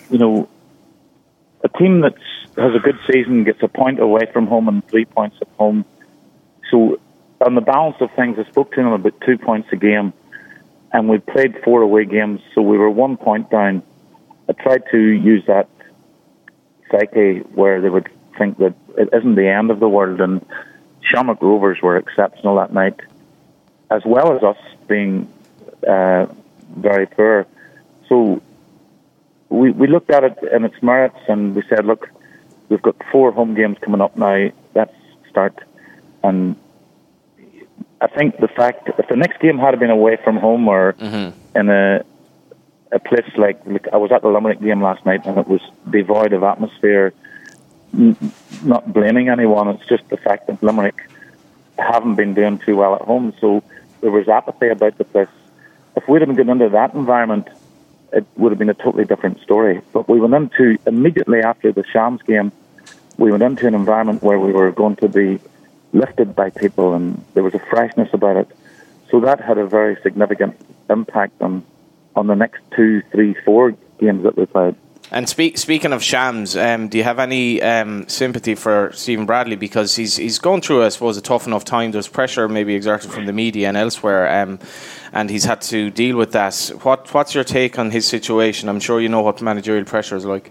you 0.08 0.18
know 0.18 0.48
a 1.64 1.68
team 1.68 2.02
that 2.02 2.14
has 2.56 2.74
a 2.74 2.78
good 2.78 2.98
season 3.10 3.44
gets 3.44 3.62
a 3.62 3.68
point 3.68 4.00
away 4.00 4.22
from 4.32 4.46
home 4.46 4.68
and 4.68 4.86
three 4.88 5.04
points 5.04 5.36
at 5.40 5.48
home. 5.58 5.84
So 6.70 7.00
on 7.40 7.54
the 7.54 7.60
balance 7.60 7.96
of 8.00 8.10
things, 8.12 8.38
I 8.38 8.48
spoke 8.50 8.72
to 8.72 8.82
them 8.82 8.92
about 8.92 9.20
two 9.20 9.38
points 9.38 9.68
a 9.72 9.76
game, 9.76 10.12
and 10.92 11.08
we 11.08 11.18
played 11.18 11.62
four 11.64 11.82
away 11.82 12.04
games, 12.04 12.40
so 12.54 12.62
we 12.62 12.78
were 12.78 12.90
one 12.90 13.16
point 13.16 13.50
down. 13.50 13.82
I 14.48 14.52
tried 14.52 14.84
to 14.92 14.98
use 14.98 15.44
that 15.46 15.68
psyche 16.90 17.40
where 17.54 17.80
they 17.80 17.90
would 17.90 18.08
think 18.38 18.58
that 18.58 18.74
it 18.96 19.08
isn't 19.12 19.34
the 19.34 19.48
end 19.48 19.70
of 19.70 19.80
the 19.80 19.88
world, 19.88 20.20
and 20.20 20.44
Shamrock 21.02 21.42
Rovers 21.42 21.82
were 21.82 21.96
exceptional 21.96 22.56
that 22.56 22.72
night, 22.72 22.98
as 23.90 24.02
well 24.04 24.36
as 24.36 24.42
us 24.42 24.56
being 24.86 25.32
uh, 25.86 26.26
very 26.76 27.06
poor. 27.06 27.46
So 28.08 28.40
we 29.48 29.70
we 29.70 29.86
looked 29.86 30.10
at 30.10 30.24
it 30.24 30.38
and 30.52 30.64
its 30.64 30.80
merits, 30.82 31.18
and 31.28 31.54
we 31.54 31.62
said, 31.68 31.84
look, 31.84 32.08
we've 32.68 32.82
got 32.82 32.96
four 33.10 33.32
home 33.32 33.54
games 33.54 33.78
coming 33.80 34.00
up 34.00 34.16
now. 34.16 34.50
Let's 34.74 34.94
start. 35.30 35.58
And 36.22 36.56
I 38.00 38.06
think 38.06 38.38
the 38.38 38.48
fact 38.48 38.88
if 38.98 39.08
the 39.08 39.16
next 39.16 39.40
game 39.40 39.58
had 39.58 39.78
been 39.78 39.90
away 39.90 40.16
from 40.22 40.36
home 40.36 40.68
or 40.68 40.94
mm-hmm. 40.94 41.58
in 41.58 41.70
a 41.70 42.04
a 42.92 42.98
place 42.98 43.28
like, 43.36 43.60
like 43.66 43.88
I 43.92 43.96
was 43.96 44.12
at 44.12 44.22
the 44.22 44.28
Limerick 44.28 44.60
game 44.60 44.80
last 44.80 45.04
night, 45.04 45.26
and 45.26 45.36
it 45.36 45.48
was 45.48 45.60
devoid 45.90 46.32
of 46.32 46.44
atmosphere. 46.44 47.12
N- 47.92 48.16
not 48.62 48.92
blaming 48.92 49.28
anyone, 49.28 49.68
it's 49.68 49.86
just 49.86 50.08
the 50.08 50.16
fact 50.16 50.46
that 50.46 50.62
Limerick 50.62 51.08
haven't 51.78 52.14
been 52.14 52.34
doing 52.34 52.58
too 52.58 52.76
well 52.76 52.94
at 52.94 53.02
home, 53.02 53.34
so 53.40 53.62
there 54.00 54.12
was 54.12 54.28
apathy 54.28 54.68
about 54.68 54.96
the 54.96 55.04
place. 55.04 55.28
If 55.96 56.08
we'd 56.08 56.22
have 56.22 56.36
gone 56.36 56.48
into 56.48 56.68
that 56.68 56.94
environment, 56.94 57.48
it 58.14 58.24
would 58.36 58.52
have 58.52 58.58
been 58.58 58.70
a 58.70 58.74
totally 58.74 59.04
different 59.04 59.40
story. 59.40 59.82
But 59.92 60.08
we 60.08 60.20
went 60.20 60.34
into 60.34 60.78
immediately 60.86 61.40
after 61.40 61.72
the 61.72 61.84
Shams 61.92 62.22
game, 62.22 62.52
we 63.18 63.30
went 63.30 63.42
into 63.42 63.66
an 63.66 63.74
environment 63.74 64.22
where 64.22 64.38
we 64.38 64.52
were 64.52 64.70
going 64.70 64.96
to 64.96 65.08
be 65.08 65.40
lifted 65.92 66.34
by 66.34 66.50
people, 66.50 66.94
and 66.94 67.24
there 67.34 67.42
was 67.42 67.54
a 67.54 67.58
freshness 67.58 68.08
about 68.12 68.36
it. 68.36 68.48
So 69.10 69.20
that 69.20 69.40
had 69.40 69.58
a 69.58 69.66
very 69.66 69.96
significant 70.02 70.56
impact 70.88 71.40
on 71.40 71.64
on 72.16 72.28
the 72.28 72.36
next 72.36 72.62
two, 72.76 73.02
three, 73.10 73.34
four 73.44 73.74
games 73.98 74.22
that 74.22 74.36
we 74.36 74.46
played. 74.46 74.76
And 75.10 75.28
speak, 75.28 75.58
speaking 75.58 75.92
of 75.92 76.02
Shams, 76.02 76.56
um, 76.56 76.88
do 76.88 76.96
you 76.98 77.04
have 77.04 77.18
any 77.18 77.60
um, 77.62 78.08
sympathy 78.08 78.54
for 78.54 78.90
Stephen 78.94 79.26
Bradley 79.26 79.54
because 79.54 79.94
he's 79.94 80.16
he's 80.16 80.38
going 80.38 80.62
through, 80.62 80.82
I 80.82 80.88
suppose, 80.88 81.16
a 81.16 81.20
tough 81.20 81.46
enough 81.46 81.64
time. 81.64 81.92
There's 81.92 82.08
pressure 82.08 82.48
maybe 82.48 82.74
exerted 82.74 83.10
from 83.10 83.26
the 83.26 83.32
media 83.32 83.68
and 83.68 83.76
elsewhere, 83.76 84.42
um, 84.42 84.58
and 85.12 85.28
he's 85.28 85.44
had 85.44 85.60
to 85.62 85.90
deal 85.90 86.16
with 86.16 86.32
that. 86.32 86.56
What 86.82 87.12
what's 87.12 87.34
your 87.34 87.44
take 87.44 87.78
on 87.78 87.90
his 87.90 88.06
situation? 88.06 88.68
I'm 88.68 88.80
sure 88.80 89.00
you 89.00 89.10
know 89.10 89.20
what 89.20 89.42
managerial 89.42 89.84
pressure 89.84 90.16
is 90.16 90.24
like. 90.24 90.50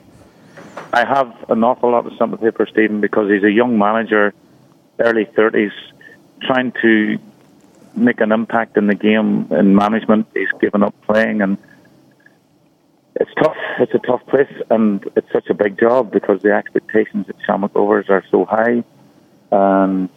I 0.93 1.03
have 1.03 1.33
an 1.49 1.63
awful 1.63 1.91
lot 1.91 2.05
of 2.05 2.13
sympathy 2.19 2.51
for 2.51 2.67
Stephen 2.67 3.01
because 3.01 3.29
he's 3.29 3.43
a 3.43 3.51
young 3.51 3.79
manager, 3.79 4.33
early 4.99 5.25
30s, 5.25 5.71
trying 6.43 6.71
to 6.83 7.17
make 7.95 8.21
an 8.21 8.31
impact 8.31 8.77
in 8.77 8.85
the 8.85 8.95
game 8.95 9.47
in 9.51 9.75
management. 9.75 10.27
He's 10.35 10.51
given 10.61 10.83
up 10.83 10.93
playing, 11.01 11.41
and 11.41 11.57
it's 13.15 13.31
tough. 13.35 13.55
It's 13.79 13.93
a 13.93 13.99
tough 13.99 14.25
place, 14.27 14.51
and 14.69 15.07
it's 15.15 15.31
such 15.31 15.49
a 15.49 15.53
big 15.53 15.79
job 15.79 16.11
because 16.11 16.41
the 16.41 16.53
expectations 16.53 17.27
at 17.29 17.35
Shamrock 17.45 17.75
Rovers 17.75 18.09
are 18.09 18.23
so 18.31 18.45
high, 18.45 18.83
and 19.51 20.09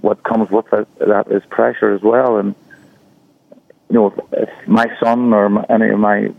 what 0.00 0.22
comes 0.24 0.50
with 0.50 0.72
it, 0.72 0.88
that 0.98 1.30
is 1.30 1.42
pressure 1.50 1.94
as 1.94 2.02
well. 2.02 2.38
And 2.38 2.54
you 3.88 3.94
know, 3.94 4.06
if, 4.08 4.48
if 4.48 4.68
my 4.68 4.86
son 5.02 5.32
or 5.32 5.48
my, 5.48 5.66
any 5.68 5.90
of 5.90 5.98
my 5.98 6.32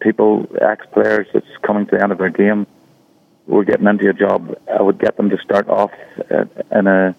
people, 0.00 0.46
ex-players, 0.60 1.28
that's 1.32 1.46
coming 1.62 1.86
to 1.86 1.96
the 1.96 2.02
end 2.02 2.12
of 2.12 2.18
their 2.18 2.30
game, 2.30 2.66
were 3.46 3.64
getting 3.64 3.86
into 3.86 4.08
a 4.08 4.12
job, 4.12 4.58
I 4.72 4.82
would 4.82 4.98
get 4.98 5.16
them 5.16 5.30
to 5.30 5.38
start 5.38 5.68
off 5.68 5.92
at, 6.30 6.48
in 6.72 6.86
a 6.86 7.14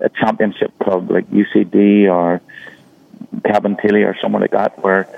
a 0.00 0.08
championship 0.08 0.76
club 0.80 1.10
like 1.10 1.28
UCD 1.30 2.10
or 2.10 2.40
Cabinteely 3.44 4.04
or 4.04 4.16
somewhere 4.20 4.42
like 4.42 4.50
that, 4.50 4.82
where 4.82 5.08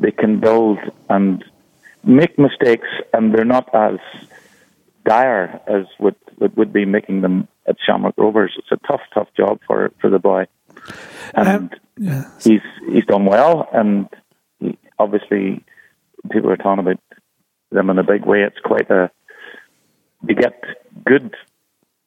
they 0.00 0.10
can 0.10 0.40
build 0.40 0.78
and 1.08 1.44
make 2.04 2.38
mistakes, 2.38 2.88
and 3.12 3.34
they're 3.34 3.44
not 3.44 3.72
as 3.74 3.98
dire 5.04 5.60
as 5.66 5.86
what, 5.98 6.16
what 6.36 6.56
would 6.56 6.72
be 6.72 6.84
making 6.84 7.20
them 7.22 7.48
at 7.66 7.76
Shamrock 7.84 8.14
Rovers. 8.16 8.54
It's 8.58 8.72
a 8.72 8.86
tough, 8.86 9.00
tough 9.14 9.28
job 9.36 9.60
for 9.66 9.92
for 10.00 10.10
the 10.10 10.18
boy, 10.18 10.46
and 11.34 11.48
Um, 11.48 11.70
yeah. 11.96 12.24
he's 12.42 12.62
he's 12.90 13.04
done 13.06 13.24
well. 13.24 13.68
And 13.72 14.08
he, 14.60 14.78
obviously, 14.98 15.64
people 16.30 16.50
are 16.50 16.56
talking 16.56 16.80
about 16.80 17.00
them 17.70 17.90
in 17.90 17.98
a 17.98 18.04
big 18.04 18.24
way. 18.24 18.42
It's 18.42 18.60
quite 18.60 18.90
a 18.90 19.10
you 20.28 20.34
get 20.34 20.62
good 21.04 21.34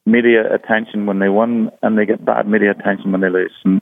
media 0.04 0.54
attention 0.54 1.06
when 1.06 1.18
they 1.18 1.28
win, 1.28 1.70
and 1.82 1.98
they 1.98 2.06
get 2.06 2.24
bad 2.24 2.48
media 2.48 2.70
attention 2.70 3.12
when 3.12 3.20
they 3.20 3.30
lose. 3.30 3.52
And 3.64 3.80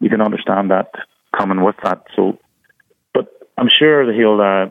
you 0.00 0.08
can 0.08 0.22
understand 0.22 0.70
that 0.70 0.90
coming 1.36 1.62
with 1.62 1.76
that. 1.82 2.04
So, 2.16 2.38
but 3.12 3.28
I'm 3.58 3.68
sure 3.68 4.06
that 4.06 4.14
he'll. 4.14 4.40
Uh, 4.40 4.70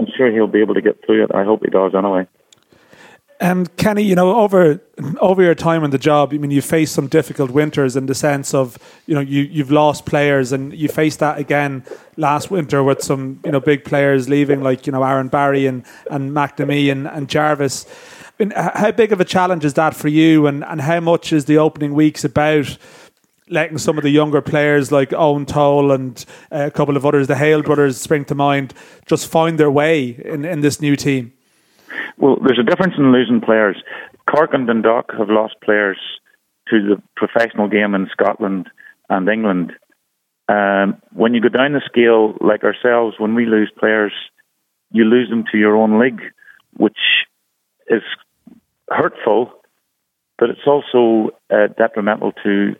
I'm 0.00 0.06
sure 0.16 0.32
he'll 0.32 0.46
be 0.46 0.60
able 0.60 0.74
to 0.74 0.80
get 0.80 1.04
through 1.04 1.24
it. 1.24 1.30
I 1.34 1.44
hope 1.44 1.62
he 1.62 1.70
does 1.70 1.94
anyway. 1.94 2.26
And 3.38 3.74
Kenny, 3.76 4.02
you 4.02 4.14
know, 4.14 4.34
over 4.36 4.80
over 5.18 5.42
your 5.42 5.54
time 5.54 5.82
in 5.84 5.90
the 5.90 5.98
job, 5.98 6.32
I 6.32 6.38
mean, 6.38 6.50
you 6.50 6.62
faced 6.62 6.94
some 6.94 7.06
difficult 7.06 7.50
winters 7.50 7.96
in 7.96 8.06
the 8.06 8.14
sense 8.14 8.52
of, 8.54 8.78
you 9.06 9.14
know, 9.14 9.20
you 9.20 9.42
you've 9.42 9.70
lost 9.70 10.04
players, 10.04 10.52
and 10.52 10.74
you 10.74 10.88
faced 10.88 11.20
that 11.20 11.38
again 11.38 11.84
last 12.16 12.50
winter 12.50 12.82
with 12.82 13.02
some, 13.02 13.40
you 13.44 13.52
know, 13.52 13.60
big 13.60 13.84
players 13.84 14.28
leaving, 14.28 14.62
like 14.62 14.86
you 14.86 14.92
know 14.92 15.02
Aaron 15.02 15.28
Barry 15.28 15.66
and 15.66 15.84
and 16.10 16.32
McNamee 16.32 16.90
and, 16.92 17.06
and 17.06 17.28
Jarvis. 17.28 17.86
I 18.38 18.44
mean, 18.44 18.52
how 18.56 18.90
big 18.90 19.12
of 19.12 19.20
a 19.20 19.24
challenge 19.24 19.64
is 19.64 19.74
that 19.74 19.94
for 19.94 20.08
you, 20.08 20.46
and 20.46 20.62
and 20.64 20.80
how 20.80 21.00
much 21.00 21.32
is 21.32 21.46
the 21.46 21.58
opening 21.58 21.94
weeks 21.94 22.24
about? 22.24 22.76
Letting 23.50 23.78
some 23.78 23.98
of 23.98 24.04
the 24.04 24.10
younger 24.10 24.40
players 24.40 24.92
like 24.92 25.10
Eoin 25.10 25.46
Toal 25.46 25.90
and 25.90 26.24
uh, 26.52 26.66
a 26.66 26.70
couple 26.70 26.96
of 26.96 27.04
others, 27.04 27.26
the 27.26 27.36
Hale 27.36 27.62
brothers, 27.62 28.00
spring 28.00 28.24
to 28.26 28.34
mind, 28.34 28.72
just 29.06 29.26
find 29.26 29.58
their 29.58 29.70
way 29.70 30.10
in, 30.24 30.44
in 30.44 30.60
this 30.60 30.80
new 30.80 30.94
team? 30.96 31.32
Well, 32.16 32.36
there's 32.46 32.60
a 32.60 32.62
difference 32.62 32.94
in 32.96 33.12
losing 33.12 33.40
players. 33.40 33.76
Cork 34.30 34.50
and 34.54 34.66
Dundalk 34.66 35.10
have 35.18 35.28
lost 35.28 35.54
players 35.64 35.98
to 36.68 36.80
the 36.80 37.02
professional 37.16 37.68
game 37.68 37.94
in 37.94 38.08
Scotland 38.12 38.68
and 39.08 39.28
England. 39.28 39.72
Um, 40.48 41.00
when 41.12 41.34
you 41.34 41.40
go 41.40 41.48
down 41.48 41.72
the 41.72 41.82
scale, 41.84 42.34
like 42.40 42.62
ourselves, 42.64 43.16
when 43.18 43.34
we 43.34 43.46
lose 43.46 43.72
players, 43.76 44.12
you 44.90 45.04
lose 45.04 45.28
them 45.28 45.44
to 45.50 45.58
your 45.58 45.76
own 45.76 46.00
league, 46.00 46.20
which 46.76 46.98
is 47.88 48.02
hurtful, 48.88 49.52
but 50.38 50.50
it's 50.50 50.66
also 50.66 51.30
uh, 51.50 51.68
detrimental 51.76 52.32
to 52.44 52.74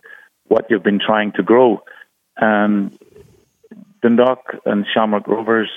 what 0.51 0.67
you've 0.69 0.83
been 0.83 0.99
trying 0.99 1.31
to 1.37 1.43
grow. 1.45 1.81
And 2.37 2.99
Dundalk 4.03 4.57
and 4.67 4.85
Shamrock 4.93 5.29
Rovers 5.29 5.71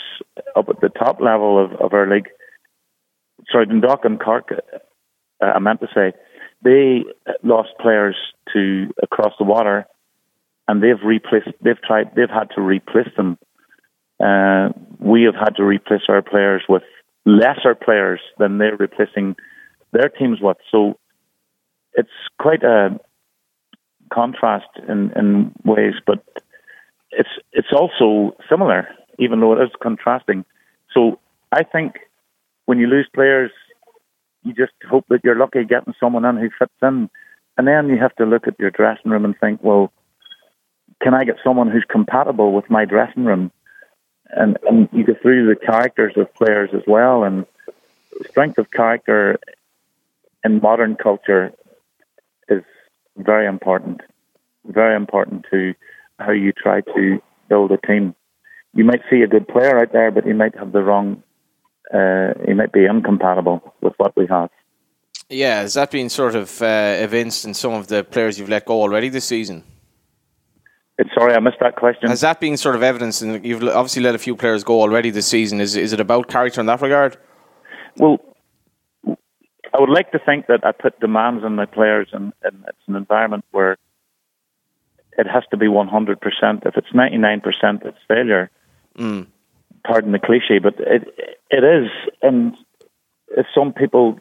up 0.55 0.67
at 0.67 0.81
the 0.81 0.89
top 0.89 1.21
level 1.21 1.63
of, 1.63 1.73
of 1.79 1.93
our 1.93 2.09
league, 2.09 2.29
sorry, 3.51 3.67
Dundalk 3.67 4.03
and 4.03 4.19
Cork, 4.19 4.49
uh, 4.51 5.45
I 5.45 5.59
meant 5.59 5.81
to 5.81 5.87
say, 5.93 6.13
they 6.63 7.03
lost 7.43 7.69
players 7.79 8.15
to 8.53 8.91
across 9.01 9.33
the 9.37 9.45
water, 9.45 9.85
and 10.67 10.81
they've 10.81 11.03
replaced. 11.05 11.49
They've 11.61 11.81
tried. 11.81 12.15
They've 12.15 12.29
had 12.29 12.49
to 12.55 12.61
replace 12.61 13.13
them. 13.15 13.37
Uh, 14.23 14.69
we 14.97 15.23
have 15.23 15.35
had 15.35 15.57
to 15.57 15.63
replace 15.63 16.03
our 16.07 16.21
players 16.21 16.63
with 16.69 16.83
lesser 17.25 17.75
players 17.75 18.21
than 18.39 18.57
they're 18.57 18.77
replacing 18.77 19.35
their 19.91 20.09
teams 20.09 20.39
with. 20.41 20.57
So 20.71 20.97
it's 21.93 22.17
quite 22.39 22.63
a 22.63 22.99
contrast 24.13 24.67
in, 24.87 25.11
in 25.15 25.51
ways, 25.65 25.95
but 26.05 26.23
it's 27.11 27.29
it's 27.51 27.71
also 27.71 28.35
similar, 28.49 28.87
even 29.19 29.39
though 29.39 29.53
it 29.53 29.63
is 29.63 29.71
contrasting. 29.81 30.45
So 30.93 31.19
I 31.51 31.63
think 31.63 31.99
when 32.65 32.79
you 32.79 32.87
lose 32.87 33.07
players, 33.13 33.51
you 34.43 34.53
just 34.53 34.73
hope 34.89 35.05
that 35.09 35.21
you're 35.23 35.37
lucky 35.37 35.63
getting 35.63 35.93
someone 35.99 36.25
in 36.25 36.37
who 36.37 36.49
fits 36.57 36.73
in, 36.81 37.09
and 37.57 37.67
then 37.67 37.89
you 37.89 37.97
have 37.97 38.15
to 38.15 38.25
look 38.25 38.47
at 38.47 38.59
your 38.59 38.71
dressing 38.71 39.11
room 39.11 39.25
and 39.25 39.37
think, 39.39 39.63
well, 39.63 39.91
can 41.01 41.13
I 41.13 41.23
get 41.23 41.35
someone 41.43 41.69
who's 41.69 41.85
compatible 41.89 42.53
with 42.53 42.69
my 42.69 42.85
dressing 42.85 43.25
room? 43.25 43.51
And 44.29 44.57
and 44.67 44.89
you 44.91 45.03
go 45.03 45.13
through 45.21 45.47
the 45.47 45.55
characters 45.55 46.13
of 46.17 46.33
players 46.33 46.69
as 46.73 46.83
well, 46.87 47.23
and 47.23 47.45
strength 48.29 48.57
of 48.57 48.71
character 48.71 49.39
in 50.43 50.61
modern 50.61 50.95
culture 50.95 51.53
very 53.17 53.47
important, 53.47 54.01
very 54.65 54.95
important 54.95 55.45
to 55.51 55.73
how 56.19 56.31
you 56.31 56.51
try 56.51 56.81
to 56.81 57.21
build 57.49 57.71
a 57.71 57.77
team. 57.85 58.15
You 58.73 58.83
might 58.83 59.01
see 59.09 59.21
a 59.21 59.27
good 59.27 59.47
player 59.47 59.79
out 59.79 59.93
there, 59.93 60.11
but 60.11 60.23
he 60.23 60.33
might 60.33 60.57
have 60.57 60.71
the 60.71 60.81
wrong, 60.81 61.21
uh, 61.93 62.33
he 62.45 62.53
might 62.53 62.71
be 62.71 62.85
incompatible 62.85 63.73
with 63.81 63.93
what 63.97 64.15
we 64.15 64.25
have. 64.27 64.49
Yeah, 65.29 65.61
has 65.61 65.75
that 65.75 65.91
been 65.91 66.09
sort 66.09 66.35
of 66.35 66.61
uh, 66.61 66.97
evinced 66.99 67.45
in 67.45 67.53
some 67.53 67.73
of 67.73 67.87
the 67.87 68.03
players 68.03 68.37
you've 68.37 68.49
let 68.49 68.65
go 68.65 68.81
already 68.81 69.09
this 69.09 69.25
season? 69.25 69.63
Sorry, 71.17 71.33
I 71.33 71.39
missed 71.39 71.57
that 71.59 71.75
question. 71.75 72.09
Has 72.09 72.21
that 72.21 72.39
been 72.39 72.55
sort 72.55 72.75
of 72.75 72.83
evidence? 72.83 73.21
And 73.21 73.43
you've 73.43 73.63
obviously 73.63 74.03
let 74.03 74.15
a 74.15 74.19
few 74.19 74.35
players 74.35 74.63
go 74.63 74.79
already 74.79 75.09
this 75.09 75.25
season. 75.27 75.59
Is 75.59 75.75
is 75.75 75.91
it 75.91 75.99
about 75.99 76.27
character 76.27 76.61
in 76.61 76.67
that 76.67 76.81
regard? 76.81 77.17
Well, 77.97 78.19
I 79.73 79.79
would 79.79 79.89
like 79.89 80.11
to 80.11 80.19
think 80.19 80.47
that 80.47 80.63
I 80.63 80.71
put 80.71 80.99
demands 80.99 81.43
on 81.43 81.55
my 81.55 81.65
players, 81.65 82.09
and, 82.13 82.31
and 82.43 82.63
it's 82.67 82.87
an 82.87 82.95
environment 82.95 83.43
where 83.51 83.77
it 85.17 85.27
has 85.27 85.43
to 85.51 85.57
be 85.57 85.65
100%. 85.65 86.65
If 86.65 86.77
it's 86.77 86.91
99%, 86.93 87.85
it's 87.85 87.97
failure. 88.07 88.51
Mm. 88.97 89.27
Pardon 89.83 90.11
the 90.11 90.19
cliche, 90.19 90.59
but 90.59 90.75
it 90.79 91.03
it 91.49 91.63
is. 91.63 91.89
And 92.21 92.55
if 93.35 93.45
some 93.53 93.73
people, 93.73 94.19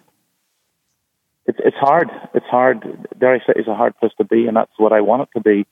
it's 1.46 1.58
it's 1.64 1.76
hard. 1.76 2.10
It's 2.34 2.46
hard. 2.46 3.08
Dare 3.18 3.34
I 3.34 3.38
say, 3.38 3.52
it's 3.54 3.68
a 3.68 3.74
hard 3.74 3.96
place 3.98 4.12
to 4.18 4.24
be, 4.24 4.46
and 4.46 4.56
that's 4.56 4.72
what 4.78 4.92
I 4.92 5.00
want 5.02 5.22
it 5.22 5.28
to 5.34 5.40
be. 5.40 5.66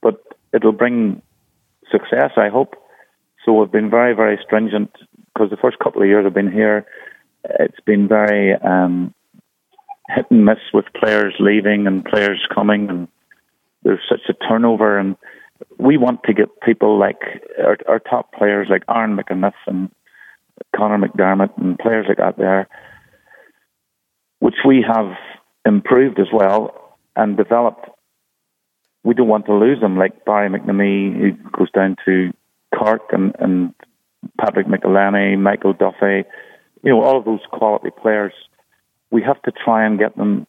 But 0.00 0.22
it'll 0.54 0.72
bring 0.72 1.20
success, 1.90 2.32
I 2.36 2.48
hope. 2.48 2.74
So 3.44 3.52
we've 3.52 3.70
been 3.70 3.90
very, 3.90 4.14
very 4.14 4.38
stringent 4.42 4.92
because 5.32 5.50
the 5.50 5.58
first 5.58 5.78
couple 5.78 6.00
of 6.00 6.08
years 6.08 6.24
I've 6.24 6.32
been 6.32 6.50
here, 6.50 6.86
it's 7.44 7.80
been 7.80 8.08
very 8.08 8.54
um, 8.54 9.14
hit 10.08 10.26
and 10.30 10.44
miss 10.44 10.58
with 10.72 10.84
players 10.98 11.34
leaving 11.40 11.86
and 11.86 12.04
players 12.04 12.46
coming, 12.54 12.88
and 12.88 13.08
there's 13.82 14.00
such 14.08 14.20
a 14.28 14.46
turnover. 14.48 14.98
And 14.98 15.16
we 15.78 15.96
want 15.96 16.22
to 16.24 16.34
get 16.34 16.60
people 16.62 16.98
like 16.98 17.20
our, 17.58 17.78
our 17.88 17.98
top 17.98 18.32
players, 18.32 18.68
like 18.70 18.82
Aaron 18.88 19.16
McEneff 19.16 19.54
and 19.66 19.90
Conor 20.76 20.98
McDermott, 20.98 21.56
and 21.58 21.78
players 21.78 22.06
like 22.08 22.18
that 22.18 22.36
there, 22.36 22.68
which 24.40 24.56
we 24.66 24.84
have 24.86 25.12
improved 25.64 26.18
as 26.18 26.28
well 26.32 26.98
and 27.16 27.36
developed. 27.36 27.88
We 29.04 29.14
don't 29.14 29.28
want 29.28 29.46
to 29.46 29.54
lose 29.54 29.80
them, 29.80 29.98
like 29.98 30.24
Barry 30.24 30.48
McNamee, 30.48 31.18
who 31.18 31.32
goes 31.50 31.70
down 31.70 31.96
to 32.06 32.32
Cork, 32.74 33.02
and, 33.12 33.34
and 33.38 33.74
Patrick 34.40 34.66
McEleney, 34.66 35.38
Michael 35.38 35.74
Duffy, 35.74 36.24
you 36.82 36.90
know, 36.90 37.02
all 37.02 37.18
of 37.18 37.24
those 37.24 37.40
quality 37.50 37.90
players 37.90 38.32
we 39.10 39.22
have 39.22 39.40
to 39.42 39.52
try 39.52 39.86
and 39.86 39.98
get 39.98 40.16
them 40.16 40.46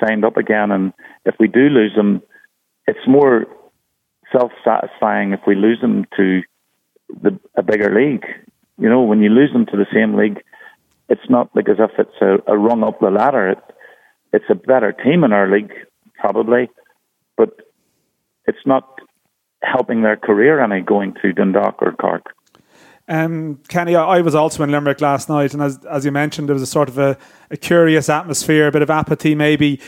signed 0.00 0.24
up 0.24 0.36
again. 0.36 0.70
And 0.70 0.92
if 1.24 1.34
we 1.38 1.48
do 1.48 1.68
lose 1.68 1.94
them, 1.94 2.22
it's 2.86 3.06
more 3.06 3.46
self 4.30 4.52
satisfying 4.64 5.32
if 5.32 5.40
we 5.46 5.54
lose 5.54 5.80
them 5.80 6.06
to 6.16 6.42
the, 7.22 7.38
a 7.56 7.62
bigger 7.62 7.94
league. 7.94 8.24
You 8.78 8.88
know, 8.88 9.02
when 9.02 9.20
you 9.20 9.28
lose 9.28 9.52
them 9.52 9.66
to 9.66 9.76
the 9.76 9.86
same 9.92 10.16
league, 10.16 10.42
it's 11.08 11.28
not 11.28 11.54
like 11.54 11.68
as 11.68 11.76
if 11.78 11.90
it's 11.98 12.20
a, 12.20 12.52
a 12.52 12.56
run 12.56 12.82
up 12.82 13.00
the 13.00 13.10
ladder. 13.10 13.50
It, 13.50 13.58
it's 14.32 14.46
a 14.48 14.54
better 14.54 14.92
team 14.92 15.24
in 15.24 15.32
our 15.32 15.50
league, 15.50 15.72
probably, 16.14 16.70
but 17.36 17.50
it's 18.46 18.66
not 18.66 18.88
helping 19.62 20.02
their 20.02 20.16
career 20.16 20.60
any 20.60 20.80
going 20.80 21.14
to 21.22 21.32
Dundalk 21.32 21.76
or 21.80 21.92
Cork. 21.92 22.34
Um, 23.08 23.60
Kenny, 23.68 23.96
I 23.96 24.20
was 24.20 24.34
also 24.34 24.62
in 24.62 24.70
Limerick 24.70 25.00
last 25.00 25.28
night, 25.28 25.54
and 25.54 25.62
as, 25.62 25.84
as 25.86 26.04
you 26.04 26.12
mentioned, 26.12 26.48
there 26.48 26.54
was 26.54 26.62
a 26.62 26.66
sort 26.66 26.88
of 26.88 26.98
a, 26.98 27.18
a 27.50 27.56
curious 27.56 28.08
atmosphere, 28.08 28.68
a 28.68 28.72
bit 28.72 28.82
of 28.82 28.90
apathy 28.90 29.34
maybe. 29.34 29.80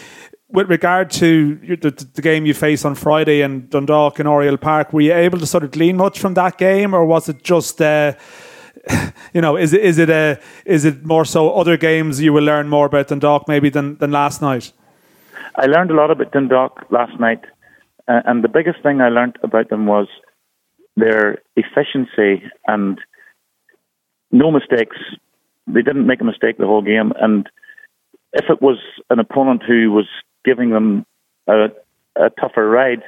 With 0.48 0.68
regard 0.68 1.10
to 1.12 1.56
the, 1.56 1.90
the, 2.14 2.22
game 2.22 2.46
you 2.46 2.54
face 2.54 2.84
on 2.84 2.94
Friday 2.94 3.40
in 3.40 3.68
Dundalk 3.68 4.18
and 4.18 4.28
Oriel 4.28 4.56
Park, 4.56 4.92
were 4.92 5.00
you 5.00 5.12
able 5.12 5.38
to 5.38 5.46
sort 5.46 5.64
of 5.64 5.70
glean 5.70 5.96
much 5.96 6.20
from 6.20 6.34
that 6.34 6.58
game, 6.58 6.94
or 6.94 7.04
was 7.04 7.28
it 7.28 7.42
just, 7.42 7.80
uh, 7.80 8.12
you 9.32 9.40
know, 9.40 9.56
is 9.56 9.72
it 9.72 9.80
is 9.80 9.98
it 9.98 10.10
a 10.10 10.38
is 10.64 10.84
it 10.84 11.04
more 11.04 11.24
so 11.24 11.54
other 11.54 11.76
games 11.76 12.20
you 12.20 12.32
will 12.32 12.44
learn 12.44 12.68
more 12.68 12.86
about 12.86 13.08
Dundalk 13.08 13.48
maybe 13.48 13.68
than 13.68 13.96
than 13.98 14.12
last 14.12 14.42
night? 14.42 14.72
I 15.56 15.66
learned 15.66 15.90
a 15.90 15.94
lot 15.94 16.10
about 16.10 16.32
Dundalk 16.32 16.84
last 16.90 17.18
night, 17.18 17.44
uh, 18.06 18.20
and 18.24 18.44
the 18.44 18.48
biggest 18.48 18.82
thing 18.82 19.00
I 19.00 19.08
learned 19.08 19.38
about 19.42 19.70
them 19.70 19.86
was 19.86 20.08
their 20.96 21.38
efficiency 21.56 22.44
and 22.66 22.98
no 24.30 24.50
mistakes. 24.50 24.96
They 25.66 25.82
didn't 25.82 26.06
make 26.06 26.20
a 26.20 26.24
mistake 26.24 26.58
the 26.58 26.66
whole 26.66 26.82
game. 26.82 27.12
And 27.20 27.48
if 28.32 28.46
it 28.50 28.60
was 28.60 28.78
an 29.10 29.18
opponent 29.18 29.62
who 29.66 29.90
was 29.92 30.06
giving 30.44 30.70
them 30.70 31.06
a, 31.46 31.66
a 32.16 32.30
tougher 32.40 32.68
ride, 32.68 33.02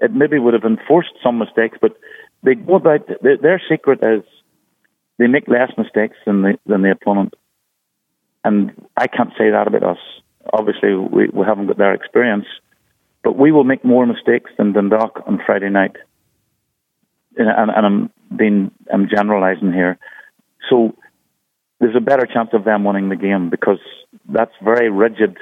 it 0.00 0.12
maybe 0.12 0.38
would 0.38 0.54
have 0.54 0.64
enforced 0.64 1.12
some 1.22 1.38
mistakes. 1.38 1.78
But 1.80 1.96
they 2.42 2.54
go 2.54 2.74
about 2.76 3.08
their 3.22 3.62
secret 3.70 4.00
is 4.02 4.24
they 5.18 5.26
make 5.28 5.46
less 5.46 5.70
mistakes 5.78 6.16
than 6.26 6.42
the 6.42 6.58
than 6.66 6.82
the 6.82 6.90
opponent. 6.90 7.34
And 8.44 8.72
I 8.96 9.06
can't 9.06 9.30
say 9.38 9.50
that 9.50 9.68
about 9.68 9.84
us. 9.84 9.98
Obviously, 10.52 10.94
we, 10.94 11.28
we 11.28 11.46
haven't 11.46 11.68
got 11.68 11.78
their 11.78 11.94
experience, 11.94 12.46
but 13.22 13.38
we 13.38 13.52
will 13.52 13.62
make 13.62 13.84
more 13.84 14.04
mistakes 14.04 14.50
than 14.58 14.72
Dundalk 14.72 15.22
on 15.26 15.40
Friday 15.46 15.70
night 15.70 15.94
and, 17.36 17.70
and 17.70 17.86
I'm 17.86 18.10
being 18.36 18.70
I'm 18.92 19.08
generalising 19.08 19.72
here. 19.72 19.98
so 20.68 20.94
there's 21.80 21.96
a 21.96 22.00
better 22.00 22.26
chance 22.26 22.50
of 22.52 22.62
them 22.62 22.84
winning 22.84 23.08
the 23.08 23.16
game 23.16 23.50
because 23.50 23.80
that's 24.28 24.52
very 24.62 24.88
rigid 24.88 25.36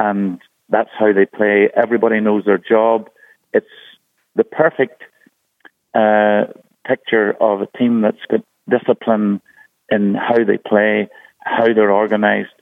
and 0.00 0.40
that's 0.68 0.90
how 0.98 1.12
they 1.12 1.26
play. 1.26 1.68
Everybody 1.74 2.18
knows 2.20 2.44
their 2.44 2.58
job. 2.58 3.08
It's 3.52 3.66
the 4.34 4.42
perfect 4.42 5.02
uh, 5.94 6.52
picture 6.84 7.36
of 7.40 7.60
a 7.60 7.78
team 7.78 8.00
that's 8.00 8.24
got 8.28 8.40
discipline 8.68 9.40
in 9.90 10.14
how 10.14 10.42
they 10.44 10.56
play, 10.58 11.08
how 11.38 11.66
they're 11.66 11.92
organised. 11.92 12.54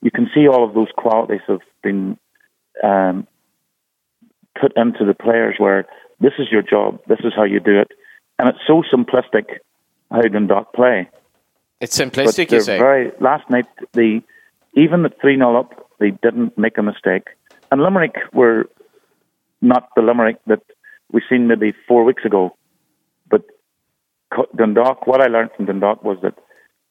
You 0.00 0.12
can 0.12 0.30
see 0.32 0.46
all 0.46 0.64
of 0.64 0.74
those 0.74 0.90
qualities 0.96 1.40
have 1.48 1.60
been 1.82 2.16
um, 2.82 3.26
put 4.60 4.76
into 4.76 5.04
the 5.04 5.14
players 5.14 5.56
where 5.58 5.86
this 6.22 6.32
is 6.38 6.46
your 6.50 6.62
job, 6.62 7.00
this 7.08 7.18
is 7.24 7.32
how 7.34 7.42
you 7.42 7.60
do 7.60 7.78
it. 7.80 7.90
And 8.38 8.48
it's 8.48 8.58
so 8.66 8.82
simplistic 8.92 9.58
how 10.10 10.22
Dundalk 10.22 10.72
play. 10.72 11.10
It's 11.80 11.98
simplistic, 11.98 12.52
you 12.52 12.60
say? 12.60 12.78
Very, 12.78 13.10
last 13.20 13.50
night, 13.50 13.66
the 13.92 14.22
even 14.74 15.04
at 15.04 15.20
3 15.20 15.36
0 15.36 15.58
up, 15.58 15.90
they 15.98 16.10
didn't 16.10 16.56
make 16.56 16.78
a 16.78 16.82
mistake. 16.82 17.24
And 17.70 17.82
Limerick 17.82 18.14
were 18.32 18.68
not 19.60 19.88
the 19.96 20.02
Limerick 20.02 20.38
that 20.46 20.62
we 21.10 21.22
seen 21.28 21.48
maybe 21.48 21.74
four 21.88 22.04
weeks 22.04 22.24
ago. 22.24 22.56
But 23.28 23.42
Dundalk, 24.56 25.06
what 25.06 25.20
I 25.20 25.26
learned 25.26 25.50
from 25.56 25.66
Dundalk 25.66 26.04
was 26.04 26.18
that 26.22 26.34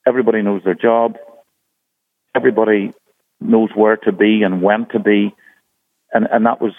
everybody 0.05 0.41
knows 0.41 0.61
their 0.63 0.75
job, 0.75 1.17
everybody 2.35 2.93
knows 3.39 3.69
where 3.73 3.97
to 3.97 4.11
be 4.11 4.43
and 4.43 4.61
when 4.61 4.87
to 4.89 4.99
be, 4.99 5.33
and 6.13 6.27
and 6.31 6.45
that 6.45 6.61
was 6.61 6.73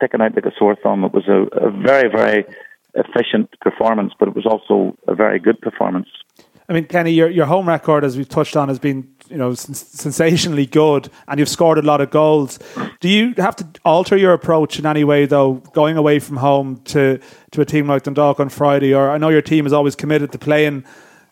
sticking 0.00 0.20
out 0.22 0.34
like 0.34 0.46
a 0.46 0.52
sore 0.58 0.76
thumb. 0.82 1.04
It 1.04 1.12
was 1.12 1.28
a, 1.28 1.42
a 1.56 1.70
very 1.70 2.10
very 2.10 2.44
efficient 2.94 3.54
performance, 3.60 4.12
but 4.18 4.28
it 4.28 4.34
was 4.34 4.46
also 4.46 4.96
a 5.06 5.14
very 5.14 5.38
good 5.38 5.60
performance. 5.60 6.08
I 6.68 6.72
mean, 6.72 6.84
Kenny, 6.84 7.10
your 7.10 7.28
your 7.28 7.46
home 7.46 7.68
record, 7.68 8.04
as 8.04 8.16
we've 8.16 8.28
touched 8.28 8.56
on, 8.56 8.68
has 8.68 8.78
been 8.78 9.08
you 9.28 9.36
know 9.36 9.54
sensationally 9.54 10.66
good, 10.66 11.10
and 11.26 11.38
you've 11.38 11.48
scored 11.48 11.78
a 11.78 11.82
lot 11.82 12.00
of 12.00 12.10
goals. 12.10 12.60
Do 13.00 13.08
you 13.08 13.34
have 13.38 13.56
to 13.56 13.66
alter 13.84 14.16
your 14.16 14.32
approach 14.32 14.78
in 14.78 14.86
any 14.86 15.02
way, 15.02 15.26
though, 15.26 15.54
going 15.72 15.96
away 15.96 16.20
from 16.20 16.36
home 16.36 16.76
to 16.84 17.18
to 17.50 17.60
a 17.60 17.64
team 17.64 17.88
like 17.88 18.04
Dundalk 18.04 18.38
on 18.38 18.48
Friday? 18.48 18.94
Or 18.94 19.10
I 19.10 19.18
know 19.18 19.30
your 19.30 19.42
team 19.42 19.66
is 19.66 19.72
always 19.72 19.96
committed 19.96 20.30
to 20.32 20.38
playing, 20.38 20.84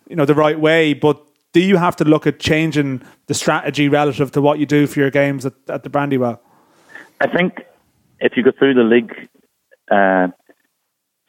you 0.09 0.17
know, 0.17 0.25
the 0.25 0.35
right 0.35 0.59
way, 0.59 0.93
but 0.93 1.25
do 1.53 1.61
you 1.61 1.77
have 1.77 1.97
to 1.97 2.05
look 2.05 2.27
at 2.27 2.41
changing 2.41 3.03
the 3.27 3.35
strategy 3.35 3.89
relative 3.89 4.33
to 4.33 4.41
what 4.41 4.59
you 4.59 4.67
do 4.67 4.87
for 4.87 5.01
your 5.01 5.11
games 5.11 5.47
at, 5.47 5.55
at 5.69 5.83
the 5.83 5.91
Brandywell? 5.91 6.41
I 7.21 7.29
think 7.29 7.63
if 8.21 8.37
you 8.37 8.43
go 8.43 8.53
through 8.57 8.75
the 8.75 8.83
league, 8.83 9.15
uh, 9.91 10.29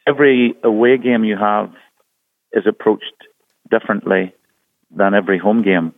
every 0.08 0.56
away 0.64 0.98
game 0.98 1.24
you 1.24 1.38
have 1.38 1.72
is 2.52 2.66
approached 2.68 3.14
differently 3.70 4.34
than 4.92 5.14
every 5.14 5.38
home 5.38 5.62
game. 5.62 5.94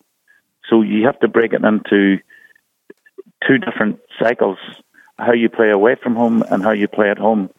So 0.69 0.81
you 0.81 1.05
have 1.05 1.19
to 1.21 1.27
break 1.27 1.53
it 1.53 1.63
into 1.63 2.19
two 3.45 3.57
different 3.57 3.99
cycles 4.21 4.57
how 5.17 5.33
you 5.33 5.49
play 5.49 5.69
away 5.69 5.95
from 6.01 6.15
home 6.15 6.43
and 6.49 6.63
how 6.63 6.71
you 6.71 6.87
play 6.87 7.09
at 7.09 7.17
home 7.17 7.49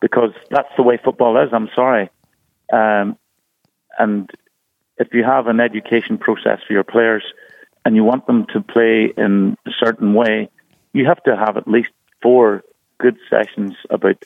because 0.00 0.32
that's 0.50 0.68
the 0.76 0.82
way 0.82 0.98
football 1.02 1.42
is. 1.42 1.48
I'm 1.52 1.70
sorry. 1.74 2.10
Um, 2.72 3.16
and 3.98 4.30
if 4.98 5.08
you 5.14 5.24
have 5.24 5.46
an 5.46 5.60
education 5.60 6.18
process 6.18 6.60
for 6.66 6.74
your 6.74 6.84
players 6.84 7.24
and 7.84 7.96
you 7.96 8.04
want 8.04 8.26
them 8.26 8.46
to 8.52 8.60
play 8.60 9.12
in 9.16 9.56
a 9.66 9.70
certain 9.78 10.12
way, 10.12 10.50
you 10.92 11.06
have 11.06 11.22
to 11.24 11.36
have 11.36 11.56
at 11.56 11.66
least 11.66 11.90
four 12.22 12.62
good 12.98 13.16
sessions 13.30 13.74
about, 13.90 14.22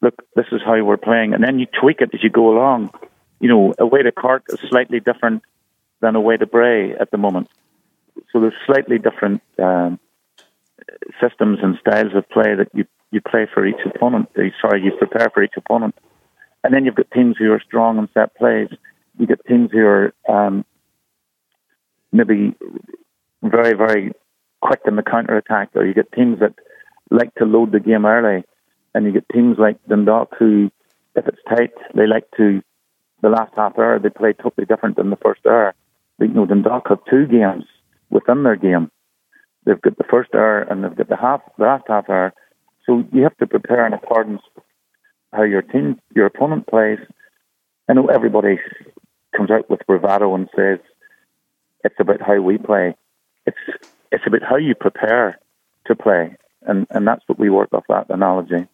look, 0.00 0.14
this 0.36 0.46
is 0.52 0.60
how 0.64 0.82
we're 0.82 0.96
playing. 0.96 1.34
And 1.34 1.42
then 1.42 1.58
you 1.58 1.66
tweak 1.66 2.00
it 2.00 2.10
as 2.12 2.22
you 2.22 2.30
go 2.30 2.50
along. 2.50 2.90
You 3.40 3.48
know, 3.48 3.74
a 3.78 3.86
way 3.86 4.02
to 4.02 4.12
Cork 4.12 4.44
is 4.48 4.58
slightly 4.68 5.00
different 5.00 5.42
than 6.00 6.16
a 6.16 6.20
way 6.20 6.36
to 6.36 6.46
Bray 6.46 6.92
at 6.92 7.10
the 7.10 7.18
moment. 7.18 7.48
So 8.32 8.40
there's 8.40 8.54
slightly 8.66 8.98
different 8.98 9.42
um, 9.58 9.98
systems 11.20 11.58
and 11.62 11.78
styles 11.80 12.14
of 12.14 12.28
play 12.28 12.54
that 12.54 12.68
you, 12.74 12.84
you 13.10 13.20
play 13.20 13.46
for 13.52 13.66
each 13.66 13.80
opponent. 13.84 14.28
Uh, 14.36 14.42
sorry, 14.60 14.82
you 14.82 14.92
prepare 14.98 15.30
for 15.32 15.42
each 15.42 15.54
opponent. 15.56 15.94
And 16.64 16.72
then 16.72 16.84
you've 16.84 16.94
got 16.94 17.10
teams 17.10 17.36
who 17.38 17.52
are 17.52 17.60
strong 17.60 17.98
in 17.98 18.08
set 18.14 18.36
plays 18.36 18.68
you 19.18 19.26
get 19.26 19.44
teams 19.46 19.70
who 19.72 19.84
are 19.84 20.14
um, 20.28 20.64
maybe 22.12 22.54
very, 23.42 23.76
very 23.76 24.12
quick 24.60 24.80
in 24.86 24.96
the 24.96 25.02
counter 25.02 25.36
attack, 25.36 25.70
or 25.74 25.84
you 25.84 25.94
get 25.94 26.12
teams 26.12 26.40
that 26.40 26.54
like 27.12 27.34
to 27.36 27.44
load 27.44 27.72
the 27.72 27.80
game 27.80 28.06
early, 28.06 28.44
and 28.94 29.04
you 29.04 29.12
get 29.12 29.28
teams 29.32 29.58
like 29.58 29.76
Dundalk 29.88 30.34
who, 30.38 30.70
if 31.14 31.26
it's 31.26 31.42
tight, 31.48 31.72
they 31.94 32.06
like 32.06 32.24
to. 32.36 32.62
The 33.22 33.28
last 33.28 33.52
half 33.54 33.78
hour 33.78 34.00
they 34.00 34.10
play 34.10 34.32
totally 34.32 34.66
different 34.66 34.96
than 34.96 35.10
the 35.10 35.16
first 35.16 35.46
hour. 35.46 35.74
You 36.18 36.26
know, 36.26 36.44
Dundalk 36.44 36.88
have 36.88 36.98
two 37.08 37.26
games 37.26 37.64
within 38.10 38.42
their 38.42 38.56
game. 38.56 38.90
They've 39.64 39.80
got 39.80 39.96
the 39.96 40.04
first 40.10 40.34
hour 40.34 40.62
and 40.62 40.82
they've 40.82 40.96
got 40.96 41.08
the 41.08 41.16
half, 41.16 41.40
the 41.56 41.64
last 41.64 41.84
half 41.86 42.10
hour. 42.10 42.32
So 42.84 43.04
you 43.12 43.22
have 43.22 43.36
to 43.36 43.46
prepare 43.46 43.86
in 43.86 43.92
accordance 43.92 44.42
with 44.56 44.64
how 45.32 45.42
your 45.42 45.62
team, 45.62 46.00
your 46.14 46.26
opponent 46.26 46.66
plays. 46.66 46.98
I 47.88 47.92
know 47.92 48.06
everybody 48.06 48.58
comes 49.36 49.50
out 49.50 49.70
with 49.70 49.86
bravado 49.86 50.34
and 50.34 50.48
says 50.56 50.78
it's 51.84 51.94
about 51.98 52.20
how 52.20 52.40
we 52.40 52.58
play. 52.58 52.94
It's 53.46 53.56
it's 54.10 54.24
about 54.26 54.42
how 54.42 54.56
you 54.56 54.74
prepare 54.74 55.38
to 55.86 55.94
play, 55.96 56.36
and 56.66 56.86
and 56.90 57.06
that's 57.06 57.22
what 57.26 57.38
we 57.38 57.50
work 57.50 57.72
off 57.72 57.84
that 57.88 58.06
analogy. 58.10 58.66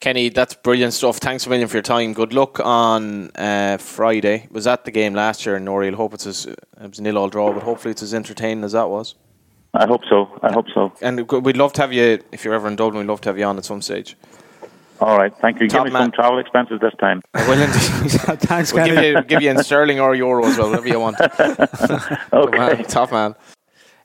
Kenny, 0.00 0.28
that's 0.28 0.54
brilliant 0.54 0.92
stuff. 0.92 1.18
Thanks 1.18 1.46
a 1.46 1.50
million 1.50 1.66
for 1.66 1.76
your 1.76 1.82
time. 1.82 2.12
Good 2.12 2.32
luck 2.32 2.60
on 2.60 3.30
uh, 3.32 3.78
Friday. 3.78 4.46
Was 4.52 4.64
that 4.64 4.84
the 4.84 4.92
game 4.92 5.14
last 5.14 5.44
year 5.44 5.56
in 5.56 5.64
Norrie? 5.64 5.90
hope 5.90 6.14
it's 6.14 6.26
as, 6.26 6.46
it 6.46 6.58
was 6.80 7.00
nil 7.00 7.18
all 7.18 7.28
draw, 7.28 7.52
but 7.52 7.64
hopefully 7.64 7.90
it's 7.90 8.02
as 8.02 8.14
entertaining 8.14 8.62
as 8.62 8.72
that 8.72 8.88
was. 8.88 9.16
I 9.74 9.86
hope 9.86 10.02
so. 10.08 10.30
I 10.42 10.52
hope 10.52 10.66
so. 10.72 10.92
And 11.02 11.28
we'd 11.30 11.56
love 11.56 11.72
to 11.74 11.80
have 11.80 11.92
you 11.92 12.22
if 12.30 12.44
you're 12.44 12.54
ever 12.54 12.68
in 12.68 12.76
Dublin. 12.76 13.00
We'd 13.06 13.10
love 13.10 13.20
to 13.22 13.28
have 13.28 13.38
you 13.38 13.44
on 13.44 13.58
at 13.58 13.64
some 13.64 13.82
stage. 13.82 14.16
All 15.00 15.16
right, 15.16 15.32
thank 15.40 15.60
you. 15.60 15.68
Top 15.68 15.84
give 15.84 15.92
me 15.92 15.98
man. 15.98 16.06
some 16.06 16.12
travel 16.12 16.38
expenses 16.38 16.80
this 16.80 16.94
time. 16.98 17.22
I 17.34 17.48
will 17.48 17.60
indeed. 17.60 18.40
Thanks, 18.40 18.72
we'll 18.72 18.86
give 18.86 19.04
you, 19.04 19.22
give 19.22 19.42
you 19.42 19.50
in 19.50 19.62
sterling 19.62 20.00
or 20.00 20.14
euro 20.14 20.44
as 20.44 20.58
well, 20.58 20.70
whatever 20.70 20.88
you 20.88 20.98
want. 20.98 21.20
okay, 22.32 22.58
man, 22.58 22.84
top 22.84 23.12
man. 23.12 23.34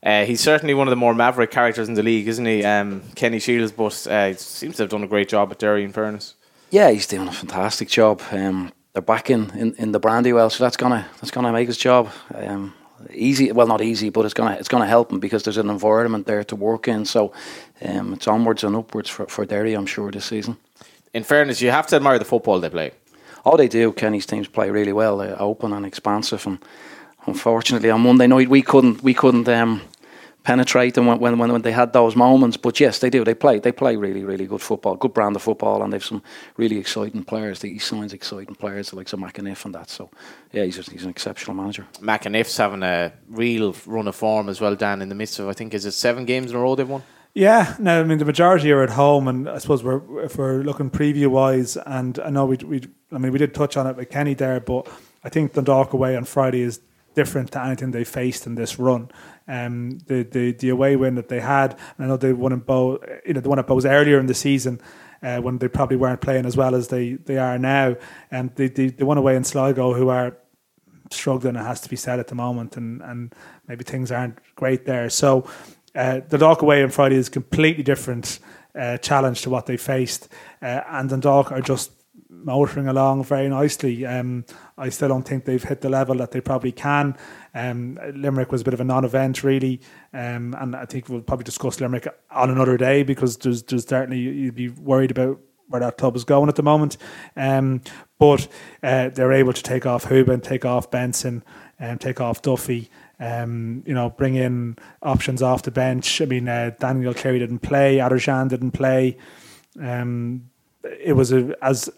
Uh, 0.03 0.25
he's 0.25 0.41
certainly 0.41 0.73
one 0.73 0.87
of 0.87 0.91
the 0.91 0.97
more 0.97 1.13
maverick 1.13 1.51
characters 1.51 1.87
in 1.87 1.93
the 1.93 2.03
league, 2.03 2.27
isn't 2.27 2.45
he? 2.45 2.63
Um, 2.63 3.03
Kenny 3.15 3.39
Shiels, 3.39 3.71
but 3.71 4.05
uh, 4.11 4.27
he 4.27 4.33
seems 4.33 4.75
to 4.77 4.83
have 4.83 4.89
done 4.89 5.03
a 5.03 5.07
great 5.07 5.29
job 5.29 5.51
at 5.51 5.59
Derry, 5.59 5.83
in 5.83 5.93
fairness. 5.93 6.35
Yeah, 6.71 6.91
he's 6.91 7.07
doing 7.07 7.27
a 7.27 7.31
fantastic 7.31 7.87
job. 7.87 8.21
Um, 8.31 8.73
they're 8.91 9.01
back 9.01 9.29
in, 9.29 9.49
in, 9.51 9.73
in 9.75 9.91
the 9.91 9.99
Brandywell, 9.99 10.51
so 10.51 10.63
that's 10.63 10.77
gonna 10.77 11.07
that's 11.15 11.31
gonna 11.31 11.51
make 11.51 11.67
his 11.67 11.77
job 11.77 12.09
um, 12.35 12.73
easy. 13.11 13.51
Well, 13.51 13.67
not 13.67 13.81
easy, 13.81 14.09
but 14.09 14.25
it's 14.25 14.33
gonna 14.33 14.55
it's 14.59 14.67
gonna 14.67 14.87
help 14.87 15.11
him 15.11 15.19
because 15.19 15.43
there's 15.43 15.57
an 15.57 15.69
environment 15.69 16.27
there 16.27 16.43
to 16.43 16.55
work 16.55 16.87
in. 16.87 17.05
So 17.05 17.31
um, 17.81 18.13
it's 18.13 18.27
onwards 18.27 18.63
and 18.63 18.75
upwards 18.75 19.09
for, 19.09 19.25
for 19.27 19.45
Derry, 19.45 19.73
I'm 19.73 19.85
sure, 19.85 20.11
this 20.11 20.25
season 20.25 20.57
in 21.13 21.23
fairness, 21.23 21.61
you 21.61 21.71
have 21.71 21.87
to 21.87 21.95
admire 21.95 22.19
the 22.19 22.25
football 22.25 22.59
they 22.59 22.69
play. 22.69 22.91
Oh, 23.45 23.57
they 23.57 23.67
do. 23.67 23.91
Kenny's 23.91 24.25
teams 24.25 24.47
play 24.47 24.69
really 24.69 24.93
well, 24.93 25.17
They're 25.17 25.39
open 25.41 25.73
and 25.73 25.85
expansive. 25.85 26.45
And 26.47 26.59
unfortunately, 27.27 27.89
on 27.89 28.01
Monday 28.01 28.27
night 28.27 28.49
we 28.49 28.61
couldn't 28.61 29.03
we 29.03 29.13
couldn't 29.13 29.47
um, 29.49 29.81
penetrate 30.43 30.93
them 30.93 31.07
when, 31.07 31.19
when 31.19 31.51
when 31.51 31.61
they 31.61 31.71
had 31.71 31.93
those 31.93 32.15
moments. 32.15 32.57
But 32.57 32.79
yes, 32.79 32.99
they 32.99 33.09
do. 33.09 33.23
They 33.23 33.33
play 33.33 33.59
they 33.59 33.71
play 33.71 33.95
really 33.95 34.23
really 34.23 34.45
good 34.45 34.61
football, 34.61 34.95
good 34.95 35.13
brand 35.13 35.35
of 35.35 35.41
football, 35.41 35.81
and 35.81 35.91
they've 35.91 36.03
some 36.03 36.21
really 36.57 36.77
exciting 36.77 37.23
players. 37.23 37.61
He 37.61 37.79
signs 37.79 38.13
exciting 38.13 38.55
players 38.55 38.93
like 38.93 39.07
some 39.07 39.21
McAniff 39.21 39.65
and 39.65 39.75
that. 39.75 39.89
So 39.89 40.09
yeah, 40.51 40.63
he's 40.63 40.75
just, 40.75 40.91
he's 40.91 41.03
an 41.03 41.09
exceptional 41.09 41.55
manager. 41.55 41.87
McAniff's 41.99 42.57
having 42.57 42.83
a 42.83 43.13
real 43.29 43.75
run 43.85 44.07
of 44.07 44.15
form 44.15 44.49
as 44.49 44.61
well. 44.61 44.75
Dan 44.75 45.01
in 45.01 45.09
the 45.09 45.15
midst 45.15 45.39
of 45.39 45.47
I 45.47 45.53
think 45.53 45.73
is 45.73 45.85
it 45.85 45.91
seven 45.91 46.25
games 46.25 46.51
in 46.51 46.57
a 46.57 46.59
row 46.59 46.75
they've 46.75 46.87
won. 46.87 47.03
Yeah, 47.33 47.75
no, 47.79 48.01
I 48.01 48.03
mean 48.03 48.19
the 48.19 48.25
majority 48.25 48.71
are 48.71 48.83
at 48.83 48.91
home, 48.91 49.27
and 49.27 49.49
I 49.49 49.57
suppose 49.57 49.83
we're 49.83 50.25
if 50.25 50.37
we're 50.37 50.61
looking 50.61 50.91
preview 50.91 51.27
wise, 51.27 51.77
and 51.77 52.19
I 52.19 52.29
know 52.29 52.45
we 52.45 52.57
we 52.57 52.81
I 53.11 53.17
mean 53.17 53.31
we 53.31 53.39
did 53.39 53.55
touch 53.55 53.75
on 53.75 53.87
it 53.87 53.95
with 53.95 54.11
Kenny 54.11 54.35
there, 54.35 54.59
but 54.59 54.87
I 55.23 55.29
think 55.29 55.53
Dundalk 55.53 55.93
away 55.93 56.15
on 56.15 56.25
Friday 56.25 56.61
is 56.61 56.79
different 57.15 57.51
to 57.51 57.63
anything 57.63 57.91
they 57.91 58.03
faced 58.03 58.45
in 58.45 58.55
this 58.55 58.79
run. 58.79 59.09
Um, 59.47 59.99
the 60.07 60.23
the 60.23 60.51
the 60.53 60.69
away 60.69 60.95
win 60.95 61.15
that 61.15 61.27
they 61.27 61.41
had, 61.41 61.77
And 61.97 62.05
I 62.05 62.07
know 62.07 62.17
they 62.17 62.33
won 62.33 62.53
in 62.53 62.59
Bow, 62.59 62.99
you 63.25 63.33
know, 63.33 63.41
the 63.41 63.49
one 63.49 63.59
at 63.59 63.67
Bohs 63.67 63.85
earlier 63.85 64.19
in 64.19 64.27
the 64.27 64.33
season. 64.33 64.79
Uh, 65.21 65.39
when 65.39 65.57
they 65.57 65.69
probably 65.69 65.95
weren't 65.95 66.19
playing 66.19 66.45
as 66.45 66.57
well 66.57 66.75
as 66.75 66.89
they, 66.89 67.13
they 67.13 67.37
are 67.37 67.57
now, 67.57 67.95
and 68.29 68.53
they, 68.55 68.67
they 68.67 69.05
won 69.05 69.17
away 69.17 69.37
in 69.37 69.43
Sligo, 69.45 69.93
who 69.93 70.09
are 70.09 70.35
struggling. 71.11 71.55
It 71.55 71.59
has 71.59 71.79
to 71.81 71.89
be 71.89 71.95
said 71.95 72.19
at 72.19 72.27
the 72.27 72.35
moment, 72.35 72.75
and 72.75 73.01
and 73.01 73.33
maybe 73.67 73.83
things 73.83 74.11
aren't 74.11 74.39
great 74.55 74.85
there. 74.85 75.09
So 75.09 75.47
uh, 75.95 76.15
the 76.27 76.37
Dundalk 76.37 76.61
away 76.61 76.83
on 76.83 76.89
Friday 76.89 77.15
is 77.15 77.29
a 77.29 77.31
completely 77.31 77.83
different 77.83 78.39
uh, 78.77 78.97
challenge 78.97 79.43
to 79.43 79.49
what 79.49 79.65
they 79.65 79.77
faced, 79.77 80.27
uh, 80.61 80.81
and 80.89 81.09
Dundalk 81.09 81.51
are 81.51 81.61
just 81.61 81.91
motoring 82.43 82.87
along 82.87 83.23
very 83.23 83.49
nicely. 83.49 84.05
Um, 84.05 84.45
I 84.77 84.89
still 84.89 85.09
don't 85.09 85.27
think 85.27 85.45
they've 85.45 85.63
hit 85.63 85.81
the 85.81 85.89
level 85.89 86.15
that 86.17 86.31
they 86.31 86.41
probably 86.41 86.71
can. 86.71 87.15
Um, 87.53 87.99
Limerick 88.13 88.51
was 88.51 88.61
a 88.61 88.63
bit 88.63 88.73
of 88.73 88.81
a 88.81 88.83
non-event, 88.83 89.43
really, 89.43 89.81
um, 90.13 90.55
and 90.59 90.75
I 90.75 90.85
think 90.85 91.09
we'll 91.09 91.21
probably 91.21 91.43
discuss 91.43 91.79
Limerick 91.79 92.07
on 92.31 92.49
another 92.49 92.77
day 92.77 93.03
because 93.03 93.37
there's, 93.37 93.63
there's 93.63 93.85
certainly 93.85 94.19
you'd 94.19 94.55
be 94.55 94.69
worried 94.69 95.11
about 95.11 95.39
where 95.67 95.79
that 95.79 95.97
club 95.97 96.15
is 96.15 96.23
going 96.23 96.49
at 96.49 96.55
the 96.55 96.63
moment. 96.63 96.97
Um, 97.35 97.81
but 98.19 98.47
uh, 98.81 99.09
they're 99.09 99.33
able 99.33 99.53
to 99.53 99.63
take 99.63 99.85
off 99.85 100.05
Hoban, 100.05 100.43
take 100.43 100.65
off 100.65 100.91
Benson, 100.91 101.43
and 101.79 101.93
um, 101.93 101.97
take 101.97 102.21
off 102.21 102.41
Duffy. 102.41 102.89
Um, 103.19 103.83
you 103.85 103.93
know, 103.93 104.09
bring 104.09 104.35
in 104.35 104.77
options 105.01 105.41
off 105.41 105.63
the 105.63 105.71
bench. 105.71 106.21
I 106.21 106.25
mean, 106.25 106.47
uh, 106.47 106.71
Daniel 106.79 107.13
Cleary 107.13 107.39
didn't 107.39 107.59
play, 107.59 107.97
Adorjan 107.97 108.49
didn't 108.49 108.71
play. 108.71 109.17
Um, 109.79 110.49
it 110.83 111.13
was 111.13 111.31
a, 111.31 111.55
as 111.63 111.89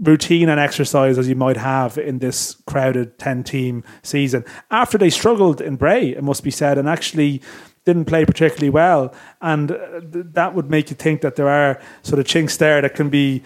routine 0.00 0.48
and 0.48 0.58
exercise 0.58 1.18
as 1.18 1.28
you 1.28 1.36
might 1.36 1.56
have 1.56 1.96
in 1.98 2.18
this 2.18 2.56
crowded 2.66 3.18
10 3.18 3.44
team 3.44 3.84
season. 4.02 4.44
After 4.70 4.98
they 4.98 5.10
struggled 5.10 5.60
in 5.60 5.76
Bray, 5.76 6.08
it 6.10 6.24
must 6.24 6.42
be 6.42 6.50
said, 6.50 6.78
and 6.78 6.88
actually 6.88 7.42
didn't 7.84 8.06
play 8.06 8.24
particularly 8.24 8.70
well. 8.70 9.14
And 9.40 9.70
uh, 9.70 10.00
that 10.02 10.54
would 10.54 10.70
make 10.70 10.90
you 10.90 10.96
think 10.96 11.20
that 11.20 11.36
there 11.36 11.48
are 11.48 11.80
sort 12.02 12.18
of 12.18 12.26
chinks 12.26 12.56
there 12.56 12.80
that 12.80 12.94
can 12.94 13.10
be 13.10 13.42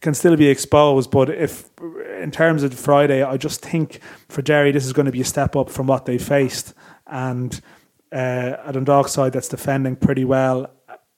can 0.00 0.14
still 0.14 0.36
be 0.36 0.48
exposed. 0.48 1.10
But 1.10 1.30
if 1.30 1.70
in 2.20 2.30
terms 2.30 2.62
of 2.62 2.74
Friday, 2.74 3.22
I 3.22 3.38
just 3.38 3.62
think 3.62 4.00
for 4.28 4.42
Derry 4.42 4.70
this 4.70 4.84
is 4.84 4.92
going 4.92 5.06
to 5.06 5.12
be 5.12 5.22
a 5.22 5.24
step 5.24 5.56
up 5.56 5.70
from 5.70 5.86
what 5.86 6.04
they 6.04 6.18
faced. 6.18 6.74
And 7.06 7.58
uh, 8.12 8.56
at 8.64 8.72
Dundalk 8.72 9.08
side 9.08 9.32
that's 9.32 9.48
defending 9.48 9.96
pretty 9.96 10.24
well, 10.24 10.70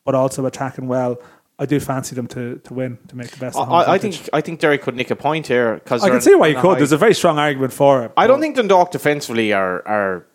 but 0.05 0.15
also 0.15 0.47
attacking 0.47 0.87
well. 0.87 1.19
I 1.59 1.65
do 1.65 1.81
fancy 1.81 2.15
them 2.15 2.27
to, 2.29 2.57
to 2.65 2.75
win 2.75 2.99
to 3.09 3.17
make 3.17 3.31
the 3.31 3.39
best. 3.39 3.57
I, 3.57 3.95
I 3.95 3.99
think 3.99 4.29
I 4.33 4.43
think 4.43 4.61
Derry 4.61 4.77
could 4.77 4.95
nick 4.95 5.11
a 5.11 5.17
point 5.17 5.47
here 5.47 5.75
because 5.75 6.05
I 6.05 6.11
can 6.11 6.21
see 6.21 6.35
why 6.35 6.49
you 6.49 6.55
could. 6.57 6.73
High. 6.73 6.79
There's 6.79 6.93
a 6.93 6.99
very 6.99 7.15
strong 7.15 7.39
argument 7.39 7.73
for 7.73 8.05
it. 8.05 8.13
I 8.17 8.27
don't 8.27 8.41
think 8.41 8.57
Dundalk 8.57 8.91
defensively 8.91 9.53
are 9.55 9.87
are 9.87 10.27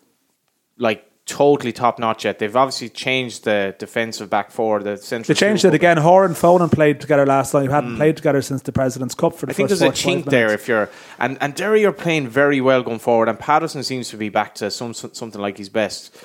like 0.78 1.08
totally 1.24 1.72
top 1.72 2.00
notch 2.00 2.24
yet. 2.24 2.40
They've 2.40 2.56
obviously 2.56 2.88
changed 2.88 3.44
the 3.44 3.76
defensive 3.78 4.28
back 4.28 4.50
four. 4.50 4.82
The 4.82 4.96
central. 4.96 5.32
They 5.32 5.38
changed 5.38 5.64
it 5.64 5.74
again. 5.74 5.96
Horan 5.96 6.32
and 6.32 6.36
Fonan 6.36 6.70
played 6.70 7.00
together 7.00 7.24
last 7.24 7.54
night. 7.54 7.64
You 7.64 7.70
hadn't 7.70 7.94
mm. 7.94 7.96
played 7.98 8.16
together 8.16 8.42
since 8.42 8.62
the 8.62 8.72
President's 8.72 9.14
Cup 9.14 9.34
for 9.34 9.46
the 9.46 9.52
I 9.52 9.54
think 9.54 9.68
there's 9.68 9.82
a 9.82 9.90
chink 9.90 10.24
there 10.24 10.52
if 10.52 10.66
you're 10.66 10.90
and 11.20 11.38
and 11.40 11.54
Derry 11.54 11.84
are 11.84 11.92
playing 11.92 12.28
very 12.28 12.60
well 12.60 12.82
going 12.82 12.98
forward, 12.98 13.28
and 13.28 13.38
Patterson 13.38 13.84
seems 13.84 14.08
to 14.08 14.16
be 14.16 14.28
back 14.28 14.56
to 14.56 14.72
some 14.72 14.92
something 14.92 15.40
like 15.40 15.58
his 15.58 15.68
best. 15.68 16.16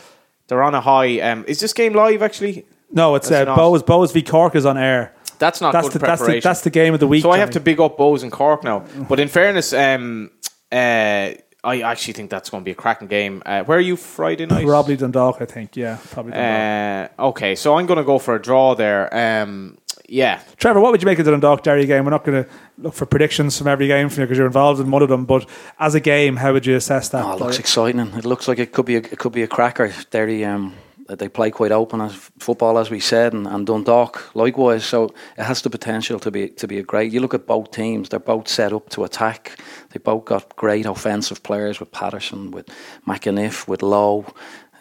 They're 0.48 0.64
on 0.64 0.74
a 0.74 0.82
high. 0.82 1.20
Um, 1.20 1.46
is 1.48 1.60
this 1.60 1.74
game 1.74 1.94
live 1.94 2.24
actually? 2.24 2.66
No, 2.92 3.16
it's 3.16 3.30
uh, 3.30 3.46
Bowes 3.46 3.84
Bohs 3.84 4.14
v 4.14 4.24
Cork 4.24 4.56
is 4.56 4.66
on 4.66 4.78
air. 4.78 5.14
That's 5.40 5.62
not 5.62 5.72
that's 5.72 5.88
good 5.88 5.94
the, 5.94 6.00
preparation. 6.00 6.26
That's 6.26 6.44
the, 6.44 6.50
that's 6.50 6.62
the 6.62 6.70
game 6.70 6.94
of 6.94 7.00
the 7.00 7.08
week. 7.08 7.22
So 7.22 7.32
I 7.32 7.38
have 7.38 7.52
to 7.52 7.60
big 7.60 7.80
up 7.80 7.98
Bohs 7.98 8.24
and 8.24 8.32
Cork 8.32 8.64
now. 8.64 8.86
But 9.08 9.20
in 9.20 9.28
fairness, 9.28 9.72
um, 9.74 10.32
uh, 10.72 11.34
I 11.64 11.82
actually 11.82 12.14
think 12.14 12.30
that's 12.30 12.50
going 12.50 12.64
to 12.64 12.66
be 12.66 12.72
a 12.72 12.76
cracking 12.76 13.08
game. 13.08 13.44
Uh, 13.46 13.64
where 13.64 13.78
are 13.78 13.82
you 13.82 13.98
Friday 13.98 14.46
night? 14.46 14.66
Probably 14.66 14.96
Dundalk, 14.96 15.42
I 15.42 15.46
think. 15.46 15.76
Yeah, 15.76 15.98
probably 16.12 16.32
Dundalk. 16.32 17.12
Uh, 17.20 17.28
okay, 17.28 17.56
so 17.56 17.78
I'm 17.78 17.86
going 17.86 17.98
to 17.98 18.04
go 18.04 18.20
for 18.20 18.36
a 18.36 18.42
draw 18.42 18.74
there. 18.74 19.14
Um, 19.16 19.78
yeah. 20.08 20.42
Trevor, 20.56 20.80
what 20.80 20.92
would 20.92 21.02
you 21.02 21.06
make 21.06 21.20
of 21.20 21.26
the 21.26 21.32
Dundalk 21.32 21.64
Derry 21.64 21.86
game? 21.86 22.06
We're 22.06 22.12
not 22.12 22.24
going 22.24 22.44
to 22.44 22.50
look 22.78 22.94
for 22.94 23.06
predictions 23.06 23.58
from 23.58 23.68
every 23.68 23.88
game 23.88 24.10
from 24.10 24.22
you 24.22 24.26
because 24.28 24.38
you're 24.38 24.48
involved 24.48 24.80
in 24.80 24.90
one 24.92 25.02
of 25.02 25.10
them. 25.10 25.26
But 25.26 25.48
as 25.80 25.94
a 25.94 26.00
game, 26.00 26.38
how 26.38 26.54
would 26.54 26.66
you 26.66 26.76
assess 26.76 27.10
that? 27.10 27.26
Oh, 27.26 27.34
it 27.34 27.40
looks 27.40 27.60
exciting. 27.60 28.00
It 28.00 28.26
looks 28.26 28.48
like 28.48 28.60
it 28.60 28.72
could 28.72 28.86
be 28.86 28.96
a, 28.96 29.00
it 29.00 29.20
could 29.20 29.34
be 29.34 29.44
a 29.44 29.48
cracker. 29.48 29.94
Derry, 30.10 30.46
um, 30.46 30.74
they 31.08 31.30
play 31.30 31.52
quite 31.52 31.72
open 31.72 32.02
as 32.02 32.14
football, 32.38 32.78
as 32.78 32.90
we 32.90 33.00
said, 33.00 33.34
and, 33.34 33.48
and 33.48 33.66
Dundalk 33.66 34.36
likewise. 34.36 34.86
So 34.86 35.14
it 35.38 35.44
has 35.44 35.62
the 35.62 35.70
potential 35.70 36.20
to 36.20 36.32
be 36.32 36.50
to 36.50 36.68
be 36.68 36.80
a 36.80 36.84
great. 36.84 37.14
You 37.14 37.22
look 37.22 37.34
at 37.34 37.48
both 37.48 37.72
teams; 37.72 38.10
they're 38.10 38.20
both 38.20 38.48
set 38.48 38.74
up 38.74 38.90
to 38.90 39.04
attack. 39.04 39.60
They 39.92 40.00
both 40.00 40.26
got 40.26 40.56
great 40.56 40.86
offensive 40.86 41.44
players 41.44 41.80
with 41.80 41.92
Patterson, 41.92 42.52
with 42.52 42.68
McAniff, 43.06 43.68
with 43.68 43.82
Low. 43.82 44.26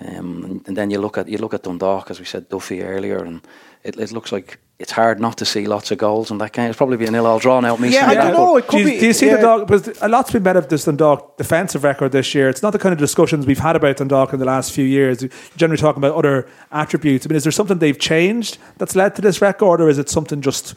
Um, 0.00 0.62
and, 0.66 0.76
then 0.76 0.90
you 0.90 1.00
look 1.00 1.16
at 1.16 1.28
you 1.28 1.38
look 1.38 1.54
at 1.54 1.62
Dundalk, 1.62 2.10
as 2.10 2.18
we 2.18 2.26
said, 2.26 2.48
Duffy 2.48 2.82
earlier, 2.82 3.24
and 3.24 3.40
it, 3.82 3.98
it 3.98 4.12
looks 4.12 4.30
like 4.30 4.58
it's 4.78 4.92
hard 4.92 5.20
not 5.20 5.38
to 5.38 5.46
see 5.46 5.66
lots 5.66 5.90
of 5.90 5.96
goals 5.96 6.30
in 6.30 6.36
that 6.38 6.52
game. 6.52 6.68
It's 6.68 6.76
probably 6.76 6.98
be 6.98 7.06
a 7.06 7.10
nil 7.10 7.26
all 7.26 7.38
drawn 7.38 7.64
out. 7.64 7.80
Yeah, 7.80 8.08
I 8.08 8.14
don't 8.14 8.32
know. 8.34 8.58
It 8.58 8.66
could 8.66 8.72
do, 8.72 8.78
you, 8.80 8.84
be, 8.84 9.00
do 9.00 9.06
you 9.06 9.12
see 9.14 9.26
yeah. 9.26 9.36
the 9.36 9.42
dog? 9.42 9.66
Because 9.66 10.02
a 10.02 10.08
lot's 10.08 10.30
been 10.30 10.42
made 10.42 10.56
of 10.56 10.68
this 10.68 10.84
Dundalk 10.84 11.38
defensive 11.38 11.82
record 11.82 12.12
this 12.12 12.34
year. 12.34 12.50
It's 12.50 12.62
not 12.62 12.74
the 12.74 12.78
kind 12.78 12.92
of 12.92 12.98
discussions 12.98 13.46
we've 13.46 13.58
had 13.58 13.74
about 13.74 13.96
Dundalk 13.96 14.34
in 14.34 14.38
the 14.38 14.44
last 14.44 14.72
few 14.72 14.84
years. 14.84 15.22
You're 15.22 15.30
generally 15.56 15.80
talking 15.80 16.02
about 16.02 16.14
other 16.14 16.46
attributes. 16.72 17.26
I 17.26 17.28
mean, 17.28 17.36
is 17.36 17.44
there 17.44 17.52
something 17.52 17.78
they've 17.78 17.98
changed 17.98 18.58
that's 18.76 18.94
led 18.94 19.14
to 19.14 19.22
this 19.22 19.40
record, 19.40 19.80
or 19.80 19.88
is 19.88 19.98
it 19.98 20.10
something 20.10 20.42
just? 20.42 20.74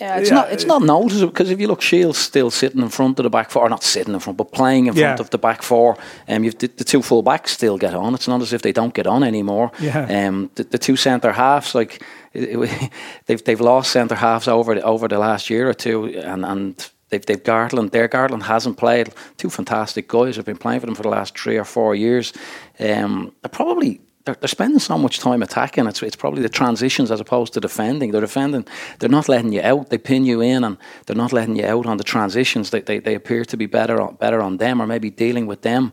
Yeah, 0.00 0.16
it's 0.18 0.28
yeah. 0.28 0.34
not 0.34 0.52
it's 0.52 0.64
not 0.64 0.82
noticeable 0.82 1.30
because 1.30 1.50
if 1.50 1.60
you 1.60 1.68
look, 1.68 1.80
Shields 1.80 2.18
still 2.18 2.50
sitting 2.50 2.82
in 2.82 2.88
front 2.88 3.20
of 3.20 3.22
the 3.22 3.30
back 3.30 3.50
four, 3.50 3.62
or 3.62 3.68
not 3.68 3.84
sitting 3.84 4.12
in 4.12 4.18
front, 4.18 4.36
but 4.36 4.50
playing 4.50 4.86
in 4.86 4.94
front 4.94 5.20
of 5.20 5.30
the 5.30 5.38
back 5.38 5.62
four. 5.62 5.96
Um, 6.26 6.42
you've 6.42 6.58
the, 6.58 6.66
the, 6.66 6.82
two 6.82 7.00
full 7.00 7.22
backs 7.22 7.52
still 7.52 7.78
get 7.78 7.94
on. 7.94 8.12
It's 8.12 8.26
not 8.26 8.42
as 8.42 8.52
if 8.52 8.62
they 8.62 8.72
don't 8.72 8.92
get 8.92 9.06
on 9.06 9.22
anymore. 9.22 9.70
Yeah. 9.78 10.26
Um, 10.26 10.50
the, 10.56 10.64
the 10.64 10.78
two 10.78 10.96
centre 10.96 11.30
halves, 11.30 11.76
like 11.76 12.02
it, 12.32 12.58
it, 12.58 12.90
they've 13.26 13.44
they've 13.44 13.60
lost 13.60 13.92
centre 13.92 14.16
halves 14.16 14.48
over 14.48 14.74
the, 14.74 14.82
over 14.82 15.06
the 15.06 15.18
last 15.20 15.48
year 15.48 15.68
or 15.68 15.74
two, 15.74 16.06
and 16.06 16.44
and 16.44 16.90
they've 17.10 17.24
they've 17.24 17.44
Gartland. 17.44 17.92
Their 17.92 18.08
Gartland 18.08 18.42
hasn't 18.42 18.76
played. 18.76 19.12
Two 19.36 19.48
fantastic 19.48 20.08
guys 20.08 20.34
have 20.34 20.44
been 20.44 20.58
playing 20.58 20.80
for 20.80 20.86
them 20.86 20.96
for 20.96 21.04
the 21.04 21.08
last 21.08 21.38
three 21.38 21.56
or 21.56 21.64
four 21.64 21.94
years. 21.94 22.32
Um, 22.80 23.32
probably 23.52 24.00
they're, 24.24 24.34
they're 24.34 24.48
spending 24.48 24.78
so 24.78 24.96
much 24.96 25.18
time 25.18 25.42
attacking. 25.42 25.86
It's 25.86 26.02
it's 26.02 26.16
probably 26.16 26.42
the 26.42 26.48
transitions 26.48 27.10
as 27.10 27.20
opposed 27.20 27.52
to 27.54 27.60
defending. 27.60 28.10
They're 28.10 28.20
defending. 28.20 28.66
They're 28.98 29.08
not 29.08 29.28
letting 29.28 29.52
you 29.52 29.60
out. 29.62 29.90
They 29.90 29.98
pin 29.98 30.24
you 30.24 30.40
in, 30.40 30.64
and 30.64 30.78
they're 31.06 31.16
not 31.16 31.32
letting 31.32 31.56
you 31.56 31.66
out 31.66 31.86
on 31.86 31.98
the 31.98 32.04
transitions. 32.04 32.70
They 32.70 32.80
they, 32.80 32.98
they 33.00 33.14
appear 33.14 33.44
to 33.44 33.56
be 33.56 33.66
better 33.66 34.00
on, 34.00 34.14
better 34.16 34.40
on 34.40 34.56
them, 34.56 34.80
or 34.80 34.86
maybe 34.86 35.10
dealing 35.10 35.46
with 35.46 35.62
them 35.62 35.92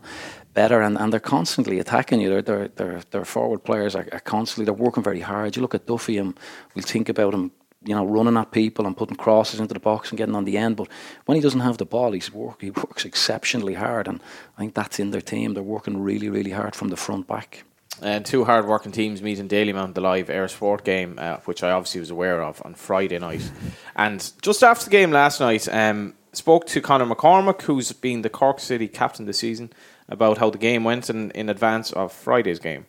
better. 0.54 0.82
And, 0.82 0.98
and 0.98 1.12
they're 1.12 1.20
constantly 1.20 1.78
attacking 1.78 2.20
you. 2.20 2.42
Their 2.42 2.68
their 2.68 3.00
their, 3.10 3.24
forward 3.24 3.64
players 3.64 3.94
are, 3.94 4.08
are 4.12 4.20
constantly. 4.20 4.64
They're 4.64 4.84
working 4.84 5.02
very 5.02 5.20
hard. 5.20 5.56
You 5.56 5.62
look 5.62 5.74
at 5.74 5.86
Duffy, 5.86 6.16
and 6.18 6.38
we'll 6.74 6.84
think 6.84 7.08
about 7.08 7.34
him 7.34 7.52
you 7.84 7.96
know, 7.96 8.06
running 8.06 8.36
at 8.36 8.52
people 8.52 8.86
and 8.86 8.96
putting 8.96 9.16
crosses 9.16 9.58
into 9.58 9.74
the 9.74 9.80
box 9.80 10.10
and 10.10 10.16
getting 10.18 10.36
on 10.36 10.44
the 10.44 10.56
end. 10.56 10.76
But 10.76 10.88
when 11.26 11.34
he 11.34 11.42
doesn't 11.42 11.60
have 11.60 11.78
the 11.78 11.84
ball, 11.84 12.12
he's 12.12 12.32
work, 12.32 12.60
he 12.60 12.70
works 12.70 13.04
exceptionally 13.04 13.74
hard, 13.74 14.06
and 14.06 14.20
I 14.56 14.60
think 14.60 14.74
that's 14.74 15.00
in 15.00 15.10
their 15.10 15.20
team. 15.20 15.54
They're 15.54 15.64
working 15.64 16.00
really, 16.00 16.28
really 16.28 16.52
hard 16.52 16.76
from 16.76 16.88
the 16.88 16.96
front 16.96 17.26
back. 17.26 17.64
And 18.02 18.26
two 18.26 18.44
hard 18.44 18.66
working 18.66 18.90
teams 18.90 19.22
meet 19.22 19.38
in 19.38 19.48
Dalymount, 19.48 19.94
the 19.94 20.00
live 20.00 20.26
eir 20.26 20.50
Sport 20.50 20.84
game, 20.84 21.14
uh, 21.18 21.36
which 21.44 21.62
I 21.62 21.70
obviously 21.70 22.00
was 22.00 22.10
aware 22.10 22.42
of 22.42 22.60
on 22.64 22.74
Friday 22.74 23.18
night. 23.18 23.48
And 23.94 24.32
just 24.42 24.64
after 24.64 24.86
the 24.86 24.90
game 24.90 25.12
last 25.12 25.38
night, 25.40 25.68
um, 25.68 26.14
spoke 26.32 26.66
to 26.66 26.80
Conor 26.80 27.06
McCormack, 27.06 27.62
who's 27.62 27.92
been 27.92 28.22
the 28.22 28.28
Cork 28.28 28.58
City 28.58 28.88
captain 28.88 29.26
this 29.26 29.38
season, 29.38 29.72
about 30.08 30.38
how 30.38 30.50
the 30.50 30.58
game 30.58 30.82
went 30.82 31.08
in, 31.08 31.30
in 31.30 31.48
advance 31.48 31.92
of 31.92 32.12
Friday's 32.12 32.58
game. 32.58 32.86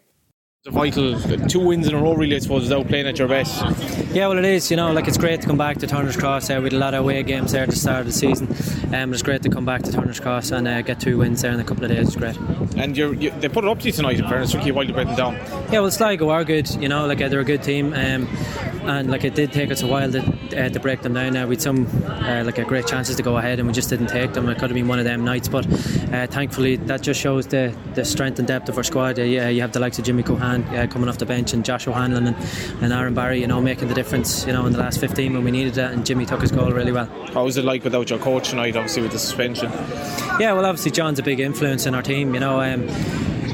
Vital 0.72 1.20
two 1.50 1.60
wins 1.60 1.90
in 1.90 1.94
a 1.94 2.02
row, 2.02 2.14
really, 2.14 2.38
I 2.38 2.40
suppose, 2.40 2.64
without 2.64 2.88
playing 2.88 3.06
at 3.06 3.20
your 3.20 3.28
best. 3.28 3.62
Yeah, 4.14 4.28
well, 4.28 4.38
it 4.38 4.46
is. 4.46 4.72
You 4.72 4.78
know, 4.78 4.94
like 4.94 5.10
it's 5.10 5.18
great 5.18 5.42
to 5.42 5.48
come 5.48 5.58
back 5.58 5.78
to 5.80 5.88
Turner's 5.88 6.16
Cross. 6.16 6.50
Uh, 6.50 6.56
we 6.60 6.64
had 6.64 6.74
a 6.74 6.78
lot 6.78 6.94
of 6.94 7.02
away 7.02 7.22
games 7.24 7.52
there 7.52 7.64
at 7.64 7.70
the 7.70 7.76
start 7.76 8.00
of 8.00 8.06
the 8.06 8.14
season. 8.14 8.48
Um, 8.96 9.12
it's 9.12 9.22
great 9.22 9.42
to 9.42 9.50
come 9.50 9.66
back 9.66 9.84
to 9.84 9.92
Turner's 9.92 10.22
Cross 10.22 10.52
and 10.52 10.66
uh, 10.66 10.82
get 10.82 11.02
two 11.02 11.18
wins 11.18 11.42
there 11.42 11.52
in 11.52 11.60
a 11.60 11.66
couple 11.66 11.84
of 11.84 11.92
days. 11.92 12.08
It's 12.08 12.16
great. 12.16 12.38
And 12.78 12.96
you, 12.96 13.14
they 13.14 13.50
put 13.50 13.66
it 13.66 13.70
up 13.70 13.80
to 13.80 13.88
you 13.88 13.92
tonight, 13.92 14.18
in 14.18 14.26
fairness, 14.30 14.54
took 14.54 14.66
you 14.66 14.72
a 14.72 14.76
while 14.76 14.88
to 14.88 14.94
break 14.94 15.08
them 15.08 15.18
down. 15.18 15.34
Yeah, 15.70 15.82
well, 15.82 15.92
Sligo 15.92 16.30
are 16.30 16.46
good. 16.46 16.74
You 16.76 16.88
know, 16.88 17.08
like 17.08 17.22
uh, 17.22 17.28
they're 17.28 17.42
a 17.42 17.44
good 17.44 17.62
team. 17.62 17.92
Um, 17.92 18.30
and 18.84 19.10
like 19.10 19.24
it 19.24 19.36
did 19.36 19.52
take 19.52 19.72
us 19.72 19.82
a 19.82 19.88
while 19.88 20.12
to, 20.12 20.20
uh, 20.58 20.70
to 20.70 20.80
break 20.80 21.02
them 21.02 21.14
down. 21.14 21.36
Uh, 21.36 21.48
we 21.48 21.56
had 21.56 21.62
some 21.62 21.88
uh, 22.06 22.44
like 22.46 22.56
great 22.68 22.86
chances 22.86 23.16
to 23.16 23.24
go 23.24 23.38
ahead, 23.38 23.60
and 23.60 23.68
we 23.68 23.74
just 23.74 23.90
didn't 23.90 24.08
take 24.08 24.34
them. 24.34 24.48
It 24.50 24.56
could 24.56 24.70
have 24.70 24.74
been 24.76 24.88
one 24.88 25.00
of 25.00 25.06
them 25.06 25.24
nights, 25.24 25.48
but 25.48 25.66
uh, 26.14 26.28
thankfully 26.28 26.76
that 26.76 27.02
just 27.02 27.20
shows 27.20 27.48
the, 27.48 27.76
the 27.96 28.06
strength 28.06 28.40
and 28.40 28.48
depth 28.48 28.70
of 28.70 28.78
our 28.78 28.84
squad. 28.84 29.20
Uh, 29.20 29.24
yeah, 29.24 29.50
you 29.50 29.62
have 29.62 29.72
the 29.72 29.80
likes 29.80 30.00
of 30.00 30.06
Jimmy 30.06 30.24
Keohane 30.24 30.53
uh, 30.54 30.88
coming 30.88 31.10
off 31.10 31.18
the 31.18 31.26
bench, 31.26 31.54
and 31.54 31.66
Josh 31.66 31.88
O'Hanlon 31.88 32.28
and, 32.28 32.38
and 32.82 32.94
Aaron 32.94 33.14
Barry, 33.14 33.42
you 33.42 33.48
know, 33.48 33.62
making 33.62 33.88
the 33.88 33.94
difference. 33.94 34.46
You 34.46 34.54
know, 34.54 34.66
in 34.66 34.74
the 34.74 34.80
last 34.80 35.00
15 35.00 35.34
when 35.34 35.44
we 35.44 35.52
needed 35.52 35.74
that, 35.76 35.94
and 35.94 36.06
Jimmy 36.06 36.26
took 36.26 36.42
his 36.42 36.52
goal 36.52 36.72
really 36.72 36.92
well. 36.92 37.06
How 37.34 37.46
was 37.46 37.58
it 37.58 37.66
like 37.66 37.84
without 37.84 38.10
your 38.10 38.20
coach 38.20 38.50
tonight? 38.50 38.76
Obviously 38.76 39.02
with 39.02 39.12
the 39.12 39.20
suspension. 39.20 39.72
Yeah, 40.40 40.54
well, 40.54 40.66
obviously 40.66 40.92
John's 40.92 41.20
a 41.20 41.24
big 41.24 41.40
influence 41.40 41.86
in 41.86 41.96
our 41.96 42.04
team. 42.04 42.34
You 42.34 42.40
know. 42.40 42.62
Um, 42.62 42.88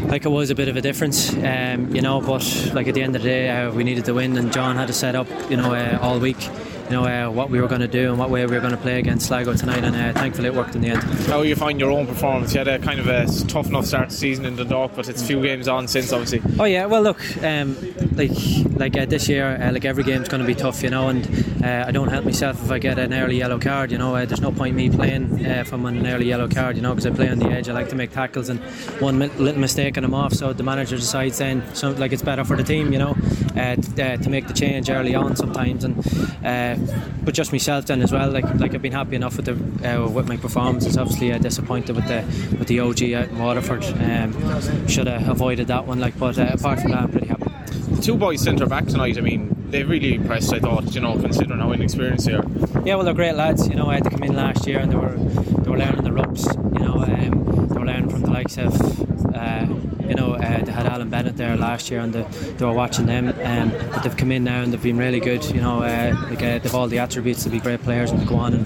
like 0.09 0.25
it 0.25 0.29
was 0.29 0.49
a 0.49 0.55
bit 0.55 0.67
of 0.67 0.75
a 0.75 0.81
difference, 0.81 1.35
um, 1.35 1.93
you 1.95 2.01
know. 2.01 2.19
But 2.19 2.71
like 2.73 2.87
at 2.87 2.95
the 2.95 3.03
end 3.03 3.15
of 3.15 3.21
the 3.21 3.27
day, 3.27 3.49
uh, 3.49 3.71
we 3.71 3.83
needed 3.83 4.05
to 4.05 4.13
win, 4.13 4.35
and 4.37 4.51
John 4.51 4.75
had 4.75 4.87
to 4.87 4.93
set 4.93 5.15
up, 5.15 5.27
you 5.51 5.57
know, 5.57 5.75
uh, 5.75 5.99
all 6.01 6.19
week 6.19 6.49
you 6.89 6.95
know 6.95 7.05
uh, 7.05 7.31
what 7.31 7.51
we 7.51 7.61
were 7.61 7.67
going 7.67 7.81
to 7.81 7.87
do 7.87 8.09
and 8.09 8.17
what 8.17 8.31
way 8.31 8.43
we 8.45 8.55
were 8.55 8.61
going 8.61 8.75
to 8.75 8.81
play 8.81 8.97
against 8.97 9.27
Sligo 9.27 9.53
tonight, 9.53 9.83
and 9.83 9.95
uh, 9.95 10.19
thankfully 10.19 10.47
it 10.47 10.55
worked 10.55 10.75
in 10.75 10.81
the 10.81 10.87
end. 10.89 11.03
How 11.27 11.43
you 11.43 11.55
find 11.55 11.79
your 11.79 11.91
own 11.91 12.07
performance? 12.07 12.53
You 12.53 12.59
had 12.59 12.67
a 12.67 12.79
kind 12.79 12.99
of 12.99 13.07
a 13.07 13.27
tough 13.47 13.67
enough 13.67 13.85
start 13.85 14.09
to 14.09 14.15
the 14.15 14.19
season 14.19 14.45
in 14.45 14.55
Dundalk, 14.55 14.95
but 14.95 15.07
it's 15.07 15.21
a 15.21 15.25
few 15.25 15.39
games 15.41 15.67
on 15.67 15.87
since, 15.87 16.11
obviously. 16.11 16.41
Oh 16.59 16.65
yeah, 16.65 16.87
well 16.87 17.03
look, 17.03 17.19
um, 17.43 17.77
like 18.15 18.31
like 18.75 18.97
uh, 18.97 19.05
this 19.05 19.29
year, 19.29 19.59
uh, 19.61 19.71
like 19.71 19.85
every 19.85 20.03
game's 20.03 20.29
going 20.29 20.41
to 20.41 20.47
be 20.47 20.55
tough, 20.55 20.81
you 20.81 20.89
know, 20.89 21.09
and 21.09 21.27
uh, 21.63 21.85
I 21.87 21.91
don't 21.91 22.07
help 22.07 22.25
myself 22.25 22.63
if 22.63 22.71
I 22.71 22.79
get 22.79 22.97
an 22.97 23.13
early 23.13 23.37
yellow 23.37 23.59
card. 23.59 23.91
You 23.91 23.99
know, 23.99 24.15
uh, 24.15 24.25
there's 24.25 24.41
no 24.41 24.51
point 24.51 24.75
me 24.75 24.89
playing 24.89 25.65
from 25.65 25.85
an 25.85 26.07
early 26.07 26.25
yellow 26.25 26.47
card, 26.47 26.75
you 26.75 26.81
know, 26.81 26.95
because 26.95 27.05
I 27.05 27.11
play 27.11 27.29
on 27.29 27.37
the 27.37 27.49
edge. 27.49 27.69
I 27.69 27.73
like 27.73 27.89
to 27.89 27.95
make 27.95 28.11
tackles, 28.11 28.49
and 28.49 28.59
one 28.99 29.19
little 29.19 29.59
mistake 29.59 29.97
and 29.97 30.05
I'm 30.05 30.15
off. 30.15 30.33
So 30.33 30.53
the 30.53 30.63
manager 30.63 30.95
decides 30.95 31.37
then, 31.37 31.63
so 31.75 31.91
like 31.91 32.13
it's 32.13 32.23
better 32.23 32.43
for 32.43 32.57
the 32.57 32.63
team, 32.63 32.91
you 32.91 32.99
know, 32.99 33.13
to, 33.53 34.17
to 34.17 34.29
make 34.29 34.47
the 34.47 34.53
change 34.53 34.89
early 34.89 35.13
on 35.13 35.35
sometimes, 35.35 35.83
and 35.83 36.03
but 37.23 37.33
just 37.33 37.51
myself 37.51 37.85
then 37.85 38.01
as 38.01 38.11
well. 38.11 38.31
Like 38.31 38.45
like 38.55 38.73
I've 38.73 38.81
been 38.81 38.91
happy 38.91 39.15
enough 39.15 39.37
with 39.37 39.45
the 39.45 39.95
uh, 39.95 40.09
with 40.09 40.27
my 40.27 40.37
performances. 40.37 40.97
Obviously, 40.97 41.31
uh, 41.31 41.37
disappointed 41.37 41.95
with 41.95 42.07
the 42.07 42.23
with 42.57 42.67
the 42.67 42.79
OG 42.79 43.03
out 43.13 43.29
in 43.29 43.39
Waterford. 43.39 43.83
Um, 43.83 44.87
should 44.87 45.07
have 45.07 45.27
avoided 45.29 45.67
that 45.67 45.85
one. 45.85 45.99
Like, 45.99 46.17
but 46.17 46.37
uh, 46.37 46.49
apart 46.53 46.79
from 46.81 46.91
that, 46.91 47.03
I'm 47.03 47.11
pretty 47.11 47.27
happy. 47.27 47.45
The 47.95 48.01
two 48.01 48.15
boys 48.15 48.41
centre 48.41 48.65
back 48.65 48.85
tonight. 48.87 49.17
I 49.17 49.21
mean, 49.21 49.55
they 49.69 49.83
really 49.83 50.15
impressed. 50.15 50.53
I 50.53 50.59
thought, 50.59 50.93
you 50.95 51.01
know, 51.01 51.19
considering 51.19 51.59
how 51.59 51.71
inexperienced 51.71 52.25
they 52.25 52.33
are. 52.33 52.45
Yeah, 52.85 52.95
well, 52.95 53.03
they're 53.03 53.13
great 53.13 53.35
lads. 53.35 53.67
You 53.67 53.75
know, 53.75 53.87
I 53.87 53.95
had 53.95 54.03
to 54.05 54.09
come 54.09 54.23
in 54.23 54.35
last 54.35 54.65
year 54.67 54.79
and 54.79 54.91
they 54.91 54.95
were 54.95 55.15
they 55.15 55.69
were 55.69 55.77
learning 55.77 56.03
the 56.03 56.13
ropes. 56.13 56.45
You 56.45 56.79
know, 56.79 57.03
um, 57.03 57.67
they 57.67 57.79
were 57.79 57.85
learning 57.85 58.09
from 58.09 58.21
the 58.21 58.31
likes 58.31 58.57
of. 58.57 58.73
You 60.09 60.15
know, 60.15 60.33
uh, 60.33 60.63
they 60.63 60.71
had 60.71 60.87
Alan 60.87 61.09
Bennett 61.09 61.37
there 61.37 61.55
last 61.55 61.91
year, 61.91 61.99
and 61.99 62.11
the, 62.11 62.23
they 62.57 62.65
were 62.65 62.73
watching 62.73 63.05
them. 63.05 63.29
Um, 63.43 63.71
but 63.91 64.03
they've 64.03 64.17
come 64.17 64.31
in 64.31 64.43
now 64.43 64.63
and 64.63 64.73
they've 64.73 64.81
been 64.81 64.97
really 64.97 65.19
good. 65.19 65.45
You 65.45 65.61
know, 65.61 65.83
uh, 65.83 66.15
like 66.29 66.41
uh, 66.41 66.59
they've 66.59 66.75
all 66.75 66.87
the 66.87 66.99
attributes 66.99 67.43
to 67.43 67.49
be 67.49 67.59
great 67.59 67.83
players 67.83 68.11
and 68.11 68.19
to 68.19 68.25
go 68.25 68.35
on 68.35 68.53
and 68.55 68.65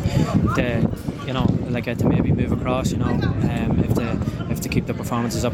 to, 0.56 0.90
you 1.28 1.34
know, 1.34 1.46
like 1.70 1.88
uh, 1.88 1.96
to 1.96 2.08
maybe 2.08 2.32
move 2.32 2.52
across. 2.54 2.92
You 2.92 2.98
know, 2.98 3.06
um, 3.08 3.84
if 3.84 3.94
they 3.96 4.18
to 4.64 4.70
keep 4.70 4.86
the 4.86 4.94
performances 4.94 5.46
up. 5.46 5.54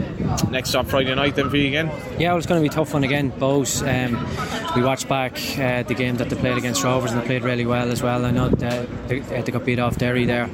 Next 0.49 0.75
up 0.75 0.87
Friday 0.87 1.13
night 1.15 1.35
then 1.35 1.49
for 1.49 1.57
you 1.57 1.67
again. 1.67 1.87
Yeah, 2.17 2.29
well, 2.29 2.37
it's 2.37 2.47
going 2.47 2.61
to 2.61 2.67
be 2.67 2.71
a 2.71 2.75
tough 2.75 2.93
one 2.93 3.03
again. 3.03 3.31
Bohs. 3.31 3.81
Um, 3.83 4.75
we 4.75 4.83
watched 4.83 5.07
back 5.07 5.33
uh, 5.57 5.83
the 5.83 5.93
game 5.93 6.15
that 6.17 6.29
they 6.29 6.35
played 6.35 6.57
against 6.57 6.83
Rovers 6.83 7.11
and 7.11 7.21
they 7.21 7.25
played 7.25 7.43
really 7.43 7.65
well 7.65 7.91
as 7.91 8.01
well. 8.01 8.25
I 8.25 8.31
know 8.31 8.49
they, 8.49 8.85
they 9.19 9.51
got 9.51 9.65
beat 9.65 9.79
off 9.79 9.97
Derry 9.97 10.25
there 10.25 10.49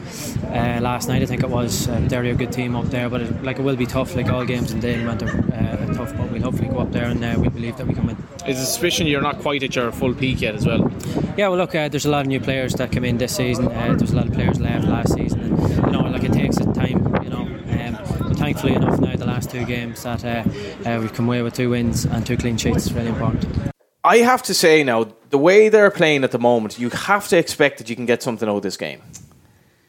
uh, 0.45 0.80
last 0.82 1.07
night. 1.07 1.22
I 1.22 1.26
think 1.26 1.44
it 1.44 1.49
was 1.49 1.88
uh, 1.88 1.99
Derry 2.02 2.32
a 2.32 2.36
good 2.36 2.52
team 2.52 2.76
up 2.76 2.86
there, 2.86 3.10
but 3.10 3.22
it, 3.22 3.44
like 3.44 3.60
it 3.60 3.64
will 3.64 3.76
be 3.76 3.86
tough. 3.86 4.15
Like 4.15 4.30
all 4.30 4.45
games 4.45 4.72
in 4.72 4.80
Dane 4.80 5.06
went 5.06 5.22
uh, 5.23 5.94
tough, 5.94 6.15
but 6.18 6.32
we'll 6.32 6.41
hopefully 6.41 6.69
go 6.69 6.80
up 6.80 6.91
there 6.91 7.06
and 7.06 7.23
uh, 7.23 7.36
we 7.38 7.49
believe 7.49 7.77
that 7.77 7.88
we 7.88 7.94
can 7.94 8.07
win. 8.07 8.18
Is 8.48 8.60
a 8.60 8.65
suspicion 8.65 9.07
you're 9.07 9.22
not 9.22 9.40
quite 9.40 9.64
at 9.64 9.76
your 9.76 9.91
full 9.91 10.14
peak 10.14 10.41
yet 10.41 10.56
as 10.56 10.65
well? 10.65 10.91
Yeah, 11.38 11.49
well, 11.49 11.57
look, 11.57 11.76
uh, 11.76 11.90
there's 11.90 12.06
a 12.06 12.10
lot 12.10 12.22
of 12.22 12.27
new 12.27 12.40
players 12.40 12.73
that 12.76 12.91
come 12.91 13.03
in 13.03 13.18
this 13.18 13.36
season. 13.36 13.68
Uh, 13.68 13.95
there's 13.98 14.11
a 14.11 14.15
lot 14.15 14.27
of 14.27 14.34
players 14.34 14.60
left 14.60 14.86
last 14.86 15.14
season, 15.14 15.41
and 15.41 15.86
you 15.86 15.91
know, 15.91 16.02
like 16.02 16.23
it 16.23 16.34
takes 16.34 16.57
time. 16.57 17.23
You 17.23 17.30
know, 17.30 17.41
um, 17.41 17.98
but 18.30 18.38
thankfully 18.56 18.76
enough 18.76 18.99
now, 19.02 19.15
the 19.18 19.26
last 19.26 19.52
two 19.52 19.65
games 19.65 20.03
that 20.03 20.23
uh, 20.23 20.90
uh, 20.90 20.98
we've 21.02 21.14
come 21.14 21.27
away 21.27 21.41
with 21.41 21.53
two 21.53 21.69
wins 21.72 22.06
and 22.06 22.26
two 22.26 22.38
clean 22.38 22.56
sheets 22.56 22.86
is 22.86 22.94
really 22.94 23.10
important. 23.10 23.45
I 24.03 24.18
have 24.19 24.44
to 24.44 24.53
say 24.53 24.84
now, 24.84 25.07
the 25.30 25.38
way 25.38 25.68
they're 25.68 25.91
playing 25.91 26.23
at 26.23 26.32
the 26.32 26.40
moment, 26.40 26.80
you 26.80 26.90
have 26.90 27.27
to 27.30 27.38
expect 27.38 27.80
that 27.80 27.90
you 27.90 27.98
can 27.98 28.06
get 28.06 28.23
something 28.23 28.48
out 28.48 28.57
of 28.57 28.61
this 28.61 28.77
game. 28.77 29.02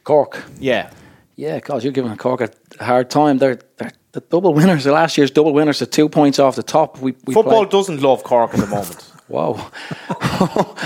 Cork. 0.03 0.43
Yeah. 0.59 0.91
Yeah, 1.37 1.59
God, 1.59 1.83
you're 1.83 1.93
giving 1.93 2.15
Cork 2.17 2.41
a 2.41 2.83
hard 2.83 3.09
time. 3.09 3.37
They're, 3.37 3.59
they're 3.77 3.91
the 4.11 4.19
double 4.21 4.53
winners. 4.53 4.83
The 4.83 4.91
last 4.91 5.17
year's 5.17 5.31
double 5.31 5.53
winners, 5.53 5.79
the 5.79 5.85
two 5.85 6.09
points 6.09 6.37
off 6.39 6.55
the 6.57 6.63
top. 6.63 6.99
We, 6.99 7.15
we 7.25 7.35
Football 7.35 7.61
played. 7.65 7.71
doesn't 7.71 8.01
love 8.01 8.23
Cork 8.23 8.53
at 8.53 8.59
the 8.59 8.67
moment. 8.67 9.13
Wow. 9.29 9.71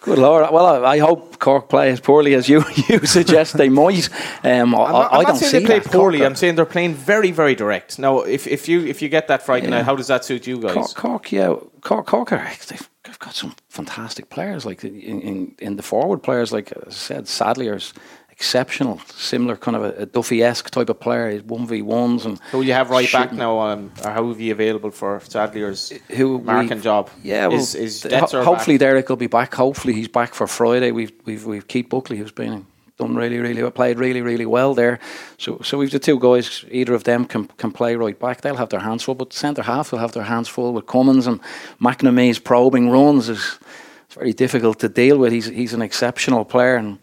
Good 0.00 0.18
lord! 0.18 0.50
Well, 0.50 0.84
I, 0.84 0.94
I, 0.94 0.98
hope 0.98 1.38
Cork 1.38 1.68
play 1.68 1.90
as 1.90 2.00
poorly 2.00 2.34
as 2.34 2.48
you, 2.48 2.64
you 2.88 3.04
suggest 3.04 3.58
they 3.58 3.68
might. 3.68 4.08
Um, 4.42 4.74
I'm 4.74 4.92
not, 4.92 5.12
I, 5.12 5.16
not 5.18 5.26
don't 5.26 5.36
saying 5.36 5.50
see 5.50 5.58
they 5.58 5.66
play 5.66 5.80
poorly. 5.80 6.18
Cork, 6.18 6.26
I'm 6.30 6.36
saying 6.36 6.54
they're 6.54 6.64
playing 6.64 6.94
very, 6.94 7.30
very 7.30 7.54
direct. 7.54 7.98
Now, 7.98 8.20
if, 8.20 8.46
if 8.46 8.66
you 8.68 8.84
if 8.86 9.02
you 9.02 9.10
get 9.10 9.28
that 9.28 9.42
Friday 9.42 9.66
Yeah. 9.66 9.76
night, 9.76 9.84
how 9.84 9.96
does 9.96 10.06
that 10.06 10.24
suit 10.24 10.46
you 10.46 10.58
guys? 10.58 10.74
Cork, 10.74 10.94
Cork, 10.94 11.32
yeah, 11.32 11.54
Cork, 11.82 12.06
Cork 12.06 12.32
are, 12.32 12.50
they've, 12.68 12.88
they've 13.04 13.18
got 13.18 13.34
some 13.34 13.54
fantastic 13.68 14.30
players. 14.30 14.64
Like 14.64 14.82
in, 14.84 14.98
in, 15.00 15.54
in 15.58 15.76
the 15.76 15.82
forward 15.82 16.22
players, 16.22 16.50
like 16.50 16.72
I 16.74 16.90
said, 16.90 17.28
Sadlier 17.28 17.74
is 17.76 17.92
exceptional. 18.40 18.98
Similar 19.16 19.56
kind 19.58 19.76
of 19.76 19.82
a, 19.84 20.02
a 20.02 20.06
Duffy 20.06 20.42
esque 20.42 20.70
type 20.70 20.88
of 20.88 20.98
player. 20.98 21.30
He's 21.30 21.42
one 21.42 21.66
v 21.66 21.82
ones 21.82 22.24
and 22.24 22.40
Who 22.52 22.62
you 22.62 22.72
have 22.72 22.88
right 22.88 23.12
back 23.12 23.32
now, 23.34 23.60
um, 23.60 23.92
or 24.02 24.10
how 24.12 24.26
have 24.28 24.40
you 24.40 24.52
available 24.52 24.90
for 24.90 25.20
Sadlier's 25.20 25.92
who 26.16 26.38
marking 26.38 26.78
we- 26.78 26.82
job? 26.82 27.10
Yeah, 27.22 27.48
well, 27.48 27.58
is, 27.58 27.74
is 27.74 28.02
ho- 28.10 28.42
hopefully 28.42 28.78
back? 28.78 28.86
Derek 28.86 29.08
will 29.10 29.16
be 29.16 29.26
back. 29.26 29.54
Hopefully 29.54 29.92
he's 29.92 30.08
back 30.08 30.32
for 30.34 30.46
Friday. 30.46 30.90
We've 30.90 31.12
we've 31.26 31.44
we've 31.44 31.68
Keith 31.68 31.90
Buckley 31.90 32.16
who's 32.16 32.32
been 32.32 32.64
done 32.98 33.14
really 33.14 33.38
really 33.38 33.62
well, 33.62 33.70
played 33.72 33.98
really 33.98 34.22
really 34.22 34.46
well 34.46 34.74
there. 34.74 34.98
So 35.36 35.58
so 35.62 35.76
we've 35.76 35.90
the 35.90 35.98
two 35.98 36.18
guys. 36.18 36.64
Either 36.70 36.94
of 36.94 37.02
them 37.04 37.26
can 37.26 37.44
can 37.58 37.72
play 37.72 37.94
right 37.94 38.18
back. 38.18 38.40
They'll 38.40 38.56
have 38.56 38.70
their 38.70 38.80
hands 38.80 39.02
full, 39.02 39.16
but 39.16 39.34
centre 39.34 39.62
half 39.64 39.92
will 39.92 40.00
have 40.00 40.12
their 40.12 40.24
hands 40.24 40.48
full 40.48 40.72
with 40.72 40.86
Cummins 40.86 41.26
and 41.26 41.40
McNamee's 41.78 42.38
probing 42.40 42.88
runs 42.90 43.28
is 43.28 43.58
it's 44.06 44.14
very 44.14 44.32
difficult 44.32 44.78
to 44.78 44.88
deal 44.88 45.18
with. 45.18 45.32
He's 45.32 45.46
he's 45.46 45.74
an 45.74 45.82
exceptional 45.82 46.44
player 46.46 46.76
and. 46.76 46.98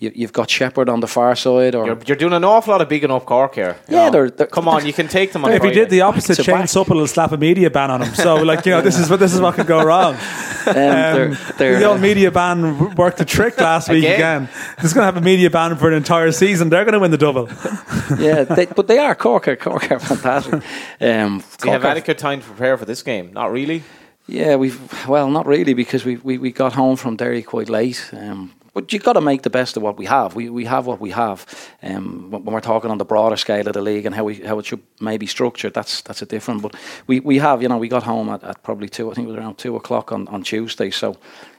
You, 0.00 0.10
you've 0.14 0.32
got 0.32 0.50
Sheppard 0.50 0.88
on 0.88 0.98
the 1.00 1.06
far 1.06 1.36
side, 1.36 1.74
or 1.76 1.86
You're, 1.86 1.98
you're 2.06 2.16
doing 2.16 2.32
an 2.32 2.42
awful 2.44 2.72
lot 2.72 2.80
of 2.82 2.88
bigging 2.88 3.12
up 3.12 3.24
Cork 3.26 3.54
here. 3.54 3.76
Yeah, 3.88 4.10
they're- 4.10 4.28
they're- 4.28 4.48
come 4.48 4.66
on, 4.66 4.84
you 4.84 4.92
can 4.92 5.06
take 5.06 5.32
them 5.32 5.44
on 5.44 5.52
If 5.52 5.62
he 5.62 5.70
did 5.70 5.88
the 5.88 6.00
opposite, 6.00 6.34
to 6.34 6.42
Shane 6.42 6.56
back. 6.62 6.68
Supple 6.68 6.96
will 6.96 7.06
slap 7.06 7.30
a 7.30 7.36
media 7.36 7.70
ban 7.70 7.90
on 7.92 8.02
him. 8.02 8.12
So, 8.14 8.34
like 8.36 8.66
you 8.66 8.72
know, 8.72 8.80
this 8.82 8.98
is 8.98 9.08
what 9.08 9.20
this 9.20 9.32
is 9.32 9.40
what 9.40 9.54
could 9.54 9.68
go 9.68 9.84
wrong. 9.84 10.14
um, 10.14 10.74
they're, 10.74 11.28
Um, 11.28 11.36
they're, 11.58 11.78
the 11.78 11.86
uh, 11.86 11.92
old 11.92 12.00
media 12.00 12.30
ban 12.32 12.94
worked 12.96 13.20
a 13.20 13.24
trick 13.24 13.56
last 13.60 13.88
week 13.88 14.02
Again? 14.04 14.14
again. 14.42 14.48
He's 14.80 14.92
going 14.92 15.02
to 15.02 15.06
have 15.12 15.16
a 15.16 15.20
media 15.24 15.48
ban 15.48 15.76
for 15.76 15.88
an 15.88 15.94
entire 15.94 16.32
season. 16.32 16.70
They're 16.70 16.84
going 16.84 16.94
to 16.94 16.98
win 17.00 17.12
the 17.12 17.16
double. 17.18 17.48
yeah, 18.18 18.42
they, 18.42 18.66
but 18.66 18.88
they 18.88 18.98
are 18.98 19.14
Cork. 19.14 19.46
Are, 19.46 19.56
Cork 19.56 19.90
are 19.92 20.00
fantastic. 20.00 20.54
Um, 21.00 21.42
Do 21.58 21.66
you 21.68 21.72
have 21.72 21.84
are- 21.84 21.88
adequate 21.92 22.18
time 22.18 22.40
to 22.40 22.46
prepare 22.46 22.76
for 22.76 22.84
this 22.84 23.02
game? 23.02 23.32
Not 23.32 23.52
really. 23.52 23.84
Yeah, 24.26 24.56
we've 24.56 25.06
well, 25.08 25.30
not 25.30 25.46
really 25.46 25.74
because 25.74 26.04
we 26.04 26.16
we, 26.16 26.36
we 26.38 26.50
got 26.50 26.72
home 26.72 26.96
from 26.96 27.14
Derry 27.16 27.42
quite 27.42 27.68
late. 27.68 28.10
Um, 28.12 28.52
but 28.74 28.92
you've 28.92 29.04
got 29.04 29.14
to 29.14 29.20
make 29.20 29.42
the 29.42 29.50
best 29.50 29.76
of 29.76 29.82
what 29.82 29.96
we 29.96 30.06
have. 30.06 30.34
We 30.34 30.50
we 30.50 30.64
have 30.66 30.84
what 30.86 31.00
we 31.00 31.10
have. 31.10 31.46
Um, 31.82 32.30
when 32.30 32.44
we're 32.44 32.60
talking 32.60 32.90
on 32.90 32.98
the 32.98 33.04
broader 33.04 33.36
scale 33.36 33.66
of 33.66 33.72
the 33.74 33.80
league 33.80 34.04
and 34.04 34.14
how 34.14 34.24
we 34.24 34.34
how 34.34 34.58
it 34.58 34.66
should 34.66 34.82
maybe 35.00 35.26
structured, 35.26 35.72
that's 35.72 36.02
that's 36.02 36.22
a 36.22 36.26
different. 36.26 36.60
But 36.62 36.74
we, 37.06 37.20
we 37.20 37.38
have 37.38 37.62
you 37.62 37.68
know 37.68 37.78
we 37.78 37.88
got 37.88 38.02
home 38.02 38.28
at, 38.28 38.42
at 38.42 38.62
probably 38.62 38.88
two. 38.88 39.10
I 39.10 39.14
think 39.14 39.28
it 39.28 39.30
was 39.30 39.38
around 39.38 39.56
two 39.58 39.76
o'clock 39.76 40.12
on, 40.12 40.28
on 40.28 40.42
Tuesday. 40.42 40.90
So. 40.90 41.16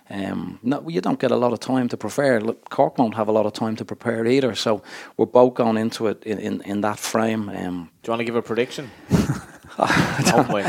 Um, 0.07 0.59
no, 0.61 0.87
you 0.87 1.01
don't 1.01 1.19
get 1.19 1.31
a 1.31 1.35
lot 1.35 1.51
of 1.51 1.59
time 1.59 1.89
to 1.89 1.97
prepare. 1.97 2.39
Look, 2.39 2.69
Cork 2.69 2.99
won't 2.99 3.15
have 3.15 3.27
a 3.27 3.31
lot 3.31 3.47
of 3.47 3.53
time 3.53 3.75
to 3.77 3.85
prepare 3.85 4.27
either. 4.27 4.53
So 4.53 4.83
we're 5.17 5.25
both 5.25 5.55
going 5.55 5.77
into 5.77 6.05
it 6.05 6.23
in, 6.23 6.37
in, 6.37 6.61
in 6.61 6.81
that 6.81 6.99
frame. 6.99 7.49
Um, 7.49 7.89
Do 8.03 8.09
you 8.09 8.11
want 8.11 8.19
to 8.19 8.23
give 8.23 8.35
a 8.35 8.43
prediction? 8.43 8.91
boy. 10.47 10.63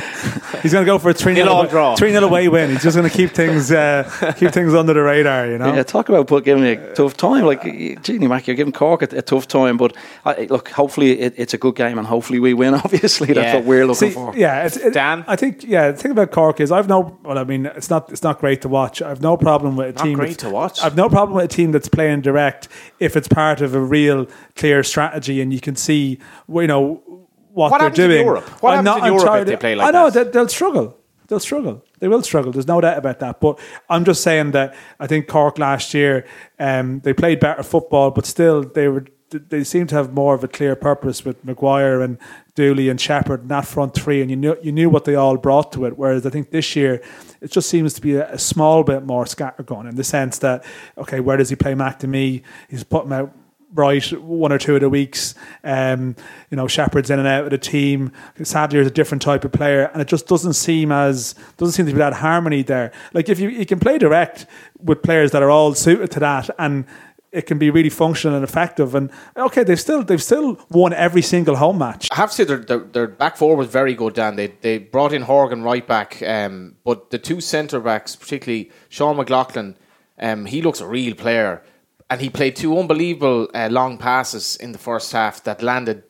He's 0.62 0.72
going 0.72 0.84
to 0.84 0.90
go 0.90 0.98
for 0.98 1.10
a 1.10 1.14
3 1.14 1.34
Nil 1.34 1.48
all 1.48 1.62
0 1.62 1.70
draw. 1.70 1.96
three 1.96 2.10
nil 2.12 2.24
away 2.24 2.48
win. 2.48 2.70
He's 2.70 2.82
just 2.82 2.96
going 2.96 3.08
to 3.08 3.14
keep 3.16 3.30
things 3.30 3.70
uh, 3.70 4.02
keep 4.36 4.50
things 4.52 4.74
under 4.74 4.92
the 4.94 5.02
radar, 5.02 5.46
you 5.46 5.58
know. 5.58 5.74
Yeah, 5.74 5.82
talk 5.84 6.08
about 6.08 6.26
put, 6.26 6.44
giving 6.44 6.64
me 6.64 6.72
a 6.72 6.94
tough 6.94 7.16
time. 7.16 7.44
Like, 7.44 7.62
Genie 8.02 8.26
Mac, 8.26 8.46
you're 8.46 8.56
giving 8.56 8.72
Cork 8.72 9.02
a, 9.02 9.18
a 9.18 9.22
tough 9.22 9.46
time, 9.46 9.76
but 9.76 9.94
I, 10.24 10.46
look, 10.50 10.70
hopefully 10.70 11.20
it, 11.20 11.34
it's 11.36 11.54
a 11.54 11.58
good 11.58 11.76
game 11.76 11.98
and 11.98 12.06
hopefully 12.06 12.40
we 12.40 12.52
win. 12.54 12.74
Obviously, 12.86 13.28
that's 13.28 13.38
Yeah. 13.38 13.54
what 13.56 13.64
we're 13.64 13.86
looking 13.86 14.08
See, 14.08 14.14
for. 14.14 14.36
yeah, 14.36 14.64
it's, 14.66 14.76
it, 14.76 14.94
Dan? 14.94 15.24
I 15.28 15.36
think 15.36 15.62
yeah. 15.64 15.90
The 15.92 15.96
thing 15.96 16.10
about 16.12 16.30
Cork 16.32 16.60
is 16.60 16.72
I've 16.72 16.88
no. 16.88 17.18
Well, 17.22 17.38
I 17.38 17.44
mean, 17.44 17.66
it's 17.66 17.90
not 17.90 18.10
it's 18.10 18.22
not 18.22 18.40
great 18.40 18.62
to 18.62 18.68
watch. 18.68 19.02
I've 19.02 19.20
no 19.22 19.36
problem 19.36 19.76
with 19.76 19.88
a 19.88 19.92
Not 19.98 20.04
team. 20.04 20.14
great 20.14 20.38
to 20.38 20.50
watch? 20.50 20.82
I've 20.82 20.96
no 20.96 21.08
problem 21.08 21.36
with 21.36 21.44
a 21.44 21.48
team 21.48 21.72
that's 21.72 21.88
playing 21.88 22.22
direct 22.22 22.68
if 22.98 23.16
it's 23.16 23.28
part 23.28 23.60
of 23.60 23.74
a 23.74 23.80
real 23.80 24.26
clear 24.56 24.82
strategy 24.82 25.40
and 25.40 25.52
you 25.52 25.60
can 25.60 25.76
see 25.76 26.18
you 26.48 26.66
know 26.66 27.02
what, 27.56 27.70
What 27.70 27.80
they're 27.80 28.08
doing. 28.08 28.26
Europe? 28.26 28.48
What 28.62 28.74
I'm 28.74 28.84
happens 28.84 29.06
in 29.06 29.12
I'm 29.12 29.18
Europe 29.18 29.40
if 29.40 29.46
they 29.46 29.56
play 29.56 29.74
like 29.74 29.88
I 29.88 29.90
know 29.90 30.10
that? 30.10 30.32
they'll 30.32 30.48
struggle. 30.48 30.98
They'll 31.26 31.40
struggle. 31.40 31.82
They 32.00 32.06
will 32.06 32.22
struggle. 32.22 32.52
There's 32.52 32.68
no 32.68 32.80
doubt 32.82 32.98
about 32.98 33.18
that. 33.20 33.40
But 33.40 33.58
I'm 33.88 34.04
just 34.04 34.22
saying 34.22 34.50
that 34.50 34.76
I 35.00 35.06
think 35.06 35.26
Cork 35.26 35.58
last 35.58 35.94
year 35.94 36.26
um, 36.58 37.00
they 37.00 37.14
played 37.14 37.40
better 37.40 37.62
football, 37.62 38.10
but 38.10 38.26
still 38.26 38.62
they 38.62 38.88
were 38.88 39.06
they 39.30 39.64
seem 39.64 39.86
to 39.88 39.94
have 39.96 40.12
more 40.12 40.34
of 40.34 40.44
a 40.44 40.48
clear 40.48 40.76
purpose 40.76 41.24
with 41.24 41.42
Maguire 41.44 42.00
and 42.00 42.16
Dooley 42.54 42.88
and 42.88 43.00
Sheppard 43.00 43.40
and 43.40 43.50
that 43.50 43.66
front 43.66 43.92
three, 43.94 44.20
and 44.20 44.30
you 44.30 44.36
knew 44.36 44.56
you 44.62 44.70
knew 44.70 44.88
what 44.90 45.04
they 45.04 45.14
all 45.14 45.36
brought 45.38 45.72
to 45.72 45.84
it. 45.86 45.96
Whereas 45.98 46.26
I 46.26 46.30
think 46.30 46.50
this 46.50 46.76
year 46.76 47.02
it 47.40 47.50
just 47.50 47.68
seems 47.70 47.94
to 47.94 48.00
be 48.02 48.16
a, 48.16 48.30
a 48.34 48.38
small 48.38 48.84
bit 48.84 49.04
more 49.04 49.24
scattergun 49.24 49.88
in 49.88 49.96
the 49.96 50.04
sense 50.04 50.38
that 50.40 50.62
okay, 50.98 51.20
where 51.20 51.38
does 51.38 51.48
he 51.48 51.56
play 51.56 51.72
McNamee? 51.74 52.42
He's 52.68 52.84
putting 52.84 53.12
out 53.12 53.32
right 53.76 54.12
one 54.20 54.52
or 54.52 54.58
two 54.58 54.74
of 54.74 54.80
the 54.80 54.90
weeks. 54.90 55.34
Um, 55.62 56.16
you 56.50 56.56
know, 56.56 56.66
Sheppard's 56.66 57.10
in 57.10 57.18
and 57.18 57.28
out 57.28 57.44
of 57.44 57.50
the 57.50 57.58
team. 57.58 58.12
Sadlier, 58.42 58.80
is 58.80 58.86
a 58.86 58.90
different 58.90 59.22
type 59.22 59.44
of 59.44 59.52
player, 59.52 59.90
and 59.92 60.02
it 60.02 60.08
just 60.08 60.26
doesn't 60.26 60.54
seem 60.54 60.90
as 60.90 61.34
doesn't 61.56 61.74
seem 61.74 61.86
to 61.86 61.92
be 61.92 61.98
that 61.98 62.14
harmony 62.14 62.62
there. 62.62 62.92
Like 63.12 63.28
if 63.28 63.38
you 63.38 63.48
you 63.48 63.66
can 63.66 63.78
play 63.78 63.98
direct 63.98 64.46
with 64.82 65.02
players 65.02 65.30
that 65.32 65.42
are 65.42 65.50
all 65.50 65.74
suited 65.74 66.10
to 66.12 66.20
that, 66.20 66.50
and 66.58 66.86
it 67.32 67.46
can 67.46 67.58
be 67.58 67.70
really 67.70 67.90
functional 67.90 68.34
and 68.34 68.44
effective. 68.44 68.94
And 68.94 69.10
okay, 69.36 69.62
they've 69.62 69.80
still 69.80 70.02
they've 70.02 70.22
still 70.22 70.58
won 70.70 70.92
every 70.92 71.22
single 71.22 71.56
home 71.56 71.78
match. 71.78 72.08
I 72.10 72.16
have 72.16 72.30
to 72.30 72.34
say 72.34 72.44
their, 72.44 72.58
their, 72.58 72.78
their 72.78 73.06
back 73.06 73.36
four 73.36 73.56
was 73.56 73.68
very 73.68 73.94
good, 73.94 74.14
Dan. 74.14 74.36
They 74.36 74.48
they 74.60 74.78
brought 74.78 75.12
in 75.12 75.22
Horgan 75.22 75.62
right 75.62 75.86
back, 75.86 76.22
um, 76.22 76.76
but 76.84 77.10
the 77.10 77.18
two 77.18 77.40
centre 77.40 77.80
backs, 77.80 78.16
particularly 78.16 78.70
Sean 78.88 79.16
McLoughlin, 79.16 79.76
um, 80.18 80.46
he 80.46 80.62
looks 80.62 80.80
a 80.80 80.86
real 80.86 81.14
player, 81.14 81.62
and 82.10 82.20
he 82.20 82.30
played 82.30 82.56
two 82.56 82.78
unbelievable 82.78 83.48
uh, 83.54 83.68
long 83.70 83.98
passes 83.98 84.56
in 84.56 84.72
the 84.72 84.78
first 84.78 85.12
half 85.12 85.42
that 85.44 85.62
landed 85.62 86.02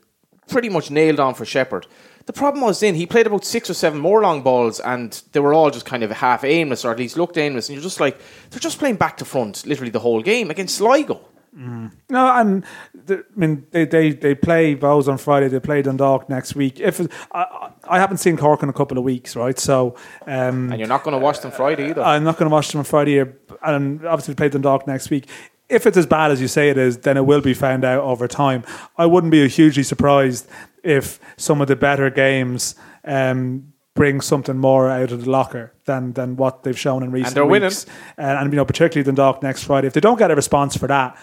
pretty 0.48 0.68
much 0.68 0.90
nailed 0.90 1.20
on 1.20 1.34
for 1.34 1.44
Sheppard. 1.44 1.86
The 2.26 2.32
problem 2.32 2.64
was 2.64 2.80
then 2.80 2.96
he 2.96 3.06
played 3.06 3.26
about 3.26 3.44
six 3.44 3.70
or 3.70 3.74
seven 3.74 4.00
more 4.00 4.20
long 4.20 4.42
balls, 4.42 4.80
and 4.80 5.22
they 5.32 5.38
were 5.40 5.54
all 5.54 5.70
just 5.70 5.86
kind 5.86 6.02
of 6.02 6.10
half 6.10 6.42
aimless, 6.42 6.84
or 6.84 6.90
at 6.90 6.98
least 6.98 7.16
looked 7.16 7.38
aimless. 7.38 7.68
And 7.68 7.76
you're 7.76 7.82
just 7.84 8.00
like, 8.00 8.18
they're 8.50 8.58
just 8.58 8.78
playing 8.80 8.96
back 8.96 9.16
to 9.18 9.24
front, 9.24 9.64
literally 9.64 9.90
the 9.90 10.00
whole 10.00 10.22
game 10.22 10.50
against 10.50 10.76
Sligo. 10.76 11.20
No, 12.10 12.26
and 12.32 12.64
the, 12.92 13.20
I 13.20 13.38
mean 13.38 13.66
they, 13.70 13.86
they, 13.86 14.12
they 14.12 14.34
play 14.34 14.76
Bohs 14.76 15.08
on 15.08 15.16
Friday. 15.16 15.48
They 15.48 15.60
play 15.60 15.80
Dundalk 15.80 16.28
next 16.28 16.54
week. 16.54 16.80
If 16.80 17.00
I, 17.32 17.70
I 17.88 17.98
haven't 17.98 18.18
seen 18.18 18.36
Cork 18.36 18.62
in 18.62 18.68
a 18.68 18.74
couple 18.74 18.98
of 18.98 19.04
weeks, 19.04 19.34
right? 19.36 19.58
So 19.58 19.96
um, 20.26 20.70
And 20.70 20.78
you're 20.78 20.88
not 20.88 21.02
going 21.02 21.18
to 21.18 21.18
watch 21.18 21.40
them 21.40 21.52
Friday 21.52 21.90
either. 21.90 22.02
I'm 22.02 22.24
not 22.24 22.36
going 22.36 22.50
to 22.50 22.52
watch 22.52 22.72
them 22.72 22.80
on 22.80 22.84
Friday, 22.84 23.20
and 23.62 24.04
obviously 24.04 24.34
play 24.34 24.50
Dundalk 24.50 24.86
next 24.86 25.08
week. 25.08 25.28
If 25.68 25.86
it's 25.86 25.96
as 25.96 26.06
bad 26.06 26.30
as 26.30 26.40
you 26.40 26.48
say 26.48 26.70
it 26.70 26.78
is, 26.78 26.98
then 26.98 27.16
it 27.16 27.26
will 27.26 27.40
be 27.40 27.54
found 27.54 27.84
out 27.84 28.02
over 28.02 28.28
time. 28.28 28.64
I 28.96 29.06
wouldn't 29.06 29.32
be 29.32 29.48
hugely 29.48 29.82
surprised 29.82 30.48
if 30.84 31.18
some 31.36 31.60
of 31.60 31.68
the 31.68 31.76
better 31.76 32.08
games 32.08 32.76
um, 33.04 33.72
bring 33.94 34.20
something 34.20 34.56
more 34.56 34.88
out 34.88 35.10
of 35.10 35.24
the 35.24 35.30
locker 35.30 35.72
than 35.86 36.12
than 36.12 36.36
what 36.36 36.62
they've 36.62 36.78
shown 36.78 37.02
in 37.02 37.10
recent 37.10 37.34
they're 37.34 37.44
winning. 37.44 37.68
weeks. 37.68 37.86
And, 38.16 38.38
and 38.38 38.52
you 38.52 38.56
know, 38.56 38.64
particularly 38.64 39.04
Dundalk 39.04 39.42
next 39.42 39.64
Friday. 39.64 39.88
If 39.88 39.94
they 39.94 40.00
don't 40.00 40.18
get 40.18 40.30
a 40.30 40.36
response 40.36 40.76
for 40.76 40.86
that, 40.86 41.18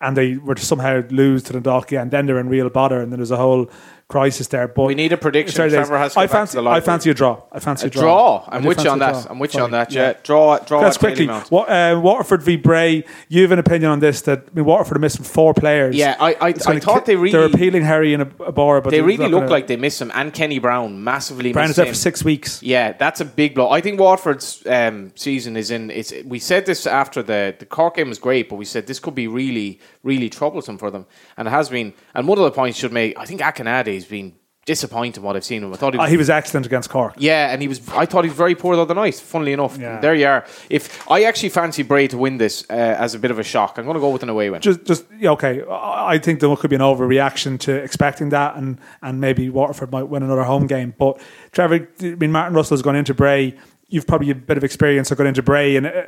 and 0.00 0.16
they 0.16 0.36
were 0.36 0.54
to 0.54 0.64
somehow 0.64 1.02
lose 1.10 1.42
to 1.44 1.52
Dundalk 1.52 1.88
again, 1.88 2.10
then 2.10 2.26
they're 2.26 2.38
in 2.38 2.48
real 2.48 2.70
bother, 2.70 3.00
and 3.00 3.10
then 3.10 3.18
there's 3.18 3.30
a 3.30 3.36
whole 3.36 3.70
crisis 4.10 4.48
there. 4.48 4.68
But 4.68 4.84
We 4.84 4.94
need 4.94 5.12
a 5.12 5.16
prediction. 5.16 5.54
Trevor 5.70 5.96
has 5.98 6.16
I 6.16 6.26
fancy, 6.26 6.58
I 6.58 6.80
fancy 6.80 7.10
a 7.10 7.14
draw. 7.14 7.42
I 7.52 7.60
fancy 7.60 7.84
a, 7.84 7.86
A 7.86 7.90
draw. 7.90 8.44
I'm 8.48 8.64
with 8.64 8.84
you 8.84 8.90
on 8.90 8.98
that. 8.98 9.12
draw. 9.12 9.26
I'm 9.30 9.38
with 9.38 9.54
you 9.54 9.62
on 9.62 9.70
that. 9.70 9.92
Yeah, 9.92 10.14
draw. 10.22 10.58
Draw. 10.58 10.80
That's 10.82 10.96
at 10.96 11.00
quickly. 11.00 11.26
What, 11.26 11.68
uh, 11.70 11.98
Waterford 12.02 12.42
v 12.42 12.56
Bray. 12.56 13.04
You 13.28 13.42
have 13.42 13.52
an 13.52 13.58
opinion 13.58 13.90
on 13.90 14.00
this? 14.00 14.20
That 14.22 14.40
I 14.50 14.54
mean, 14.56 14.64
Waterford 14.64 14.96
are 14.98 15.00
missing 15.00 15.24
four 15.24 15.54
players. 15.54 15.96
Yeah, 15.96 16.16
I- 16.20 16.36
I- 16.40 16.48
I 16.48 16.78
thought 16.80 17.04
ki- 17.06 17.12
they 17.12 17.16
really- 17.16 17.32
they're 17.32 17.44
appealing 17.44 17.82
Héry 17.84 18.12
and 18.12 18.22
a, 18.24 18.44
Aborah, 18.44 18.82
but 18.82 18.90
They 18.90 19.00
really 19.00 19.28
look 19.28 19.42
gonna- 19.42 19.50
like 19.50 19.66
they 19.68 19.76
miss 19.76 20.00
him, 20.00 20.10
and 20.14 20.34
Kenny 20.34 20.58
Browne 20.58 21.02
massively. 21.02 21.52
Browne 21.52 21.70
is 21.70 21.76
there 21.76 21.86
for 21.86 21.94
six 21.94 22.24
weeks. 22.24 22.62
Yeah, 22.62 22.92
that's 22.92 23.20
a 23.20 23.24
big 23.24 23.54
blow. 23.54 23.70
I 23.70 23.80
think 23.80 24.00
Waterford's 24.00 24.62
um, 24.66 25.12
season 25.14 25.56
is 25.56 25.70
in. 25.70 25.90
It's, 25.90 26.12
we 26.24 26.38
said 26.38 26.66
this 26.66 26.86
after 26.86 27.22
the 27.22 27.54
the 27.58 27.66
Cork 27.66 27.96
game 27.96 28.08
was 28.08 28.18
great, 28.18 28.48
but 28.48 28.56
we 28.56 28.64
said 28.64 28.86
this 28.86 28.98
could 28.98 29.14
be 29.14 29.28
really, 29.28 29.78
really 30.02 30.28
troublesome 30.28 30.78
for 30.78 30.90
them, 30.90 31.06
and 31.36 31.46
it 31.48 31.50
has 31.52 31.68
been. 31.68 31.92
And 32.14 32.26
one 32.26 32.38
of 32.38 32.44
the 32.44 32.50
points 32.50 32.78
should 32.78 32.92
make. 32.92 33.18
I 33.18 33.24
think 33.24 33.40
Akinade 33.40 33.88
has 34.00 34.08
been 34.10 34.34
disappointing 34.66 35.22
what 35.24 35.34
I've 35.36 35.44
seen 35.44 35.64
him. 35.64 35.72
I 35.72 35.76
thought 35.76 35.94
he 35.94 35.98
Uh, 35.98 36.02
was. 36.02 36.10
he 36.10 36.16
was 36.16 36.30
excellent 36.30 36.66
against 36.66 36.90
Cork. 36.90 37.14
yeah, 37.16 37.50
and 37.50 37.62
he 37.62 37.66
was. 37.66 37.80
I 37.94 38.04
thought 38.06 38.24
he 38.24 38.30
was 38.30 38.36
very 38.36 38.54
poor 38.54 38.76
the 38.76 38.82
other 38.82 38.94
night. 38.94 39.14
Funnily 39.14 39.52
enough, 39.52 39.78
Yeah. 39.78 39.98
there 40.00 40.14
you 40.14 40.26
are. 40.26 40.44
If 40.68 41.10
I 41.10 41.24
actually 41.24 41.48
fancy 41.48 41.82
Bray 41.82 42.06
to 42.08 42.18
win 42.18 42.38
this 42.38 42.64
uh, 42.70 42.74
as 42.74 43.14
a 43.14 43.18
bit 43.18 43.30
of 43.30 43.38
a 43.38 43.42
shock, 43.42 43.78
I'm 43.78 43.84
going 43.84 43.94
to 43.94 44.00
go 44.00 44.10
with 44.10 44.22
an 44.22 44.28
away 44.28 44.50
win. 44.50 44.60
Just, 44.60 44.84
just 44.84 45.06
yeah, 45.18 45.30
okay. 45.30 45.62
I 45.68 46.14
I 46.14 46.18
think 46.18 46.40
there 46.40 46.54
could 46.56 46.70
be 46.70 46.76
an 46.76 46.82
overreaction 46.82 47.58
to 47.60 47.74
expecting 47.74 48.28
that, 48.30 48.56
and 48.56 48.78
and 49.02 49.20
maybe 49.20 49.48
Waterford 49.48 49.90
might 49.90 50.08
win 50.08 50.22
another 50.22 50.44
home 50.44 50.66
game. 50.66 50.94
But 50.98 51.18
Trevor, 51.52 51.88
I 52.02 52.04
mean, 52.16 52.30
Martin 52.30 52.54
Russell's 52.54 52.82
gone 52.82 52.96
into 52.96 53.14
Bray. 53.14 53.54
You've 53.88 54.06
probably 54.06 54.30
a 54.30 54.34
bit 54.36 54.56
of 54.56 54.62
experience 54.62 55.10
of 55.10 55.16
going 55.18 55.28
into 55.28 55.42
Bray 55.42 55.76
and. 55.76 55.86
Uh, 55.86 56.02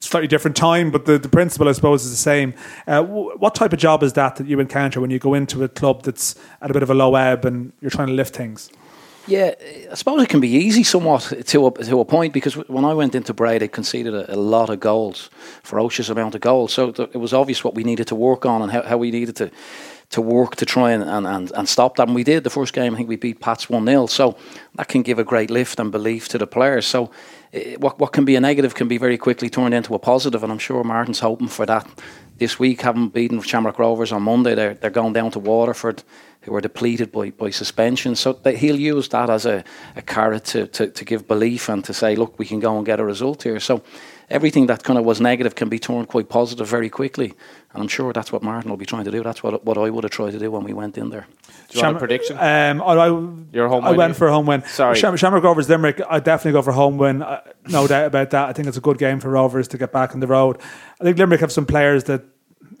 Slightly 0.00 0.28
different 0.28 0.56
time, 0.56 0.90
but 0.90 1.04
the, 1.04 1.18
the 1.18 1.28
principle, 1.28 1.68
I 1.68 1.72
suppose, 1.72 2.04
is 2.04 2.10
the 2.10 2.16
same. 2.16 2.54
Uh, 2.86 3.02
wh- 3.02 3.40
what 3.40 3.54
type 3.54 3.72
of 3.72 3.78
job 3.78 4.02
is 4.02 4.12
that 4.14 4.36
that 4.36 4.46
you 4.46 4.60
encounter 4.60 5.00
when 5.00 5.10
you 5.10 5.18
go 5.18 5.34
into 5.34 5.64
a 5.64 5.68
club 5.68 6.02
that's 6.02 6.34
at 6.62 6.70
a 6.70 6.72
bit 6.72 6.82
of 6.82 6.90
a 6.90 6.94
low 6.94 7.14
ebb 7.14 7.44
and 7.44 7.72
you're 7.80 7.90
trying 7.90 8.08
to 8.08 8.14
lift 8.14 8.34
things? 8.34 8.70
Yeah, 9.26 9.54
I 9.90 9.94
suppose 9.94 10.22
it 10.22 10.28
can 10.28 10.38
be 10.38 10.50
easy 10.50 10.84
somewhat 10.84 11.32
to 11.46 11.66
a, 11.66 11.70
to 11.72 12.00
a 12.00 12.04
point 12.04 12.32
because 12.32 12.54
when 12.68 12.84
I 12.84 12.94
went 12.94 13.16
into 13.16 13.34
Bray, 13.34 13.58
they 13.58 13.66
conceded 13.66 14.14
a, 14.14 14.32
a 14.32 14.36
lot 14.36 14.70
of 14.70 14.78
goals, 14.78 15.30
ferocious 15.64 16.08
amount 16.08 16.36
of 16.36 16.40
goals. 16.40 16.72
So 16.72 16.92
th- 16.92 17.10
it 17.12 17.18
was 17.18 17.32
obvious 17.32 17.64
what 17.64 17.74
we 17.74 17.82
needed 17.82 18.06
to 18.08 18.14
work 18.14 18.46
on 18.46 18.62
and 18.62 18.70
how, 18.70 18.82
how 18.82 18.96
we 18.96 19.10
needed 19.10 19.34
to 19.36 19.50
to 20.10 20.20
work 20.20 20.56
to 20.56 20.66
try 20.66 20.92
and, 20.92 21.02
and, 21.02 21.26
and, 21.26 21.52
and 21.52 21.68
stop 21.68 21.96
that. 21.96 22.06
And 22.06 22.14
we 22.14 22.24
did. 22.24 22.44
The 22.44 22.50
first 22.50 22.72
game, 22.72 22.94
I 22.94 22.96
think 22.96 23.08
we 23.08 23.16
beat 23.16 23.40
Pats 23.40 23.68
1 23.68 23.84
0. 23.84 24.06
So 24.06 24.36
that 24.74 24.88
can 24.88 25.02
give 25.02 25.18
a 25.18 25.24
great 25.24 25.50
lift 25.50 25.80
and 25.80 25.90
belief 25.90 26.28
to 26.28 26.38
the 26.38 26.46
players. 26.46 26.86
So 26.86 27.10
eh, 27.52 27.76
what, 27.78 27.98
what 27.98 28.12
can 28.12 28.24
be 28.24 28.36
a 28.36 28.40
negative 28.40 28.74
can 28.74 28.88
be 28.88 28.98
very 28.98 29.18
quickly 29.18 29.50
turned 29.50 29.74
into 29.74 29.94
a 29.94 29.98
positive, 29.98 30.42
and 30.42 30.52
I'm 30.52 30.58
sure 30.58 30.84
Martin's 30.84 31.20
hoping 31.20 31.48
for 31.48 31.66
that 31.66 31.88
this 32.38 32.58
week. 32.58 32.82
Having 32.82 33.08
beaten 33.10 33.40
Shamrock 33.40 33.78
Rovers 33.78 34.12
on 34.12 34.22
Monday, 34.22 34.54
they're, 34.54 34.74
they're 34.74 34.90
going 34.90 35.12
down 35.12 35.30
to 35.32 35.38
Waterford 35.38 36.02
who 36.42 36.54
are 36.54 36.60
depleted 36.60 37.10
by, 37.10 37.30
by 37.30 37.50
suspension. 37.50 38.14
So 38.14 38.34
that 38.34 38.56
he'll 38.56 38.78
use 38.78 39.08
that 39.08 39.28
as 39.28 39.46
a, 39.46 39.64
a 39.96 40.02
carrot 40.02 40.44
to, 40.46 40.68
to, 40.68 40.88
to 40.88 41.04
give 41.04 41.26
belief 41.26 41.68
and 41.68 41.84
to 41.84 41.92
say, 41.92 42.14
look, 42.14 42.38
we 42.38 42.46
can 42.46 42.60
go 42.60 42.76
and 42.76 42.86
get 42.86 43.00
a 43.00 43.04
result 43.04 43.42
here. 43.42 43.58
So 43.58 43.82
everything 44.30 44.66
that 44.66 44.82
kind 44.82 44.98
of 44.98 45.04
was 45.04 45.20
negative 45.20 45.54
can 45.54 45.68
be 45.68 45.78
turned 45.78 46.08
quite 46.08 46.28
positive 46.28 46.66
very 46.66 46.90
quickly. 46.90 47.34
And 47.72 47.82
I'm 47.82 47.88
sure 47.88 48.12
that's 48.12 48.32
what 48.32 48.42
Martin 48.42 48.70
will 48.70 48.76
be 48.76 48.86
trying 48.86 49.04
to 49.04 49.10
do. 49.10 49.22
That's 49.22 49.42
what 49.42 49.64
what 49.64 49.78
I 49.78 49.90
would 49.90 50.04
have 50.04 50.10
tried 50.10 50.32
to 50.32 50.38
do 50.38 50.50
when 50.50 50.64
we 50.64 50.72
went 50.72 50.96
in 50.98 51.10
there. 51.10 51.26
Do 51.68 51.78
you 51.78 51.82
want 51.82 51.96
a 51.96 51.98
Sham- 51.98 51.98
prediction? 51.98 52.36
Um, 52.38 52.82
I, 52.82 52.94
I, 52.94 53.06
Your 53.52 53.68
home 53.68 53.84
I 53.84 53.90
win, 53.90 53.98
went 53.98 54.10
yeah. 54.12 54.18
for 54.18 54.28
a 54.28 54.32
home 54.32 54.46
win. 54.46 54.62
Sorry. 54.64 54.96
Sham- 54.96 55.16
Shamrock 55.16 55.42
Rovers 55.42 55.68
Limerick. 55.68 56.00
I 56.08 56.20
definitely 56.20 56.52
go 56.52 56.62
for 56.62 56.70
a 56.70 56.74
home 56.74 56.96
win. 56.96 57.22
Uh, 57.22 57.40
no 57.68 57.86
doubt 57.86 58.06
about 58.06 58.30
that. 58.30 58.48
I 58.48 58.52
think 58.52 58.68
it's 58.68 58.76
a 58.76 58.80
good 58.80 58.98
game 58.98 59.20
for 59.20 59.30
Rovers 59.30 59.68
to 59.68 59.78
get 59.78 59.92
back 59.92 60.14
on 60.14 60.20
the 60.20 60.26
road. 60.26 60.58
I 61.00 61.04
think 61.04 61.18
Limerick 61.18 61.40
have 61.40 61.52
some 61.52 61.66
players 61.66 62.04
that 62.04 62.22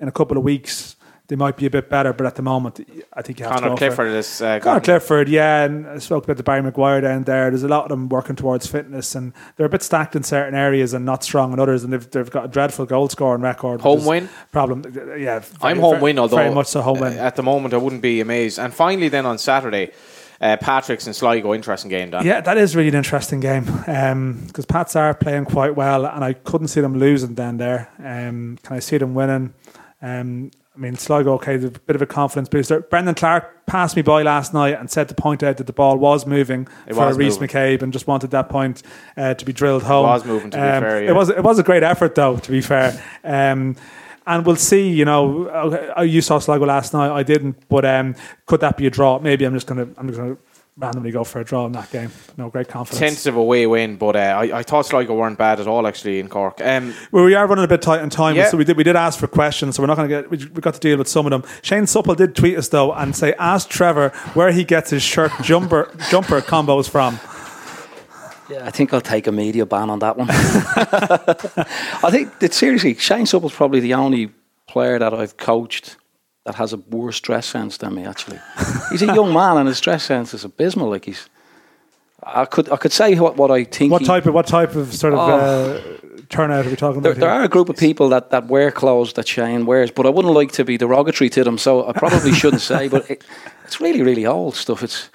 in 0.00 0.08
a 0.08 0.12
couple 0.12 0.36
of 0.36 0.42
weeks 0.44 0.95
they 1.28 1.36
might 1.36 1.56
be 1.56 1.66
a 1.66 1.70
bit 1.70 1.88
better, 1.90 2.12
but 2.12 2.26
at 2.26 2.36
the 2.36 2.42
moment, 2.42 2.80
I 3.12 3.22
think 3.22 3.40
you 3.40 3.46
have 3.46 3.56
to 3.56 3.60
Conor 3.62 3.74
go 3.74 3.76
Clifford 3.78 3.96
for 3.96 4.16
is. 4.16 4.40
Uh, 4.40 4.60
Conor 4.60 4.80
Clifford, 4.80 5.28
yeah, 5.28 5.64
and 5.64 5.86
I 5.86 5.98
spoke 5.98 6.24
about 6.24 6.36
the 6.36 6.42
Barry 6.42 6.62
Maguire 6.62 7.00
down 7.00 7.24
there. 7.24 7.50
There's 7.50 7.64
a 7.64 7.68
lot 7.68 7.84
of 7.84 7.88
them 7.88 8.08
working 8.08 8.36
towards 8.36 8.66
fitness, 8.66 9.14
and 9.14 9.32
they're 9.56 9.66
a 9.66 9.68
bit 9.68 9.82
stacked 9.82 10.14
in 10.14 10.22
certain 10.22 10.54
areas 10.54 10.94
and 10.94 11.04
not 11.04 11.24
strong 11.24 11.52
in 11.52 11.58
others. 11.58 11.82
And 11.82 11.92
they've, 11.92 12.10
they've 12.10 12.30
got 12.30 12.44
a 12.44 12.48
dreadful 12.48 12.86
goal 12.86 13.08
scoring 13.08 13.42
record. 13.42 13.80
Home 13.80 14.04
win? 14.04 14.28
problem. 14.52 14.84
Yeah, 15.18 15.42
I'm 15.60 15.78
home 15.80 15.92
very- 15.94 16.02
win, 16.02 16.18
although 16.18 16.36
very 16.36 16.54
much 16.54 16.68
so 16.68 16.82
home 16.82 17.00
win. 17.00 17.14
At 17.14 17.36
the 17.36 17.42
moment, 17.42 17.74
I 17.74 17.78
wouldn't 17.78 18.02
be 18.02 18.20
amazed. 18.20 18.58
And 18.58 18.72
finally, 18.72 19.08
then 19.08 19.26
on 19.26 19.38
Saturday, 19.38 19.92
uh, 20.40 20.56
Patrick's 20.58 21.06
and 21.06 21.16
Sligo, 21.16 21.54
interesting 21.54 21.88
game. 21.88 22.10
Dan. 22.10 22.24
Yeah, 22.24 22.40
that 22.40 22.56
is 22.56 22.76
really 22.76 22.90
an 22.90 22.94
interesting 22.94 23.40
game 23.40 23.64
because 23.64 24.66
Pats 24.66 24.94
are 24.94 25.14
playing 25.14 25.46
quite 25.46 25.74
well, 25.74 26.06
and 26.06 26.24
I 26.24 26.34
couldn't 26.34 26.68
see 26.68 26.80
them 26.80 26.98
losing 26.98 27.34
down 27.34 27.56
there. 27.56 27.90
Um, 27.98 28.58
can 28.62 28.76
I 28.76 28.80
see 28.80 28.98
them 28.98 29.14
winning? 29.14 29.54
Um, 30.02 30.50
I 30.76 30.78
mean, 30.78 30.96
Sligo, 30.96 31.32
okay, 31.34 31.54
a 31.54 31.70
bit 31.70 31.96
of 31.96 32.02
a 32.02 32.06
confidence 32.06 32.48
booster. 32.50 32.80
Brendan 32.80 33.14
Clarke 33.14 33.64
passed 33.66 33.96
me 33.96 34.02
by 34.02 34.22
last 34.22 34.52
night 34.52 34.78
and 34.78 34.90
said 34.90 35.08
to 35.08 35.14
point 35.14 35.42
out 35.42 35.56
that 35.56 35.66
the 35.66 35.72
ball 35.72 35.96
was 35.96 36.26
moving 36.26 36.68
It 36.86 36.94
for 36.94 37.06
was 37.06 37.16
Rhys 37.16 37.40
moving. 37.40 37.48
McCabe 37.48 37.82
and 37.82 37.92
just 37.92 38.06
wanted 38.06 38.30
that 38.32 38.48
point 38.50 38.82
uh, 39.16 39.32
to 39.34 39.44
be 39.44 39.52
drilled 39.54 39.84
home. 39.84 40.04
It 40.04 40.08
was 40.08 40.24
moving, 40.26 40.50
to 40.50 40.56
be 40.58 40.62
Um, 40.62 40.82
fair, 40.82 41.02
yeah. 41.04 41.10
It 41.10 41.14
was 41.14 41.30
it 41.30 41.42
was 41.42 41.58
a 41.58 41.62
great 41.62 41.82
effort, 41.82 42.14
though, 42.14 42.36
to 42.36 42.50
be 42.50 42.60
fair. 42.60 42.92
Um, 43.24 43.76
and 44.26 44.44
we'll 44.44 44.56
see. 44.56 44.88
You 44.90 45.04
know, 45.06 45.48
okay, 45.48 46.04
you 46.04 46.20
saw 46.20 46.38
Sligo 46.38 46.66
last 46.66 46.92
night. 46.92 47.10
I 47.10 47.22
didn't, 47.22 47.56
but 47.68 47.84
um, 47.86 48.14
could 48.46 48.60
that 48.60 48.76
be 48.76 48.86
a 48.86 48.90
draw? 48.90 49.18
Maybe 49.18 49.44
I'm 49.46 49.54
just 49.54 49.66
gonna 49.66 49.88
I'm 49.96 50.08
just 50.08 50.18
gonna 50.18 50.36
randomly 50.78 51.10
go 51.10 51.24
for 51.24 51.40
a 51.40 51.44
draw 51.44 51.64
in 51.66 51.72
that 51.72 51.90
game. 51.90 52.10
No 52.36 52.50
great 52.50 52.68
confidence. 52.68 52.98
Tentative 53.00 53.34
away 53.36 53.66
win, 53.66 53.96
but 53.96 54.14
uh, 54.14 54.18
I, 54.18 54.58
I 54.58 54.62
thought 54.62 54.84
Sligo 54.86 55.14
weren't 55.14 55.38
bad 55.38 55.58
at 55.58 55.66
all 55.66 55.86
actually 55.86 56.20
in 56.20 56.28
Cork. 56.28 56.60
Um, 56.62 56.94
Well, 57.12 57.24
we 57.24 57.34
are 57.34 57.46
running 57.46 57.64
a 57.64 57.68
bit 57.68 57.80
tight 57.80 58.00
on 58.00 58.10
time, 58.10 58.36
Yeah. 58.36 58.48
so 58.50 58.56
we 58.58 58.64
did 58.64 58.76
we 58.76 58.84
did 58.84 58.94
ask 58.96 59.18
for 59.18 59.26
questions, 59.26 59.76
so 59.76 59.82
we're 59.82 59.86
not 59.86 59.96
going 59.96 60.08
to 60.08 60.14
get 60.22 60.30
we, 60.30 60.36
we 60.38 60.60
got 60.60 60.74
to 60.74 60.80
deal 60.80 60.98
with 60.98 61.08
some 61.08 61.24
of 61.26 61.30
them. 61.30 61.44
Shane 61.62 61.86
Supple 61.86 62.14
did 62.14 62.36
tweet 62.36 62.58
us 62.58 62.68
though 62.68 62.92
and 62.92 63.16
say, 63.16 63.32
ask 63.38 63.68
Trevor 63.70 64.10
where 64.34 64.52
he 64.52 64.64
gets 64.64 64.90
his 64.90 65.02
shirt 65.02 65.32
jumper 65.42 65.90
jumper 66.10 66.40
combos 66.42 66.88
from. 66.90 67.18
Yeah, 68.50 68.64
I 68.64 68.70
think 68.70 68.92
I'll 68.94 69.00
take 69.00 69.26
a 69.26 69.32
media 69.32 69.66
ban 69.66 69.90
on 69.90 69.98
that 70.00 70.16
one. 70.16 70.28
I 70.30 72.10
think 72.10 72.38
that 72.38 72.52
seriously, 72.54 72.94
Shane 72.94 73.26
Supple's 73.26 73.54
probably 73.54 73.80
the 73.80 73.94
only 73.94 74.30
player 74.68 74.98
that 74.98 75.12
I've 75.14 75.36
coached 75.36 75.96
that 76.46 76.54
has 76.54 76.72
a 76.72 76.76
worse 76.78 77.20
dress 77.20 77.46
sense 77.46 77.76
than 77.78 77.94
me. 77.94 78.04
Actually, 78.04 78.38
he's 78.90 79.02
a 79.02 79.06
young 79.06 79.32
man 79.32 79.56
and 79.58 79.68
his 79.68 79.80
dress 79.80 80.04
sense 80.04 80.32
is 80.32 80.44
abysmal. 80.44 80.88
Like 80.88 81.04
he's, 81.04 81.28
I 82.22 82.44
could 82.46 82.70
I 82.70 82.76
could 82.76 82.92
say 82.92 83.14
what, 83.18 83.36
what 83.36 83.50
I 83.50 83.64
think. 83.64 83.92
What 83.92 84.00
he- 84.02 84.06
type 84.06 84.26
of 84.26 84.34
what 84.34 84.46
type 84.46 84.74
of 84.74 84.94
sort 84.94 85.12
of 85.14 85.18
Oh. 85.18 85.22
uh, 85.32 85.80
turnout 86.28 86.66
are 86.66 86.70
we 86.70 86.76
talking 86.76 87.02
There, 87.02 87.12
about? 87.12 87.20
there 87.20 87.30
here? 87.30 87.40
are 87.40 87.44
a 87.44 87.48
group 87.48 87.68
of 87.68 87.76
people 87.76 88.08
that, 88.08 88.30
that 88.30 88.46
wear 88.48 88.70
clothes 88.72 89.12
that 89.12 89.28
Shane 89.28 89.64
wears, 89.66 89.90
but 89.92 90.06
I 90.06 90.08
wouldn't 90.10 90.34
like 90.34 90.50
to 90.52 90.64
be 90.64 90.76
derogatory 90.78 91.30
to 91.30 91.44
them, 91.44 91.58
so 91.58 91.86
I 91.86 91.92
probably 91.92 92.32
shouldn't 92.32 92.62
say. 92.62 92.88
But 92.88 93.10
it, 93.10 93.24
it's 93.64 93.80
really, 93.80 94.02
really 94.02 94.26
old 94.26 94.54
stuff. 94.56 94.82
It's 94.82 95.08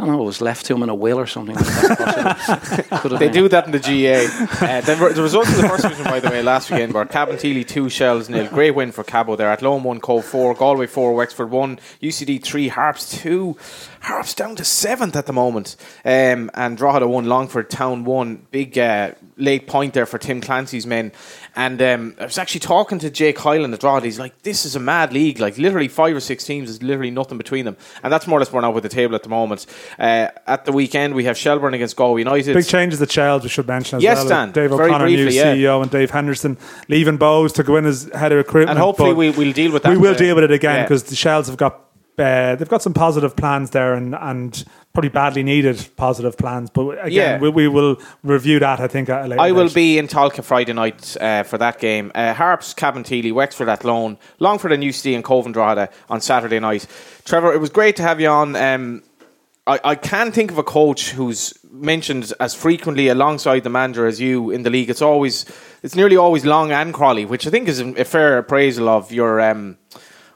I 0.00 0.04
don't 0.06 0.14
know. 0.14 0.22
It 0.22 0.26
was 0.26 0.40
left 0.40 0.64
to 0.66 0.74
him 0.74 0.84
in 0.84 0.90
a 0.90 0.94
will 0.94 1.18
or 1.18 1.26
something. 1.26 1.56
Like 1.56 1.64
that, 1.66 2.36
possibly. 2.38 2.98
Could 2.98 3.10
have 3.12 3.18
They 3.20 3.26
been. 3.26 3.32
do 3.42 3.48
that 3.48 3.66
in 3.66 3.72
the 3.72 3.80
GA. 3.80 4.26
Uh, 4.26 4.80
the, 4.82 5.12
the 5.14 5.22
results 5.22 5.50
of 5.50 5.56
the 5.60 5.68
first 5.68 5.82
division, 5.82 6.04
by 6.04 6.20
the 6.20 6.30
way, 6.30 6.40
last 6.40 6.70
weekend 6.70 6.94
were 6.94 7.04
Cabinteely 7.04 7.66
2, 7.66 7.88
Shels 7.88 8.28
nil. 8.28 8.46
Great 8.48 8.76
win 8.76 8.92
for 8.92 9.02
Cabo 9.02 9.34
there. 9.34 9.48
At 9.48 9.58
Athlone 9.58 9.82
1, 9.82 9.98
Cobh 10.00 10.24
4, 10.24 10.54
Galway 10.54 10.86
4, 10.86 11.14
Wexford 11.14 11.50
1, 11.50 11.80
UCD 12.00 12.40
3, 12.42 12.68
Harps 12.68 13.10
2. 13.22 13.56
Harps 14.00 14.34
down 14.34 14.56
to 14.56 14.62
7th 14.62 15.16
at 15.16 15.26
the 15.26 15.32
moment. 15.32 15.76
Um, 16.04 16.50
and 16.54 16.76
Drogheda 16.76 17.08
won, 17.08 17.26
Longford 17.26 17.68
Town 17.70 18.04
1. 18.04 18.46
Big 18.50 18.78
uh, 18.78 19.12
late 19.36 19.66
point 19.66 19.94
there 19.94 20.06
for 20.06 20.18
Tim 20.18 20.40
Clancy's 20.40 20.86
men. 20.86 21.12
And 21.56 21.82
um, 21.82 22.14
I 22.20 22.24
was 22.24 22.38
actually 22.38 22.60
talking 22.60 22.98
to 23.00 23.10
Jake 23.10 23.38
Hyland 23.38 23.74
at 23.74 23.80
Drogheda. 23.80 24.04
He's 24.06 24.18
like, 24.18 24.42
this 24.42 24.64
is 24.64 24.76
a 24.76 24.80
mad 24.80 25.12
league. 25.12 25.40
Like, 25.40 25.58
literally 25.58 25.88
five 25.88 26.14
or 26.14 26.20
six 26.20 26.44
teams. 26.44 26.68
There's 26.68 26.82
literally 26.82 27.10
nothing 27.10 27.38
between 27.38 27.64
them. 27.64 27.76
And 28.02 28.12
that's 28.12 28.26
more 28.26 28.38
or 28.38 28.40
less 28.40 28.48
borne 28.50 28.64
out 28.64 28.74
with 28.74 28.84
the 28.84 28.88
table 28.88 29.14
at 29.16 29.22
the 29.24 29.28
moment. 29.28 29.66
Uh, 29.98 30.28
at 30.46 30.64
the 30.64 30.72
weekend, 30.72 31.14
we 31.14 31.24
have 31.24 31.36
Shelbourne 31.36 31.74
against 31.74 31.96
Galway 31.96 32.20
United. 32.20 32.54
Big 32.54 32.66
changes 32.66 33.02
at 33.02 33.10
Shels, 33.10 33.42
we 33.42 33.48
should 33.48 33.66
mention 33.66 33.96
as 33.96 34.02
Yes, 34.02 34.18
well. 34.18 34.28
Dan. 34.28 34.52
Dave 34.52 34.72
O'Connor, 34.72 35.06
new 35.06 35.16
briefly, 35.24 35.36
yeah. 35.36 35.54
CEO, 35.54 35.82
and 35.82 35.90
Dave 35.90 36.10
Henderson 36.10 36.56
leaving 36.88 37.18
Bohs 37.18 37.52
to 37.54 37.62
go 37.64 37.76
in 37.76 37.84
as 37.86 38.08
head 38.14 38.30
of 38.30 38.38
recruitment. 38.38 38.70
And 38.70 38.78
hopefully 38.78 39.12
we- 39.14 39.30
we'll 39.30 39.52
deal 39.52 39.72
with 39.72 39.82
that, 39.82 39.90
We 39.90 39.98
will 39.98 40.14
uh, 40.14 40.18
deal 40.18 40.34
with 40.36 40.44
it 40.44 40.52
again 40.52 40.76
yeah. 40.76 40.82
because 40.84 41.02
the 41.04 41.16
Shells 41.16 41.48
have 41.48 41.56
got 41.56 41.87
uh, 42.18 42.56
they've 42.56 42.68
got 42.68 42.82
some 42.82 42.94
positive 42.94 43.36
plans 43.36 43.70
there 43.70 43.94
and, 43.94 44.14
and 44.14 44.64
probably 44.92 45.10
badly 45.10 45.42
needed 45.42 45.86
positive 45.96 46.36
plans. 46.36 46.70
But 46.70 46.92
again, 47.04 47.12
Yeah. 47.12 47.38
we, 47.38 47.50
we 47.50 47.68
will 47.68 48.00
review 48.22 48.58
that. 48.60 48.80
I 48.80 48.88
think 48.88 49.08
at 49.08 49.24
a 49.24 49.28
later 49.28 49.40
I 49.42 49.52
will 49.52 49.70
be 49.70 49.98
in 49.98 50.08
Tolka 50.08 50.42
Friday 50.42 50.72
night 50.72 51.16
uh, 51.20 51.42
for 51.44 51.58
that 51.58 51.78
game. 51.78 52.10
Uh, 52.14 52.34
Harps, 52.34 52.74
Cabinteely, 52.74 53.32
Wexford 53.32 53.68
Athlone, 53.68 54.18
Longford 54.38 54.72
and 54.72 54.82
UCD 54.82 55.14
and 55.14 55.22
Cobh 55.22 55.44
and 55.46 55.54
Drogheda 55.54 55.90
on 56.08 56.20
Saturday 56.20 56.58
night. 56.58 56.86
Trevor, 57.24 57.52
it 57.52 57.58
was 57.58 57.70
great 57.70 57.96
to 57.96 58.02
have 58.02 58.20
you 58.20 58.28
on. 58.28 58.56
Um, 58.56 59.02
I, 59.66 59.78
I 59.84 59.94
can't 59.94 60.34
think 60.34 60.50
of 60.50 60.56
a 60.58 60.62
coach 60.62 61.10
who's 61.10 61.52
mentioned 61.70 62.32
as 62.40 62.54
frequently 62.54 63.08
alongside 63.08 63.60
the 63.64 63.70
manager 63.70 64.06
as 64.06 64.18
you 64.18 64.50
in 64.50 64.62
the 64.62 64.70
league. 64.70 64.88
It's 64.88 65.02
always, 65.02 65.44
it's 65.82 65.94
nearly 65.94 66.16
always 66.16 66.44
Long 66.46 66.72
and 66.72 66.92
Croly, 66.94 67.26
which 67.28 67.46
I 67.46 67.50
think 67.50 67.68
is 67.68 67.78
a 67.80 68.04
fair 68.04 68.38
appraisal 68.38 68.88
of 68.88 69.12
your, 69.12 69.40
um, 69.40 69.76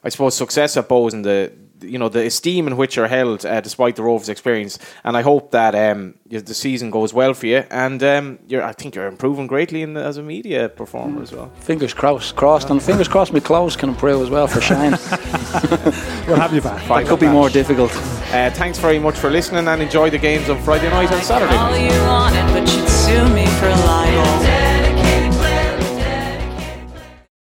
I 0.05 0.11
suppose, 0.11 0.37
success 0.37 0.77
at 0.77 0.89
Bohs 0.89 1.15
in 1.15 1.23
the 1.23 1.51
you 1.83 1.99
know 1.99 2.09
the 2.09 2.27
esteem 2.27 2.67
in 2.67 2.77
which 2.77 2.97
you're 2.97 3.09
held 3.09 3.45
uh, 3.45 3.61
despite 3.61 3.97
the 3.97 4.03
Rovers 4.03 4.29
experience. 4.29 4.79
And 5.05 5.17
I 5.17 5.23
hope 5.23 5.51
that 5.53 5.75
um, 5.75 6.15
the 6.27 6.55
season 6.55 6.91
goes 6.91 7.13
well 7.13 7.35
for 7.35 7.47
you. 7.47 7.65
And 7.71 8.03
um, 8.03 8.39
you're, 8.47 8.63
I 8.63 8.73
think 8.73 8.95
you're 8.95 9.07
improving 9.07 9.47
greatly 9.47 9.83
in 9.83 9.95
the, 9.95 10.03
as 10.03 10.17
a 10.17 10.23
media 10.23 10.69
performer 10.69 11.23
as 11.23 11.33
well. 11.33 11.51
Fingers 11.61 11.95
crossed, 11.95 12.37
crossed, 12.37 12.71
and 12.71 12.83
fingers 12.83 13.09
crossed. 13.09 13.33
My 13.33 13.41
clothes 13.41 13.77
can 13.77 13.91
improve 13.91 14.23
as 14.23 14.31
well 14.31 14.47
for 14.47 14.61
Shane. 14.61 14.93
we'll 16.27 16.37
have 16.37 16.55
you 16.55 16.61
back. 16.61 16.87
That 16.89 17.07
could 17.07 17.21
be 17.21 17.29
more 17.29 17.51
difficult. 17.51 17.91
Uh, 18.33 18.51
thanks 18.51 18.79
very 18.79 18.99
much 18.99 19.17
for 19.17 19.31
listening, 19.31 19.69
and 19.69 19.83
enjoy 19.83 20.11
the 20.11 20.19
games 20.19 20.49
on 20.49 20.61
Friday 20.63 20.89
night 20.89 21.11
and 21.11 21.23
Saturday. 21.23 21.53